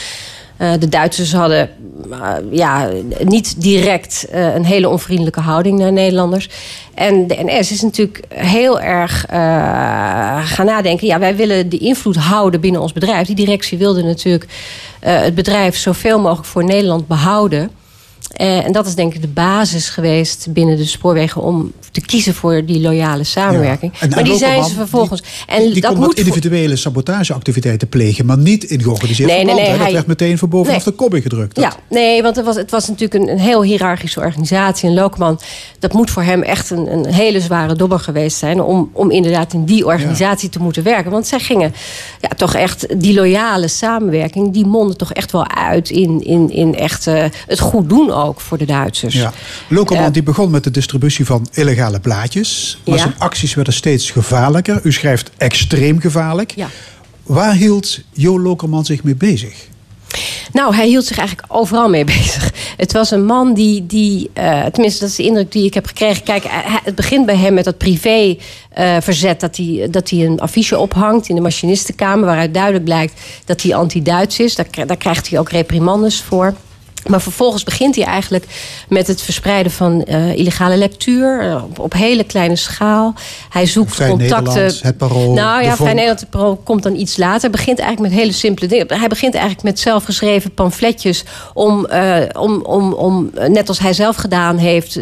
Eh, 0.57 0.71
de 0.79 0.89
Duitsers 0.89 1.33
hadden 1.33 1.69
eh, 2.11 2.31
ja, 2.51 2.89
niet 3.23 3.61
direct 3.61 4.27
een 4.31 4.65
hele 4.65 4.89
onvriendelijke 4.89 5.39
houding 5.39 5.79
naar 5.79 5.91
Nederlanders. 5.91 6.49
En 6.93 7.27
de 7.27 7.37
NS 7.43 7.71
is 7.71 7.81
natuurlijk 7.81 8.23
heel 8.33 8.79
erg 8.79 9.25
gaan 10.45 10.65
nadenken. 10.65 11.07
Ja, 11.07 11.19
wij 11.19 11.35
willen 11.35 11.69
de 11.69 11.77
invloed 11.77 12.15
houden 12.15 12.61
binnen 12.61 12.81
ons 12.81 12.93
bedrijf. 12.93 13.27
Die 13.27 13.35
directie 13.35 13.77
wilde 13.77 14.03
natuurlijk 14.03 14.45
het 14.99 15.35
bedrijf 15.35 15.77
zoveel 15.77 16.19
mogelijk 16.19 16.47
voor 16.47 16.63
Nederland 16.63 17.07
behouden. 17.07 17.71
Eh, 18.29 18.65
en 18.65 18.71
dat 18.71 18.85
is 18.87 18.95
denk 18.95 19.13
ik 19.13 19.21
de 19.21 19.27
basis 19.27 19.89
geweest 19.89 20.47
binnen 20.49 20.77
de 20.77 20.85
spoorwegen 20.85 21.41
om 21.41 21.71
te 21.91 22.01
kiezen 22.01 22.33
voor 22.33 22.65
die 22.65 22.79
loyale 22.81 23.23
samenwerking. 23.23 23.91
Ja. 23.93 23.99
En- 24.01 24.09
maar 24.09 24.17
en 24.17 24.23
die 24.25 24.37
zijn 24.37 24.63
ze 24.63 24.73
vervolgens. 24.73 25.23
en 25.47 25.71
Die 25.71 25.81
dat 25.81 25.91
kon 25.91 25.99
wat 25.99 26.07
moet 26.09 26.17
individuele 26.17 26.75
sabotageactiviteiten 26.75 27.89
plegen, 27.89 28.25
maar 28.25 28.37
niet 28.37 28.63
in 28.63 28.81
georganiseerd 28.81 29.29
Nee, 29.29 29.37
nee, 29.37 29.45
verband. 29.45 29.67
nee, 29.67 29.71
hè? 29.71 29.77
Dat 29.77 29.85
hij- 29.85 29.93
werd 29.95 30.07
meteen 30.07 30.37
van 30.37 30.49
bovenaf 30.49 30.83
de 30.83 30.91
kop 30.91 31.15
ingedrukt. 31.15 31.55
Dat- 31.55 31.63
Ja, 31.63 31.73
nee, 31.89 32.21
want 32.21 32.35
het 32.35 32.45
was, 32.45 32.55
het 32.55 32.71
was 32.71 32.87
natuurlijk 32.87 33.13
een, 33.23 33.29
een 33.31 33.39
heel 33.39 33.63
hiërarchische 33.63 34.19
organisatie. 34.19 34.89
En 34.89 34.95
Lokman, 34.95 35.39
dat 35.79 35.93
moet 35.93 36.09
voor 36.11 36.23
hem 36.23 36.41
echt 36.41 36.69
een, 36.69 36.91
een 36.91 37.05
hele 37.13 37.39
zware 37.41 37.75
dobber 37.75 37.99
geweest 37.99 38.37
zijn... 38.37 38.61
om, 38.61 38.89
om 38.93 39.11
inderdaad 39.11 39.53
in 39.53 39.65
die 39.65 39.85
organisatie 39.85 40.49
te 40.49 40.59
moeten 40.59 40.83
werken. 40.83 41.11
Want 41.11 41.27
zij 41.27 41.39
gingen 41.39 41.73
ja, 42.21 42.29
toch 42.37 42.53
echt, 42.55 42.99
die 43.01 43.13
loyale 43.13 43.67
samenwerking... 43.67 44.53
die 44.53 44.65
mondde 44.65 44.95
toch 44.95 45.13
echt 45.13 45.31
wel 45.31 45.47
uit 45.47 45.89
in, 45.89 46.23
in, 46.23 46.49
in 46.51 46.75
echt 46.75 47.07
eh, 47.07 47.23
het 47.47 47.59
goed 47.59 47.89
doen 47.89 48.08
ook 48.13 48.41
voor 48.41 48.57
de 48.57 48.65
Duitsers. 48.65 49.13
Ja. 49.13 49.31
Lokelman 49.67 50.05
Eh, 50.05 50.11
die 50.13 50.23
begon 50.23 50.51
met 50.51 50.63
de 50.63 50.71
distributie 50.71 51.25
van 51.25 51.47
illegale 51.53 51.99
blaadjes. 51.99 52.77
Maar 52.85 52.95
Ja. 52.95 53.01
zijn 53.01 53.15
acties 53.17 53.53
werden 53.53 53.73
steeds 53.73 54.11
gevaarlijker. 54.11 54.79
U 54.83 54.91
schrijft 54.93 55.31
extreem 55.37 55.99
gevaarlijk. 55.99 56.51
Ja. 56.55 56.67
Waar 57.23 57.53
hield 57.53 57.99
Jo 58.13 58.39
Lokelman 58.39 58.85
zich 58.85 59.03
mee 59.03 59.15
bezig? 59.15 59.67
Nou, 60.51 60.75
hij 60.75 60.87
hield 60.87 61.05
zich 61.05 61.17
eigenlijk 61.17 61.53
overal 61.53 61.89
mee 61.89 62.03
bezig. 62.17 62.51
Het 62.77 62.91
was 62.93 63.11
een 63.11 63.25
man 63.25 63.53
die, 63.53 63.85
die 63.85 64.29
eh, 64.33 64.65
tenminste 64.65 64.99
dat 64.99 65.09
is 65.09 65.15
de 65.15 65.23
indruk 65.23 65.51
die 65.51 65.65
ik 65.65 65.73
heb 65.73 65.85
gekregen. 65.85 66.23
Kijk, 66.23 66.43
het 66.83 66.95
begint 66.95 67.25
bij 67.25 67.35
hem 67.37 67.53
met 67.53 67.63
dat 67.63 67.77
privé 67.77 68.37
eh, 68.69 68.95
verzet. 69.01 69.39
Dat 69.39 69.57
hij, 69.57 69.87
dat 69.91 70.09
hij 70.09 70.25
een 70.25 70.39
affiche 70.39 70.77
ophangt 70.77 71.29
in 71.29 71.35
de 71.35 71.41
machinistenkamer. 71.41 72.25
Waaruit 72.25 72.53
duidelijk 72.53 72.83
blijkt 72.83 73.21
dat 73.45 73.61
hij 73.61 73.75
anti-Duits 73.75 74.39
is. 74.39 74.55
Daar, 74.55 74.67
daar 74.85 74.97
krijgt 74.97 75.29
hij 75.29 75.39
ook 75.39 75.49
reprimandes 75.49 76.21
voor. 76.21 76.53
Maar 77.07 77.21
vervolgens 77.21 77.63
begint 77.63 77.95
hij 77.95 78.05
eigenlijk 78.05 78.45
met 78.89 79.07
het 79.07 79.21
verspreiden 79.21 79.71
van 79.71 80.03
eh, 80.03 80.35
illegale 80.35 80.77
lectuur. 80.77 81.41
eh, 81.41 81.63
op, 81.63 81.79
op 81.79 81.93
hele 81.93 82.23
kleine 82.23 82.55
schaal. 82.55 83.13
Hij 83.49 83.65
zoekt 83.65 83.95
Vrij 83.95 84.09
contacten. 84.09 84.73
Het 84.81 84.97
Parool, 84.97 85.33
Nou 85.33 85.63
ja. 85.63 85.75
Vrij 85.75 85.93
Nederland 85.93 86.19
het 86.19 86.29
Parool 86.29 86.55
komt 86.63 86.83
dan 86.83 86.95
iets 86.95 87.17
later. 87.17 87.41
Hij 87.41 87.49
begint 87.49 87.79
eigenlijk 87.79 88.09
met 88.11 88.19
hele 88.21 88.33
simpele 88.33 88.67
dingen. 88.67 88.99
Hij 88.99 89.07
begint 89.07 89.33
eigenlijk 89.33 89.63
met 89.63 89.79
zelfgeschreven 89.79 90.53
pamfletjes. 90.53 91.23
Om, 91.53 91.85
eh, 91.85 92.41
om, 92.41 92.61
om, 92.61 92.93
om 92.93 93.29
net 93.47 93.67
als 93.67 93.79
hij 93.79 93.93
zelf 93.93 94.15
gedaan 94.15 94.57
heeft, 94.57 94.93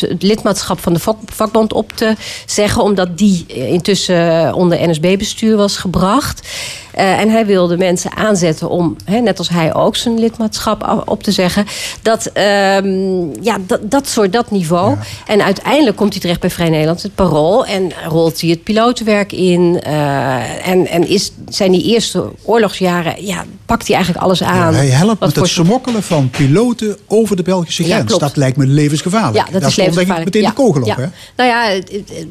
het 0.00 0.22
lidmaatschap 0.22 0.80
van 0.80 0.92
de 0.92 0.98
vak- 0.98 1.18
vakbond 1.26 1.72
op 1.72 1.92
te 1.94 2.14
zeggen. 2.46 2.82
Omdat 2.82 3.18
die 3.18 3.44
intussen 3.46 4.54
onder 4.54 4.88
NSB-bestuur 4.88 5.56
was 5.56 5.76
gebracht. 5.76 6.48
Eh, 6.96 7.20
en 7.20 7.30
hij 7.30 7.46
wilde 7.46 7.76
mensen 7.76 8.16
aanzetten 8.16 8.68
om, 8.68 8.96
hè, 9.04 9.18
net 9.20 9.38
als 9.38 9.48
hij 9.48 9.74
ook, 9.74 9.96
zijn 9.96 10.18
lidmaatschap 10.18 11.02
op 11.06 11.22
te 11.22 11.32
zeggen. 11.32 11.64
Dat, 12.02 12.26
ehm, 12.26 13.42
ja, 13.42 13.56
dat, 13.66 13.90
dat 13.90 14.08
soort, 14.08 14.32
dat 14.32 14.50
niveau. 14.50 14.96
En 15.26 15.42
uiteindelijk 15.44 15.96
komt 15.96 16.12
hij 16.12 16.20
terecht 16.20 16.40
bij 16.40 16.50
Vrij 16.50 16.68
Nederland, 16.68 17.02
het 17.02 17.14
parool. 17.14 17.66
En 17.66 17.92
rolt 18.08 18.40
hij 18.40 18.50
het 18.50 18.62
pilotenwerk 18.62 19.32
in. 19.32 19.80
eh, 19.82 20.68
en 20.68 20.86
en 20.86 21.08
is, 21.08 21.32
zijn 21.48 21.72
die 21.72 21.82
eerste 21.84 22.24
oorlogsjaren, 22.42 23.26
ja, 23.26 23.44
pakt 23.66 23.86
hij 23.86 23.96
eigenlijk 23.96 24.24
alles 24.24 24.42
aan. 24.42 24.74
hij 24.74 24.86
helpt 24.88 25.20
met 25.20 25.36
het 25.36 25.48
smokkelen 25.48 26.02
van 26.02 26.30
piloten 26.30 26.96
over 27.06 27.36
de 27.36 27.42
Belgische 27.42 27.84
grens. 27.84 28.18
dat 28.18 28.36
lijkt 28.36 28.56
me 28.56 28.66
levensgevaarlijk. 28.66 29.46
Ja, 29.46 29.52
dat 29.52 29.60
Daar 29.60 29.70
is 29.70 29.76
levensgevaarlijk. 29.76 30.34
meteen 30.34 30.48
de 30.48 30.54
kogel 30.54 30.82
op. 30.82 30.96
Hè? 30.96 31.04
Nou 31.36 31.50
ja, 31.50 31.80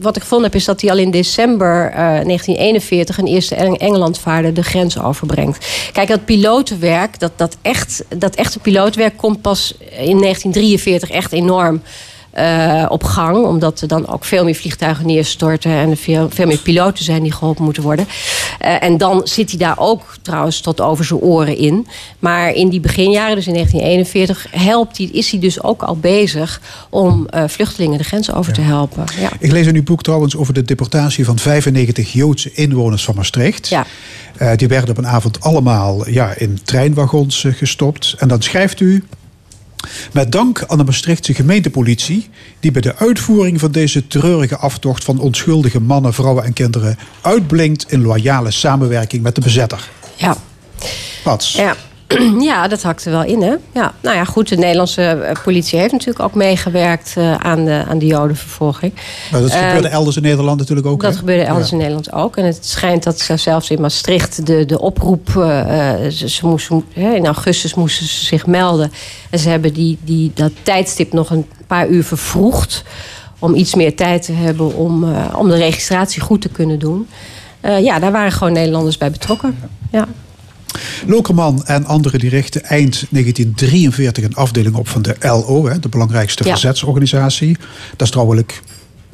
wat 0.02 0.16
ik 0.16 0.22
gevonden 0.22 0.48
heb 0.48 0.56
is 0.60 0.66
dat 0.66 0.82
hij 0.82 0.92
al 0.92 0.98
in 0.98 1.12
december 1.12 1.86
eh, 1.90 1.96
1941 1.98 3.18
een 3.18 3.28
eerste 3.28 3.56
Eng- 3.56 3.74
Engelandvaarder 3.76 4.54
de 4.56 4.64
grens 4.64 5.00
overbrengt. 5.00 5.68
Kijk, 5.92 6.08
dat 6.08 6.26
pilotenwerk, 6.26 7.20
dat, 7.20 7.32
dat, 7.36 7.58
echt, 7.62 8.04
dat 8.18 8.36
echte 8.36 8.60
pilotenwerk 8.60 9.18
komt 9.18 9.42
pas 9.42 9.74
in 9.80 10.20
1943 10.20 11.10
echt 11.10 11.32
enorm. 11.32 11.82
Eh, 12.36 12.86
op 12.90 13.04
gang, 13.04 13.46
omdat 13.46 13.82
er 13.82 13.88
dan 13.88 14.08
ook 14.08 14.26
veel 14.26 14.44
meer 14.44 14.56
vliegtuigen 14.56 15.06
neerstorten 15.06 15.72
en 15.72 15.90
er 15.90 15.98
veel, 15.98 16.30
veel 16.30 16.46
meer 16.46 16.58
piloten 16.58 17.04
zijn 17.04 17.24
die 17.24 17.32
geholpen 17.32 17.64
moeten 17.64 17.84
worden. 17.84 18.08
Eh, 18.60 18.84
en 18.84 18.98
dan 18.98 19.22
zit 19.24 19.50
hij 19.50 19.60
daar 19.60 19.80
ook 19.80 20.16
trouwens 20.22 20.62
tot 20.62 20.82
over 20.82 21.06
zijn 21.06 21.20
oren 21.20 21.58
in. 21.58 21.88
Maar 22.20 22.54
in 22.54 22.70
die 22.70 22.80
beginjaren, 22.80 23.36
dus 23.36 23.48
in 23.48 23.54
1941, 23.54 24.48
helpt 24.52 24.98
hij, 24.98 25.10
is 25.12 25.32
hij 25.32 25.40
dus 25.40 25.64
ook 25.64 25.84
al 25.84 25.98
bezig 25.98 26.62
om 26.90 27.28
eh, 27.28 27.44
vluchtelingen 27.48 27.98
de 27.98 28.04
grens 28.04 28.34
over 28.34 28.54
te 28.54 28.62
helpen. 28.62 29.04
Ja. 29.20 29.30
Ik 29.40 29.52
lees 29.52 29.68
in 29.68 29.76
uw 29.76 29.84
boek 29.84 30.04
trouwens 30.04 30.36
over 30.36 30.54
de 30.54 30.64
deportatie 30.64 31.26
van 31.26 31.40
95 31.40 32.14
Joodse 32.14 32.52
inwoners 32.54 33.04
van 33.04 33.16
Maastricht. 33.16 33.68
Ja. 33.68 33.86
Die 34.56 34.68
werden 34.68 34.90
op 34.90 34.98
een 34.98 35.08
avond 35.08 35.42
allemaal 35.42 36.10
ja, 36.10 36.34
in 36.38 36.60
treinwagons 36.64 37.46
gestopt. 37.50 38.16
En 38.18 38.28
dan 38.28 38.42
schrijft 38.42 38.80
u... 38.80 39.04
Met 40.12 40.32
dank 40.32 40.64
aan 40.68 40.78
de 40.78 40.84
Maastrichtse 40.84 41.34
gemeentepolitie... 41.34 42.30
die 42.60 42.72
bij 42.72 42.82
de 42.82 42.96
uitvoering 42.96 43.60
van 43.60 43.72
deze 43.72 44.08
treurige 44.08 44.58
aftocht... 44.58 45.04
van 45.04 45.20
onschuldige 45.20 45.80
mannen, 45.80 46.14
vrouwen 46.14 46.44
en 46.44 46.54
kinderen... 46.54 46.98
uitblinkt 47.22 47.92
in 47.92 48.02
loyale 48.02 48.52
samenwerking 48.52 49.24
met 49.24 49.36
de 49.36 49.42
bezetter. 49.42 49.90
Ja. 50.16 50.38
Wat? 51.24 51.52
Ja. 51.52 51.76
Ja, 52.40 52.68
dat 52.68 52.82
hakte 52.84 53.10
wel 53.10 53.24
in, 53.24 53.42
hè? 53.42 53.54
Ja. 53.74 53.94
Nou 54.02 54.16
ja, 54.16 54.24
goed, 54.24 54.48
de 54.48 54.56
Nederlandse 54.58 55.02
eh, 55.02 55.44
politie 55.44 55.80
heeft 55.80 55.92
natuurlijk 55.92 56.20
ook 56.20 56.34
meegewerkt 56.34 57.14
eh, 57.18 57.36
aan, 57.36 57.66
de, 57.66 57.84
aan 57.90 57.98
de 57.98 58.06
jodenvervolging. 58.06 58.94
Maar 59.32 59.42
dat 59.42 59.50
Eh, 59.50 59.66
gebeurde 59.68 59.88
elders 59.88 60.16
in 60.16 60.22
Nederland 60.22 60.60
natuurlijk 60.60 60.88
ook. 60.88 61.02
Dat 61.02 61.16
gebeurde 61.16 61.44
elders 61.44 61.66
Ja. 61.68 61.72
in 61.72 61.78
Nederland 61.78 62.12
ook. 62.14 62.38
En 62.38 62.46
het 62.46 62.66
schijnt 62.66 63.04
dat 63.04 63.20
ze 63.20 63.38
zelfs 63.38 63.70
in 63.70 63.82
Maastricht 63.82 64.46
de, 64.46 64.66
de 64.66 64.80
oproep... 64.80 65.30
eh, 65.38 66.06
eh, 66.06 66.12
ze, 66.12 66.30
ze 66.30 66.46
moesten, 66.48 66.84
hè, 66.94 67.14
in 67.14 67.26
augustus 67.26 67.74
moesten 67.74 68.06
ze 68.06 68.26
zich 68.26 68.46
melden. 68.46 68.92
En 69.30 69.40
ze 69.40 69.50
hebben 69.50 69.74
die, 69.74 69.98
die, 70.04 70.32
dat 70.34 70.52
tijdstip 70.64 71.14
nog 71.14 71.30
een 71.30 71.46
paar 71.68 71.88
uur 71.88 72.04
vervroegd... 72.04 72.84
om 73.40 73.56
iets 73.56 73.76
meer 73.76 73.96
tijd 73.96 74.26
te 74.26 74.32
hebben 74.34 74.76
om, 74.76 75.04
eh, 75.14 75.26
om 75.38 75.48
de 75.50 75.56
registratie 75.58 76.22
goed 76.22 76.42
te 76.42 76.50
kunnen 76.50 76.80
doen. 76.80 77.08
Eh, 77.62 77.80
ja, 77.84 78.00
daar 78.00 78.12
waren 78.12 78.32
gewoon 78.32 78.54
Nederlanders 78.54 78.98
bij 78.98 79.12
betrokken. 79.12 79.58
Ja. 79.92 80.08
Lokerman 81.08 81.66
en 81.66 81.86
anderen 81.86 82.20
die 82.20 82.30
richten 82.30 82.64
eind 82.64 83.06
1943 83.10 84.24
een 84.24 84.36
afdeling 84.36 84.76
op 84.76 84.88
van 84.88 85.02
de 85.02 85.16
LO, 85.20 85.68
hè, 85.68 85.80
de 85.80 85.90
belangrijkste 85.90 86.44
Ja. 86.44 86.50
verzetsorganisatie. 86.50 87.58
Dat 87.92 88.02
is 88.08 88.10
trouwens, 88.10 88.44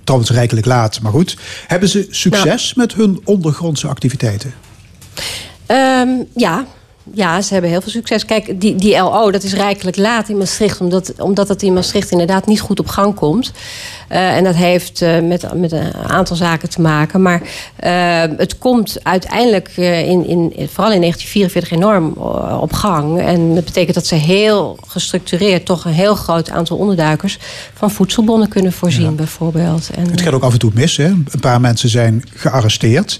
trouwens 0.03 0.31
rijkelijk 0.31 0.65
laat, 0.65 1.01
maar 1.01 1.11
goed. 1.11 1.37
Hebben 1.67 1.89
ze 1.89 2.07
succes 2.09 2.73
met 2.73 2.93
hun 2.93 3.21
ondergrondse 3.23 3.87
activiteiten? 3.87 4.53
Ehm, 5.65 6.09
ja. 6.35 6.65
ja, 7.13 7.41
ze 7.41 7.53
hebben 7.53 7.71
heel 7.71 7.81
veel 7.81 7.91
succes. 7.91 8.25
Kijk, 8.25 8.61
die, 8.61 8.75
die 8.75 8.97
LO, 8.97 9.31
dat 9.31 9.43
is 9.43 9.53
rijkelijk 9.53 9.97
laat 9.97 10.29
in 10.29 10.37
Maastricht... 10.37 10.79
omdat, 10.81 11.13
omdat 11.17 11.47
het 11.47 11.61
in 11.61 11.73
Maastricht 11.73 12.11
inderdaad 12.11 12.45
niet 12.45 12.61
goed 12.61 12.79
op 12.79 12.87
gang 12.87 13.15
komt. 13.15 13.51
Eh, 14.11 14.35
en 14.35 14.43
dat 14.43 14.55
heeft 14.55 15.01
eh, 15.01 15.19
met, 15.19 15.53
met 15.55 15.71
een 15.71 15.93
aantal 16.07 16.35
zaken 16.35 16.69
te 16.69 16.81
maken. 16.81 17.21
Maar 17.21 17.41
eh, 17.75 18.23
het 18.37 18.57
komt 18.57 18.97
uiteindelijk 19.03 19.69
in, 19.77 20.27
in, 20.27 20.51
vooral 20.55 20.91
in 20.93 20.99
1944 21.01 21.71
enorm 21.71 22.07
op 22.61 22.73
gang. 22.73 23.19
En 23.19 23.55
dat 23.55 23.65
betekent 23.65 23.95
dat 23.95 24.05
ze 24.05 24.15
heel 24.15 24.77
gestructureerd 24.87 25.65
toch 25.65 25.85
een 25.85 25.93
heel 25.93 26.15
groot 26.15 26.49
aantal 26.49 26.77
onderduikers 26.77 27.37
van 27.73 27.91
voedselbonnen 27.91 28.47
kunnen 28.47 28.73
voorzien, 28.73 29.15
bijvoorbeeld. 29.15 29.89
En, 29.95 30.09
Het 30.09 30.21
gaat 30.21 30.33
ook 30.33 30.43
af 30.43 30.53
en 30.53 30.59
toe 30.59 30.71
mis. 30.73 30.97
Hè? 30.97 31.07
Een 31.07 31.39
paar 31.39 31.61
mensen 31.61 31.89
zijn 31.89 32.23
gearresteerd. 32.33 33.19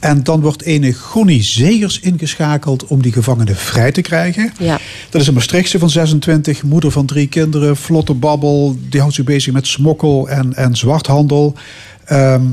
En 0.00 0.22
dan 0.22 0.40
wordt 0.40 0.62
ene 0.62 0.92
Gonnie 0.92 1.42
Zegers 1.42 2.00
ingeschakeld 2.00 2.86
om 2.86 3.02
die 3.02 3.12
gevangenen 3.12 3.56
vrij 3.56 3.92
te 3.92 4.00
krijgen. 4.00 4.52
Ja. 4.58 4.78
Dat 5.10 5.20
is 5.20 5.26
een 5.26 5.34
Maastrichtse 5.34 5.78
van 5.78 5.90
26, 5.90 6.62
moeder 6.62 6.90
van 6.90 7.06
drie 7.06 7.26
kinderen, 7.26 7.76
vlotte 7.76 8.14
babbel. 8.14 8.76
Die 8.88 9.00
houdt 9.00 9.14
zich 9.14 9.24
bezig 9.24 9.52
met 9.52 9.66
smokkel 9.66 10.25
en, 10.28 10.54
en 10.54 10.76
zwarthandel. 10.76 11.54
Ehm, 12.04 12.44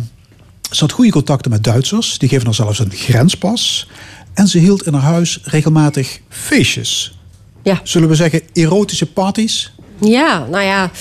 ze 0.71 0.80
had 0.80 0.91
goede 0.91 1.11
contacten 1.11 1.51
met 1.51 1.63
Duitsers. 1.63 2.17
Die 2.17 2.30
geven 2.30 2.45
haar 2.45 2.53
zelfs 2.53 2.80
een 2.80 2.91
grenspas. 2.91 3.89
En 4.34 4.47
ze 4.47 4.57
hield 4.57 4.86
in 4.86 4.93
haar 4.93 5.11
huis 5.11 5.39
regelmatig 5.43 6.19
feestjes. 6.30 7.17
Ja. 7.63 7.80
Zullen 7.84 8.09
we 8.09 8.15
zeggen 8.15 8.41
erotische 8.53 9.05
parties? 9.05 9.74
Ja, 9.99 10.47
nou 10.49 10.63
ja, 10.63 10.91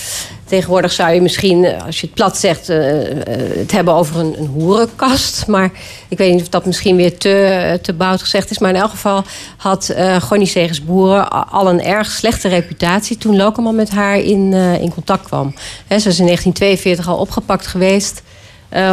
tegenwoordig 0.53 0.93
zou 0.93 1.13
je 1.15 1.21
misschien, 1.21 1.65
eh, 1.65 1.85
als 1.87 2.01
je 2.01 2.07
het 2.07 2.15
plat 2.15 2.37
zegt, 2.37 2.69
eh, 2.69 3.11
eh, 3.11 3.59
het 3.59 3.73
hebben 3.73 3.95
over 3.95 4.21
een, 4.21 4.35
een 4.39 4.47
hoerenkast. 4.47 5.47
Maar 5.47 5.71
ik 6.09 6.19
weet 6.19 6.33
niet 6.33 6.41
of 6.41 6.49
dat 6.49 6.67
misschien 6.67 6.97
weer 6.97 7.19
te, 7.19 7.35
eh, 7.35 7.79
te 7.79 7.93
bout 7.93 8.21
gezegd 8.21 8.51
is. 8.51 8.59
Maar 8.59 8.71
in 8.71 8.81
elk 8.81 8.91
geval 8.91 9.25
had 9.57 9.89
eh 9.89 10.21
Gonnie 10.21 10.47
Segers 10.47 10.85
Boeren 10.85 11.49
al 11.51 11.69
een 11.69 11.83
erg 11.83 12.11
slechte 12.11 12.49
reputatie 12.49 13.19
toen 13.19 13.37
Lokeman 13.37 13.75
met 13.75 13.91
haar 13.91 14.19
in, 14.19 14.53
in 14.53 14.95
contact 14.95 15.25
kwam. 15.25 15.55
Hè, 15.87 15.99
ze 15.99 16.09
is 16.09 16.19
in 16.19 16.25
1942 16.25 17.09
al 17.09 17.19
opgepakt 17.19 17.67
geweest. 17.67 18.23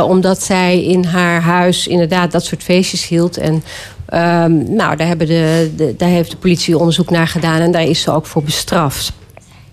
omdat 0.08 0.44
zij 0.44 0.84
in 0.84 1.04
haar 1.04 1.42
huis 1.42 1.88
inderdaad 1.88 2.32
dat 2.32 2.46
soort 2.46 2.64
feestjes 2.64 3.08
hield. 3.08 3.38
En 3.38 3.64
ehm, 4.06 4.74
nou, 4.74 4.96
daar, 4.96 5.08
hebben 5.08 5.28
de, 5.28 5.94
daar 5.98 6.10
heeft 6.10 6.32
de 6.32 6.38
politie 6.38 6.78
onderzoek 6.78 7.10
naar 7.10 7.28
gedaan. 7.28 7.62
En 7.62 7.72
daar 7.72 7.88
is 7.88 8.02
ze 8.02 8.12
ook 8.12 8.26
voor 8.26 8.44
bestraft. 8.44 9.19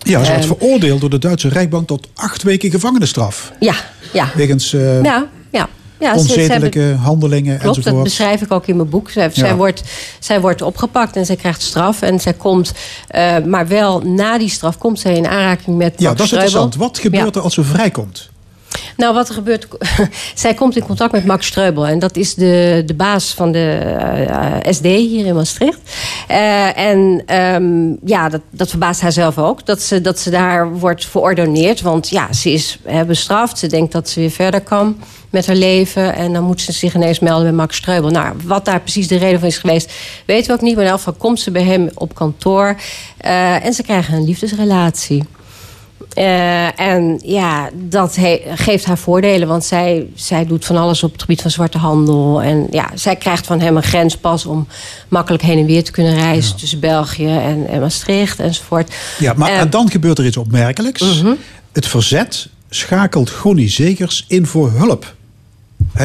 Ja, 0.07 0.23
ze 0.23 0.31
werd 0.31 0.43
Ehm. 0.45 0.53
veroordeeld 0.57 1.01
door 1.01 1.09
de 1.09 1.19
Duitse 1.19 1.47
Rijkbank 1.49 1.87
tot 1.87 2.07
acht 2.15 2.43
weken 2.43 2.71
gevangenisstraf. 2.71 3.51
Ja, 3.59 3.73
ja. 4.13 4.29
Wegens 4.35 4.73
eh, 4.73 5.03
Ja, 5.03 5.27
ja. 5.51 5.67
ja 5.99 6.17
ze- 6.17 6.23
ze 6.27 6.33
onzedelijke 6.33 6.79
hebben- 6.79 6.97
handelingen 6.99 7.57
Klopt, 7.59 7.65
dat 7.75 7.75
enzovoort. 7.77 8.03
beschrijf 8.03 8.41
ik 8.41 8.51
ook 8.51 8.67
in 8.67 8.75
mijn 8.75 8.89
boek. 8.89 9.09
Zij, 9.09 9.29
zij, 9.33 9.55
wordt, 9.55 9.83
zij 10.19 10.41
wordt 10.41 10.61
opgepakt 10.61 11.15
en 11.15 11.25
zij 11.25 11.35
krijgt 11.35 11.61
straf. 11.61 12.01
En 12.01 12.19
zij 12.19 12.33
komt, 12.33 12.71
eh, 13.07 13.37
maar 13.45 13.67
wel 13.67 13.99
na 14.01 14.37
die 14.37 14.49
straf, 14.49 14.77
komt 14.77 14.99
zij 14.99 15.13
in 15.15 15.27
aanraking 15.27 15.77
met 15.77 15.93
Ja, 15.97 16.05
Max 16.07 16.17
dat 16.17 16.19
is 16.19 16.25
Streubel. 16.25 16.45
interessant. 16.47 16.75
Wat 16.75 16.97
gebeurt 16.99 17.33
Ja. 17.33 17.39
er 17.39 17.41
als 17.45 17.53
ze 17.53 17.63
vrijkomt? 17.63 18.29
Nou, 18.97 19.13
wat 19.13 19.27
er 19.27 19.33
gebeurt... 19.33 19.67
zij 20.35 20.53
komt 20.53 20.75
in 20.75 20.83
contact 20.85 21.11
met 21.11 21.25
Max 21.25 21.47
Streubel. 21.47 21.87
En 21.87 21.99
dat 21.99 22.15
is 22.15 22.35
de, 22.35 22.83
de 22.85 22.93
baas 22.93 23.33
van 23.33 23.51
de 23.51 23.69
eh, 23.69 24.73
SD 24.73 24.83
hier 24.83 25.25
in 25.25 25.35
Maastricht. 25.35 25.79
Eh, 26.27 26.77
en 26.77 27.23
ehm, 27.25 27.95
ja, 28.05 28.29
dat, 28.29 28.41
dat 28.49 28.69
verbaast 28.69 29.01
haar 29.01 29.11
zelf 29.11 29.37
ook. 29.37 29.65
Dat 29.65 29.81
ze, 29.81 30.01
dat 30.01 30.19
ze 30.19 30.29
daar 30.29 30.73
wordt 30.73 31.05
verordoneerd. 31.05 31.81
Want 31.81 32.09
ja, 32.09 32.33
ze 32.33 32.51
is 32.51 32.79
hè, 32.83 33.05
bestraft. 33.05 33.57
Ze 33.57 33.67
denkt 33.67 33.91
dat 33.91 34.09
ze 34.09 34.19
weer 34.19 34.31
verder 34.31 34.61
kan 34.61 34.97
met 35.29 35.47
haar 35.47 35.55
leven. 35.55 36.15
En 36.15 36.33
dan 36.33 36.43
moet 36.43 36.61
ze 36.61 36.71
zich 36.71 36.95
ineens 36.95 37.19
melden 37.19 37.43
bij 37.43 37.55
Max 37.55 37.77
Streubel. 37.77 38.09
Nou, 38.09 38.35
wat 38.43 38.65
daar 38.65 38.81
precies 38.81 39.07
de 39.07 39.17
reden 39.17 39.39
van 39.39 39.47
is 39.47 39.57
geweest, 39.57 39.93
weten 40.25 40.47
we 40.47 40.53
ook 40.53 40.61
niet. 40.61 40.75
Maar 40.75 40.85
in 40.85 40.89
elk 40.89 41.15
komt 41.17 41.39
ze 41.39 41.51
bij 41.51 41.63
hem 41.63 41.89
op 41.93 42.15
kantoor. 42.15 42.75
eh, 43.17 43.65
en 43.65 43.73
ze 43.73 43.83
krijgen 43.83 44.13
een 44.13 44.25
liefdesrelatie. 44.25 45.23
Eh, 46.17 46.79
en 46.79 47.19
ja, 47.23 47.69
dat 47.73 48.17
geeft 48.55 48.85
haar 48.85 48.97
voordelen, 48.97 49.47
want 49.47 49.65
zij, 49.65 50.07
zij 50.15 50.45
doet 50.45 50.65
van 50.65 50.77
alles 50.77 51.03
op 51.03 51.11
het 51.11 51.21
gebied 51.21 51.41
van 51.41 51.51
zwarte 51.51 51.77
handel. 51.77 52.41
En 52.41 52.67
ja, 52.71 52.89
zij 52.93 53.15
krijgt 53.15 53.45
van 53.45 53.59
hem 53.59 53.77
een 53.77 53.83
grenspas 53.83 54.45
om 54.45 54.67
makkelijk 55.07 55.43
heen 55.43 55.57
en 55.57 55.65
weer 55.65 55.83
te 55.83 55.91
kunnen 55.91 56.13
reizen 56.15 56.55
tussen 56.55 56.79
België 56.79 57.27
en, 57.37 57.67
en 57.67 57.79
Maastricht 57.79 58.39
enzovoort. 58.39 58.93
Ja, 59.19 59.33
maar 59.35 59.49
en 59.49 59.69
dan 59.69 59.91
gebeurt 59.91 60.17
er 60.17 60.25
iets 60.25 60.37
opmerkelijks. 60.37 61.01
Mhm. 61.21 61.33
Het 61.71 61.87
verzet 61.87 62.49
schakelt 62.69 63.29
Gonnie 63.29 63.69
Zegers 63.69 64.25
in 64.27 64.45
voor 64.45 64.71
hulp. 64.71 65.15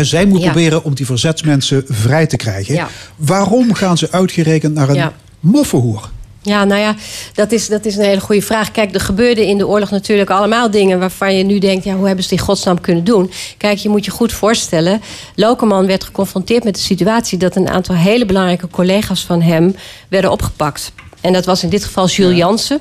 Zij 0.01 0.27
moet 0.27 0.41
Ja. 0.43 0.51
proberen 0.51 0.85
om 0.85 0.95
die 0.95 1.07
verzetsmensen 1.07 1.85
vrij 1.89 2.27
te 2.27 2.37
krijgen. 2.37 2.75
Ja. 2.75 2.89
Waarom 3.17 3.75
gaan 3.75 3.99
ze 3.99 4.11
uitgerekend 4.11 4.75
naar 4.75 4.89
een 4.89 5.11
moffenhoer? 5.41 6.11
Ja, 6.45 6.65
nou 6.65 6.81
ja, 6.81 6.95
dat 7.35 7.53
is, 7.53 7.69
dat 7.69 7.85
is 7.85 7.97
een 7.97 8.05
hele 8.05 8.21
goede 8.21 8.43
vraag. 8.43 8.71
Kijk, 8.71 8.95
er 8.95 9.01
gebeurden 9.01 9.47
in 9.47 9.59
de 9.59 9.67
oorlog 9.67 9.91
natuurlijk 9.91 10.31
allemaal 10.31 10.71
dingen 10.71 10.99
waarvan 10.99 11.37
je 11.37 11.45
nu 11.45 11.59
denkt, 11.59 11.85
ja, 11.85 11.95
hoe 11.95 12.07
hebben 12.07 12.25
ze 12.25 12.33
in 12.33 12.39
godsnaam 12.39 12.81
kunnen 12.81 13.05
doen? 13.05 13.31
Kijk, 13.59 13.79
je 13.79 13.89
moet 13.89 14.05
je 14.05 14.11
goed 14.11 14.33
voorstellen, 14.33 15.03
Lokeman 15.35 15.87
werd 15.87 16.05
geconfronteerd 16.05 16.65
met 16.65 16.75
de 16.75 16.81
situatie 16.81 17.39
dat 17.39 17.57
een 17.57 17.69
aantal 17.69 17.95
hele 17.95 18.27
belangrijke 18.27 18.69
collega's 18.69 19.25
van 19.25 19.43
hem 19.43 19.77
werden 20.09 20.31
opgepakt. 20.31 20.93
En 21.21 21.33
dat 21.33 21.45
was 21.45 21.63
in 21.63 21.69
dit 21.69 21.85
geval 21.85 22.07
Jules 22.09 22.37
Jansen. 22.37 22.81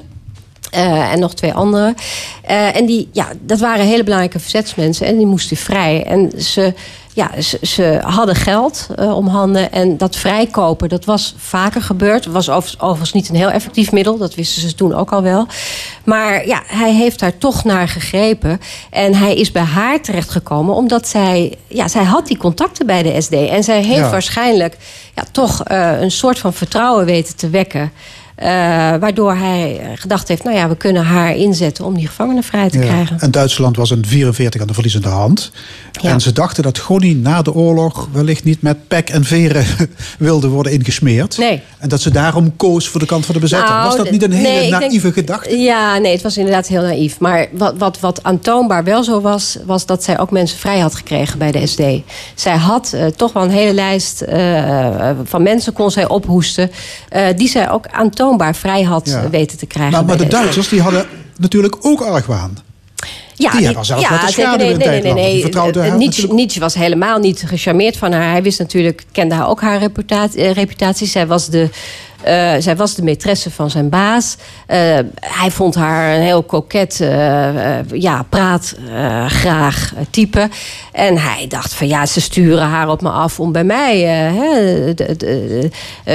eh, 0.71 1.11
en 1.11 1.19
nog 1.19 1.33
twee 1.33 1.53
anderen. 1.53 1.95
Eh, 2.43 2.75
en 2.75 2.85
die, 2.85 3.09
ja, 3.11 3.27
dat 3.41 3.59
waren 3.59 3.85
hele 3.85 4.03
belangrijke 4.03 4.39
verzetsmensen. 4.39 5.07
En 5.07 5.17
die 5.17 5.25
moesten 5.25 5.57
vrij. 5.57 6.03
En 6.03 6.31
ze, 6.41 6.73
ja, 7.13 7.41
ze, 7.41 7.57
ze 7.61 7.99
hadden 8.03 8.35
geld 8.35 8.87
eh, 8.95 9.17
om 9.17 9.27
handen. 9.27 9.71
En 9.71 9.97
dat 9.97 10.15
vrijkopen, 10.15 10.89
dat 10.89 11.05
was 11.05 11.35
vaker 11.37 11.81
gebeurd. 11.81 12.25
was 12.25 12.49
overigens, 12.49 12.81
overigens 12.81 13.11
niet 13.13 13.29
een 13.29 13.35
heel 13.35 13.49
effectief 13.51 13.91
middel. 13.91 14.17
Dat 14.17 14.35
wisten 14.35 14.61
ze 14.61 14.75
toen 14.75 14.93
ook 14.93 15.11
al 15.11 15.21
wel. 15.21 15.47
Maar 16.03 16.47
ja, 16.47 16.63
hij 16.65 16.93
heeft 16.93 17.19
daar 17.19 17.37
toch 17.37 17.63
naar 17.63 17.87
gegrepen. 17.87 18.59
En 18.89 19.15
hij 19.15 19.35
is 19.35 19.51
bij 19.51 19.61
haar 19.61 20.01
terechtgekomen. 20.01 20.75
Omdat 20.75 21.07
zij, 21.07 21.57
ja, 21.67 21.87
zij 21.87 22.03
had 22.03 22.27
die 22.27 22.37
contacten 22.37 22.85
bij 22.85 23.03
de 23.03 23.21
SD. 23.21 23.33
En 23.33 23.63
zij 23.63 23.83
heeft 23.83 23.99
Ja. 23.99 24.09
waarschijnlijk 24.09 24.77
ja, 25.15 25.23
toch 25.31 25.63
eh, 25.63 26.01
een 26.01 26.11
soort 26.11 26.39
van 26.39 26.53
vertrouwen 26.53 27.05
weten 27.05 27.35
te 27.35 27.49
wekken. 27.49 27.91
Eh, 28.41 28.47
waardoor 28.99 29.33
hij 29.35 29.81
gedacht 29.95 30.27
heeft, 30.27 30.43
nou 30.43 30.55
ja, 30.55 30.69
we 30.69 30.75
kunnen 30.75 31.03
haar 31.05 31.35
inzetten 31.35 31.85
om 31.85 31.93
die 31.93 32.07
gevangenen 32.07 32.43
vrij 32.43 32.69
te 32.69 32.77
Ja. 32.79 32.83
krijgen. 32.85 33.19
En 33.19 33.31
Duitsland 33.31 33.75
was 33.75 33.91
in 33.91 34.05
44 34.05 34.61
aan 34.61 34.67
de 34.67 34.73
verliezende 34.73 35.07
hand. 35.07 35.51
Ja. 36.01 36.09
En 36.09 36.19
ze 36.21 36.31
dachten 36.31 36.63
dat 36.63 36.77
Gonnie 36.77 37.15
na 37.15 37.41
de 37.41 37.53
oorlog 37.53 38.09
wellicht 38.11 38.43
niet 38.43 38.61
met 38.61 38.87
pek 38.87 39.09
en 39.09 39.23
veren 39.23 39.65
wilde 40.19 40.47
worden 40.47 40.71
ingesmeerd. 40.71 41.37
Nee. 41.37 41.61
En 41.79 41.89
dat 41.89 42.01
ze 42.01 42.11
daarom 42.11 42.55
koos 42.55 42.87
voor 42.87 42.99
de 42.99 43.05
kant 43.05 43.25
van 43.25 43.33
de 43.35 43.41
bezetter. 43.41 43.69
Nou, 43.69 43.85
was 43.85 43.95
dat 43.95 44.11
niet 44.11 44.23
een 44.23 44.29
nee, 44.29 44.45
hele 44.45 44.69
denk- 44.69 44.81
naïeve 44.81 45.11
gedachte? 45.11 45.57
Ja, 45.57 45.97
nee, 45.97 46.11
het 46.11 46.21
was 46.21 46.37
inderdaad 46.37 46.67
heel 46.67 46.81
naïef. 46.81 47.19
Maar 47.19 47.47
wat, 47.51 47.77
wat, 47.77 47.99
wat 47.99 48.23
aantoonbaar 48.23 48.83
wel 48.83 49.03
zo 49.03 49.21
was, 49.21 49.57
was 49.65 49.85
dat 49.85 50.03
zij 50.03 50.19
ook 50.19 50.31
mensen 50.31 50.57
vrij 50.57 50.79
had 50.79 50.95
gekregen 50.95 51.37
bij 51.37 51.51
de 51.51 51.67
SD. 51.67 51.81
Zij 52.35 52.55
had 52.57 52.93
eh, 52.93 53.05
toch 53.05 53.33
wel 53.33 53.43
een 53.43 53.49
hele 53.49 53.73
lijst 53.73 54.21
eh, 54.21 55.09
van 55.23 55.43
mensen 55.43 55.73
kon 55.73 55.91
zij 55.91 56.07
ophoesten, 56.07 56.71
die 57.35 57.47
zij 57.49 57.69
ook 57.71 57.87
aantoonbaar 57.87 58.29
vrij 58.55 58.81
had 58.83 59.07
Ja. 59.09 59.29
weten 59.29 59.57
te 59.57 59.65
krijgen. 59.65 60.05
Maar, 60.05 60.17
de 60.17 60.27
Duitsers 60.27 60.69
die 60.69 60.81
hadden 60.81 61.05
natuurlijk 61.37 61.75
ook 61.81 62.01
argwaan. 62.01 62.57
Ja, 63.35 63.51
Die 63.51 63.65
haar 63.65 63.85
zelfs 63.85 64.09
laten 64.09 64.33
zeker. 64.33 64.57
nee, 65.13 65.91
Nietzsche, 65.91 66.33
Nietzsche 66.33 66.59
was 66.59 66.73
helemaal 66.73 67.19
niet 67.19 67.43
gecharmeerd 67.45 67.97
van 67.97 68.11
haar. 68.11 68.31
Hij 68.31 68.43
wist 68.43 68.59
natuurlijk, 68.59 69.05
kende 69.11 69.35
haar 69.35 69.49
ook 69.49 69.61
haar 69.61 69.79
reputatie. 69.79 70.41
eh, 70.43 70.51
reputatie. 70.53 71.07
Zij 71.07 71.27
was 71.27 71.49
de. 71.49 71.69
Eh, 72.23 72.53
zij 72.59 72.75
was 72.75 72.95
de 72.95 73.01
maîtresse 73.15 73.51
van 73.51 73.69
zijn 73.69 73.89
baas. 73.89 74.35
Eh, 74.67 74.77
hij 75.19 75.51
vond 75.51 75.75
haar 75.75 76.15
een 76.15 76.21
heel 76.21 76.43
koket, 76.43 76.99
eh, 77.01 77.83
ja, 77.91 78.25
praat 78.29 78.75
graag 79.27 79.93
type. 80.09 80.49
En 80.91 81.17
hij 81.17 81.45
dacht 81.47 81.73
van 81.73 81.87
ja, 81.87 82.05
ze 82.05 82.21
sturen 82.21 82.63
haar 82.67 82.89
op 82.89 83.01
me 83.01 83.09
af 83.09 83.39
om 83.39 83.51
bij 83.51 83.63
mij 83.63 83.95
de, 84.95 85.13
de- 85.17 85.69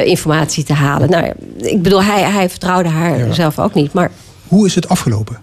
informatie 0.04 0.64
te 0.64 0.72
halen. 0.72 1.10
Nou, 1.10 1.32
ik 1.56 1.82
bedoel, 1.82 2.02
hij, 2.02 2.22
hij 2.22 2.48
vertrouwde 2.50 2.88
haar 2.88 3.18
Ja. 3.18 3.32
zelf 3.32 3.58
ook 3.58 3.74
niet. 3.74 3.92
Maar 3.92 4.10
Hoe 4.48 4.66
is 4.66 4.74
het 4.74 4.88
afgelopen? 4.88 5.40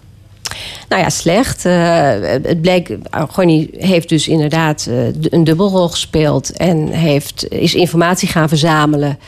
nou 0.88 1.02
ja, 1.02 1.10
slecht. 1.10 1.62
Het 1.62 2.60
bleek, 2.60 2.96
Argoni 3.10 3.68
heeft 3.72 4.08
dus 4.08 4.28
inderdaad 4.28 4.86
eh, 4.90 5.06
een 5.30 5.44
dubbelrol 5.44 5.88
gespeeld... 5.88 6.52
en 6.56 6.88
heeft, 6.88 7.46
is 7.48 7.74
informatie 7.74 8.28
gaan 8.28 8.48
verzamelen 8.48 9.18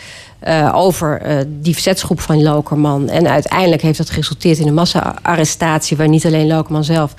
eh, 0.47 0.73
over 0.75 1.21
eh, 1.21 1.37
die 1.49 1.73
verzetsgroep 1.73 2.21
van 2.21 2.43
Lokerman. 2.43 3.09
En 3.09 3.29
uiteindelijk 3.29 3.83
heeft 3.83 3.99
dat 3.99 4.11
geresulteerd 4.11 4.59
in 4.59 4.67
een 4.67 4.75
massa-arrestatie... 4.75 5.97
waar 5.97 6.09
niet 6.09 6.27
alleen 6.27 6.47
Lokerman 6.47 6.85
zelf, 6.85 7.15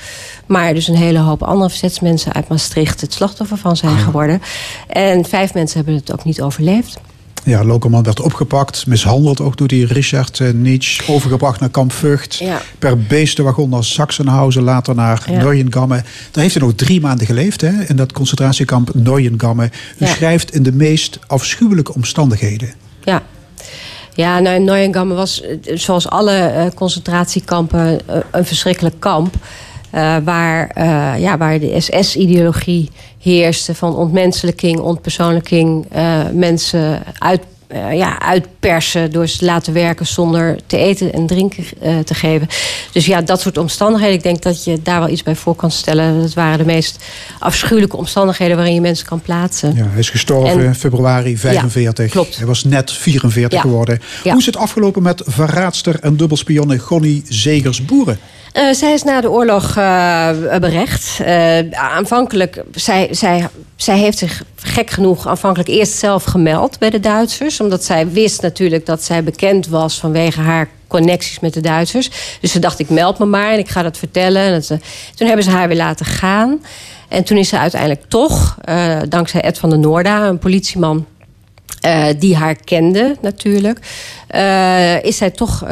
maar 0.46 0.74
dus 0.74 0.88
een 0.88 0.96
hele 0.96 1.20
hoop 1.20 1.44
andere 1.44 1.70
verzetsmensen 1.70 2.34
uit 2.34 2.48
Maastricht... 2.48 3.02
het 3.02 3.14
slachtoffer 3.14 3.58
van 3.58 3.78
zijn 3.78 3.98
geworden. 3.98 4.42
En 4.88 5.26
vijf 5.26 5.54
mensen 5.54 5.78
hebben 5.78 5.96
het 5.96 6.14
ook 6.14 6.24
niet 6.24 6.42
overleefd. 6.42 7.00
Ja, 7.44 7.64
Lokerman 7.64 8.04
werd 8.04 8.20
opgepakt, 8.20 8.88
mishandeld 8.88 9.42
ook 9.42 9.58
door 9.58 9.68
die 9.68 9.86
Richard 9.86 10.40
eh, 10.40 10.52
Nietzsche. 10.54 11.12
Overgebracht 11.12 11.60
naar 11.60 11.70
kamp 11.70 11.92
Vught. 11.92 12.36
Ja. 12.36 12.62
Per 12.80 12.98
beestenwagon 13.00 13.70
naar 13.70 13.84
Sachsenhausen, 13.84 14.64
later 14.64 14.96
naar 14.96 15.24
Ja. 15.30 15.44
Neuengamme. 15.44 16.04
Daar 16.32 16.44
heeft 16.44 16.56
hij 16.56 16.64
nog 16.64 16.76
drie 16.76 17.02
maanden 17.02 17.26
geleefd, 17.26 17.62
hè, 17.62 17.84
in 17.88 17.96
dat 17.96 18.12
concentratiekamp 18.12 18.94
Neuengamme. 18.94 19.66
U 19.66 20.06
Ja. 20.06 20.08
schrijft 20.08 20.54
in 20.54 20.64
de 20.64 20.72
meest 20.72 21.20
afschuwelijke 21.28 21.94
omstandigheden. 21.94 22.86
Ja. 23.08 23.24
Ja, 24.14 24.40
nou, 24.40 24.60
Neuengamme 24.60 25.14
was, 25.14 25.44
zoals 25.62 26.10
alle 26.10 26.36
eh, 26.38 26.66
concentratiekampen, 26.76 28.00
eh, 28.08 28.18
een 28.32 28.46
verschrikkelijk 28.46 29.00
kamp. 29.00 29.36
eh, 29.92 30.16
waar, 30.24 30.82
ja, 31.20 31.38
waar 31.38 31.60
de 31.60 31.80
SS-ideologie 31.82 32.90
heerste 33.20 33.76
van 33.76 33.96
ontmenselijking, 33.96 34.80
ontpersoonlijking, 34.80 35.86
mensen 36.32 37.04
uit, 37.18 37.42
eh, 37.68 37.94
ja, 37.98 38.20
uitpersen 38.20 39.12
door 39.12 39.28
ze 39.28 39.38
te 39.38 39.46
laten 39.46 39.74
werken 39.74 40.08
zonder 40.08 40.58
te 40.68 40.78
eten 40.78 41.14
en 41.14 41.28
drinken 41.28 41.64
eh, 41.82 42.00
te 42.00 42.14
geven. 42.14 42.48
Dus 42.92 43.06
ja, 43.06 43.22
dat 43.22 43.42
soort 43.42 43.58
omstandigheden. 43.58 44.16
Ik 44.16 44.24
denk 44.24 44.42
dat 44.42 44.64
je 44.64 44.82
daar 44.82 45.00
wel 45.00 45.10
iets 45.10 45.24
bij 45.24 45.36
voor 45.36 45.56
kan 45.56 45.72
stellen. 45.72 46.22
Dat 46.22 46.34
waren 46.34 46.58
de 46.58 46.66
meest 46.66 47.04
afschuwelijke 47.40 47.98
omstandigheden 47.98 48.56
waarin 48.56 48.74
je 48.74 48.82
mensen 48.82 49.06
kan 49.08 49.22
plaatsen. 49.22 49.76
Ja, 49.76 49.88
hij 49.90 50.00
is 50.00 50.10
gestorven 50.10 50.60
En- 50.60 50.66
in 50.66 50.76
februari 50.76 51.38
45. 51.38 52.12
klopt. 52.12 52.38
Hij 52.38 52.46
was 52.46 52.64
net 52.64 52.92
44 52.92 53.52
Ja. 53.58 53.62
geworden. 53.62 54.02
Hoe 54.24 54.38
is 54.38 54.46
het 54.46 54.58
afgelopen 54.58 55.02
met 55.02 55.22
verraadster 55.26 56.00
en 56.00 56.18
dubbelspionne 56.18 56.78
Gonnie 56.80 57.24
Zegers-Boeren? 57.30 58.20
Eh, 58.58 58.74
zij 58.74 58.94
is 58.94 59.04
na 59.04 59.22
de 59.22 59.32
oorlog 59.32 59.78
eh, 59.78 60.30
berecht. 60.60 61.20
Eh, 61.20 61.70
aanvankelijk, 61.72 62.64
zij, 62.72 63.08
zij, 63.12 63.50
zij 63.76 63.98
heeft 63.98 64.18
zich 64.18 64.44
gek 64.56 64.90
genoeg 64.90 65.28
aanvankelijk 65.28 65.70
eerst 65.70 65.94
zelf 65.94 66.24
gemeld 66.24 66.80
bij 66.80 66.90
de 66.90 67.00
Duitsers. 67.00 67.60
Omdat 67.60 67.84
zij 67.84 68.10
wist 68.10 68.42
natuurlijk 68.42 68.86
dat 68.86 69.04
zij 69.04 69.24
bekend 69.24 69.68
was 69.68 70.00
vanwege 70.00 70.42
haar 70.42 70.70
connecties 70.88 71.40
met 71.40 71.54
de 71.54 71.62
Duitsers. 71.62 72.10
Dus 72.42 72.52
ze 72.52 72.60
dacht, 72.60 72.80
ik 72.80 72.90
meld 72.90 73.20
me 73.20 73.26
maar 73.26 73.52
en 73.52 73.60
ik 73.60 73.70
ga 73.70 73.84
dat 73.84 73.98
vertellen. 73.98 74.54
En 74.54 74.82
toen 75.16 75.28
hebben 75.28 75.44
ze 75.44 75.52
haar 75.52 75.68
weer 75.68 75.78
laten 75.78 76.06
gaan. 76.06 76.62
En 77.08 77.24
toen 77.24 77.38
is 77.38 77.50
ze 77.50 77.58
uiteindelijk 77.58 78.04
toch, 78.08 78.58
dankzij 79.10 79.42
Ed 79.42 79.58
van 79.58 79.70
der 79.70 79.80
Noorda, 79.80 80.28
een 80.28 80.40
politieman 80.40 81.06
eh, 81.82 82.06
die 82.20 82.36
haar 82.36 82.56
kende 82.56 83.16
natuurlijk. 83.22 83.80
eh, 84.28 85.04
is 85.04 85.18
zij 85.18 85.32
toch, 85.32 85.64
eh, 85.64 85.70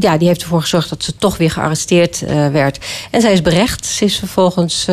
ja, 0.00 0.16
die 0.18 0.28
heeft 0.28 0.42
ervoor 0.42 0.60
gezorgd 0.60 0.88
dat 0.88 1.02
ze 1.02 1.16
toch 1.16 1.36
weer 1.36 1.50
gearresteerd 1.50 2.20
werd. 2.52 2.78
En 3.10 3.20
zij 3.20 3.32
is 3.32 3.42
berecht. 3.42 3.86
Ze 3.86 4.04
is 4.04 4.16
vervolgens 4.18 4.86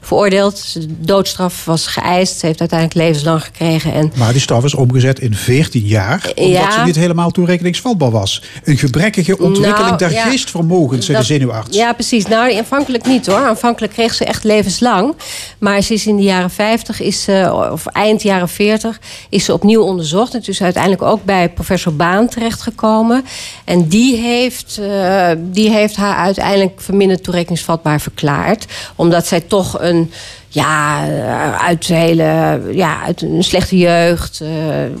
veroordeeld. 0.00 0.72
De 0.72 0.86
doodstraf 1.00 1.64
was 1.64 1.86
geëist. 1.86 2.38
Ze 2.38 2.46
heeft 2.46 2.60
uiteindelijk 2.60 2.98
levenslang 3.00 3.44
gekregen. 3.44 3.92
En 3.92 4.12
Maar 4.16 4.32
die 4.32 4.40
straf 4.40 4.64
is 4.64 4.74
omgezet 4.74 5.18
in 5.20 5.34
14 5.34 5.82
jaar. 5.86 6.32
Omdat 6.36 6.52
Ja. 6.52 6.72
ze 6.72 6.80
niet 6.84 6.96
helemaal 6.96 7.30
toerekeningsvatbaar 7.30 8.10
was. 8.10 8.42
Een 8.64 8.78
gebrekkige 8.78 9.38
ontwikkeling 9.38 9.86
Nou, 9.86 9.98
der 9.98 10.12
ja. 10.12 10.24
geestvermogens, 10.24 11.06
zei 11.06 11.18
de 11.18 11.24
zenuwarts. 11.24 11.76
Ja, 11.76 11.92
precies. 11.92 12.26
Nou, 12.26 12.56
aanvankelijk 12.58 13.06
niet 13.06 13.26
hoor. 13.26 13.46
Aanvankelijk 13.46 13.92
kreeg 13.92 14.14
ze 14.14 14.24
echt 14.24 14.44
levenslang. 14.44 15.14
Maar 15.58 15.80
ze 15.82 15.94
is 15.94 16.06
in 16.06 16.16
de 16.16 16.22
jaren 16.22 16.50
50, 16.50 17.00
is 17.00 17.26
of 17.72 17.86
eind 17.86 18.22
jaren 18.22 18.48
40, 18.48 18.99
is 19.28 19.44
ze 19.44 19.52
opnieuw 19.52 19.82
onderzocht. 19.82 20.34
En 20.34 20.42
is 20.44 20.62
uiteindelijk 20.62 21.02
ook 21.02 21.24
bij 21.24 21.48
professor 21.48 21.94
Baan 21.94 22.28
terechtgekomen. 22.28 23.24
En 23.64 23.88
die 23.88 24.16
heeft, 24.16 24.78
eh, 24.78 25.30
die 25.38 25.70
heeft 25.70 25.96
haar 25.96 26.16
uiteindelijk 26.16 26.80
verminderd 26.80 27.22
toerekeningsvatbaar 27.22 28.00
verklaard. 28.00 28.66
Omdat 28.96 29.26
zij 29.26 29.40
toch 29.40 29.80
een. 29.80 30.12
Ja, 30.52 31.06
eh, 31.08 31.66
uit, 31.66 31.86
hele, 31.86 32.60
ja, 32.72 33.02
uit 33.02 33.22
een 33.22 33.42
slechte 33.44 33.76
jeugd. 33.76 34.40
eh, 34.40 34.48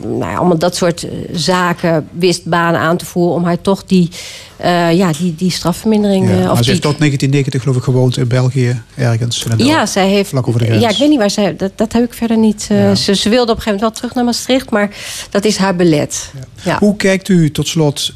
nou 0.02 0.18
ja, 0.18 0.34
allemaal 0.34 0.58
dat 0.58 0.76
soort 0.76 1.02
eh, 1.02 1.10
zaken 1.32 2.08
wist 2.12 2.44
Baan 2.44 2.74
aan 2.74 2.96
te 2.96 3.04
voeren. 3.04 3.34
om 3.34 3.44
haar 3.44 3.60
toch 3.60 3.84
die, 3.84 4.10
eh, 4.56 4.92
ja, 4.92 5.12
die, 5.18 5.34
die 5.34 5.50
strafvermindering. 5.50 6.28
Ja, 6.28 6.34
maar 6.34 6.50
of 6.50 6.58
ze 6.64 6.70
heeft 6.70 6.82
tot 6.82 6.98
1990 6.98 7.62
geloof 7.62 7.76
ik 7.76 7.82
gewoond 7.82 8.16
in 8.16 8.28
België. 8.28 8.82
Ergens. 8.96 9.44
in 9.56 9.66
ja, 9.66 9.86
zij 9.86 10.08
heeft. 10.08 10.28
Vlak 10.28 10.48
over 10.48 10.60
de 10.60 10.66
grens. 10.66 10.82
Ja, 10.82 10.88
ik 10.88 10.96
weet 10.96 11.08
niet 11.08 11.18
waar 11.18 11.30
zij. 11.30 11.56
Dat, 11.56 11.72
dat 11.74 11.92
heb 11.92 12.04
ik 12.04 12.14
verder 12.14 12.38
niet. 12.38 12.62
ze, 12.96 13.14
ze 13.14 13.28
wilde 13.28 13.52
op 13.52 13.56
een 13.56 13.62
gegeven 13.62 13.64
moment 13.64 13.80
wel 13.80 13.90
terug 13.90 14.14
naar 14.14 14.24
Maastricht, 14.24 14.70
maar 14.70 14.90
dat 15.30 15.44
is 15.44 15.56
haar 15.56 15.76
belet. 15.76 16.32
Ja. 16.62 16.78
Hoe 16.78 16.96
kijkt 16.96 17.28
u 17.28 17.50
tot 17.50 17.68
slot 17.68 18.12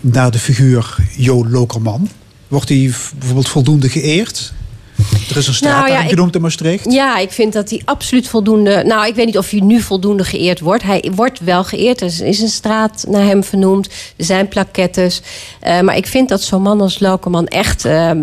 naar 0.00 0.30
de 0.30 0.38
figuur 0.38 0.96
Jo 1.16 1.46
Lokerman? 1.48 2.08
Wordt 2.48 2.68
hij 2.68 2.92
bijvoorbeeld 3.18 3.48
voldoende 3.48 3.88
geëerd? 3.88 4.52
Er 5.30 5.36
is 5.36 5.46
een 5.46 5.54
straat 5.54 5.88
Nou 5.88 5.90
ja, 5.90 6.30
in 6.32 6.40
Maastricht. 6.40 6.92
Ja, 6.92 7.18
ik 7.18 7.30
vind 7.30 7.52
dat 7.52 7.70
hij 7.70 7.82
absoluut 7.84 8.28
voldoende. 8.28 8.82
Nou, 8.86 9.06
ik 9.06 9.14
weet 9.14 9.26
niet 9.26 9.38
of 9.38 9.50
hij 9.50 9.60
nu 9.60 9.80
voldoende 9.80 10.24
geëerd 10.24 10.60
wordt. 10.60 10.82
Hij 10.82 11.10
wordt 11.14 11.40
wel 11.40 11.64
geëerd. 11.64 12.00
Er 12.00 12.26
is 12.26 12.40
een 12.40 12.48
straat 12.48 13.04
naar 13.08 13.24
hem 13.24 13.44
vernoemd. 13.44 13.86
Er 14.16 14.24
zijn 14.24 14.48
plakettes. 14.48 15.22
Eh, 15.60 15.80
maar 15.80 15.96
ik 15.96 16.06
vind 16.06 16.28
dat 16.28 16.42
zo'n 16.42 16.62
man 16.62 16.80
als 16.80 17.00
Lokeman 17.00 17.46
echt 17.46 17.84
ehm, 17.84 18.18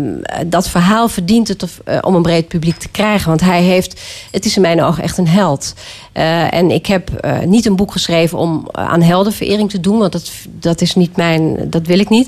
dat 0.46 0.68
verhaal 0.68 1.08
verdient 1.08 1.48
het 1.48 1.62
of, 1.62 1.80
eh, 1.84 1.98
om 2.00 2.14
een 2.14 2.22
breed 2.22 2.48
publiek 2.48 2.78
te 2.78 2.88
krijgen. 2.88 3.28
Want 3.28 3.40
hij 3.40 3.62
heeft. 3.62 4.00
Het 4.30 4.44
is 4.44 4.56
in 4.56 4.62
mijn 4.62 4.82
ogen 4.82 5.02
echt 5.02 5.18
een 5.18 5.28
held. 5.28 5.74
Eh, 6.14 6.54
en 6.54 6.70
ik 6.70 6.86
heb 6.86 7.10
eh, 7.10 7.40
niet 7.40 7.66
een 7.66 7.76
boek 7.76 7.92
geschreven 7.92 8.38
om 8.38 8.68
eh, 8.70 8.88
aan 8.88 9.02
heldenverering 9.02 9.70
te 9.70 9.80
doen. 9.80 9.98
Want 9.98 10.12
dat, 10.12 10.30
dat 10.48 10.80
is 10.80 10.94
niet 10.94 11.16
mijn. 11.16 11.70
Dat 11.70 11.86
wil 11.86 11.98
ik 11.98 12.08
niet. 12.08 12.26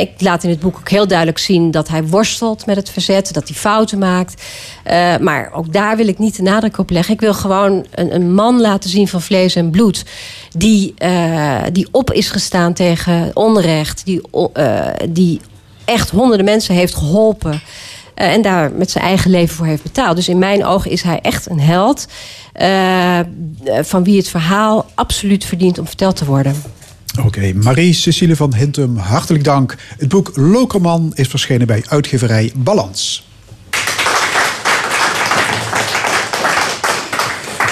Ik 0.00 0.10
laat 0.20 0.44
in 0.44 0.50
het 0.50 0.60
boek 0.60 0.76
ook 0.76 0.88
heel 0.88 1.06
duidelijk 1.06 1.38
zien 1.38 1.70
dat 1.70 1.88
hij 1.88 2.04
worstelt 2.04 2.66
met 2.66 2.76
het 2.76 2.90
verzet. 2.90 3.32
Dat 3.32 3.48
hij 3.48 3.56
fouten 3.56 3.98
maakt. 3.98 4.42
Maar 5.20 5.50
ook 5.52 5.72
daar 5.72 5.96
wil 5.96 6.08
ik 6.08 6.18
niet 6.18 6.36
de 6.36 6.42
nadruk 6.42 6.78
op 6.78 6.90
leggen. 6.90 7.14
Ik 7.14 7.20
wil 7.20 7.34
gewoon 7.34 7.86
een, 7.90 8.14
een 8.14 8.34
man 8.34 8.60
laten 8.60 8.90
zien 8.90 9.08
van 9.08 9.22
vlees 9.22 9.54
en 9.54 9.70
bloed. 9.70 10.04
Die, 10.56 10.94
die 11.72 11.88
op 11.90 12.12
is 12.12 12.30
gestaan 12.30 12.72
tegen 12.72 13.30
onrecht. 13.34 14.04
Die, 14.04 14.20
die 15.08 15.40
echt 15.84 16.10
honderden 16.10 16.46
mensen 16.46 16.74
heeft 16.74 16.94
geholpen. 16.94 17.60
Eh, 18.20 18.32
en 18.32 18.42
daar 18.42 18.72
met 18.72 18.90
zijn 18.90 19.04
eigen 19.04 19.30
leven 19.30 19.56
voor 19.56 19.66
heeft 19.66 19.82
betaald. 19.82 20.16
Dus 20.16 20.28
in 20.28 20.38
mijn 20.38 20.64
ogen 20.64 20.90
is 20.90 21.02
hij 21.02 21.20
echt 21.20 21.50
een 21.50 21.60
held. 21.60 22.06
eh, 22.52 23.20
van 23.82 24.04
wie 24.04 24.16
het 24.16 24.28
verhaal 24.28 24.86
absoluut 24.94 25.44
verdient 25.44 25.78
om 25.78 25.86
verteld 25.86 26.16
te 26.16 26.24
worden. 26.24 26.54
Oké, 27.24 27.52
Marie-Cecile 27.52 28.36
van 28.36 28.54
Hintem, 28.54 28.96
hartelijk 28.96 29.44
dank. 29.44 29.76
Het 29.98 30.08
boek 30.08 30.30
Lokerman 30.34 31.12
is 31.14 31.28
verschenen 31.28 31.66
bij 31.66 31.84
uitgeverij 31.88 32.52
Balans. 32.56 33.28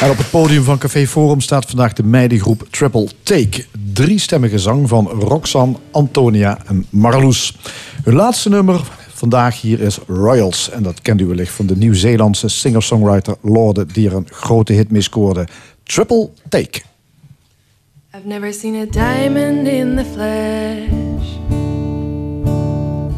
En 0.00 0.10
op 0.10 0.18
het 0.18 0.30
podium 0.30 0.64
van 0.64 0.78
Café 0.78 1.06
Forum 1.06 1.40
staat 1.40 1.66
vandaag 1.66 1.92
de 1.92 2.02
meidengroep 2.02 2.66
Triple 2.70 3.08
Take. 3.22 3.64
Driestemmige 3.92 4.58
zang 4.58 4.88
van 4.88 5.06
Roxanne, 5.06 5.76
Antonia 5.90 6.58
en 6.66 6.86
Marloes. 6.90 7.56
Hun 8.04 8.14
laatste 8.14 8.48
nummer 8.48 8.80
vandaag 9.18 9.60
hier 9.60 9.80
is 9.80 9.98
Royals. 10.06 10.70
En 10.70 10.82
dat 10.82 11.02
kent 11.02 11.20
u 11.20 11.26
wellicht 11.26 11.52
van 11.52 11.66
de 11.66 11.76
Nieuw-Zeelandse 11.76 12.48
singer-songwriter 12.48 13.36
Lorde... 13.40 13.86
die 13.86 14.08
er 14.08 14.14
een 14.14 14.26
grote 14.30 14.72
hit 14.72 14.90
mee 14.90 15.02
scoorde. 15.02 15.46
Triple 15.82 16.28
Take. 16.48 16.80
I've 18.14 18.26
never 18.26 18.52
seen 18.52 18.74
a 18.74 18.84
diamond 18.90 19.66
in 19.66 19.96
the 19.96 20.04
flesh. 20.04 21.36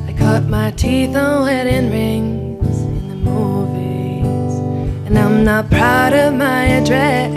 I 0.09 0.15
cut 0.19 0.49
my 0.49 0.73
teeth 0.75 1.17
on 1.17 1.45
wedding 1.45 1.91
rings 1.91 2.79
in 2.79 3.09
the 3.09 3.31
movies. 3.31 4.53
And 5.07 5.19
I'm 5.19 5.45
not 5.45 5.69
proud 5.69 6.13
of 6.13 6.33
my 6.33 6.77
address. 6.77 7.29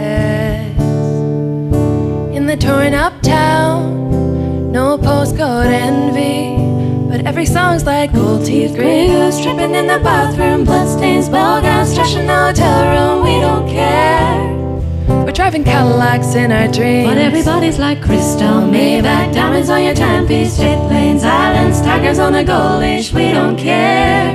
In 2.36 2.46
the 2.46 2.58
torn 2.58 2.94
up 2.94 3.14
town, 3.22 4.72
no 4.72 4.98
postcode 4.98 5.72
envy. 5.72 6.73
But 7.14 7.28
every 7.28 7.46
song's 7.46 7.86
like 7.86 8.12
gold 8.12 8.44
teeth, 8.44 8.74
gray 8.74 9.06
goose 9.06 9.40
dripping 9.40 9.76
in 9.76 9.86
the 9.86 10.00
bathroom, 10.00 10.64
bloodstains, 10.66 11.30
bell 11.30 11.62
gowns, 11.62 11.94
trash 11.94 12.16
in 12.16 12.26
the 12.26 12.34
hotel 12.34 12.90
room. 12.90 13.24
We 13.24 13.40
don't 13.40 13.70
care. 13.70 15.24
We're 15.24 15.32
driving 15.32 15.64
Cadillacs 15.64 16.34
in 16.34 16.52
our 16.52 16.68
dreams. 16.68 17.08
But 17.08 17.20
everybody's 17.20 17.78
like 17.78 18.02
crystal, 18.02 18.62
Maybach, 18.74 19.32
diamonds 19.32 19.70
on 19.70 19.84
your 19.84 19.94
timepiece, 19.94 20.58
jet 20.58 20.80
planes, 20.88 21.24
islands, 21.24 21.82
tigers 21.82 22.18
on 22.18 22.34
a 22.34 22.44
gold 22.44 22.82
leash. 22.82 23.14
We 23.14 23.32
don't 23.32 23.58
care. 23.58 24.34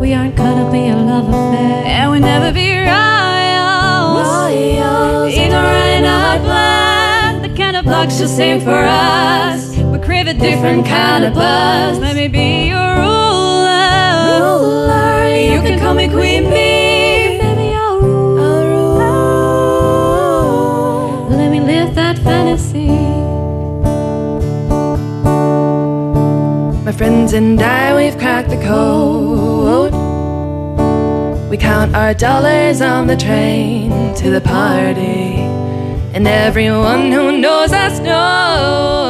we 0.00 0.14
aren't 0.14 0.34
gonna 0.34 0.72
be 0.72 0.88
a 0.88 0.96
love 0.96 1.28
affair. 1.28 1.84
And 1.84 2.10
we'll 2.10 2.20
never 2.20 2.54
be 2.54 2.72
royals. 2.72 4.28
Royals, 4.32 5.34
Ignorant 5.34 6.06
of 6.06 6.42
black, 6.42 7.42
the 7.42 7.54
kind 7.54 7.76
of 7.76 7.84
luck 7.84 8.10
she'll 8.10 8.28
sing 8.28 8.62
for 8.62 8.82
us. 8.82 9.71
Crave 10.04 10.26
a 10.26 10.34
different 10.34 10.84
kind 10.84 11.24
of 11.24 11.32
buzz. 11.34 11.98
Let 12.00 12.16
me 12.16 12.26
be 12.26 12.66
your 12.66 12.96
ruler. 12.96 14.40
ruler, 14.40 15.28
You 15.28 15.62
can 15.62 15.78
call 15.78 15.94
me 15.94 16.08
Queen 16.08 16.50
Bee. 16.50 17.38
Baby, 17.38 17.72
I'll 17.72 18.00
rule. 18.00 18.34
Let 21.30 21.50
me 21.52 21.60
live 21.60 21.94
that 21.94 22.18
fantasy. 22.18 22.88
My 26.84 26.90
friends 26.90 27.32
and 27.32 27.62
I, 27.62 27.94
we've 27.94 28.18
cracked 28.18 28.50
the 28.50 28.60
code. 28.60 29.92
We 31.48 31.56
count 31.58 31.94
our 31.94 32.12
dollars 32.12 32.80
on 32.80 33.06
the 33.06 33.16
train 33.16 34.14
to 34.16 34.30
the 34.30 34.40
party. 34.40 35.46
And 36.12 36.26
everyone 36.26 37.12
who 37.12 37.38
knows 37.38 37.72
us 37.72 38.00
knows 38.00 39.01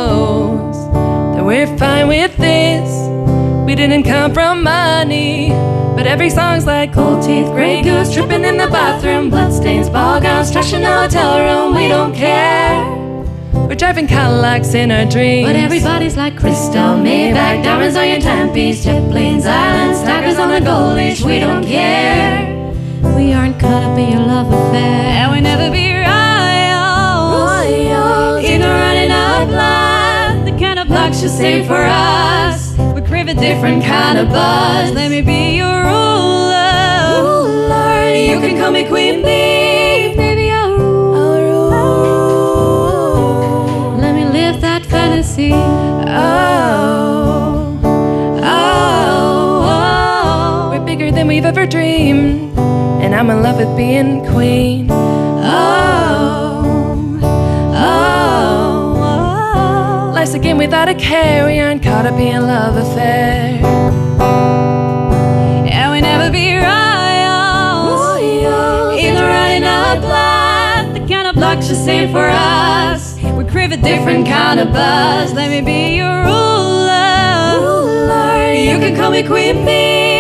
we're 1.52 1.76
fine 1.76 2.08
with 2.08 2.34
this. 2.38 2.88
We 3.66 3.74
didn't 3.74 4.04
come 4.04 4.32
from 4.32 4.62
money. 4.62 5.50
But 5.94 6.06
every 6.06 6.30
song's 6.30 6.64
like 6.64 6.94
gold 6.94 7.22
teeth, 7.22 7.48
gray 7.48 7.82
goose 7.82 8.10
tripping 8.14 8.44
in 8.44 8.56
the 8.56 8.68
bathroom, 8.68 9.28
bloodstains, 9.28 9.90
ball 9.90 10.18
gowns, 10.18 10.50
trash 10.50 10.72
in 10.72 10.80
the 10.80 10.90
hotel 10.90 11.32
room. 11.40 11.76
We 11.76 11.88
don't 11.88 12.14
care. 12.14 12.82
We're 13.52 13.74
driving 13.74 14.06
Cadillacs 14.06 14.72
in 14.72 14.90
our 14.90 15.04
dreams. 15.04 15.46
But 15.46 15.56
everybody's 15.56 16.16
like 16.16 16.38
crystal, 16.38 16.96
Maybach, 16.96 17.62
diamonds 17.62 17.96
on 17.96 18.08
your 18.08 18.20
timepiece, 18.20 18.84
jet 18.84 19.10
planes, 19.10 19.44
islands, 19.44 20.00
stackers 20.00 20.38
on 20.38 20.48
the 20.48 20.60
gold 20.62 20.96
leash. 20.96 21.22
We 21.22 21.38
don't 21.38 21.64
care. 21.64 22.48
We 23.14 23.34
aren't 23.34 23.60
caught 23.60 23.84
up 23.84 23.98
in 23.98 24.12
your 24.12 24.26
love 24.26 24.46
affair. 24.46 25.20
And 25.20 25.32
we 25.32 25.42
never 25.42 25.70
be 25.70 25.91
of 30.82 30.90
luck 30.90 31.14
save 31.14 31.66
for 31.66 31.80
us. 31.80 32.76
We 32.94 33.00
crave 33.02 33.28
a 33.28 33.34
different 33.34 33.84
kind 33.84 34.18
of 34.18 34.28
buzz. 34.30 34.90
Let 34.92 35.10
me 35.10 35.20
be 35.22 35.56
your 35.56 35.84
ruler. 35.84 37.22
Ruler. 37.22 38.10
You 38.14 38.40
can 38.40 38.58
call 38.58 38.72
me 38.72 38.86
Queen 38.88 39.22
Bee. 39.22 40.14
Baby, 40.16 40.50
I'll 40.50 40.76
rule. 40.78 41.70
Let 43.98 44.14
me 44.14 44.24
live 44.24 44.60
that 44.62 44.84
fantasy. 44.86 45.52
Oh, 45.52 47.78
oh, 48.42 49.62
oh. 49.64 50.70
We're 50.72 50.84
bigger 50.84 51.12
than 51.12 51.28
we've 51.28 51.44
ever 51.44 51.64
dreamed. 51.64 52.58
And 52.58 53.14
I'm 53.14 53.30
in 53.30 53.40
love 53.40 53.58
with 53.58 53.76
being 53.76 54.26
queen. 54.32 54.88
Without 60.62 60.88
a 60.88 60.94
care. 60.94 61.44
We 61.46 61.58
aren't 61.58 61.82
caught 61.82 62.06
up 62.06 62.18
in 62.20 62.46
love 62.46 62.76
affair. 62.76 63.58
And 65.66 65.92
we 65.92 66.00
never 66.00 66.30
be 66.30 66.54
royals. 66.54 68.20
Ignorant 68.96 69.52
and 69.58 69.64
up 69.64 70.02
life. 70.04 70.92
The 70.94 71.00
kind 71.12 71.26
of 71.26 71.36
luck 71.36 71.58
you 71.58 71.74
save 71.74 72.12
for 72.12 72.28
us. 72.28 73.18
We 73.36 73.44
crave 73.44 73.72
a 73.72 73.76
different 73.76 74.24
kind 74.28 74.60
of 74.60 74.72
buzz. 74.72 75.32
Let 75.32 75.50
me 75.50 75.62
be 75.62 75.96
your 75.96 76.16
ruler. 76.30 77.58
Ruler. 77.66 78.52
You 78.52 78.78
can 78.78 78.94
call 78.94 79.10
me 79.10 79.24
Queen 79.24 79.64
Bee. 79.66 80.11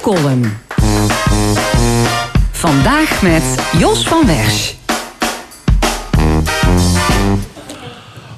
Column. 0.00 0.58
Vandaag 2.52 3.22
met 3.22 3.42
Jos 3.78 4.02
van 4.02 4.26
Wersch. 4.26 4.72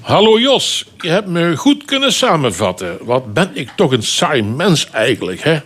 Hallo 0.00 0.38
Jos, 0.38 0.84
je 0.98 1.08
hebt 1.08 1.26
me 1.26 1.56
goed 1.56 1.84
kunnen 1.84 2.12
samenvatten. 2.12 2.98
Wat 3.00 3.34
ben 3.34 3.50
ik 3.54 3.70
toch 3.76 3.92
een 3.92 4.02
saai 4.02 4.42
mens 4.42 4.90
eigenlijk, 4.90 5.42
hè? 5.42 5.58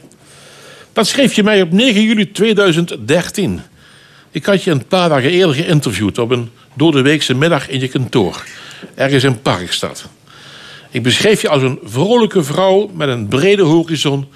Dat 0.93 1.06
schreef 1.06 1.35
je 1.35 1.43
mij 1.43 1.62
op 1.62 1.73
9 1.73 2.02
juli 2.02 2.32
2013. 2.32 3.60
Ik 4.31 4.44
had 4.44 4.62
je 4.62 4.70
een 4.70 4.86
paar 4.86 5.09
dagen 5.09 5.31
eerder 5.31 5.55
geïnterviewd 5.55 6.18
op 6.18 6.31
een 6.31 6.51
doordeweekse 6.74 7.35
middag 7.35 7.68
in 7.68 7.81
je 7.81 7.89
kantoor. 7.89 8.44
Ergens 8.94 9.24
in 9.24 9.40
Parkstad. 9.43 10.09
Ik 10.90 11.02
beschreef 11.02 11.43
je 11.43 11.48
als 11.48 11.62
een 11.62 11.78
vrolijke 11.85 12.44
vrouw 12.44 12.90
met 12.94 13.09
een 13.09 13.28
brede 13.28 13.62
horizon... 13.62 14.28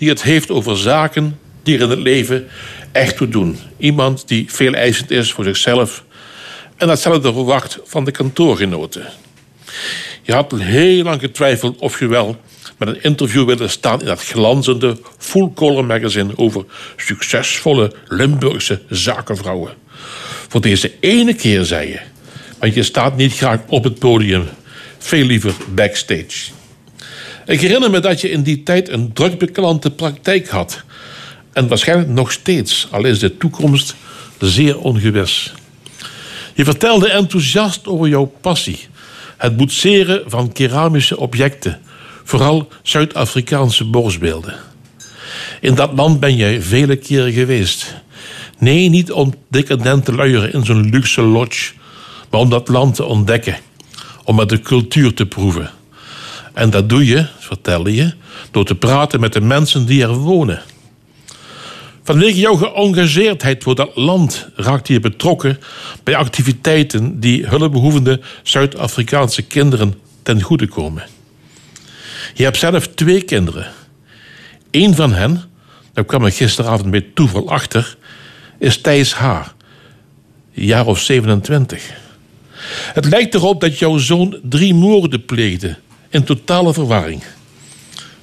die 0.00 0.08
het 0.08 0.22
heeft 0.22 0.50
over 0.50 0.76
zaken 0.76 1.38
die 1.62 1.76
er 1.76 1.82
in 1.82 1.90
het 1.90 1.98
leven 1.98 2.48
echt 2.92 3.16
toe 3.16 3.28
doen. 3.28 3.58
Iemand 3.78 4.28
die 4.28 4.44
veel 4.48 4.72
eisend 4.72 5.10
is 5.10 5.32
voor 5.32 5.44
zichzelf... 5.44 6.04
en 6.76 6.86
datzelfde 6.86 7.32
verwacht 7.32 7.78
van 7.84 8.04
de 8.04 8.10
kantoorgenoten. 8.10 9.06
Je 10.22 10.32
had 10.32 10.54
heel 10.56 11.02
lang 11.02 11.20
getwijfeld 11.20 11.78
of 11.78 11.98
je 11.98 12.06
wel 12.06 12.40
met 12.78 12.88
een 12.88 13.02
interview 13.02 13.46
wilde 13.46 13.68
staan 13.68 14.00
in 14.00 14.06
dat 14.06 14.24
glanzende 14.24 14.98
full 15.18 15.50
color 15.54 15.84
magazine 15.84 16.32
over 16.36 16.64
succesvolle 16.96 17.92
Limburgse 18.08 18.80
zakenvrouwen. 18.88 19.72
Voor 20.48 20.60
deze 20.60 20.92
ene 21.00 21.34
keer 21.34 21.64
zei 21.64 21.88
je, 21.88 22.00
want 22.58 22.74
je 22.74 22.82
staat 22.82 23.16
niet 23.16 23.32
graag 23.32 23.60
op 23.66 23.84
het 23.84 23.98
podium, 23.98 24.48
veel 24.98 25.24
liever 25.24 25.54
backstage. 25.74 26.59
Ik 27.50 27.60
herinner 27.60 27.90
me 27.90 28.00
dat 28.00 28.20
je 28.20 28.30
in 28.30 28.42
die 28.42 28.62
tijd 28.62 28.88
een 28.88 29.12
druk 29.12 29.38
beklante 29.38 29.90
praktijk 29.90 30.48
had. 30.48 30.82
En 31.52 31.68
waarschijnlijk 31.68 32.08
nog 32.08 32.32
steeds, 32.32 32.88
al 32.90 33.04
is 33.04 33.18
de 33.18 33.36
toekomst 33.36 33.94
zeer 34.38 34.78
ongewis. 34.78 35.52
Je 36.54 36.64
vertelde 36.64 37.08
enthousiast 37.08 37.86
over 37.86 38.08
jouw 38.08 38.32
passie. 38.40 38.78
Het 39.36 39.56
boetseren 39.56 40.22
van 40.26 40.52
keramische 40.52 41.18
objecten. 41.18 41.80
Vooral 42.24 42.68
Zuid-Afrikaanse 42.82 43.84
borstbeelden. 43.84 44.54
In 45.60 45.74
dat 45.74 45.92
land 45.92 46.20
ben 46.20 46.36
jij 46.36 46.62
vele 46.62 46.96
keren 46.96 47.32
geweest. 47.32 47.94
Nee, 48.58 48.88
niet 48.88 49.12
om 49.12 49.34
decadent 49.48 50.04
te 50.04 50.14
luieren 50.14 50.52
in 50.52 50.64
zo'n 50.64 50.90
luxe 50.90 51.22
lodge. 51.22 51.72
Maar 52.30 52.40
om 52.40 52.50
dat 52.50 52.68
land 52.68 52.94
te 52.94 53.04
ontdekken. 53.04 53.58
Om 54.24 54.36
met 54.36 54.48
de 54.48 54.60
cultuur 54.60 55.14
te 55.14 55.26
proeven. 55.26 55.70
En 56.60 56.70
dat 56.70 56.88
doe 56.88 57.06
je, 57.06 57.26
vertelde 57.38 57.94
je, 57.94 58.12
door 58.50 58.64
te 58.64 58.74
praten 58.74 59.20
met 59.20 59.32
de 59.32 59.40
mensen 59.40 59.86
die 59.86 60.02
er 60.02 60.14
wonen. 60.14 60.62
Vanwege 62.02 62.38
jouw 62.38 62.54
geëngageerdheid 62.54 63.62
voor 63.62 63.74
dat 63.74 63.96
land 63.96 64.48
raakte 64.54 64.92
je 64.92 65.00
betrokken 65.00 65.58
bij 66.04 66.16
activiteiten 66.16 67.20
die 67.20 67.46
hulpbehoevende 67.46 68.20
Zuid-Afrikaanse 68.42 69.42
kinderen 69.42 69.94
ten 70.22 70.42
goede 70.42 70.66
komen. 70.66 71.04
Je 72.34 72.44
hebt 72.44 72.56
zelf 72.56 72.86
twee 72.86 73.22
kinderen. 73.22 73.72
Eén 74.70 74.94
van 74.94 75.12
hen, 75.12 75.42
daar 75.92 76.04
kwam 76.04 76.26
ik 76.26 76.34
gisteravond 76.34 76.90
bij 76.90 77.06
toeval 77.14 77.48
achter, 77.48 77.96
is 78.58 78.80
Thijs 78.80 79.12
H., 79.12 79.24
een 80.54 80.64
jaar 80.64 80.86
of 80.86 81.00
27. 81.00 81.90
Het 82.92 83.04
lijkt 83.04 83.34
erop 83.34 83.60
dat 83.60 83.78
jouw 83.78 83.98
zoon 83.98 84.38
drie 84.42 84.74
moorden 84.74 85.24
pleegde 85.24 85.76
in 86.10 86.24
totale 86.24 86.72
verwarring. 86.72 87.22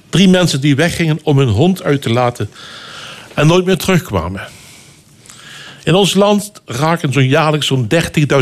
Drie 0.08 0.28
mensen 0.28 0.60
die 0.60 0.76
weggingen 0.76 1.18
om 1.22 1.38
hun 1.38 1.48
hond 1.48 1.82
uit 1.82 2.02
te 2.02 2.10
laten 2.10 2.50
en 3.34 3.46
nooit 3.46 3.64
meer 3.64 3.76
terugkwamen. 3.76 4.48
In 5.84 5.94
ons 5.94 6.14
land 6.14 6.52
raken 6.64 7.12
zo'n 7.12 7.28
jaarlijks 7.28 7.66
zo'n 7.66 7.88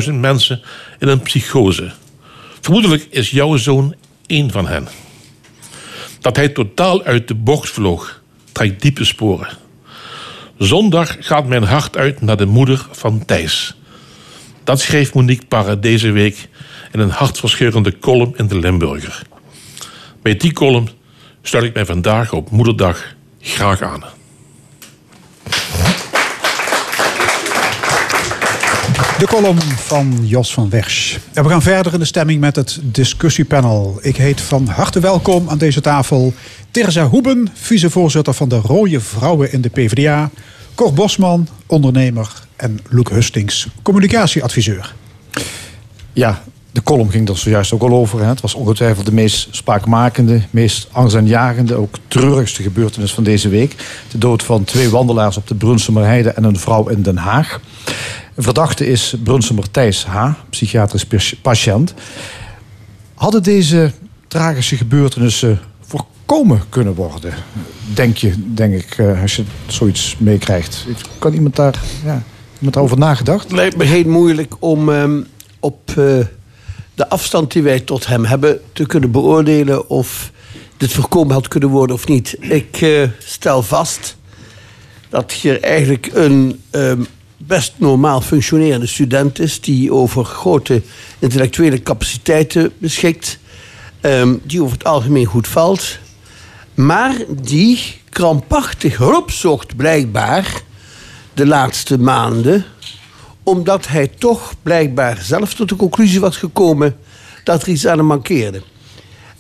30.000 0.05 0.13
mensen 0.13 0.63
in 0.99 1.09
een 1.09 1.21
psychose. 1.21 1.93
Vermoedelijk 2.61 3.07
is 3.11 3.31
jouw 3.31 3.57
zoon 3.57 3.95
één 4.27 4.51
van 4.51 4.67
hen. 4.67 4.89
Dat 6.21 6.37
hij 6.37 6.49
totaal 6.49 7.03
uit 7.03 7.29
de 7.29 7.35
bocht 7.35 7.71
vloog, 7.71 8.21
trekt 8.53 8.83
diepe 8.83 9.05
sporen. 9.05 9.49
Zondag 10.59 11.17
gaat 11.21 11.47
mijn 11.47 11.63
hart 11.63 11.97
uit 11.97 12.21
naar 12.21 12.37
de 12.37 12.47
moeder 12.47 12.87
van 12.91 13.25
Thijs. 13.25 13.77
Dat 14.65 14.81
schreef 14.81 15.15
Monique 15.15 15.47
Parra 15.47 15.75
deze 15.75 16.11
week 16.11 16.49
in 16.93 17.01
een 17.01 17.11
hartverscheurende 17.11 17.99
column 17.99 18.35
in 18.37 18.47
de 18.47 18.59
Limburger. 18.59 19.23
Bij 20.27 20.37
die 20.37 20.53
column 20.53 20.89
sluit 21.43 21.65
ik 21.65 21.75
mij 21.75 21.85
vandaag 21.85 22.33
op 22.33 22.51
Moederdag 22.51 23.15
graag 23.41 23.83
aan. 23.83 24.05
De 29.19 29.27
column 29.27 29.61
van 29.61 30.19
Jos 30.23 30.53
van 30.53 30.71
Wersch. 30.71 31.19
En 31.33 31.43
we 31.43 31.49
gaan 31.49 31.63
verder 31.63 31.93
in 31.93 31.99
de 31.99 32.05
stemming 32.05 32.41
met 32.41 32.57
het 32.57 32.79
discussiepanel. 32.83 33.99
Ik 34.03 34.17
heet 34.17 34.41
van 34.41 34.67
harte 34.67 35.01
welkom 35.01 35.49
aan 35.49 35.59
deze 35.59 35.81
tafel 35.81 36.35
Terza 36.71 37.09
Hoeben, 37.09 37.49
vicevoorzitter 37.55 38.35
van 38.35 38.49
de 38.49 38.57
Rode 38.57 39.01
Vrouwen 39.01 39.53
in 39.53 39.61
de 39.61 39.69
PvdA. 39.69 40.31
Cor 40.75 40.93
Bosman, 40.93 41.49
ondernemer. 41.67 42.33
En 42.57 42.79
Loek 42.89 43.11
Hustings, 43.11 43.69
communicatieadviseur. 43.83 44.95
Ja, 46.13 46.43
de 46.77 46.83
column 46.83 47.11
ging 47.11 47.29
er 47.29 47.37
zojuist 47.37 47.73
ook 47.73 47.83
al 47.83 47.93
over. 47.93 48.21
Hè. 48.21 48.27
Het 48.27 48.41
was 48.41 48.55
ongetwijfeld 48.55 49.07
de 49.07 49.13
meest 49.13 49.49
spraakmakende, 49.51 50.43
meest 50.51 50.89
angstaanjagende, 50.93 51.75
ook 51.75 51.95
treurigste 52.09 52.63
gebeurtenis 52.63 53.15
van 53.15 53.25
deze 53.25 53.49
week. 53.49 53.75
De 54.11 54.19
dood 54.19 54.43
van 54.43 54.65
twee 54.65 54.91
wandelaars 54.91 55.37
op 55.37 55.47
de 55.47 55.55
Brunsumerheide 55.55 56.31
en 56.31 56.45
een 56.45 56.59
vrouw 56.59 56.89
in 56.89 57.03
Den 57.03 57.17
Haag. 57.17 57.61
Verdachte 58.37 58.87
is 58.87 59.15
Brunsumer 59.25 59.71
Thijs 59.71 60.05
H., 60.05 60.29
psychiatrisch 60.51 61.35
patiënt. 61.43 61.95
Hadden 63.15 63.43
deze 63.43 63.93
tragische 64.29 64.77
gebeurtenissen 64.77 65.61
voorkomen 65.81 66.63
kunnen 66.69 66.95
worden? 66.95 67.35
Denk 67.95 68.17
je, 68.17 68.33
denk 68.55 68.75
ik, 68.75 68.99
eh, 68.99 69.23
als 69.23 69.37
je 69.37 69.45
zoiets 69.67 70.17
meekrijgt. 70.19 70.87
Kan 71.19 71.33
iemand 71.33 71.57
daar, 71.57 71.81
ja, 72.05 72.23
iemand 72.55 72.75
daarover 72.75 72.99
nagedacht? 72.99 73.43
Het 73.43 73.53
lijkt 73.53 73.77
me 73.77 73.85
heel 73.85 74.09
moeilijk 74.09 74.55
om 74.59 74.93
ehm, 74.93 75.21
op 75.61 75.93
eh, 75.97 76.05
de 76.97 77.09
afstand 77.09 77.53
die 77.53 77.63
wij 77.63 77.81
tot 77.81 78.07
hem 78.07 78.25
hebben 78.25 78.61
te 78.73 78.87
kunnen 78.87 79.11
beoordelen 79.11 79.89
of 79.89 80.31
dit 80.77 80.93
voorkomen 80.93 81.35
had 81.35 81.49
kunnen 81.49 81.69
worden 81.69 81.97
of 81.97 82.07
niet. 82.07 82.37
Ik 82.41 82.81
eh, 82.81 83.03
stel 83.19 83.63
vast 83.63 84.17
dat 85.09 85.33
hier 85.33 85.63
eigenlijk 85.63 86.11
een 86.13 86.63
ehm, 86.71 87.03
best 87.37 87.73
normaal 87.77 88.21
functionerende 88.21 88.87
student 88.87 89.39
is 89.39 89.61
die 89.61 89.93
over 89.93 90.25
grote 90.25 90.83
intellectuele 91.19 91.83
capaciteiten 91.83 92.73
beschikt. 92.79 93.39
ehm, 94.01 94.35
die 94.43 94.63
over 94.63 94.77
het 94.77 94.87
algemeen 94.87 95.25
goed 95.25 95.49
valt. 95.49 95.99
Maar 96.75 97.15
die 97.43 98.01
krampachtig 98.11 98.97
hulp 98.97 99.31
zocht 99.31 99.77
blijkbaar 99.77 100.63
de 101.35 101.47
laatste 101.47 101.99
maanden. 101.99 102.65
Omdat 103.47 103.89
hij 103.89 104.07
toch 104.07 104.55
blijkbaar 104.63 105.19
zelf 105.23 105.55
tot 105.55 105.69
de 105.69 105.77
conclusie 105.77 106.21
was 106.21 106.37
gekomen 106.37 106.97
dat 107.45 107.63
er 107.63 107.69
iets 107.69 107.87
aan 107.87 107.99
hem 107.99 108.07
mankeerde. 108.07 108.63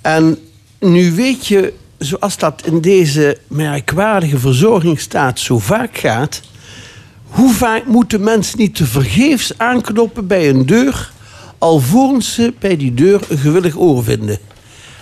En 0.01 0.39
nu 0.81 1.13
weet 1.13 1.47
je, 1.47 1.73
zoals 1.99 2.37
dat 2.37 2.63
in 2.65 2.81
deze 2.81 3.39
merkwaardige 3.49 4.39
verzorgingsstaat 4.39 5.41
zo 5.41 5.59
vaak 5.59 5.99
gaat... 5.99 6.41
hoe 7.23 7.53
vaak 7.53 7.87
moeten 7.87 8.23
mensen 8.23 8.59
niet 8.59 8.75
te 8.75 8.87
vergeefs 8.87 9.53
aankloppen 9.57 10.27
bij 10.27 10.49
een 10.49 10.67
deur... 10.67 11.13
alvorens 11.59 12.35
ze 12.35 12.55
bij 12.59 12.77
die 12.77 12.95
deur 12.95 13.21
een 13.29 13.39
gewillig 13.39 13.77
oor 13.77 14.05
vinden. 14.05 14.39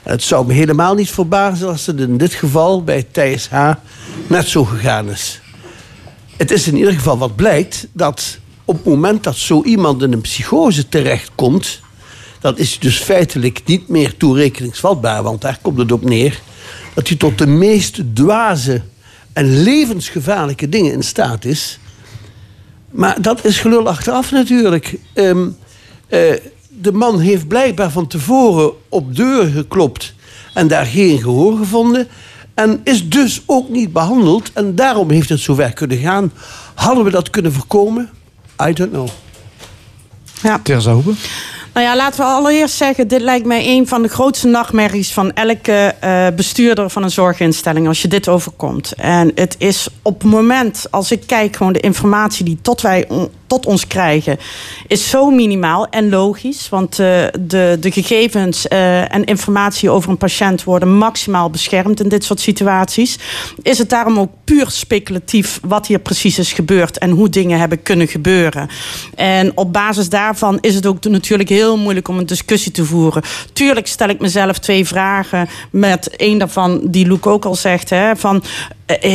En 0.02 0.12
het 0.12 0.22
zou 0.22 0.46
me 0.46 0.52
helemaal 0.52 0.94
niet 0.94 1.10
verbazen 1.10 1.68
als 1.68 1.86
het 1.86 2.00
in 2.00 2.16
dit 2.16 2.34
geval 2.34 2.84
bij 2.84 3.02
Thijs 3.02 3.48
H. 3.48 3.72
net 4.26 4.48
zo 4.48 4.64
gegaan 4.64 5.10
is. 5.10 5.40
Het 6.36 6.50
is 6.50 6.66
in 6.66 6.76
ieder 6.76 6.92
geval 6.92 7.18
wat 7.18 7.36
blijkt 7.36 7.86
dat 7.92 8.38
op 8.64 8.74
het 8.74 8.84
moment 8.84 9.24
dat 9.24 9.36
zo 9.36 9.62
iemand 9.62 10.02
in 10.02 10.12
een 10.12 10.20
psychose 10.20 10.88
terechtkomt, 10.88 11.80
dan 12.40 12.58
is 12.58 12.78
dus 12.78 12.98
feitelijk 12.98 13.62
niet 13.64 13.88
meer 13.88 14.16
toerekeningsvatbaar, 14.16 15.22
want 15.22 15.40
daar 15.40 15.58
komt 15.62 15.78
het 15.78 15.92
op 15.92 16.04
neer 16.04 16.40
dat 16.94 17.08
hij 17.08 17.16
tot 17.16 17.38
de 17.38 17.46
meest 17.46 18.02
dwaze 18.12 18.82
en 19.32 19.62
levensgevaarlijke 19.62 20.68
dingen 20.68 20.92
in 20.92 21.02
staat 21.02 21.44
is. 21.44 21.78
Maar 22.90 23.22
dat 23.22 23.44
is 23.44 23.58
gelul 23.58 23.88
achteraf 23.88 24.30
natuurlijk. 24.30 24.98
Ehm, 25.12 25.48
eh, 26.08 26.20
de 26.68 26.92
man 26.92 27.18
heeft 27.20 27.48
blijkbaar 27.48 27.90
van 27.90 28.06
tevoren 28.06 28.72
op 28.88 29.16
deuren 29.16 29.52
geklopt 29.52 30.14
en 30.54 30.68
daar 30.68 30.86
geen 30.86 31.20
gehoor 31.20 31.56
gevonden. 31.56 32.08
En 32.54 32.80
is 32.84 33.08
dus 33.08 33.42
ook 33.46 33.68
niet 33.68 33.92
behandeld. 33.92 34.50
En 34.52 34.74
daarom 34.74 35.10
heeft 35.10 35.28
het 35.28 35.40
zover 35.40 35.72
kunnen 35.72 35.98
gaan. 35.98 36.32
Hadden 36.74 37.04
we 37.04 37.10
dat 37.10 37.30
kunnen 37.30 37.52
voorkomen? 37.52 38.10
I 38.60 38.72
don't 38.72 38.90
know. 38.92 39.08
Ja. 40.42 40.58
Terza 40.58 40.92
Hoebe? 40.92 41.14
Nou 41.74 41.86
ja, 41.86 41.96
laten 41.96 42.20
we 42.20 42.26
allereerst 42.26 42.76
zeggen, 42.76 43.08
dit 43.08 43.20
lijkt 43.20 43.46
mij 43.46 43.68
een 43.68 43.88
van 43.88 44.02
de 44.02 44.08
grootste 44.08 44.46
nachtmerries 44.46 45.12
van 45.12 45.32
elke 45.32 45.94
eh, 46.00 46.26
bestuurder 46.36 46.90
van 46.90 47.02
een 47.02 47.10
zorginstelling 47.10 47.88
als 47.88 48.02
je 48.02 48.08
dit 48.08 48.28
overkomt. 48.28 48.92
En 48.92 49.32
het 49.34 49.54
is 49.58 49.88
op 50.02 50.22
het 50.22 50.30
moment, 50.30 50.86
als 50.90 51.10
ik 51.10 51.22
kijk 51.26 51.56
gewoon 51.56 51.72
de 51.72 51.80
informatie 51.80 52.44
die 52.44 52.58
tot 52.62 52.80
wij 52.80 53.06
tot 53.46 53.66
ons 53.66 53.86
krijgen, 53.86 54.38
is 54.86 55.10
zo 55.10 55.30
minimaal 55.30 55.88
en 55.88 56.08
logisch. 56.08 56.68
Want 56.68 56.98
eh, 56.98 57.24
de, 57.40 57.76
de 57.80 57.90
gegevens 57.90 58.68
eh, 58.68 59.14
en 59.14 59.24
informatie 59.24 59.90
over 59.90 60.10
een 60.10 60.16
patiënt 60.16 60.64
worden 60.64 60.96
maximaal 60.96 61.50
beschermd 61.50 62.00
in 62.00 62.08
dit 62.08 62.24
soort 62.24 62.40
situaties. 62.40 63.18
Is 63.62 63.78
het 63.78 63.88
daarom 63.88 64.18
ook 64.18 64.30
puur 64.44 64.70
speculatief 64.70 65.60
wat 65.62 65.86
hier 65.86 65.98
precies 65.98 66.38
is 66.38 66.52
gebeurd 66.52 66.98
en 66.98 67.10
hoe 67.10 67.28
dingen 67.28 67.58
hebben 67.58 67.82
kunnen 67.82 68.08
gebeuren. 68.08 68.68
En 69.14 69.52
op 69.54 69.72
basis 69.72 70.08
daarvan 70.08 70.58
is 70.60 70.74
het 70.74 70.86
ook 70.86 71.04
natuurlijk 71.04 71.48
heel 71.48 71.63
moeilijk 71.72 72.08
om 72.08 72.18
een 72.18 72.26
discussie 72.26 72.72
te 72.72 72.84
voeren. 72.84 73.22
Tuurlijk 73.52 73.86
stel 73.86 74.08
ik 74.08 74.20
mezelf 74.20 74.58
twee 74.58 74.86
vragen. 74.86 75.48
Met 75.70 76.16
één 76.16 76.38
daarvan, 76.38 76.80
die 76.84 77.06
Luc 77.06 77.22
ook 77.22 77.44
al 77.44 77.54
zegt, 77.54 77.90
hè, 77.90 78.16
van 78.16 78.42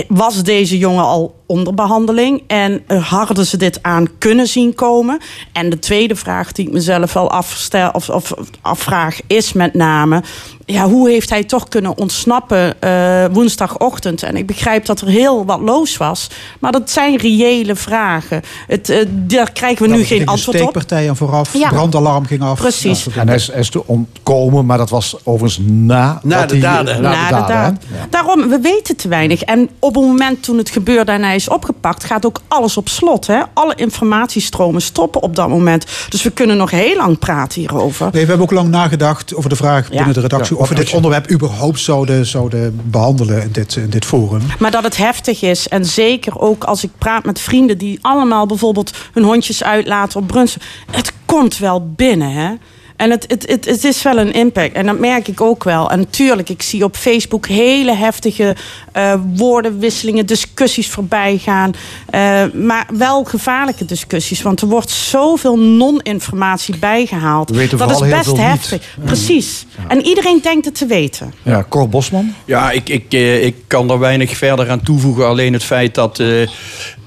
was 0.08 0.44
deze 0.44 0.78
jongen 0.78 1.04
al 1.04 1.38
onder 1.46 1.74
behandeling 1.74 2.44
en 2.48 2.82
eh, 2.88 3.10
hadden 3.10 3.46
ze 3.46 3.58
dit 3.58 3.80
aan 3.82 4.08
kunnen 4.18 4.48
zien 4.48 4.76
komen? 4.76 5.20
En 5.52 5.70
de 5.70 5.80
tweede 5.80 6.16
vraag 6.16 6.52
die 6.52 6.68
ik 6.68 6.74
mezelf 6.74 7.14
wel 7.14 7.32
afstel, 7.32 7.90
of, 7.92 8.10
of 8.10 8.34
afvraag 8.62 9.20
is 9.28 9.54
met 9.54 9.74
name... 9.74 10.24
Ja, 10.66 10.88
hoe 10.88 11.10
heeft 11.10 11.30
hij 11.30 11.44
toch 11.44 11.68
kunnen 11.68 11.98
ontsnappen 11.98 12.82
eh, 12.82 13.26
woensdagochtend? 13.32 14.24
En 14.24 14.36
ik 14.36 14.46
begrijp 14.46 14.86
dat 14.86 15.02
er 15.02 15.08
heel 15.08 15.46
wat 15.46 15.60
los 15.60 15.98
was. 15.98 16.28
Maar 16.60 16.72
dat 16.72 16.90
zijn 16.90 17.18
reële 17.18 17.76
vragen. 17.76 18.42
Het, 18.68 18.90
eh, 18.90 19.06
daar 19.10 19.52
krijgen 19.52 19.90
we 19.90 19.96
nu 19.96 20.04
geen 20.04 20.26
antwoord 20.28 20.48
op. 20.48 20.62
steekpartijen 20.62 21.16
vooraf, 21.16 21.54
Ja. 21.54 21.70
brandalarm 21.70 22.26
ging 22.26 22.42
af. 22.42 22.60
Precies. 22.60 23.08
En 23.16 23.28
hij 23.28 23.36
is, 23.36 23.48
hij 23.48 23.60
is 23.60 23.70
te 23.70 23.88
ontkomen, 23.88 24.66
maar 24.66 24.78
dat 24.78 24.90
was 24.90 25.16
overigens 25.24 25.66
na, 25.68 26.20
Na 26.24 26.40
dat 26.40 26.50
de 26.50 26.56
hij- 26.58 26.64
daden. 26.76 27.02
Na, 27.02 27.10
Na 27.12 27.28
de 27.30 27.36
de 27.36 27.54
daden? 27.54 27.80
Daarom, 28.10 28.50
we 28.50 28.60
weten 28.62 28.96
te 28.96 29.08
weinig. 29.08 29.42
En 29.42 29.59
op 29.80 29.96
het 29.96 30.04
moment 30.04 30.44
toen 30.44 30.58
het 30.58 30.70
gebeurde 30.70 31.12
en 31.12 31.24
hij 31.24 31.36
is 31.36 31.50
opgepakt, 31.50 32.04
gaat 32.04 32.26
ook 32.26 32.42
alles 32.48 32.78
op 32.78 32.90
slot. 32.90 33.28
Hè? 33.28 33.42
Alle 33.54 33.76
informatiestromen 33.76 34.82
stoppen 34.82 35.22
op 35.22 35.36
dat 35.36 35.50
moment. 35.50 35.86
Dus 36.10 36.24
we 36.24 36.32
kunnen 36.32 36.58
nog 36.58 36.72
heel 36.72 36.96
lang 36.96 37.20
praten 37.20 37.60
hierover. 37.62 38.10
Nee, 38.12 38.22
we 38.22 38.28
hebben 38.28 38.42
ook 38.46 38.52
lang 38.52 38.70
nagedacht 38.70 39.36
over 39.36 39.50
de 39.50 39.56
vraag 39.56 39.90
binnen 39.90 40.14
de 40.14 40.20
redactie... 40.20 40.56
Ja, 40.56 40.62
of 40.62 40.70
we 40.70 40.76
dit 40.76 40.94
onderwerp 40.94 41.32
überhaupt 41.32 41.80
zouden, 41.80 42.26
zouden 42.26 42.82
behandelen 42.84 43.42
in 43.42 43.52
dit, 43.52 43.76
in 43.76 43.90
dit 43.90 44.06
forum. 44.06 44.42
Maar 44.60 44.72
dat 44.72 44.84
het 44.84 44.98
heftig 44.98 45.42
is. 45.42 45.68
En 45.68 45.86
zeker 45.86 46.40
ook 46.40 46.64
als 46.64 46.84
ik 46.84 46.92
praat 46.98 47.26
met 47.26 47.40
vrienden 47.40 47.78
die 47.78 48.00
allemaal 48.02 48.46
bijvoorbeeld 48.46 48.92
hun 49.14 49.24
hondjes 49.24 49.64
uitlaten 49.64 50.20
op 50.20 50.28
brunsen. 50.28 50.62
Het 50.92 51.14
komt 51.26 51.58
wel 51.58 51.92
binnen, 51.96 52.32
hè? 52.32 52.54
En 53.00 53.10
het, 53.10 53.26
het, 53.28 53.48
het, 53.48 53.66
het 53.66 53.84
is 53.84 54.02
wel 54.02 54.18
een 54.18 54.34
impact. 54.34 54.74
En 54.74 54.86
dat 54.86 55.00
merk 55.00 55.28
ik 55.28 55.42
ook 55.42 55.64
wel. 55.64 55.92
En 55.92 56.00
natuurlijk, 56.00 56.50
ik 56.50 56.62
zie 56.62 56.84
op 56.84 56.96
Facebook 56.96 57.48
hele 57.48 57.94
heftige 57.94 58.56
eh, 58.92 59.14
woordenwisselingen, 59.36 60.26
discussies 60.26 60.90
voorbij 60.90 61.38
gaan. 61.38 61.74
Eh, 62.10 62.44
maar 62.54 62.88
wel 62.94 63.24
gevaarlijke 63.24 63.86
discussies. 63.86 64.42
Want 64.42 64.62
er 64.62 64.68
wordt 64.68 64.90
zoveel 64.90 65.60
non-informatie 65.60 66.78
bijgehaald. 66.78 67.50
We 67.50 67.56
weten 67.56 67.78
dat 67.78 67.92
is 67.92 68.10
best 68.10 68.28
niet. 68.28 68.38
heftig. 68.38 68.96
Precies. 69.06 69.66
En 69.88 70.06
iedereen 70.06 70.40
denkt 70.42 70.66
het 70.66 70.76
te 70.76 70.86
weten. 70.86 71.34
Ja, 71.44 71.66
Cor 71.70 71.90
Bosman. 71.90 72.34
Ja, 72.46 72.72
ik, 72.72 72.90
ik, 72.90 73.14
eh, 73.14 73.46
ik 73.46 73.56
kan 73.68 73.88
daar 73.88 74.00
weinig 74.00 74.38
verder 74.38 74.70
aan 74.70 74.82
toevoegen. 74.82 75.28
Alleen 75.28 75.54
het 75.54 75.64
feit 75.64 75.96
dat, 75.96 76.20
eh, 76.20 76.48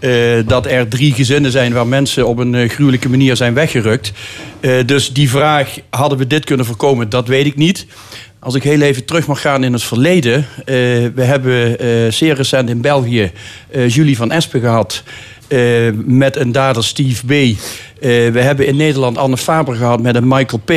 eh, 0.02 0.46
dat 0.46 0.66
er 0.66 0.88
drie 0.88 1.12
gezinnen 1.12 1.50
zijn 1.50 1.72
waar 1.72 1.86
mensen 1.86 2.26
op 2.26 2.38
een 2.38 2.54
eh, 2.54 2.68
gruwelijke 2.68 3.08
manier 3.08 3.36
zijn 3.36 3.54
weggerukt. 3.54 4.12
Eh, 4.60 4.72
dus 4.86 5.12
die 5.12 5.30
vraag, 5.30 5.78
hadden 5.90 6.18
we 6.18 6.26
dit 6.26 6.44
kunnen 6.44 6.66
voorkomen, 6.66 7.08
dat 7.08 7.28
weet 7.28 7.46
ik 7.46 7.56
niet. 7.56 7.86
Als 8.38 8.54
ik 8.54 8.62
heel 8.62 8.80
even 8.80 9.04
terug 9.04 9.26
mag 9.26 9.40
gaan 9.40 9.64
in 9.64 9.72
het 9.72 9.82
verleden. 9.82 10.46
we 11.14 11.22
hebben 11.22 11.76
zeer 12.12 12.34
recent 12.34 12.70
in 12.70 12.80
België 12.80 13.32
Julie 13.86 14.16
van 14.16 14.30
Espen 14.30 14.60
gehad. 14.60 15.02
eh, 15.48 15.58
met 15.94 16.36
een 16.36 16.52
dader 16.52 16.84
Steve 16.84 17.26
B. 17.26 17.58
We 18.00 18.40
hebben 18.40 18.66
in 18.66 18.76
Nederland 18.76 19.18
Anne 19.18 19.36
Faber 19.36 19.74
gehad 19.74 20.02
met 20.02 20.14
een 20.14 20.28
Michael 20.28 20.62
P. 20.64 20.72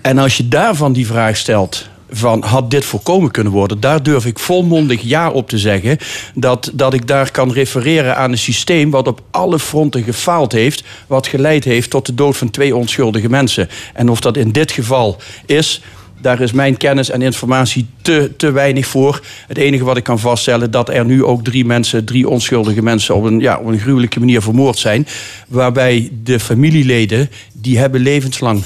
En 0.00 0.18
als 0.18 0.36
je 0.36 0.48
daarvan 0.48 0.92
die 0.92 1.06
vraag 1.06 1.36
stelt 1.36 1.88
van 2.10 2.42
had 2.42 2.70
dit 2.70 2.84
voorkomen 2.84 3.30
kunnen 3.30 3.52
worden, 3.52 3.80
daar 3.80 4.02
durf 4.02 4.26
ik 4.26 4.38
volmondig 4.38 5.02
ja 5.02 5.30
op 5.30 5.48
te 5.48 5.58
zeggen. 5.58 5.98
Dat, 6.34 6.70
dat 6.74 6.94
ik 6.94 7.06
daar 7.06 7.30
kan 7.30 7.52
refereren 7.52 8.16
aan 8.16 8.30
een 8.30 8.38
systeem 8.38 8.90
wat 8.90 9.08
op 9.08 9.20
alle 9.30 9.58
fronten 9.58 10.02
gefaald 10.02 10.52
heeft, 10.52 10.84
wat 11.06 11.26
geleid 11.26 11.64
heeft 11.64 11.90
tot 11.90 12.06
de 12.06 12.14
dood 12.14 12.36
van 12.36 12.50
twee 12.50 12.76
onschuldige 12.76 13.28
mensen. 13.28 13.68
En 13.94 14.08
of 14.08 14.20
dat 14.20 14.36
in 14.36 14.52
dit 14.52 14.72
geval 14.72 15.16
is. 15.46 15.82
Daar 16.20 16.40
is 16.40 16.52
mijn 16.52 16.76
kennis 16.76 17.10
en 17.10 17.22
informatie 17.22 17.86
te, 18.02 18.32
te 18.36 18.50
weinig 18.50 18.86
voor. 18.86 19.20
Het 19.46 19.56
enige 19.56 19.84
wat 19.84 19.96
ik 19.96 20.04
kan 20.04 20.18
vaststellen... 20.18 20.70
dat 20.70 20.88
er 20.88 21.04
nu 21.04 21.24
ook 21.24 21.44
drie 21.44 21.64
mensen, 21.64 22.04
drie 22.04 22.28
onschuldige 22.28 22.82
mensen... 22.82 23.14
op 23.14 23.24
een, 23.24 23.40
ja, 23.40 23.58
op 23.58 23.66
een 23.66 23.78
gruwelijke 23.78 24.18
manier 24.18 24.42
vermoord 24.42 24.78
zijn. 24.78 25.06
Waarbij 25.48 26.10
de 26.22 26.40
familieleden, 26.40 27.30
die 27.52 27.78
hebben 27.78 28.00
levenslang. 28.00 28.62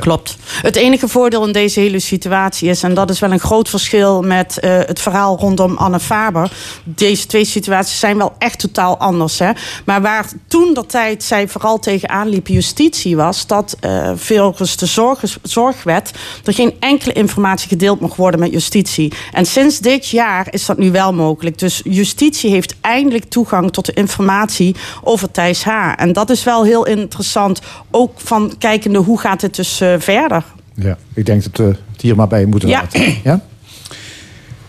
Klopt. 0.00 0.36
Het 0.62 0.76
enige 0.76 1.08
voordeel 1.08 1.46
in 1.46 1.52
deze 1.52 1.80
hele 1.80 1.98
situatie 1.98 2.68
is, 2.68 2.82
en 2.82 2.94
dat 2.94 3.10
is 3.10 3.18
wel 3.18 3.32
een 3.32 3.40
groot 3.40 3.68
verschil 3.68 4.22
met 4.22 4.58
eh, 4.58 4.78
het 4.78 5.00
verhaal 5.00 5.38
rondom 5.38 5.76
Anne 5.76 6.00
Faber. 6.00 6.50
Deze 6.84 7.26
twee 7.26 7.44
situaties 7.44 7.98
zijn 7.98 8.18
wel 8.18 8.32
echt 8.38 8.58
totaal 8.58 8.98
anders. 8.98 9.38
Hè? 9.38 9.50
Maar 9.84 10.02
waar 10.02 10.26
toen 10.46 10.74
dat 10.74 10.90
tijd 10.90 11.22
zij 11.22 11.48
vooral 11.48 11.78
tegenaan 11.78 12.28
liep, 12.28 12.46
justitie 12.46 13.16
was, 13.16 13.46
dat 13.46 13.76
eh 13.80 14.12
volgens 14.16 14.76
de 14.76 14.86
zorg, 14.86 15.22
zorgwet 15.42 16.10
er 16.44 16.54
geen 16.54 16.74
enkele 16.80 17.12
informatie 17.12 17.68
gedeeld 17.68 18.00
mocht 18.00 18.16
worden 18.16 18.40
met 18.40 18.52
justitie. 18.52 19.12
En 19.32 19.46
sinds 19.46 19.78
dit 19.78 20.08
jaar 20.08 20.46
is 20.50 20.66
dat 20.66 20.78
nu 20.78 20.90
wel 20.90 21.12
mogelijk. 21.12 21.58
Dus 21.58 21.80
justitie 21.84 22.50
heeft 22.50 22.74
eindelijk 22.80 23.24
toegang 23.24 23.72
tot 23.72 23.86
de 23.86 23.92
informatie 23.92 24.76
over 25.02 25.30
Thijs 25.30 25.64
H. 25.64 25.92
En 25.96 26.12
dat 26.12 26.30
is 26.30 26.44
wel 26.44 26.64
heel 26.64 26.86
interessant. 26.86 27.60
Ook 27.90 28.20
van 28.20 28.52
kijkende 28.58 28.98
hoe 28.98 29.18
gaat 29.18 29.37
het 29.42 29.54
dus 29.56 29.80
eh, 29.80 29.94
verder. 29.98 30.44
Ja, 30.74 30.96
ik 31.14 31.26
denk 31.26 31.42
dat 31.42 31.56
we 31.56 31.76
het 31.92 32.00
hier 32.00 32.16
maar 32.16 32.28
bij 32.28 32.44
moeten 32.46 32.68
Ja. 32.68 32.80
laten. 32.80 33.14
Ja? 33.24 33.40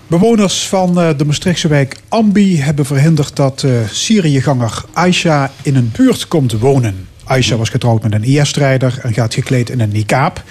Bewoners 0.07 0.67
van 0.67 0.99
eh, 1.01 1.09
de 1.17 1.25
Maastrichtse 1.25 1.67
wijk 1.67 1.97
Ambi 2.07 2.61
hebben 2.61 2.85
verhinderd 2.85 3.35
dat 3.35 3.63
eh 3.63 3.71
Syriëganger 3.91 4.83
Aisha 4.93 5.51
in 5.61 5.75
een 5.75 5.91
buurt 5.97 6.27
komt 6.27 6.51
wonen. 6.59 7.07
Aisha 7.23 7.55
was 7.55 7.69
getrouwd 7.69 8.03
met 8.03 8.13
een 8.13 8.23
IS-strijder 8.23 8.99
en 9.03 9.13
gaat 9.13 9.33
gekleed 9.33 9.69
in 9.69 9.79
een 9.79 9.89
niqab. 9.91 10.43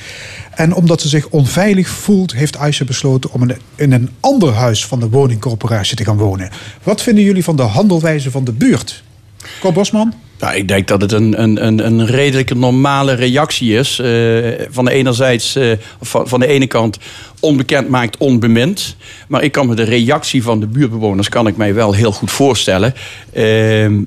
En 0.55 0.75
omdat 0.75 1.01
ze 1.01 1.09
zich 1.09 1.29
onveilig 1.29 1.89
voelt, 1.89 2.33
heeft 2.35 2.57
Aisha 2.57 2.85
besloten 2.85 3.33
om 3.33 3.51
in 3.75 3.93
een 3.93 4.11
ander 4.21 4.53
huis 4.53 4.87
van 4.87 5.01
de 5.01 5.09
woningcorporatie 5.09 5.97
te 5.97 6.05
gaan 6.05 6.17
wonen. 6.17 6.51
Wat 6.83 7.03
vinden 7.03 7.25
jullie 7.25 7.45
van 7.45 7.57
de 7.57 7.63
handelwijze 7.63 8.31
van 8.31 8.45
de 8.45 8.53
buurt? 8.53 9.03
Cor 9.61 9.73
Bosman? 9.73 10.15
Nou, 10.39 10.55
ik 10.55 10.69
denk 10.69 10.89
dat 10.89 11.01
het 11.01 11.13
een, 11.13 11.43
een, 11.43 11.67
een, 11.67 11.87
een 11.87 12.07
redelijke 12.07 12.55
normale 12.55 13.13
reactie 13.13 13.77
is. 13.77 13.99
Eh, 13.99 14.67
van, 14.71 14.85
de 14.85 14.91
enerzijds, 14.91 15.57
eh, 15.57 15.73
van, 16.01 16.29
van 16.29 16.41
de 16.41 16.47
ene 16.47 16.67
kant 16.67 16.99
onbekend 17.41 17.89
maakt 17.89 18.17
onbemind. 18.17 18.97
Maar 19.29 19.43
ik 19.43 19.53
kan 19.53 19.67
me 19.67 19.75
de 19.75 19.83
reactie 19.83 20.43
van 20.43 20.61
de 20.61 20.67
buurtbewoners 20.67 21.29
kan 21.29 21.47
ik 21.47 21.57
mij 21.57 21.75
wel 21.75 21.93
heel 21.93 22.13
goed 22.13 22.31
voorstellen. 22.31 22.95
Ehm, 23.33 24.03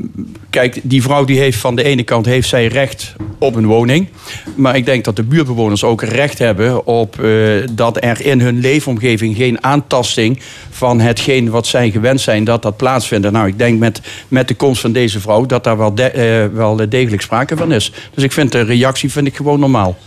kijk, 0.50 0.80
die 0.84 1.02
vrouw 1.02 1.26
die 1.26 1.40
heeft 1.40 1.58
van 1.58 1.76
de 1.76 1.84
ene 1.84 2.04
kant 2.04 2.26
heeft 2.26 2.48
zij 2.48 2.68
recht 2.68 3.14
op 3.38 3.56
een 3.56 3.66
woning. 3.66 4.08
Maar 4.56 4.76
ik 4.76 4.86
denk 4.86 5.04
dat 5.06 5.16
de 5.16 5.24
buurtbewoners 5.24 5.84
ook 5.84 6.02
recht 6.02 6.40
hebben 6.40 6.86
op 6.86 7.20
eh, 7.20 7.32
dat 7.72 8.04
er 8.04 8.26
in 8.26 8.42
hun 8.42 8.60
leefomgeving 8.60 9.36
geen 9.36 9.64
aantasting 9.64 10.40
van 10.70 11.00
hetgeen 11.00 11.50
wat 11.50 11.68
zij 11.68 11.92
gewend 11.92 12.22
zijn, 12.22 12.44
dat 12.44 12.62
dat 12.62 12.78
plaatsvindt. 12.78 13.32
Nou, 13.32 13.48
ik 13.48 13.58
denk 13.58 13.80
met, 13.80 14.02
met 14.28 14.48
de 14.48 14.56
komst 14.56 14.82
van 14.82 14.92
deze 14.92 15.20
vrouw 15.20 15.46
dat 15.46 15.64
daar 15.64 15.78
wel, 15.78 15.94
eh, 15.96 16.46
wel 16.54 16.90
degelijk 16.90 17.22
sprake 17.22 17.58
van 17.58 17.72
is. 17.72 17.92
Dus 18.14 18.24
ik 18.24 18.32
vind 18.32 18.52
de 18.52 18.62
reactie 18.62 19.12
vind 19.12 19.28
ik 19.28 19.36
gewoon 19.36 19.60
normaal. 19.60 19.98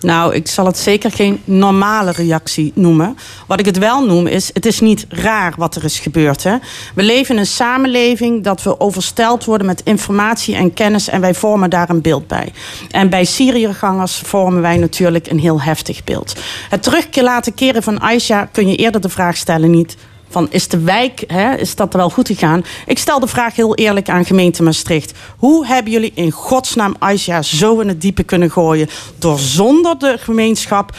Nou, 0.00 0.34
ik 0.34 0.48
zal 0.48 0.66
het 0.66 0.78
zeker 0.78 1.12
geen 1.12 1.40
normale 1.44 2.10
reactie 2.10 2.72
noemen. 2.74 3.16
Wat 3.46 3.58
ik 3.58 3.66
het 3.66 3.78
wel 3.78 4.06
noem 4.06 4.26
is, 4.26 4.50
het 4.52 4.66
is 4.66 4.80
niet 4.80 5.06
raar 5.08 5.54
wat 5.56 5.76
er 5.76 5.84
is 5.84 5.98
gebeurd. 5.98 6.42
Hè? 6.42 6.56
We 6.94 7.02
leven 7.02 7.34
in 7.34 7.40
een 7.40 7.46
samenleving 7.46 8.44
dat 8.44 8.62
we 8.62 8.80
oversteld 8.80 9.44
worden 9.44 9.66
met 9.66 9.82
informatie 9.84 10.54
en 10.54 10.74
kennis 10.74 11.08
en 11.08 11.20
wij 11.20 11.34
vormen 11.34 11.70
daar 11.70 11.90
een 11.90 12.00
beeld 12.00 12.26
bij. 12.26 12.52
En 12.90 13.08
bij 13.08 13.24
Syriëgangers 13.24 14.16
vormen 14.24 14.62
wij 14.62 14.76
natuurlijk 14.76 15.30
een 15.30 15.38
heel 15.38 15.60
heftig 15.60 16.04
beeld. 16.04 16.34
Het 16.68 16.82
terugkeer 16.82 17.22
laten 17.22 17.54
keren 17.54 17.82
van 17.82 18.00
Aisha 18.00 18.44
kun 18.44 18.68
je 18.68 18.76
eerder 18.76 19.00
de 19.00 19.08
vraag 19.08 19.36
stellen 19.36 19.70
niet 19.70 19.96
van 20.30 20.46
is 20.50 20.68
de 20.68 20.78
wijk, 20.78 21.24
hè, 21.26 21.54
is 21.54 21.74
dat 21.74 21.94
wel 21.94 22.10
goed 22.10 22.26
gegaan? 22.26 22.64
Ik 22.86 22.98
stel 22.98 23.20
de 23.20 23.26
vraag 23.26 23.56
heel 23.56 23.74
eerlijk 23.74 24.08
aan 24.08 24.24
gemeente 24.24 24.62
Maastricht. 24.62 25.12
Hoe 25.36 25.66
hebben 25.66 25.92
jullie 25.92 26.12
in 26.14 26.30
godsnaam 26.30 26.94
Aisha 26.98 27.42
zo 27.42 27.80
in 27.80 27.88
het 27.88 28.00
diepe 28.00 28.22
kunnen 28.22 28.50
gooien... 28.50 28.88
door 29.18 29.38
zonder 29.38 29.98
de 29.98 30.16
gemeenschap 30.18 30.96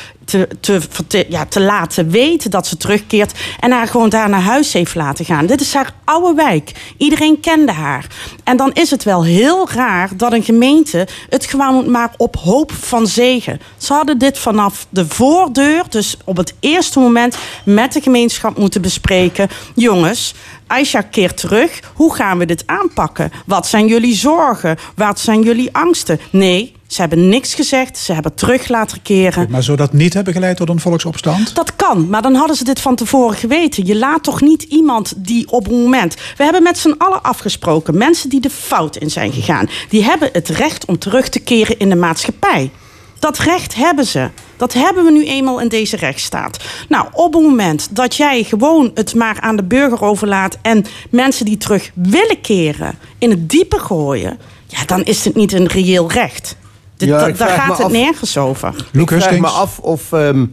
te, 0.60 0.82
te, 1.08 1.26
ja, 1.30 1.46
te 1.46 1.60
laten 1.60 2.10
weten 2.10 2.52
dat 2.52 2.68
ze 2.68 2.78
terugkeert... 2.78 3.40
en 3.60 3.72
haar 3.72 3.88
gewoon 3.88 4.10
daar 4.10 4.30
naar 4.30 4.42
huis 4.42 4.74
heeft 4.74 4.96
laten 4.96 5.26
gaan. 5.26 5.46
Dit 5.46 5.62
is 5.62 5.74
haar 5.74 5.94
oude 6.06 6.34
wijk. 6.36 6.72
Iedereen 6.98 7.40
kende 7.40 7.72
haar. 7.72 8.08
En 8.44 8.58
dan 8.58 8.72
is 8.74 8.92
het 8.92 9.04
wel 9.04 9.24
heel 9.24 9.70
raar 9.70 10.10
dat 10.16 10.34
een 10.34 10.44
gemeente 10.44 11.08
het 11.30 11.46
gewoon 11.46 11.92
maar 11.92 12.14
op 12.18 12.36
hoop 12.36 12.72
van 12.72 13.08
zegen. 13.08 13.62
Ze 13.78 13.94
hadden 13.94 14.18
dit 14.18 14.40
vanaf 14.40 14.86
de 14.90 15.08
voordeur, 15.08 15.84
dus 15.90 16.18
op 16.26 16.38
het 16.38 16.54
eerste 16.60 17.00
moment... 17.00 17.38
met 17.66 17.94
de 17.94 18.02
gemeenschap 18.02 18.58
moeten 18.58 18.82
bespreken. 18.82 19.50
Jongens, 19.76 20.34
Aisha 20.68 21.02
keert 21.02 21.38
terug. 21.38 21.80
Hoe 21.94 22.16
gaan 22.16 22.38
we 22.38 22.46
dit 22.46 22.64
aanpakken? 22.66 23.32
Wat 23.46 23.68
zijn 23.68 23.88
jullie 23.88 24.16
zorgen? 24.16 24.78
Wat 24.96 25.20
zijn 25.20 25.42
jullie 25.42 25.76
angsten? 25.76 26.20
Nee, 26.32 26.76
ze 26.92 27.02
hebben 27.02 27.30
niks 27.30 27.54
gezegd. 27.54 27.98
Ze 27.98 28.14
hebben 28.14 28.34
terug 28.34 28.68
laten 28.68 29.02
keren. 29.02 29.48
Maar 29.50 29.64
zou 29.64 29.78
dat 29.78 29.94
niet 29.94 30.14
hebben 30.14 30.34
geleid 30.34 30.58
tot 30.58 30.70
een 30.70 30.80
volksopstand? 30.80 31.56
Dat 31.56 31.76
kan, 31.76 32.10
maar 32.10 32.22
dan 32.22 32.36
hadden 32.36 32.56
ze 32.56 32.64
dit 32.64 32.80
van 32.82 32.96
tevoren 32.96 33.38
geweten. 33.38 33.86
Je 33.86 33.96
laat 33.96 34.24
toch 34.24 34.42
niet 34.42 34.64
iemand 34.64 35.14
die 35.18 35.52
op 35.52 35.68
een 35.68 35.82
moment. 35.82 36.16
We 36.38 36.44
hebben 36.44 36.64
met 36.64 36.78
z'n 36.78 36.96
allen 36.98 37.22
afgesproken. 37.22 37.98
Mensen 37.98 38.30
die 38.30 38.40
de 38.42 38.50
fout 38.50 38.96
in 38.96 39.12
zijn 39.12 39.32
gegaan. 39.32 39.70
Die 39.90 40.04
hebben 40.04 40.30
het 40.34 40.50
recht 40.50 40.86
om 40.86 40.98
terug 40.98 41.30
te 41.30 41.40
keren 41.40 41.80
in 41.80 41.90
de 41.90 41.96
maatschappij. 41.96 42.72
Dat 43.20 43.38
recht 43.38 43.76
hebben 43.76 44.06
ze. 44.06 44.30
Dat 44.58 44.74
hebben 44.74 45.04
we 45.04 45.12
nu 45.12 45.26
eenmaal 45.26 45.60
in 45.60 45.68
deze 45.68 45.96
rechtsstaat. 45.96 46.60
Nou, 46.90 47.08
op 47.12 47.34
het 47.34 47.44
moment 47.44 47.96
dat 47.96 48.16
jij 48.16 48.44
gewoon 48.44 48.92
het 48.94 49.16
maar 49.16 49.40
aan 49.40 49.56
de 49.56 49.64
burger 49.64 50.04
overlaat. 50.04 50.58
en 50.62 50.86
mensen 51.10 51.46
die 51.46 51.58
terug 51.58 51.92
willen 51.94 52.42
keren 52.42 52.98
in 53.18 53.30
het 53.30 53.50
diepe 53.50 53.80
gooien. 53.80 54.40
ja, 54.68 54.86
dan 54.86 55.04
is 55.04 55.26
het 55.26 55.36
niet 55.36 55.54
een 55.54 55.68
reëel 55.68 56.12
recht. 56.12 56.60
Daar 57.08 57.36
gaat 57.36 57.68
me 57.68 57.74
het 57.74 57.84
af- 57.84 57.92
nergens 57.92 58.38
over. 58.38 58.76
Ik 58.92 59.08
vraag 59.10 59.40
me 59.40 59.48
af 59.48 59.80
of, 59.80 60.12
ehm, 60.14 60.46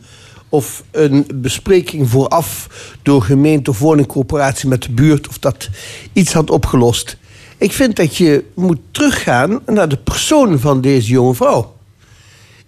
of 0.49 0.83
een 0.91 1.27
bespreking 1.35 2.09
vooraf 2.11 2.67
door 3.03 3.23
gemeente 3.23 3.71
of 3.71 3.79
woningcorporatie 3.79 4.69
met 4.69 4.83
de 4.83 4.91
buurt... 4.91 5.29
of 5.29 5.39
dat 5.39 5.69
iets 6.13 6.33
had 6.33 6.51
opgelost. 6.51 7.17
Ik 7.59 7.73
vind 7.73 7.97
dat 7.97 8.17
je 8.17 8.45
moet 8.55 8.79
teruggaan 8.91 9.61
naar 9.67 9.89
de 9.89 9.97
persoon 9.97 10.59
van 10.59 10.81
deze 10.81 11.09
jonge 11.11 11.35
vrouw. 11.35 11.77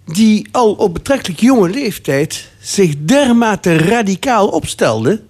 Die 0.05 0.47
al 0.51 0.73
op 0.73 0.93
betrekkelijk 0.93 1.39
jonge 1.39 1.69
leeftijd 1.69 2.49
zich 2.59 2.93
dermate 2.99 3.77
radicaal 3.77 4.47
opstelde... 4.47 5.21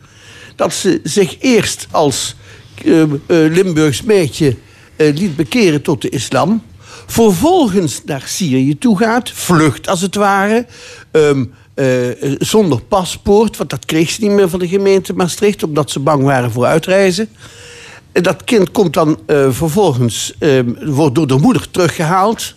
dat 0.56 0.74
ze 0.74 1.00
zich 1.04 1.36
eerst 1.40 1.88
als 1.92 2.36
eh, 2.86 3.04
Limburgs 3.28 4.02
meisje 4.02 4.56
eh, 4.96 5.14
liet 5.14 5.36
bekeren 5.36 5.82
tot 5.82 6.02
de 6.02 6.10
islam... 6.10 6.64
vervolgens 7.12 8.02
naar 8.06 8.24
Syrië 8.26 8.78
toe 8.78 8.98
gaat, 8.98 9.30
vlucht 9.30 9.88
als 9.88 10.02
het 10.02 10.16
ware... 10.16 10.66
ehm, 11.12 11.46
eh, 11.74 11.88
zonder 12.38 12.82
paspoort, 12.82 13.58
want 13.58 13.70
dat 13.70 13.86
kreeg 13.86 14.10
ze 14.10 14.22
niet 14.22 14.32
meer 14.32 14.50
van 14.50 14.60
de 14.60 14.68
gemeente 14.68 15.14
Maastricht... 15.14 15.64
omdat 15.64 15.92
ze 15.92 16.00
bang 16.00 16.24
waren 16.24 16.52
voor 16.52 16.66
uitreizen. 16.66 17.30
En 18.12 18.24
dat 18.24 18.44
kind 18.44 18.72
komt 18.72 18.94
dan 18.94 19.20
eh, 19.26 19.48
vervolgens, 19.50 20.34
ehm, 20.40 20.74
wordt 20.86 21.16
door 21.16 21.28
de 21.28 21.38
moeder 21.38 21.72
teruggehaald... 21.72 22.56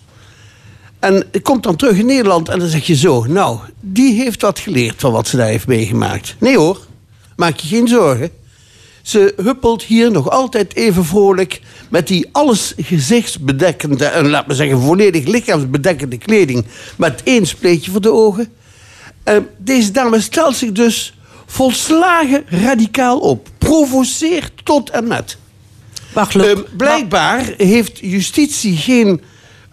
En 0.99 1.25
komt 1.43 1.63
dan 1.63 1.77
terug 1.77 1.97
in 1.97 2.07
Nederland 2.07 2.49
en 2.49 2.59
dan 2.59 2.69
zeg 2.69 2.87
je 2.87 2.97
zo... 2.97 3.25
nou, 3.25 3.59
die 3.81 4.23
heeft 4.23 4.43
wat 4.43 4.59
geleerd 4.59 5.01
van 5.01 5.13
wat 5.13 5.29
ze 5.29 5.37
daar 5.37 5.47
heeft 5.47 5.67
meegemaakt. 5.67 6.37
Nee 6.39 6.57
hoor, 6.57 6.79
maak 7.37 7.57
je 7.57 7.69
geen 7.69 7.89
zorgen. 7.89 8.31
Ze 9.05 9.35
huppelt 9.37 9.83
hier 9.83 10.11
nog 10.11 10.31
altijd 10.31 10.77
even 10.77 11.05
vrolijk... 11.05 11.61
met 11.89 12.09
die 12.09 12.29
alles 12.33 12.75
gezichtsbedekkende... 12.77 14.05
en 14.05 14.29
laat 14.29 14.47
me 14.47 14.55
zeggen 14.55 14.81
volledig 14.81 15.27
lichaamsbedekkende 15.27 16.19
kleding... 16.19 16.65
met 16.97 17.23
één 17.23 17.47
spleetje 17.47 17.91
voor 17.91 18.01
de 18.01 18.13
ogen. 18.13 18.53
Eh, 19.23 19.37
deze 19.59 19.91
dame 19.91 20.21
stelt 20.21 20.57
zich 20.57 20.73
dus 20.73 21.19
volslagen 21.47 22.45
radicaal 22.47 23.19
op. 23.19 23.49
Provoceert 23.59 24.53
tot 24.65 24.91
en 24.91 25.07
met. 25.07 25.37
Ehm, 26.15 26.61
blijkbaar 26.77 27.55
heeft 27.57 27.99
justitie 27.99 28.77
geen 28.77 29.21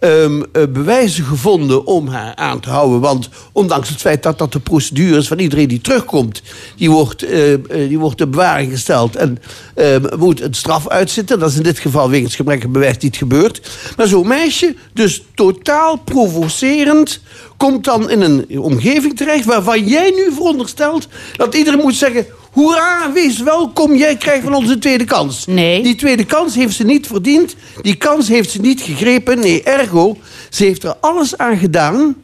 ehm, 0.01 0.41
eh, 0.51 0.63
bewijzen 0.69 1.23
gevonden 1.23 1.85
om 1.85 2.07
haar 2.07 2.35
aan 2.35 2.59
te 2.59 2.69
houden. 2.69 2.99
Want 2.99 3.29
ondanks 3.51 3.89
het 3.89 4.01
feit 4.01 4.23
dat 4.23 4.37
dat 4.37 4.51
de 4.51 4.59
procedure 4.59 5.23
van 5.23 5.39
iedereen 5.39 5.67
die 5.67 5.81
terugkomt... 5.81 6.41
die 6.75 6.91
wordt, 6.91 7.23
eh, 7.23 7.57
die 7.67 7.99
wordt 7.99 8.21
in 8.21 8.29
bewaring 8.29 8.71
gesteld 8.71 9.15
en 9.15 9.37
ehm, 9.75 10.17
moet 10.17 10.41
een 10.41 10.53
straf 10.53 10.87
uitzitten. 10.87 11.39
Dat 11.39 11.49
is 11.49 11.57
in 11.57 11.63
dit 11.63 11.79
geval 11.79 12.09
wegens 12.09 12.35
gebrek 12.35 12.63
aan 12.63 12.71
bewijs 12.71 12.97
niet 12.97 13.17
gebeurd. 13.17 13.69
Maar 13.97 14.07
zo'n 14.07 14.27
meisje, 14.27 14.75
dus 14.93 15.23
totaal 15.35 15.97
provocerend... 15.97 17.21
komt 17.57 17.83
dan 17.83 18.09
in 18.09 18.21
een 18.21 18.59
omgeving 18.59 19.17
terecht 19.17 19.45
waarvan 19.45 19.87
jij 19.87 20.11
nu 20.15 20.33
veronderstelt... 20.33 21.07
dat 21.35 21.55
iedereen 21.55 21.79
moet 21.79 21.95
zeggen... 21.95 22.25
Hoera, 22.51 23.11
wees 23.13 23.41
welkom, 23.41 23.95
jij 23.95 24.15
krijgt 24.17 24.43
van 24.43 24.53
ons 24.53 24.69
een 24.69 24.79
tweede 24.79 25.05
kans. 25.05 25.45
Nee. 25.45 25.83
Die 25.83 25.95
tweede 25.95 26.25
kans 26.25 26.55
heeft 26.55 26.75
ze 26.75 26.83
niet 26.83 27.07
verdiend. 27.07 27.55
Die 27.81 27.95
kans 27.95 28.27
heeft 28.27 28.51
ze 28.51 28.61
niet 28.61 28.81
gegrepen. 28.81 29.39
Nee, 29.39 29.63
ergo, 29.63 30.17
ze 30.49 30.63
heeft 30.63 30.83
er 30.83 30.95
alles 30.99 31.37
aan 31.37 31.57
gedaan 31.57 32.15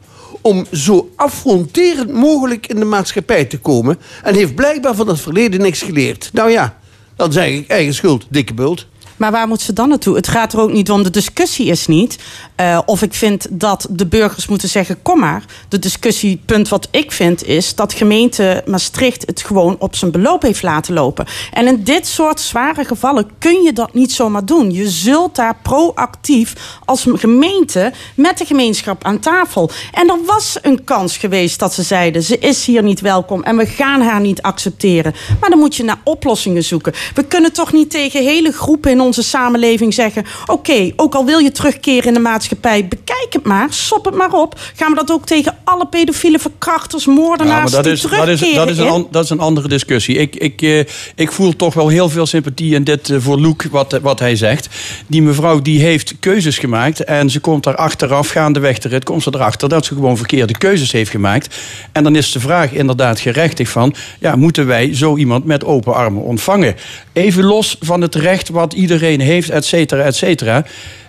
om 0.41 0.65
zo 0.71 1.09
affronterend 1.15 2.11
mogelijk 2.11 2.67
in 2.67 2.79
de 2.79 2.85
maatschappij 2.85 3.45
te 3.45 3.59
komen. 3.59 3.99
En 4.23 4.35
heeft 4.35 4.55
blijkbaar 4.55 4.95
van 4.95 5.07
het 5.07 5.19
verleden 5.19 5.61
niks 5.61 5.81
geleerd. 5.81 6.29
Nou 6.33 6.51
ja, 6.51 6.77
dan 7.15 7.31
zeg 7.31 7.47
ik 7.47 7.67
eigen 7.67 7.93
schuld, 7.93 8.25
dikke 8.29 8.53
bult. 8.53 8.87
Maar 9.17 9.31
waar 9.31 9.47
moet 9.47 9.61
ze 9.61 9.73
dan 9.73 9.89
naartoe? 9.89 10.15
Het 10.15 10.27
gaat 10.27 10.53
er 10.53 10.59
ook 10.59 10.71
niet 10.71 10.91
om. 10.91 11.03
De 11.03 11.09
discussie 11.09 11.65
is 11.65 11.87
niet 11.87 12.17
eh, 12.55 12.79
of 12.85 13.01
ik 13.01 13.13
vind 13.13 13.47
dat 13.49 13.87
de 13.89 14.05
burgers 14.05 14.47
moeten 14.47 14.69
zeggen: 14.69 15.01
kom 15.01 15.19
maar. 15.19 15.43
De 15.69 15.79
discussiepunt 15.79 16.69
wat 16.69 16.87
ik 16.91 17.11
vind 17.11 17.45
is 17.45 17.75
dat 17.75 17.93
gemeente 17.93 18.63
Maastricht 18.65 19.25
het 19.25 19.41
gewoon 19.41 19.75
op 19.79 19.95
zijn 19.95 20.11
beloop 20.11 20.41
heeft 20.41 20.63
laten 20.63 20.93
lopen. 20.93 21.25
En 21.53 21.67
in 21.67 21.83
dit 21.83 22.07
soort 22.07 22.39
zware 22.39 22.85
gevallen 22.85 23.29
kun 23.39 23.61
je 23.61 23.73
dat 23.73 23.93
niet 23.93 24.11
zomaar 24.11 24.45
doen. 24.45 24.71
Je 24.71 24.89
zult 24.89 25.35
daar 25.35 25.57
proactief 25.61 26.53
als 26.85 27.05
gemeente 27.13 27.91
met 28.15 28.37
de 28.37 28.45
gemeenschap 28.45 29.03
aan 29.03 29.19
tafel. 29.19 29.69
En 29.91 30.09
er 30.09 30.25
was 30.25 30.57
een 30.61 30.83
kans 30.83 31.17
geweest 31.17 31.59
dat 31.59 31.73
ze 31.73 31.83
zeiden: 31.83 32.23
ze 32.23 32.39
is 32.39 32.65
hier 32.65 32.83
niet 32.83 33.01
welkom 33.01 33.43
en 33.43 33.57
we 33.57 33.65
gaan 33.65 34.01
haar 34.01 34.21
niet 34.21 34.41
accepteren. 34.41 35.15
Maar 35.39 35.49
dan 35.49 35.59
moet 35.59 35.75
je 35.75 35.83
naar 35.83 36.01
oplossingen 36.03 36.63
zoeken. 36.63 36.93
We 37.13 37.23
kunnen 37.23 37.53
toch 37.53 37.73
niet 37.73 37.89
tegen 37.89 38.23
hele 38.23 38.51
groepen 38.51 38.91
in 38.91 39.01
onze 39.07 39.23
samenleving 39.23 39.93
zeggen: 39.93 40.25
oké, 40.45 40.91
ook 40.95 41.15
al 41.15 41.25
wil 41.25 41.39
je 41.39 41.51
terugkeren 41.51 42.07
in 42.07 42.13
de 42.13 42.19
maatschappij, 42.19 42.87
bekijk 42.87 43.27
het 43.29 43.43
maar, 43.43 43.67
sop 43.73 44.05
het 44.05 44.15
maar 44.15 44.33
op. 44.33 44.59
Gaan 44.75 44.89
we 44.89 44.95
dat 44.95 45.11
ook 45.11 45.25
tegen 45.25 45.57
alle 45.63 45.87
pedofiele 45.87 46.39
verkrachters, 46.39 47.05
moordenaars 47.05 47.71
Ja, 47.71 47.77
dat 47.77 47.85
is, 47.85 48.01
dat, 48.01 48.27
is, 48.27 48.53
dat, 48.53 48.69
is 48.69 48.77
een, 48.77 49.07
dat 49.11 49.23
is 49.23 49.29
een 49.29 49.39
andere 49.39 49.67
discussie. 49.67 50.15
Ik, 50.15 50.35
ik, 50.35 50.61
eh, 50.61 50.79
ik 51.15 51.31
voel 51.31 51.55
toch 51.55 51.73
wel 51.73 51.87
heel 51.87 52.09
veel 52.09 52.25
sympathie 52.25 52.73
in 52.73 52.83
dit 52.83 53.09
eh, 53.09 53.17
voor 53.19 53.39
Loek, 53.39 53.63
wat, 53.71 53.93
eh, 53.93 53.99
wat 54.01 54.19
hij 54.19 54.35
zegt. 54.35 54.69
Die 55.07 55.21
mevrouw 55.21 55.61
die 55.61 55.81
heeft 55.81 56.13
keuzes 56.19 56.57
gemaakt. 56.57 57.03
En 57.03 57.29
ze 57.29 57.39
komt 57.39 57.63
daar 57.63 57.75
achteraf, 57.75 58.29
gaandeweg 58.29 58.79
de 58.79 58.89
rit, 58.89 59.03
komt 59.03 59.23
ze 59.23 59.31
erachter 59.33 59.69
dat 59.69 59.85
ze 59.85 59.93
gewoon 59.93 60.17
verkeerde 60.17 60.57
keuzes 60.57 60.91
heeft 60.91 61.11
gemaakt. 61.11 61.55
En 61.91 62.03
dan 62.03 62.15
is 62.15 62.31
de 62.31 62.39
vraag 62.39 62.71
inderdaad 62.71 63.19
gerechtig 63.19 63.69
van, 63.69 63.95
ja, 64.19 64.35
moeten 64.35 64.67
wij 64.67 64.95
zo 64.95 65.17
iemand 65.17 65.45
met 65.45 65.63
open 65.63 65.93
armen 65.93 66.23
ontvangen? 66.23 66.75
Even 67.17 67.43
los 67.43 67.77
van 67.79 68.01
het 68.01 68.15
recht 68.15 68.49
wat 68.49 68.73
iedereen 68.73 69.19
heeft, 69.19 69.49
et 69.49 69.65
cetera, 69.65 70.03
et 70.03 70.15
cetera. 70.15 70.65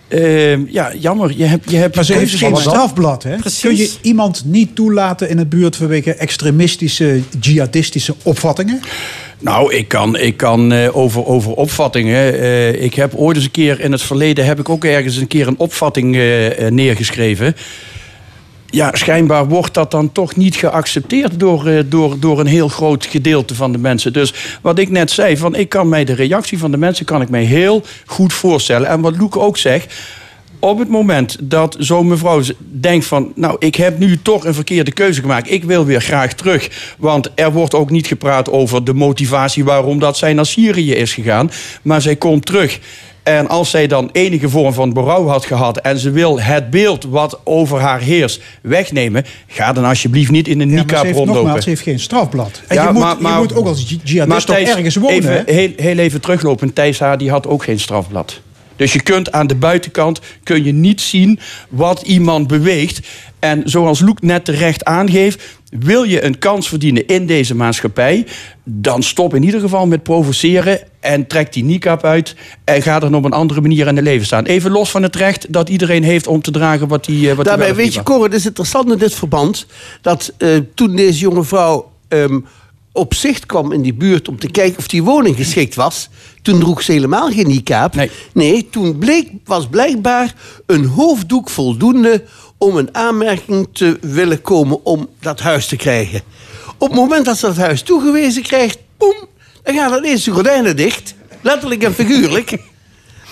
Ehm, 0.08 0.62
ja, 0.68 0.92
jammer. 0.98 1.32
Je 1.36 1.44
hebt, 1.44 1.70
je 1.70 1.76
hebt 1.76 1.94
Maar 1.94 2.04
ze 2.04 2.12
heeft 2.12 2.34
geen 2.34 2.56
strafblad. 2.56 3.22
Hè? 3.22 3.36
Kun 3.60 3.76
je 3.76 3.92
iemand 4.02 4.42
niet 4.44 4.74
toelaten 4.74 5.28
in 5.28 5.38
het 5.38 5.48
buurt 5.48 5.76
vanwege 5.76 6.14
extremistische, 6.14 7.20
jihadistische 7.40 8.14
opvattingen? 8.22 8.80
Nou, 9.40 9.74
ik 9.74 9.88
kan, 9.88 10.16
ik 10.16 10.36
kan 10.36 10.72
eh, 10.72 10.96
over, 10.96 11.26
over 11.26 11.52
opvattingen. 11.52 12.40
eh, 12.40 12.82
ik 12.82 12.94
heb 12.94 13.14
ooit 13.14 13.36
eens 13.36 13.44
een 13.44 13.50
keer 13.50 13.80
in 13.80 13.92
het 13.92 14.02
verleden 14.02 14.44
heb 14.44 14.58
ik 14.58 14.68
ook 14.68 14.84
ergens 14.84 15.16
een 15.16 15.26
keer 15.26 15.46
een 15.46 15.58
opvatting 15.58 16.16
eh, 16.16 16.68
neergeschreven. 16.68 17.56
Ja, 18.70 18.90
schijnbaar 18.92 19.48
wordt 19.48 19.74
dat 19.74 19.90
dan 19.90 20.12
toch 20.12 20.36
niet 20.36 20.56
geaccepteerd 20.56 21.40
door, 21.40 21.66
eh, 21.66 21.82
door, 21.86 22.18
door 22.20 22.40
een 22.40 22.46
heel 22.46 22.68
groot 22.68 23.06
gedeelte 23.06 23.54
van 23.54 23.72
de 23.72 23.78
mensen. 23.78 24.12
Dus 24.12 24.34
wat 24.62 24.78
ik 24.78 24.88
net 24.88 25.10
zei, 25.10 25.36
van 25.36 25.54
ik 25.54 25.68
kan 25.68 25.88
mij 25.88 26.04
de 26.04 26.12
reactie 26.12 26.58
van 26.58 26.70
de 26.70 26.76
mensen 26.76 27.04
kan 27.04 27.20
ik 27.20 27.28
mij 27.28 27.44
heel 27.44 27.82
goed 28.06 28.32
voorstellen. 28.32 28.88
En 28.88 29.00
wat 29.00 29.16
Loek 29.16 29.36
ook 29.36 29.56
zegt, 29.56 29.94
op 30.58 30.78
het 30.78 30.88
moment 30.88 31.36
dat 31.40 31.76
zo'n 31.78 32.08
mevrouw 32.08 32.42
denkt 32.58 33.06
van... 33.06 33.32
nou, 33.34 33.56
ik 33.58 33.74
heb 33.74 33.98
nu 33.98 34.22
toch 34.22 34.44
een 34.44 34.54
verkeerde 34.54 34.92
keuze 34.92 35.20
gemaakt. 35.20 35.50
Ik 35.50 35.64
wil 35.64 35.84
weer 35.84 36.00
graag 36.00 36.32
terug. 36.32 36.94
Want 36.98 37.30
er 37.34 37.52
wordt 37.52 37.74
ook 37.74 37.90
niet 37.90 38.06
gepraat 38.06 38.50
over 38.50 38.84
de 38.84 38.94
motivatie... 38.94 39.64
waarom 39.64 39.98
dat 39.98 40.16
zij 40.16 40.32
naar 40.32 40.46
Syrië 40.46 40.94
is 40.94 41.14
gegaan. 41.14 41.50
Maar 41.82 42.02
zij 42.02 42.16
komt 42.16 42.46
terug. 42.46 42.78
En 43.22 43.48
als 43.48 43.70
zij 43.70 43.86
dan 43.86 44.08
enige 44.12 44.48
vorm 44.48 44.72
van 44.72 44.92
berouw 44.92 45.26
had 45.26 45.44
gehad... 45.44 45.78
en 45.78 45.98
ze 45.98 46.10
wil 46.10 46.40
het 46.40 46.70
beeld 46.70 47.04
wat 47.04 47.40
over 47.44 47.80
haar 47.80 48.00
heerst 48.00 48.40
wegnemen... 48.62 49.24
ga 49.46 49.72
dan 49.72 49.84
alsjeblieft 49.84 50.30
niet 50.30 50.48
in 50.48 50.60
een 50.60 50.70
Ja, 50.70 50.76
heeft, 50.76 51.02
rondlopen. 51.02 51.34
nogmaals, 51.34 51.62
ze 51.64 51.68
heeft 51.68 51.82
geen 51.82 52.00
strafblad. 52.00 52.60
En 52.68 52.74
Ja, 52.76 52.82
je, 52.86 52.92
moet, 52.92 53.02
maar- 53.02 53.16
maar- 53.20 53.32
je 53.32 53.38
moet 53.38 53.54
ook 53.54 53.66
als 53.66 53.84
ji- 53.88 54.00
jihadist 54.04 54.46
toch 54.46 54.56
ergens 54.56 54.96
wonen. 54.96 55.16
Even, 55.16 55.42
heel, 55.46 55.70
heel 55.76 55.98
even 55.98 56.20
teruglopen. 56.20 56.72
Thijs 56.72 56.98
Haar 56.98 57.18
die 57.18 57.30
had 57.30 57.46
ook 57.46 57.64
geen 57.64 57.80
strafblad. 57.80 58.40
Dus 58.78 58.92
je 58.92 59.02
kunt 59.02 59.32
aan 59.32 59.46
de 59.46 59.54
buitenkant 59.54 60.20
kun 60.42 60.64
je 60.64 60.72
niet 60.72 61.00
zien 61.00 61.38
wat 61.68 62.02
iemand 62.02 62.46
beweegt. 62.46 63.00
En 63.38 63.62
zoals 63.64 64.00
Loek 64.00 64.22
net 64.22 64.44
terecht 64.44 64.84
aangeeft... 64.84 65.42
wil 65.70 66.02
je 66.02 66.24
een 66.24 66.38
kans 66.38 66.68
verdienen 66.68 67.06
in 67.06 67.26
deze 67.26 67.54
maatschappij... 67.54 68.26
dan 68.64 69.02
stop 69.02 69.34
in 69.34 69.42
ieder 69.42 69.60
geval 69.60 69.86
met 69.86 70.02
provoceren... 70.02 70.80
en 71.00 71.26
trek 71.26 71.52
die 71.52 71.64
niqab 71.64 72.04
uit 72.04 72.34
en 72.64 72.82
ga 72.82 73.02
er 73.02 73.14
op 73.14 73.24
een 73.24 73.32
andere 73.32 73.60
manier 73.60 73.86
in 73.86 73.96
het 73.96 74.04
leven 74.04 74.26
staan. 74.26 74.44
Even 74.44 74.70
los 74.70 74.90
van 74.90 75.02
het 75.02 75.16
recht 75.16 75.52
dat 75.52 75.68
iedereen 75.68 76.02
heeft 76.02 76.26
om 76.26 76.42
te 76.42 76.50
dragen 76.50 76.88
wat 76.88 77.06
hij 77.06 77.14
wat 77.14 77.24
hij 77.24 77.34
wel 77.34 77.44
Daarbij 77.44 77.74
weet 77.74 77.94
je. 77.94 78.02
Cor, 78.02 78.24
het 78.24 78.34
is 78.34 78.46
interessant 78.46 78.92
in 78.92 78.98
dit 78.98 79.14
verband... 79.14 79.66
dat 80.00 80.32
eh, 80.38 80.48
toen 80.74 80.96
deze 80.96 81.18
jonge 81.18 81.44
vrouw 81.44 81.90
ehm, 82.08 82.38
op 82.98 83.14
zicht 83.14 83.46
kwam 83.46 83.72
in 83.72 83.82
die 83.82 83.94
buurt... 83.94 84.28
om 84.28 84.38
te 84.38 84.50
kijken 84.50 84.78
of 84.78 84.88
die 84.88 85.02
woning 85.02 85.36
geschikt 85.36 85.74
was... 85.74 86.08
toen 86.42 86.60
droeg 86.60 86.82
ze 86.82 86.92
helemaal 86.92 87.30
geen 87.30 87.46
niqab. 87.46 87.94
Nee, 88.32 88.68
toen 88.70 88.98
bleek, 88.98 89.30
was 89.44 89.66
blijkbaar 89.66 90.34
een 90.66 90.84
hoofddoek 90.84 91.50
voldoende... 91.50 92.24
om 92.58 92.76
een 92.76 92.94
aanmerking 92.94 93.68
te 93.72 93.98
willen 94.00 94.42
komen 94.42 94.84
om 94.84 95.08
dat 95.20 95.40
huis 95.40 95.66
te 95.66 95.76
krijgen. 95.76 96.20
Op 96.78 96.88
het 96.88 96.96
moment 96.96 97.24
dat 97.24 97.38
ze 97.38 97.46
dat 97.46 97.56
huis 97.56 97.82
toegewezen 97.82 98.42
krijgt... 98.42 98.78
boem, 98.96 99.26
dan 99.62 99.74
gaan 99.74 99.98
ineens 99.98 100.24
de 100.24 100.30
gordijnen 100.30 100.76
dicht. 100.76 101.14
Letterlijk 101.40 101.82
en 101.82 101.94
figuurlijk. 101.94 102.56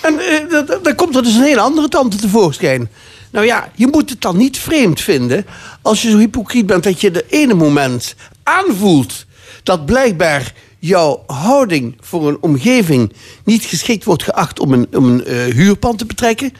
En 0.01 0.19
eh, 0.19 0.83
dan 0.83 0.95
komt 0.95 1.15
er 1.15 1.23
dus 1.23 1.35
een 1.35 1.43
hele 1.43 1.59
andere 1.59 1.87
tante 1.87 2.17
tevoorschijn. 2.17 2.89
Nou 3.31 3.45
ja, 3.45 3.71
je 3.75 3.87
moet 3.87 4.09
het 4.09 4.21
dan 4.21 4.37
niet 4.37 4.57
vreemd 4.57 5.01
vinden 5.01 5.45
als 5.81 6.01
je 6.01 6.09
zo 6.09 6.17
hypocriet 6.17 6.65
bent 6.65 6.83
dat 6.83 7.01
je 7.01 7.11
de 7.11 7.25
ene 7.29 7.53
moment 7.53 8.15
aanvoelt 8.43 9.25
dat 9.67 9.85
blijkbaar 9.85 10.53
jouw 10.79 11.23
houding 11.27 11.97
voor 11.99 12.27
een 12.27 12.37
omgeving 12.41 13.13
niet 13.43 13.65
geschikt 13.65 14.03
wordt 14.03 14.23
geacht 14.23 14.59
om 14.59 14.73
een, 14.73 14.87
om 14.91 15.05
een 15.05 15.25
eh, 15.25 15.53
huurpand 15.53 15.97
te 15.97 16.05
betrekken. 16.05 16.53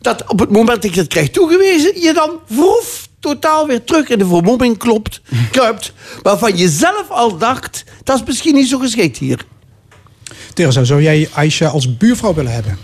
Dat 0.00 0.28
op 0.28 0.38
het 0.38 0.50
moment 0.50 0.82
dat 0.82 0.94
je 0.94 1.00
het 1.00 1.08
krijgt 1.08 1.32
toegewezen, 1.32 2.00
je 2.00 2.12
dan 2.12 2.30
vroef 2.48 3.08
totaal 3.20 3.66
weer 3.66 3.84
terug 3.84 4.08
in 4.08 4.18
de 4.18 4.26
vermomming 4.26 4.78
klopt, 4.78 5.20
kruipt. 5.52 5.92
Waarvan 6.22 6.56
je 6.56 6.68
zelf 6.68 7.08
al 7.08 7.38
dacht, 7.38 7.84
dat 8.04 8.16
is 8.16 8.26
misschien 8.26 8.54
niet 8.54 8.68
zo 8.68 8.78
geschikt 8.78 9.18
hier. 9.18 9.44
Teresa, 10.54 10.84
zou 10.84 11.02
jij 11.02 11.28
Aisha 11.34 11.66
als 11.66 11.96
buurvrouw 11.96 12.34
willen 12.34 12.52
hebben? 12.52 12.78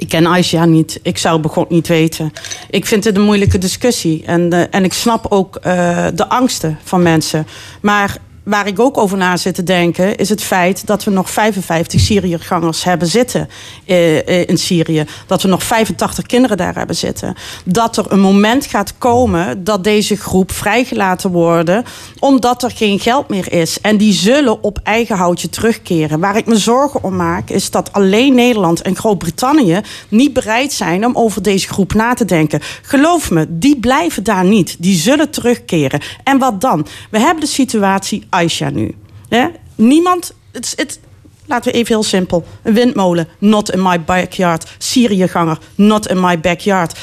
Ik 0.00 0.08
ken 0.08 0.26
Aisha 0.26 0.64
niet. 0.64 1.00
Ik 1.02 1.18
zou 1.18 1.34
het 1.34 1.42
begon 1.42 1.66
niet 1.68 1.88
weten. 1.88 2.32
Ik 2.70 2.86
vind 2.86 3.04
het 3.04 3.16
een 3.16 3.22
moeilijke 3.22 3.58
discussie. 3.58 4.22
En, 4.26 4.52
eh, 4.52 4.64
en 4.70 4.84
ik 4.84 4.92
snap 4.92 5.26
ook 5.28 5.56
eh, 5.56 6.06
de 6.14 6.28
angsten 6.28 6.78
van 6.84 7.02
mensen. 7.02 7.46
Maar 7.80 8.16
waar 8.50 8.66
ik 8.66 8.80
ook 8.80 8.98
over 8.98 9.18
na 9.18 9.36
zit 9.36 9.54
te 9.54 9.62
denken... 9.62 10.16
is 10.16 10.28
het 10.28 10.42
feit 10.42 10.86
dat 10.86 11.04
we 11.04 11.10
nog 11.10 11.30
55 11.30 12.00
Syriëgangers 12.00 12.84
hebben 12.84 13.08
zitten 13.08 13.48
eh, 13.84 14.18
eh, 14.18 14.48
in 14.48 14.58
Syrië. 14.58 15.04
Dat 15.26 15.42
we 15.42 15.48
nog 15.48 15.62
85 15.62 16.26
kinderen 16.26 16.56
daar 16.56 16.74
hebben 16.74 16.96
zitten. 16.96 17.34
Dat 17.64 17.96
er 17.96 18.12
een 18.12 18.20
moment 18.20 18.66
gaat 18.66 18.94
komen 18.98 19.64
dat 19.64 19.84
deze 19.84 20.16
groep 20.16 20.52
vrijgelaten 20.52 21.30
worden... 21.30 21.84
omdat 22.18 22.62
er 22.62 22.70
geen 22.70 23.00
geld 23.00 23.28
meer 23.28 23.52
is. 23.52 23.80
En 23.80 23.96
die 23.96 24.12
zullen 24.12 24.62
op 24.62 24.78
eigen 24.82 25.16
houtje 25.16 25.48
terugkeren. 25.48 26.20
Waar 26.20 26.36
ik 26.36 26.46
me 26.46 26.56
zorgen 26.56 27.02
om 27.02 27.16
maak 27.16 27.50
is 27.50 27.70
dat 27.70 27.92
alleen 27.92 28.34
Nederland 28.34 28.82
en 28.82 28.96
Groot-Brittannië... 28.96 29.80
niet 30.08 30.32
bereid 30.32 30.72
zijn 30.72 31.06
om 31.06 31.16
over 31.16 31.42
deze 31.42 31.68
groep 31.68 31.94
na 31.94 32.14
te 32.14 32.24
denken. 32.24 32.60
Geloof 32.82 33.30
me, 33.30 33.46
die 33.48 33.80
blijven 33.80 34.24
daar 34.24 34.44
niet. 34.44 34.76
Die 34.78 34.96
zullen 34.96 35.30
terugkeren. 35.30 36.00
En 36.24 36.38
wat 36.38 36.60
dan? 36.60 36.86
We 37.10 37.18
hebben 37.18 37.40
de 37.40 37.50
situatie 37.50 38.26
Aisha 38.40 38.70
nu. 38.70 38.94
Hè? 39.28 39.46
Niemand... 39.74 40.34
Het, 40.52 40.72
het, 40.76 41.00
Laten 41.46 41.72
we 41.72 41.78
even 41.78 41.94
heel 41.94 42.02
simpel. 42.02 42.44
Een 42.62 42.74
windmolen, 42.74 43.28
not 43.38 43.70
in 43.72 43.82
my 43.82 44.00
backyard. 44.00 44.70
Syriëganger, 44.78 45.58
not 45.74 46.08
in 46.08 46.20
my 46.20 46.40
backyard. 46.40 46.98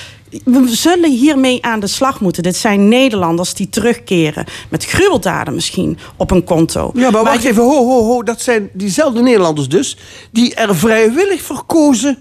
We 0.46 0.68
zullen 0.68 1.12
hiermee 1.12 1.64
aan 1.64 1.80
de 1.80 1.88
slag 1.88 2.20
moeten. 2.22 2.44
Dit 2.44 2.56
zijn 2.56 2.88
Nederlanders 2.88 3.54
die 3.54 3.70
terugkeren. 3.70 4.46
Met 4.70 4.86
gruweldaden 4.86 5.54
misschien 5.54 5.98
op 6.18 6.32
een 6.32 6.44
konto. 6.44 6.92
Ja, 6.94 7.10
maar 7.10 7.24
wacht 7.24 7.44
even, 7.44 7.64
ho, 7.64 7.86
ho, 7.88 8.04
ho. 8.04 8.24
Dat 8.24 8.42
zijn 8.42 8.70
diezelfde 8.74 9.22
Nederlanders 9.22 9.70
dus... 9.70 9.98
die 10.32 10.56
er 10.56 10.76
vrijwillig 10.76 11.42
voor 11.42 11.64
kozen 11.66 12.18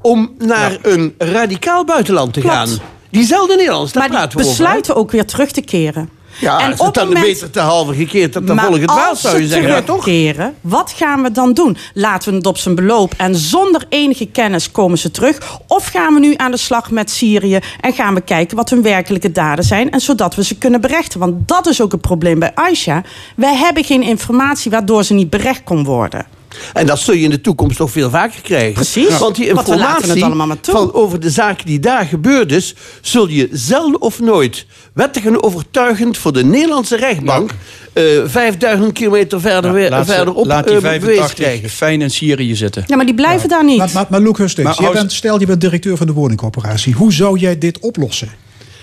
om 0.00 0.34
naar 0.38 0.78
een 0.82 1.14
radicaal 1.18 1.84
buitenland 1.84 2.32
te 2.32 2.40
Klopt. 2.40 2.54
gaan. 2.54 2.78
Diezelfde 3.10 3.54
Nederlanders, 3.56 3.92
daar 3.92 4.02
Maar 4.02 4.18
praten 4.18 4.38
we 4.38 4.44
over. 4.44 4.56
besluiten 4.56 4.96
ook 4.96 5.10
weer 5.10 5.26
terug 5.26 5.50
te 5.50 5.60
keren. 5.62 6.08
Ja, 6.40 6.58
En 6.60 6.80
op 6.80 6.94
dan 6.94 7.06
moment- 7.06 7.24
beter 7.26 7.50
te 7.50 7.60
halve 7.60 7.94
gekeerd 7.94 8.32
dan 8.32 8.44
maar 8.56 8.86
als 8.86 9.20
zou 9.20 9.36
je 9.36 9.42
ze 9.42 9.48
zeggen. 9.48 9.70
Ja, 9.70 9.82
toch? 9.82 10.06
wat 10.60 10.92
gaan 10.96 11.22
we 11.22 11.30
dan 11.30 11.52
doen? 11.52 11.76
Laten 11.94 12.30
we 12.30 12.36
het 12.36 12.46
op 12.46 12.58
zijn 12.58 12.74
beloop 12.74 13.14
en 13.16 13.36
zonder 13.36 13.84
enige 13.88 14.26
kennis 14.26 14.70
komen 14.70 14.98
ze 14.98 15.10
terug? 15.10 15.60
Of 15.66 15.86
gaan 15.86 16.14
we 16.14 16.20
nu 16.20 16.34
aan 16.36 16.50
de 16.50 16.56
slag 16.56 16.90
met 16.90 17.10
Syrië 17.10 17.58
en 17.80 17.92
gaan 17.92 18.14
we 18.14 18.20
kijken 18.20 18.56
wat 18.56 18.70
hun 18.70 18.82
werkelijke 18.82 19.32
daden 19.32 19.64
zijn... 19.64 19.90
en 19.90 20.00
zodat 20.00 20.34
we 20.34 20.44
ze 20.44 20.58
kunnen 20.58 20.80
berechten? 20.80 21.20
Want 21.20 21.48
dat 21.48 21.66
is 21.66 21.80
ook 21.80 21.92
het 21.92 22.00
probleem 22.00 22.38
bij 22.38 22.54
Aisha. 22.54 23.02
Wij 23.36 23.54
hebben 23.56 23.84
geen 23.84 24.02
informatie 24.02 24.70
waardoor 24.70 25.04
ze 25.04 25.14
niet 25.14 25.30
berecht 25.30 25.64
kon 25.64 25.84
worden. 25.84 26.37
En 26.72 26.86
dat 26.86 26.98
zul 26.98 27.14
je 27.14 27.20
in 27.24 27.30
de 27.30 27.40
toekomst 27.40 27.78
nog 27.78 27.90
veel 27.90 28.10
vaker 28.10 28.40
krijgen. 28.42 28.72
Precies. 28.72 29.18
Want 29.18 29.36
die 29.36 29.48
informatie 29.48 30.24
allemaal 30.24 30.46
maar 30.46 30.60
toe. 30.60 30.74
van 30.74 30.92
over 30.92 31.20
de 31.20 31.30
zaken 31.30 31.66
die 31.66 31.80
daar 31.80 32.04
gebeurd 32.04 32.52
is... 32.52 32.74
zul 33.00 33.28
je 33.28 33.48
zelden 33.52 34.00
of 34.00 34.20
nooit 34.20 34.66
wettig 34.92 35.24
en 35.24 35.42
overtuigend 35.42 36.18
voor 36.18 36.32
de 36.32 36.44
Nederlandse 36.44 36.96
rechtbank... 36.96 37.50
eh 37.92 38.04
5000 38.26 38.92
kilometer 38.92 39.40
verder, 39.40 39.72
weer, 39.72 39.90
Laat, 39.90 40.06
ze- 40.06 40.12
verderop 40.12 40.46
laat 40.46 40.66
die 40.66 40.74
eh, 40.76 40.80
bewezen 40.82 41.00
85 41.02 41.34
krijgen. 41.44 41.68
fijn 41.70 42.02
in 42.02 42.10
Syrië 42.10 42.54
zitten. 42.56 42.84
Ja, 42.86 42.96
maar 42.96 43.06
die 43.06 43.14
blijven 43.14 43.48
daar 43.48 43.64
niet. 43.64 43.78
Maar, 43.78 43.90
maar, 43.94 44.06
maar 44.08 44.20
Loek 44.20 44.38
Hustings, 44.38 44.68
Maar 44.70 44.78
jij 44.80 44.88
als- 44.88 44.98
bent, 44.98 45.12
stel 45.12 45.40
je 45.40 45.46
bent 45.46 45.60
directeur 45.60 45.96
van 45.96 46.06
de 46.06 46.12
woningcorporatie. 46.12 46.94
Hoe 46.94 47.12
zou 47.12 47.38
jij 47.38 47.58
dit 47.58 47.78
oplossen? 47.78 48.28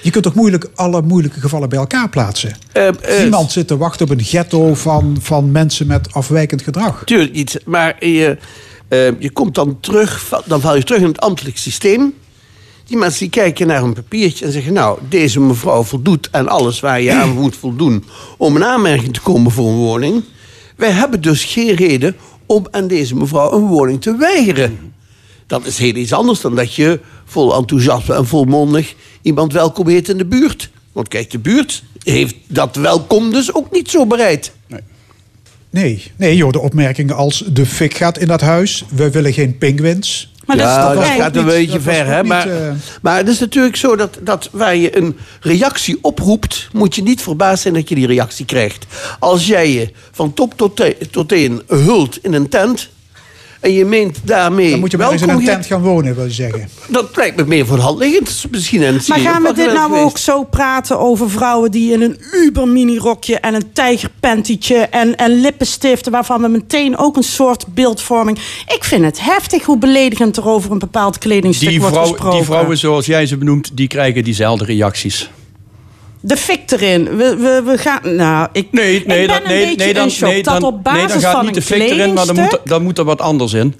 Je 0.05 0.11
kunt 0.11 0.23
toch 0.23 0.33
moeilijk 0.33 0.67
alle 0.75 1.01
moeilijke 1.01 1.39
gevallen 1.39 1.69
bij 1.69 1.79
elkaar 1.79 2.09
plaatsen? 2.09 2.57
Eh, 2.71 2.87
eh, 2.87 3.21
Niemand 3.21 3.51
zit 3.51 3.67
te 3.67 3.77
wachten 3.77 4.05
op 4.05 4.11
een 4.11 4.23
ghetto 4.23 4.75
van, 4.75 5.17
van 5.21 5.51
mensen 5.51 5.87
met 5.87 6.13
afwijkend 6.13 6.61
gedrag. 6.61 7.01
Tuurlijk 7.05 7.33
niet. 7.33 7.61
Maar 7.65 8.05
je, 8.05 8.37
eh, 8.87 9.19
je 9.19 9.29
komt 9.29 9.55
dan 9.55 9.79
terug, 9.79 10.41
dan 10.45 10.61
val 10.61 10.75
je 10.75 10.83
terug 10.83 11.01
in 11.01 11.07
het 11.07 11.19
ambtelijk 11.19 11.57
systeem. 11.57 12.13
Die 12.85 12.97
mensen 12.97 13.19
die 13.19 13.29
kijken 13.29 13.67
naar 13.67 13.83
een 13.83 13.93
papiertje 13.93 14.45
en 14.45 14.51
zeggen... 14.51 14.73
nou, 14.73 14.99
deze 15.09 15.39
mevrouw 15.39 15.83
voldoet 15.83 16.27
aan 16.31 16.47
alles 16.47 16.79
waar 16.79 17.01
je 17.01 17.13
aan 17.13 17.29
moet 17.29 17.55
voldoen... 17.55 18.03
om 18.37 18.55
een 18.55 18.63
aanmerking 18.63 19.13
te 19.13 19.21
komen 19.21 19.51
voor 19.51 19.67
een 19.67 19.75
woning. 19.75 20.23
Wij 20.75 20.91
hebben 20.91 21.21
dus 21.21 21.43
geen 21.43 21.75
reden 21.75 22.15
om 22.45 22.67
aan 22.71 22.87
deze 22.87 23.15
mevrouw 23.15 23.51
een 23.51 23.67
woning 23.67 24.01
te 24.01 24.15
weigeren. 24.15 24.93
Dat 25.47 25.65
is 25.65 25.77
heel 25.77 25.95
iets 25.95 26.13
anders 26.13 26.41
dan 26.41 26.55
dat 26.55 26.73
je 26.73 26.99
vol 27.35 27.55
enthousiasme 27.55 28.15
en 28.15 28.25
volmondig... 28.25 28.95
iemand 29.21 29.53
welkom 29.53 29.87
heet 29.87 30.09
in 30.09 30.17
de 30.17 30.25
buurt. 30.25 30.69
Want 30.91 31.07
kijk, 31.07 31.31
de 31.31 31.39
buurt 31.39 31.83
heeft 32.03 32.35
dat 32.47 32.75
welkom 32.75 33.31
dus 33.31 33.53
ook 33.53 33.71
niet 33.71 33.89
zo 33.89 34.05
bereid. 34.05 34.51
Nee, 35.69 36.11
nee 36.15 36.35
joh, 36.35 36.51
de 36.51 36.59
opmerkingen 36.59 37.15
als 37.15 37.43
de 37.47 37.65
fik 37.65 37.93
gaat 37.93 38.17
in 38.17 38.27
dat 38.27 38.41
huis. 38.41 38.85
We 38.89 39.11
willen 39.11 39.33
geen 39.33 39.57
pinguïns. 39.57 40.31
Maar 40.45 40.57
dat 40.57 40.67
is 40.67 40.73
ja, 40.73 40.93
dat 40.93 41.03
gaat 41.03 41.35
een 41.35 41.45
beetje 41.45 41.79
ver, 41.79 42.05
hè? 42.05 42.23
Maar, 42.23 42.49
eh, 42.49 42.71
maar 43.01 43.17
het 43.17 43.27
is 43.27 43.39
natuurlijk 43.39 43.75
zo 43.75 43.95
dat, 43.95 44.17
dat 44.21 44.49
waar 44.51 44.75
je 44.75 44.97
een 44.97 45.17
reactie 45.39 45.97
oproept, 46.01 46.69
moet 46.73 46.95
je 46.95 47.03
niet 47.03 47.21
verbaasd 47.21 47.61
zijn 47.61 47.73
dat 47.73 47.89
je 47.89 47.95
die 47.95 48.07
reactie 48.07 48.45
krijgt. 48.45 48.85
Als 49.19 49.47
jij 49.47 49.71
je 49.71 49.91
van 50.11 50.33
top 50.33 50.53
tot 51.11 51.27
teen 51.27 51.61
hult 51.67 52.23
in 52.23 52.33
een 52.33 52.49
tent 52.49 52.89
en 53.65 53.73
je 53.73 53.85
meent 53.85 54.19
daarmee. 54.23 54.69
Dan 54.69 54.79
moet 54.79 54.91
je 54.91 54.97
maar 54.97 55.11
eens 55.11 55.21
in 55.21 55.29
een 55.29 55.43
tent 55.45 55.65
gaan 55.65 55.81
wonen, 55.81 56.15
wil 56.15 56.25
je 56.25 56.31
zeggen. 56.31 56.69
Dat 56.87 57.15
lijkt 57.15 57.35
me 57.35 57.43
meer 57.45 57.65
voor 57.65 57.75
de 57.75 57.81
hand 57.83 57.99
liggend. 57.99 58.45
Misschien 58.51 58.81
een 58.81 58.99
Maar 59.07 59.19
gaan 59.19 59.43
we 59.43 59.53
dit 59.53 59.73
nou 59.73 59.79
geweest. 59.87 60.03
ook 60.03 60.17
zo 60.17 60.43
praten 60.43 60.99
over 60.99 61.29
vrouwen 61.29 61.71
die 61.71 61.93
in 61.93 62.01
een 62.01 62.17
uber 62.33 62.67
mini 62.67 62.97
rokje 62.97 63.39
en 63.39 63.53
een 63.53 63.71
tijgerpantietje 63.73 64.75
en, 64.77 65.15
en 65.15 65.31
lippenstiften, 65.41 66.11
waarvan 66.11 66.41
we 66.41 66.47
meteen 66.47 66.97
ook 66.97 67.17
een 67.17 67.23
soort 67.23 67.65
beeldvorming. 67.73 68.37
Ik 68.75 68.83
vind 68.83 69.05
het 69.05 69.21
heftig 69.21 69.63
hoe 69.63 69.77
beledigend 69.77 70.37
er 70.37 70.47
over 70.47 70.71
een 70.71 70.79
bepaald 70.79 71.17
kledingstuk 71.17 71.69
Die, 71.69 71.79
wordt 71.79 71.95
vrouw, 71.95 72.07
gesproken. 72.07 72.37
die 72.37 72.45
vrouwen 72.45 72.77
zoals 72.77 73.05
jij 73.05 73.25
ze 73.25 73.37
benoemt, 73.37 73.71
die 73.73 73.87
krijgen 73.87 74.23
diezelfde 74.23 74.65
reacties. 74.65 75.29
De 76.27 76.37
fik 76.37 76.71
erin. 76.71 77.17
We, 77.17 77.35
we, 77.35 77.61
we 77.65 77.77
gaan. 77.77 78.15
Nou, 78.15 78.47
ik, 78.51 78.67
Nee, 78.71 78.85
nee, 78.85 78.95
ik 78.95 79.07
ben 79.07 79.27
dat, 79.27 79.37
een 79.37 79.47
nee, 79.47 79.75
nee, 79.75 79.93
dan, 79.93 80.11
nee, 80.19 80.43
dat 80.43 80.61
dan, 80.61 80.63
op 80.63 80.83
basis 80.83 80.99
nee, 80.99 81.07
dan 81.07 81.21
gaat 81.21 81.31
van 81.31 81.45
niet 81.45 81.53
de 81.53 81.61
fik 81.61 81.81
erin, 81.81 82.13
maar 82.13 82.25
dan 82.25 82.35
moet, 82.35 82.59
dan 82.63 82.83
moet 82.83 82.97
er 82.97 83.03
wat 83.03 83.21
anders 83.21 83.53
in. 83.53 83.75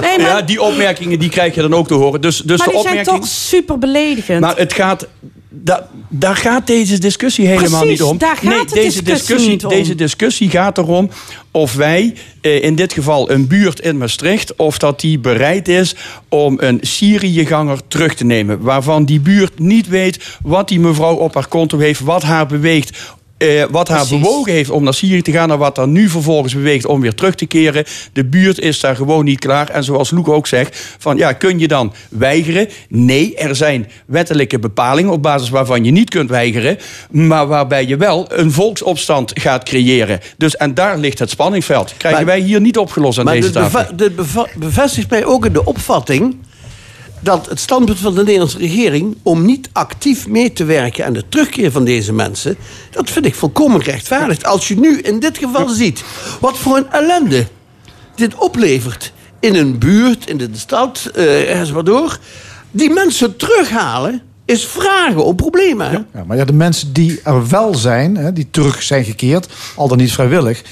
Nee, 0.00 0.18
maar, 0.18 0.28
Ja, 0.28 0.42
die 0.42 0.62
opmerkingen 0.62 1.18
die 1.18 1.28
krijg 1.28 1.54
je 1.54 1.60
dan 1.60 1.74
ook 1.74 1.86
te 1.86 1.94
horen. 1.94 2.20
Dus, 2.20 2.38
dus 2.38 2.58
maar 2.58 2.66
de 2.66 2.72
die 2.72 2.82
zijn 2.82 2.94
opmerking... 2.94 3.24
toch 3.24 3.34
super 3.34 3.78
beledigend. 3.78 4.40
Maar 4.40 4.56
het 4.56 4.72
gaat. 4.72 5.06
Da, 5.54 5.88
daar 6.08 6.36
gaat 6.36 6.66
deze 6.66 6.98
discussie 6.98 7.46
helemaal 7.46 7.80
Precies, 7.80 7.98
niet 8.00 8.08
om. 8.08 8.18
daar 8.18 8.36
gaat 8.36 8.44
nee, 8.44 8.64
de 8.64 8.74
deze 8.74 9.02
discussie 9.02 9.50
niet 9.50 9.64
om. 9.64 9.70
Deze 9.70 9.94
discussie 9.94 10.50
gaat 10.50 10.78
erom 10.78 11.10
of 11.50 11.74
wij, 11.74 12.14
eh, 12.40 12.62
in 12.62 12.74
dit 12.74 12.92
geval 12.92 13.30
een 13.30 13.46
buurt 13.46 13.80
in 13.80 13.98
Maastricht, 13.98 14.56
of 14.56 14.78
dat 14.78 15.00
die 15.00 15.18
bereid 15.18 15.68
is 15.68 15.94
om 16.28 16.56
een 16.60 16.78
Syriëganger 16.80 17.78
terug 17.88 18.14
te 18.14 18.24
nemen. 18.24 18.60
Waarvan 18.60 19.04
die 19.04 19.20
buurt 19.20 19.58
niet 19.58 19.88
weet 19.88 20.36
wat 20.42 20.68
die 20.68 20.80
mevrouw 20.80 21.14
op 21.14 21.34
haar 21.34 21.48
konto 21.48 21.78
heeft, 21.78 22.00
wat 22.00 22.22
haar 22.22 22.46
beweegt. 22.46 22.98
Eh, 23.42 23.64
wat 23.70 23.88
haar 23.88 24.06
bewogen 24.08 24.52
heeft 24.52 24.70
om 24.70 24.84
naar 24.84 24.94
Syrië 24.94 25.22
te 25.22 25.32
gaan 25.32 25.50
en 25.50 25.58
wat 25.58 25.76
haar 25.76 25.88
nu 25.88 26.08
vervolgens 26.08 26.54
beweegt 26.54 26.86
om 26.86 27.00
weer 27.00 27.14
terug 27.14 27.34
te 27.34 27.46
keren. 27.46 27.84
De 28.12 28.24
buurt 28.24 28.58
is 28.60 28.80
daar 28.80 28.96
gewoon 28.96 29.24
niet 29.24 29.38
klaar. 29.38 29.68
En 29.68 29.84
zoals 29.84 30.10
Loek 30.10 30.28
ook 30.28 30.46
zegt, 30.46 30.96
van 30.98 31.16
ja, 31.16 31.32
kun 31.32 31.58
je 31.58 31.68
dan 31.68 31.92
weigeren? 32.08 32.68
Nee, 32.88 33.36
er 33.36 33.56
zijn 33.56 33.88
wettelijke 34.06 34.58
bepalingen 34.58 35.12
op 35.12 35.22
basis 35.22 35.48
waarvan 35.48 35.84
je 35.84 35.90
niet 35.90 36.10
kunt 36.10 36.30
weigeren, 36.30 36.78
maar 37.10 37.46
waarbij 37.46 37.86
je 37.86 37.96
wel 37.96 38.26
een 38.28 38.52
volksopstand 38.52 39.30
gaat 39.34 39.64
creëren. 39.64 40.20
Dus 40.36 40.56
en 40.56 40.74
daar 40.74 40.98
ligt 40.98 41.18
het 41.18 41.30
spanningsveld. 41.30 41.94
Krijgen 41.96 42.24
Maar- 42.24 42.34
wij 42.36 42.44
hier 42.44 42.60
niet 42.60 42.78
opgelost 42.78 43.18
aan 43.18 43.24
Maar 43.24 43.34
deze 43.34 43.50
tafel. 43.50 43.96
dit 43.96 44.12
bevestigt 44.56 45.10
mij 45.10 45.24
ook 45.24 45.46
in 45.46 45.52
de 45.52 45.64
opvatting 45.64 46.36
dat 47.22 47.48
het 47.48 47.60
standpunt 47.60 47.98
van 47.98 48.14
de 48.14 48.22
Nederlandse 48.22 48.58
regering 48.58 49.16
om 49.22 49.44
niet 49.44 49.68
actief 49.72 50.28
mee 50.28 50.52
te 50.52 50.64
werken 50.64 51.06
aan 51.06 51.12
de 51.12 51.28
terugkeer 51.28 51.70
van 51.70 51.84
deze 51.84 52.12
mensen, 52.12 52.56
dat 52.90 53.10
vind 53.10 53.26
ik 53.26 53.34
volkomen 53.34 53.80
rechtvaardig. 53.80 54.42
Als 54.42 54.68
je 54.68 54.78
nu 54.78 54.98
in 54.98 55.20
dit 55.20 55.38
geval 55.38 55.68
ziet 55.68 56.04
wat 56.40 56.58
voor 56.58 56.76
een 56.76 56.90
ellende 56.90 57.46
dit 58.14 58.34
oplevert 58.34 59.12
in 59.40 59.54
een 59.54 59.78
buurt, 59.78 60.28
in 60.28 60.36
de 60.36 60.48
stad, 60.52 61.10
eh 61.14 61.50
ergens 61.50 61.70
waardoor, 61.70 62.18
die 62.70 62.90
mensen 62.90 63.36
terughalen 63.36 64.22
is 64.44 64.64
vragen 64.64 65.24
om 65.24 65.36
problemen. 65.36 66.06
Ja, 66.14 66.24
maar 66.26 66.36
ja, 66.36 66.44
de 66.44 66.52
mensen 66.52 66.92
die 66.92 67.20
er 67.24 67.48
wel 67.48 67.74
zijn, 67.74 68.16
hè, 68.16 68.32
die 68.32 68.48
terug 68.50 68.82
zijn 68.82 69.04
gekeerd, 69.04 69.48
al 69.76 69.88
dan 69.88 69.98
niet 69.98 70.12
vrijwillig. 70.12 70.62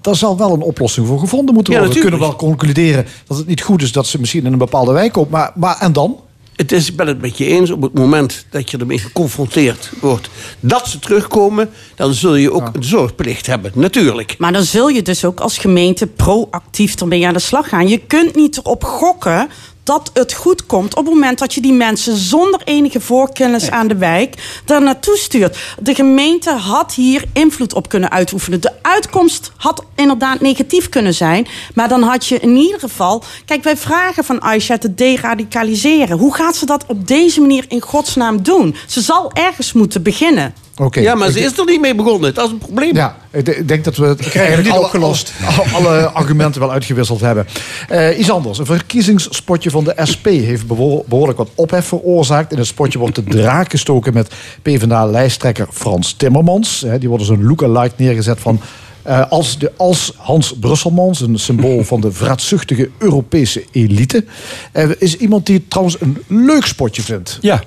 Daar 0.00 0.16
zal 0.16 0.36
wel 0.36 0.52
een 0.52 0.62
oplossing 0.62 1.06
voor 1.06 1.18
gevonden 1.18 1.54
moeten 1.54 1.72
Ja, 1.72 1.78
worden. 1.78 1.96
We 1.98 2.04
natuurlijk. 2.04 2.30
kunnen 2.38 2.48
wel 2.48 2.56
concluderen 2.56 3.06
dat 3.26 3.36
het 3.36 3.46
niet 3.46 3.62
goed 3.62 3.82
is 3.82 3.92
dat 3.92 4.06
ze 4.06 4.20
misschien 4.20 4.44
in 4.44 4.52
een 4.52 4.58
bepaalde 4.58 4.92
wijk 4.92 5.12
komt. 5.12 5.30
Maar, 5.30 5.52
maar 5.54 5.76
en 5.78 5.92
dan? 5.92 6.20
Het 6.60 6.72
is, 6.72 6.88
ik 6.88 6.96
ben 6.96 7.06
het 7.06 7.20
met 7.20 7.38
je 7.38 7.46
eens, 7.46 7.70
op 7.70 7.82
het 7.82 7.94
moment 7.94 8.46
dat 8.50 8.70
je 8.70 8.78
ermee 8.78 8.98
geconfronteerd 8.98 9.90
wordt 10.00 10.28
dat 10.60 10.88
ze 10.88 10.98
terugkomen, 10.98 11.70
dan 11.94 12.14
zul 12.14 12.34
je 12.34 12.52
ook 12.52 12.70
een 12.72 12.84
zorgplicht 12.84 13.46
hebben, 13.46 13.72
natuurlijk. 13.74 14.34
Maar 14.38 14.52
dan 14.52 14.62
zul 14.62 14.88
je 14.88 15.02
dus 15.02 15.24
ook 15.24 15.40
als 15.40 15.58
gemeente 15.58 16.06
proactief 16.06 17.00
ermee 17.00 17.26
aan 17.26 17.32
de 17.32 17.38
slag 17.38 17.68
gaan. 17.68 17.88
Je 17.88 17.98
kunt 17.98 18.34
niet 18.34 18.56
erop 18.56 18.84
gokken 18.84 19.48
dat 19.90 20.10
het 20.12 20.32
goed 20.32 20.66
komt 20.66 20.96
op 20.96 21.04
het 21.04 21.14
moment 21.14 21.38
dat 21.38 21.54
je 21.54 21.60
die 21.60 21.72
mensen 21.72 22.16
zonder 22.16 22.60
enige 22.64 23.00
voorkennis 23.00 23.70
aan 23.70 23.88
de 23.88 23.96
wijk 23.96 24.60
daar 24.64 24.82
naartoe 24.82 25.16
stuurt. 25.16 25.58
De 25.80 25.94
gemeente 25.94 26.50
had 26.50 26.94
hier 26.94 27.24
invloed 27.32 27.74
op 27.74 27.88
kunnen 27.88 28.10
uitoefenen. 28.10 28.60
De 28.60 28.72
uitkomst 28.82 29.52
had 29.56 29.84
inderdaad 29.94 30.40
negatief 30.40 30.88
kunnen 30.88 31.14
zijn, 31.14 31.46
maar 31.74 31.88
dan 31.88 32.02
had 32.02 32.26
je 32.26 32.38
in 32.38 32.56
ieder 32.56 32.80
geval. 32.80 33.22
Kijk, 33.44 33.62
wij 33.62 33.76
vragen 33.76 34.24
van 34.24 34.40
Aisha 34.40 34.78
te 34.78 34.94
deradicaliseren. 34.94 36.18
Hoe 36.18 36.34
gaat 36.34 36.56
ze 36.56 36.66
dat 36.66 36.84
op 36.86 37.06
deze 37.06 37.40
manier 37.40 37.64
in 37.68 37.80
godsnaam 37.80 38.42
doen? 38.42 38.76
Ze 38.86 39.00
zal 39.00 39.32
ergens 39.32 39.72
moeten 39.72 40.02
beginnen. 40.02 40.54
Oké. 40.80 41.00
Ja, 41.00 41.14
maar 41.14 41.30
ze 41.30 41.40
is 41.40 41.58
er 41.58 41.64
niet 41.66 41.80
mee 41.80 41.94
begonnen. 41.94 42.34
Dat 42.34 42.46
is 42.46 42.52
een 42.52 42.58
probleem. 42.58 42.94
Ja, 42.96 43.16
ik 43.30 43.44
de- 43.44 43.56
ik 43.56 43.68
denk 43.68 43.84
dat 43.84 43.96
we 43.96 44.06
het 44.06 44.20
eigenlijk 44.34 44.62
niet 44.66 44.72
alle, 44.76 44.84
opgelost. 44.84 45.32
Alle, 45.46 45.68
alle 45.88 46.08
argumenten 46.10 46.60
wel 46.60 46.72
uitgewisseld 46.72 47.20
hebben. 47.20 47.46
Eh 47.88 48.18
iets 48.18 48.30
anders. 48.30 48.58
Een 48.58 48.66
verkiezingsspotje 48.66 49.70
van 49.70 49.84
de 49.84 49.94
SP 50.12 50.26
heeft 50.26 50.66
behoor- 50.66 51.04
behoorlijk 51.06 51.38
wat 51.38 51.50
ophef 51.54 51.86
veroorzaakt. 51.86 52.52
In 52.52 52.58
het 52.58 52.66
spotje 52.66 52.98
wordt 52.98 53.14
de 53.14 53.24
draak 53.24 53.70
gestoken 53.70 54.14
met 54.14 54.30
PvdA-lijsttrekker 54.62 55.66
Frans 55.72 56.12
Timmermans. 56.12 56.84
Die 56.98 57.08
wordt 57.08 57.26
dus 57.26 57.36
een 57.36 57.44
lookalike 57.46 57.94
neergezet 57.96 58.40
van... 58.40 58.60
eh, 59.02 59.30
als, 59.30 59.58
de, 59.58 59.72
als 59.76 60.12
Hans 60.16 60.54
Brusselmans, 60.60 61.20
een 61.20 61.38
symbool 61.38 61.84
van 61.92 62.00
de 62.00 62.12
vraatzuchtige 62.12 62.90
Europese 62.98 63.64
elite. 63.72 64.24
Er 64.72 64.96
is 65.02 65.16
iemand 65.16 65.46
die 65.46 65.54
het 65.56 65.70
trouwens 65.70 65.96
een 66.00 66.18
leuk 66.26 66.66
spotje 66.66 67.02
vindt. 67.02 67.38
Ja. 67.40 67.62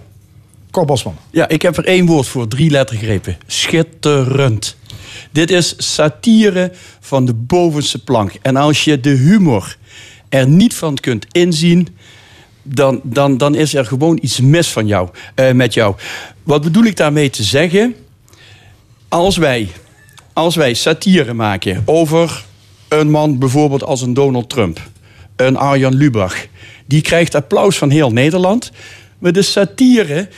Cor 0.74 0.86
Bosman. 0.86 1.16
Ja, 1.32 1.48
ik 1.48 1.62
heb 1.62 1.78
er 1.78 1.86
één 1.86 2.06
woord 2.06 2.28
voor, 2.28 2.48
drie 2.48 2.70
lettergrepen. 2.70 3.38
Schitterend. 3.48 4.76
Dit 5.32 5.52
is 5.52 5.74
satire 5.78 6.72
van 7.00 7.26
de 7.26 7.34
bovenste 7.34 8.04
plank. 8.04 8.32
En 8.42 8.56
als 8.56 8.84
je 8.84 9.00
de 9.00 9.10
humor 9.10 9.78
er 10.30 10.48
niet 10.48 10.74
van 10.74 10.96
kunt 10.96 11.26
inzien, 11.32 11.88
dan, 12.64 13.02
dan, 13.04 13.38
dan 13.38 13.56
is 13.56 13.74
er 13.74 13.86
gewoon 13.86 14.20
iets 14.22 14.40
mis 14.40 14.68
van 14.68 14.88
jou, 14.88 15.10
eh, 15.36 15.52
met 15.52 15.74
jou. 15.74 15.96
Wat 16.44 16.62
bedoel 16.62 16.84
ik 16.84 16.98
daarmee 16.98 17.30
te 17.30 17.44
zeggen? 17.44 17.96
Als 19.08 19.38
wij, 19.38 19.70
als 20.34 20.56
wij 20.56 20.74
satire 20.74 21.34
maken 21.34 21.84
over 21.86 22.46
een 22.88 23.12
man 23.12 23.40
bijvoorbeeld 23.40 23.84
als 23.84 24.02
een 24.02 24.14
Donald 24.14 24.50
Trump, 24.50 24.90
een 25.36 25.58
Arjan 25.58 25.96
Lubach, 25.96 26.46
die 26.86 27.02
krijgt 27.02 27.36
applaus 27.36 27.78
van 27.78 27.90
heel 27.90 28.12
Nederland. 28.12 28.72
Maar 29.20 29.32
de 29.32 29.42
satire, 29.42 30.30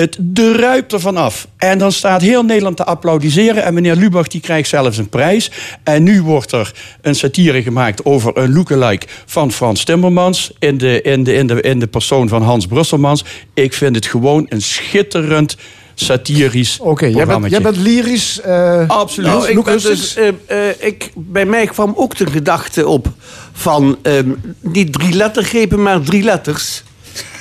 het 0.00 0.16
druipt 0.20 0.92
ervan 0.92 1.16
af. 1.16 1.46
En 1.56 1.78
dan 1.78 1.92
staat 1.92 2.20
heel 2.20 2.42
Nederland 2.42 2.76
te 2.76 2.84
applaudisseren. 2.84 3.62
En 3.64 3.74
meneer 3.74 3.96
Lubach 3.96 4.28
die 4.28 4.40
krijgt 4.40 4.68
zelfs 4.68 4.98
een 4.98 5.08
prijs. 5.08 5.50
En 5.84 6.02
nu 6.02 6.22
wordt 6.22 6.52
er 6.52 6.72
een 7.00 7.14
satire 7.14 7.62
gemaakt 7.62 8.04
over 8.04 8.36
een 8.36 8.52
lookalike 8.52 9.06
van 9.26 9.52
Frans 9.52 9.84
Timmermans. 9.84 10.52
In 10.58 10.78
de, 10.78 11.02
in 11.02 11.24
de, 11.24 11.32
in 11.32 11.46
de, 11.46 11.60
in 11.60 11.78
de 11.78 11.86
persoon 11.86 12.28
van 12.28 12.42
Hans 12.42 12.66
Brusselmans. 12.66 13.24
Ik 13.54 13.74
vind 13.74 13.96
het 13.96 14.06
gewoon 14.06 14.46
een 14.48 14.62
schitterend 14.62 15.56
satirisch 15.94 16.78
Oké, 16.80 17.06
jij, 17.06 17.26
bent, 17.26 17.50
jij 17.50 17.60
bent 17.60 17.76
lyrisch. 17.76 18.40
eh, 18.40 18.88
Absoluut. 18.88 19.30
Nou, 19.30 19.48
ik 19.48 19.64
ben 19.64 19.82
dus, 19.82 20.16
eh, 20.16 20.28
eh, 20.46 20.74
ik, 20.78 21.10
bij 21.14 21.46
mij 21.46 21.66
kwam 21.66 21.92
ook 21.96 22.16
de 22.16 22.26
gedachte 22.26 22.86
op 22.86 23.08
van 23.52 23.98
ehm, 24.02 24.30
niet 24.60 24.92
drie 24.92 25.14
lettergrepen, 25.14 25.82
maar 25.82 26.00
drie 26.00 26.22
letters. 26.22 26.82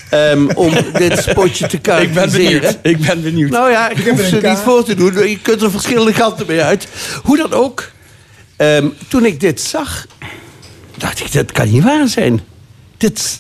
Ehm, 0.10 0.48
om 0.56 0.74
dit 0.94 1.20
spotje 1.20 1.68
te 1.68 1.76
Ik 1.78 1.82
ben 1.84 1.94
karakteriseren. 1.94 2.62
benieuwd. 2.62 2.78
Ik 2.82 2.98
ben 3.08 3.22
benieuwd. 3.22 3.50
Nou 3.50 3.72
ja, 3.72 3.90
ik 3.90 3.98
heb 3.98 4.10
hoef 4.10 4.20
er 4.20 4.26
ze 4.26 4.48
niet 4.48 4.58
voor 4.58 4.84
te 4.84 4.96
doen. 4.96 5.30
Je 5.30 5.40
kunt 5.42 5.62
er 5.62 5.72
verschillende 5.72 6.14
kanten 6.14 6.46
mee 6.48 6.62
uit. 6.62 6.88
Hoe 7.24 7.38
dan 7.38 7.54
ook. 7.54 7.92
ehm, 8.56 8.88
toen 9.08 9.26
ik 9.26 9.40
dit 9.40 9.62
zag, 9.62 10.06
dacht 10.98 11.20
ik, 11.20 11.32
dat 11.34 11.52
kan 11.52 11.72
niet 11.72 11.84
waar 11.84 12.08
zijn. 12.08 12.42
Dit, 12.98 13.40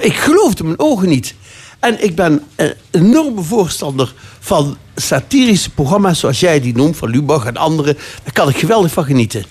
ik 0.00 0.14
geloofde 0.14 0.64
mijn 0.64 0.78
ogen 0.78 1.08
niet. 1.08 1.34
En 1.80 2.04
ik 2.04 2.14
ben 2.14 2.42
een 2.56 2.74
enorme 2.90 3.42
voorstander 3.42 4.14
van 4.40 4.76
satirische 4.96 5.70
programma's 5.70 6.18
zoals 6.18 6.40
jij 6.40 6.60
die 6.60 6.74
noemt, 6.76 6.96
van 6.96 7.10
Lubach 7.10 7.44
en 7.46 7.56
anderen. 7.56 7.94
Daar 8.24 8.32
kan 8.32 8.48
ik 8.48 8.56
geweldig 8.58 8.92
van 8.92 9.04
genieten. 9.04 9.44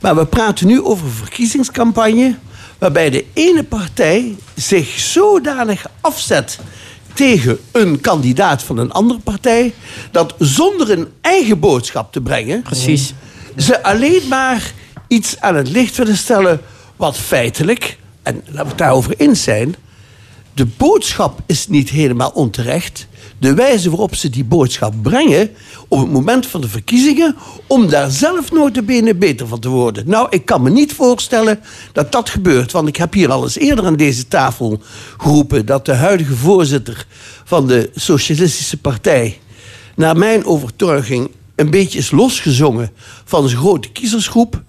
Maar 0.00 0.16
we 0.16 0.26
praten 0.26 0.66
nu 0.66 0.82
over 0.82 1.06
een 1.06 1.12
verkiezingscampagne 1.12 2.34
waarbij 2.84 3.10
de 3.10 3.24
ene 3.32 3.64
partij 3.64 4.36
zich 4.54 4.98
zodanig 4.98 5.86
afzet 6.00 6.58
tegen 7.14 7.58
een 7.72 8.00
kandidaat 8.00 8.62
van 8.62 8.78
een 8.78 8.92
andere 8.92 9.20
partij, 9.20 9.74
dat 10.10 10.34
zonder 10.38 10.90
een 10.90 11.08
eigen 11.20 11.58
boodschap 11.58 12.12
te 12.12 12.20
brengen, 12.20 12.62
Precies. 12.62 13.14
ze 13.56 13.82
alleen 13.82 14.28
maar 14.28 14.72
iets 15.08 15.40
aan 15.40 15.54
het 15.54 15.68
licht 15.68 15.96
willen 15.96 16.16
stellen 16.16 16.60
wat 16.96 17.16
feitelijk, 17.16 17.98
en 18.22 18.34
laten 18.44 18.62
we 18.62 18.68
het 18.68 18.78
daarover 18.78 19.14
eens 19.16 19.42
zijn, 19.42 19.74
De 20.54 20.66
boodschap 20.66 21.40
is 21.46 21.68
niet 21.68 21.90
helemaal 21.90 22.30
onterecht. 22.30 23.06
De 23.38 23.54
wijze 23.54 23.90
waarop 23.90 24.14
ze 24.14 24.30
die 24.30 24.44
boodschap 24.44 24.94
brengen 25.02 25.50
op 25.88 25.98
het 25.98 26.10
moment 26.10 26.46
van 26.46 26.60
de 26.60 26.68
verkiezingen, 26.68 27.36
om 27.66 27.88
daar 27.88 28.10
zelf 28.10 28.52
notabene 28.52 29.14
beter 29.14 29.46
van 29.46 29.60
te 29.60 29.68
worden. 29.68 30.08
Nou, 30.08 30.26
ik 30.30 30.44
kan 30.44 30.62
me 30.62 30.70
niet 30.70 30.92
voorstellen 30.92 31.60
dat 31.92 32.12
dat 32.12 32.30
gebeurt, 32.30 32.72
want 32.72 32.88
ik 32.88 32.96
heb 32.96 33.12
hier 33.12 33.30
al 33.30 33.42
eens 33.42 33.58
eerder 33.58 33.86
aan 33.86 33.96
deze 33.96 34.28
tafel 34.28 34.82
geroepen 35.18 35.66
dat 35.66 35.84
de 35.84 35.94
huidige 35.94 36.34
voorzitter 36.34 37.06
van 37.44 37.66
de 37.66 37.90
Socialistische 37.94 38.76
Partij, 38.76 39.38
naar 39.96 40.16
mijn 40.16 40.44
overtuiging, 40.44 41.30
een 41.54 41.70
beetje 41.70 41.98
is 41.98 42.10
losgezongen 42.10 42.90
van 43.24 43.48
zijn 43.48 43.60
grote 43.60 43.88
kiezersgroep. 43.88 44.62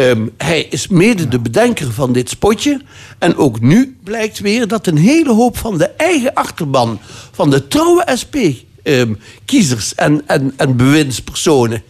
Ehm, 0.00 0.26
hij 0.36 0.66
is 0.70 0.88
mede 0.88 1.28
de 1.28 1.38
bedenker 1.38 1.92
van 1.92 2.12
dit 2.12 2.28
spotje. 2.28 2.80
En 3.18 3.36
ook 3.36 3.60
nu 3.60 3.96
blijkt 4.04 4.38
weer 4.38 4.68
dat 4.68 4.86
een 4.86 4.96
hele 4.96 5.32
hoop 5.32 5.58
van 5.58 5.78
de 5.78 5.88
eigen 5.88 6.34
achterban... 6.34 7.00
van 7.32 7.50
de 7.50 7.68
trouwe 7.68 8.04
SP-kiezers 8.14 9.94
en, 9.94 10.22
en, 10.26 10.52
en 10.56 10.76
bewindspersonen... 10.76 11.82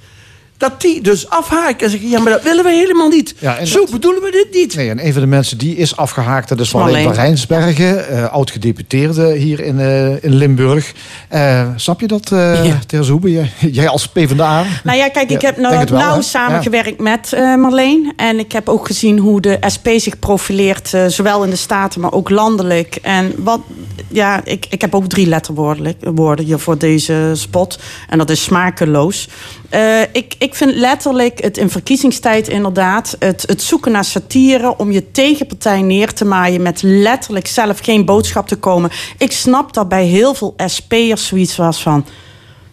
dat 0.61 0.81
die 0.81 1.01
dus 1.01 1.29
afhaken 1.29 1.85
en 1.85 1.91
zeggen... 1.91 2.09
ja, 2.09 2.21
maar 2.21 2.33
dat 2.33 2.43
willen 2.43 2.65
we 2.65 2.71
helemaal 2.71 3.09
niet. 3.09 3.35
Zo 3.63 3.87
bedoelen 3.91 4.23
we 4.23 4.31
dit 4.31 4.61
niet. 4.61 4.75
Nee, 4.75 4.91
en 4.91 5.07
een 5.07 5.13
van 5.13 5.23
de 5.23 5.29
mensen 5.29 5.59
die 5.59 5.77
is 5.77 5.97
afgehaakt, 5.97 6.49
dat 6.49 6.61
is 6.61 6.73
Marleen. 6.73 6.93
Marleen 6.93 7.15
van 7.15 7.25
Rijnsbergen, 7.25 8.09
eh, 8.09 8.33
oud-gedeputeerde 8.33 9.33
hier 9.33 9.61
in, 9.61 9.81
eh, 9.81 10.25
in 10.25 10.35
Limburg. 10.35 10.93
Eh, 11.29 11.69
snap 11.77 12.01
je 12.01 12.07
dat, 12.07 12.33
eh 12.33 12.65
Ja. 12.65 12.79
Ter 12.87 13.05
Zoebe? 13.05 13.33
Jij, 13.33 13.51
jij 13.71 13.89
als 13.89 14.09
PvdA? 14.09 14.65
Nou 14.85 14.99
ja, 14.99 15.09
kijk, 15.09 15.31
ik 15.31 15.41
Ja, 15.41 15.47
heb 15.47 15.57
nou, 15.57 15.91
nauw 15.91 16.15
hè? 16.15 16.23
samengewerkt 16.23 17.01
met 17.01 17.33
eh, 17.33 17.55
Marleen. 17.55 18.13
En 18.17 18.39
ik 18.39 18.53
heb 18.53 18.69
ook 18.69 18.87
gezien 18.87 19.19
hoe 19.19 19.41
de 19.41 19.59
SP 19.75 19.89
zich 19.97 20.19
profileert, 20.19 20.93
zowel 21.07 21.45
in 21.45 21.51
de 21.51 21.57
Staten, 21.57 22.01
maar 22.01 22.13
ook 22.13 22.31
landelijk. 22.31 22.99
En 23.03 23.33
wat, 23.37 23.61
ja, 24.09 24.41
ik, 24.45 24.67
ik 24.71 24.81
heb 24.81 24.95
ook 24.95 25.07
drie 25.07 25.27
letterwoorden 25.27 25.95
woorden 26.15 26.45
hier 26.45 26.59
voor 26.59 26.79
deze 26.79 27.31
spot. 27.35 27.79
En 28.09 28.19
dat 28.19 28.31
is 28.31 28.43
smakeloos. 28.43 29.29
Eh, 29.71 30.01
ik, 30.13 30.35
ik 30.39 30.55
vind 30.55 30.75
letterlijk 30.75 31.43
het 31.43 31.59
in 31.59 31.71
verkiezingstijd 31.71 32.49
inderdaad... 32.49 33.17
Het, 33.19 33.45
het 33.47 33.63
zoeken 33.63 33.93
naar 33.93 34.05
satire 34.05 34.77
om 34.77 34.93
je 34.93 35.11
tegenpartij 35.11 35.83
neer 35.83 36.13
te 36.13 36.25
maaien... 36.25 36.63
met 36.63 36.83
letterlijk 36.83 37.47
zelf 37.47 37.79
geen 37.79 38.05
boodschap 38.05 38.49
te 38.49 38.57
komen. 38.57 38.91
Ik 39.19 39.33
snap 39.33 39.75
dat 39.75 39.89
bij 39.89 40.05
heel 40.05 40.35
veel 40.35 40.55
SP'ers 40.67 41.27
zoiets 41.27 41.57
was 41.57 41.83
van... 41.83 42.05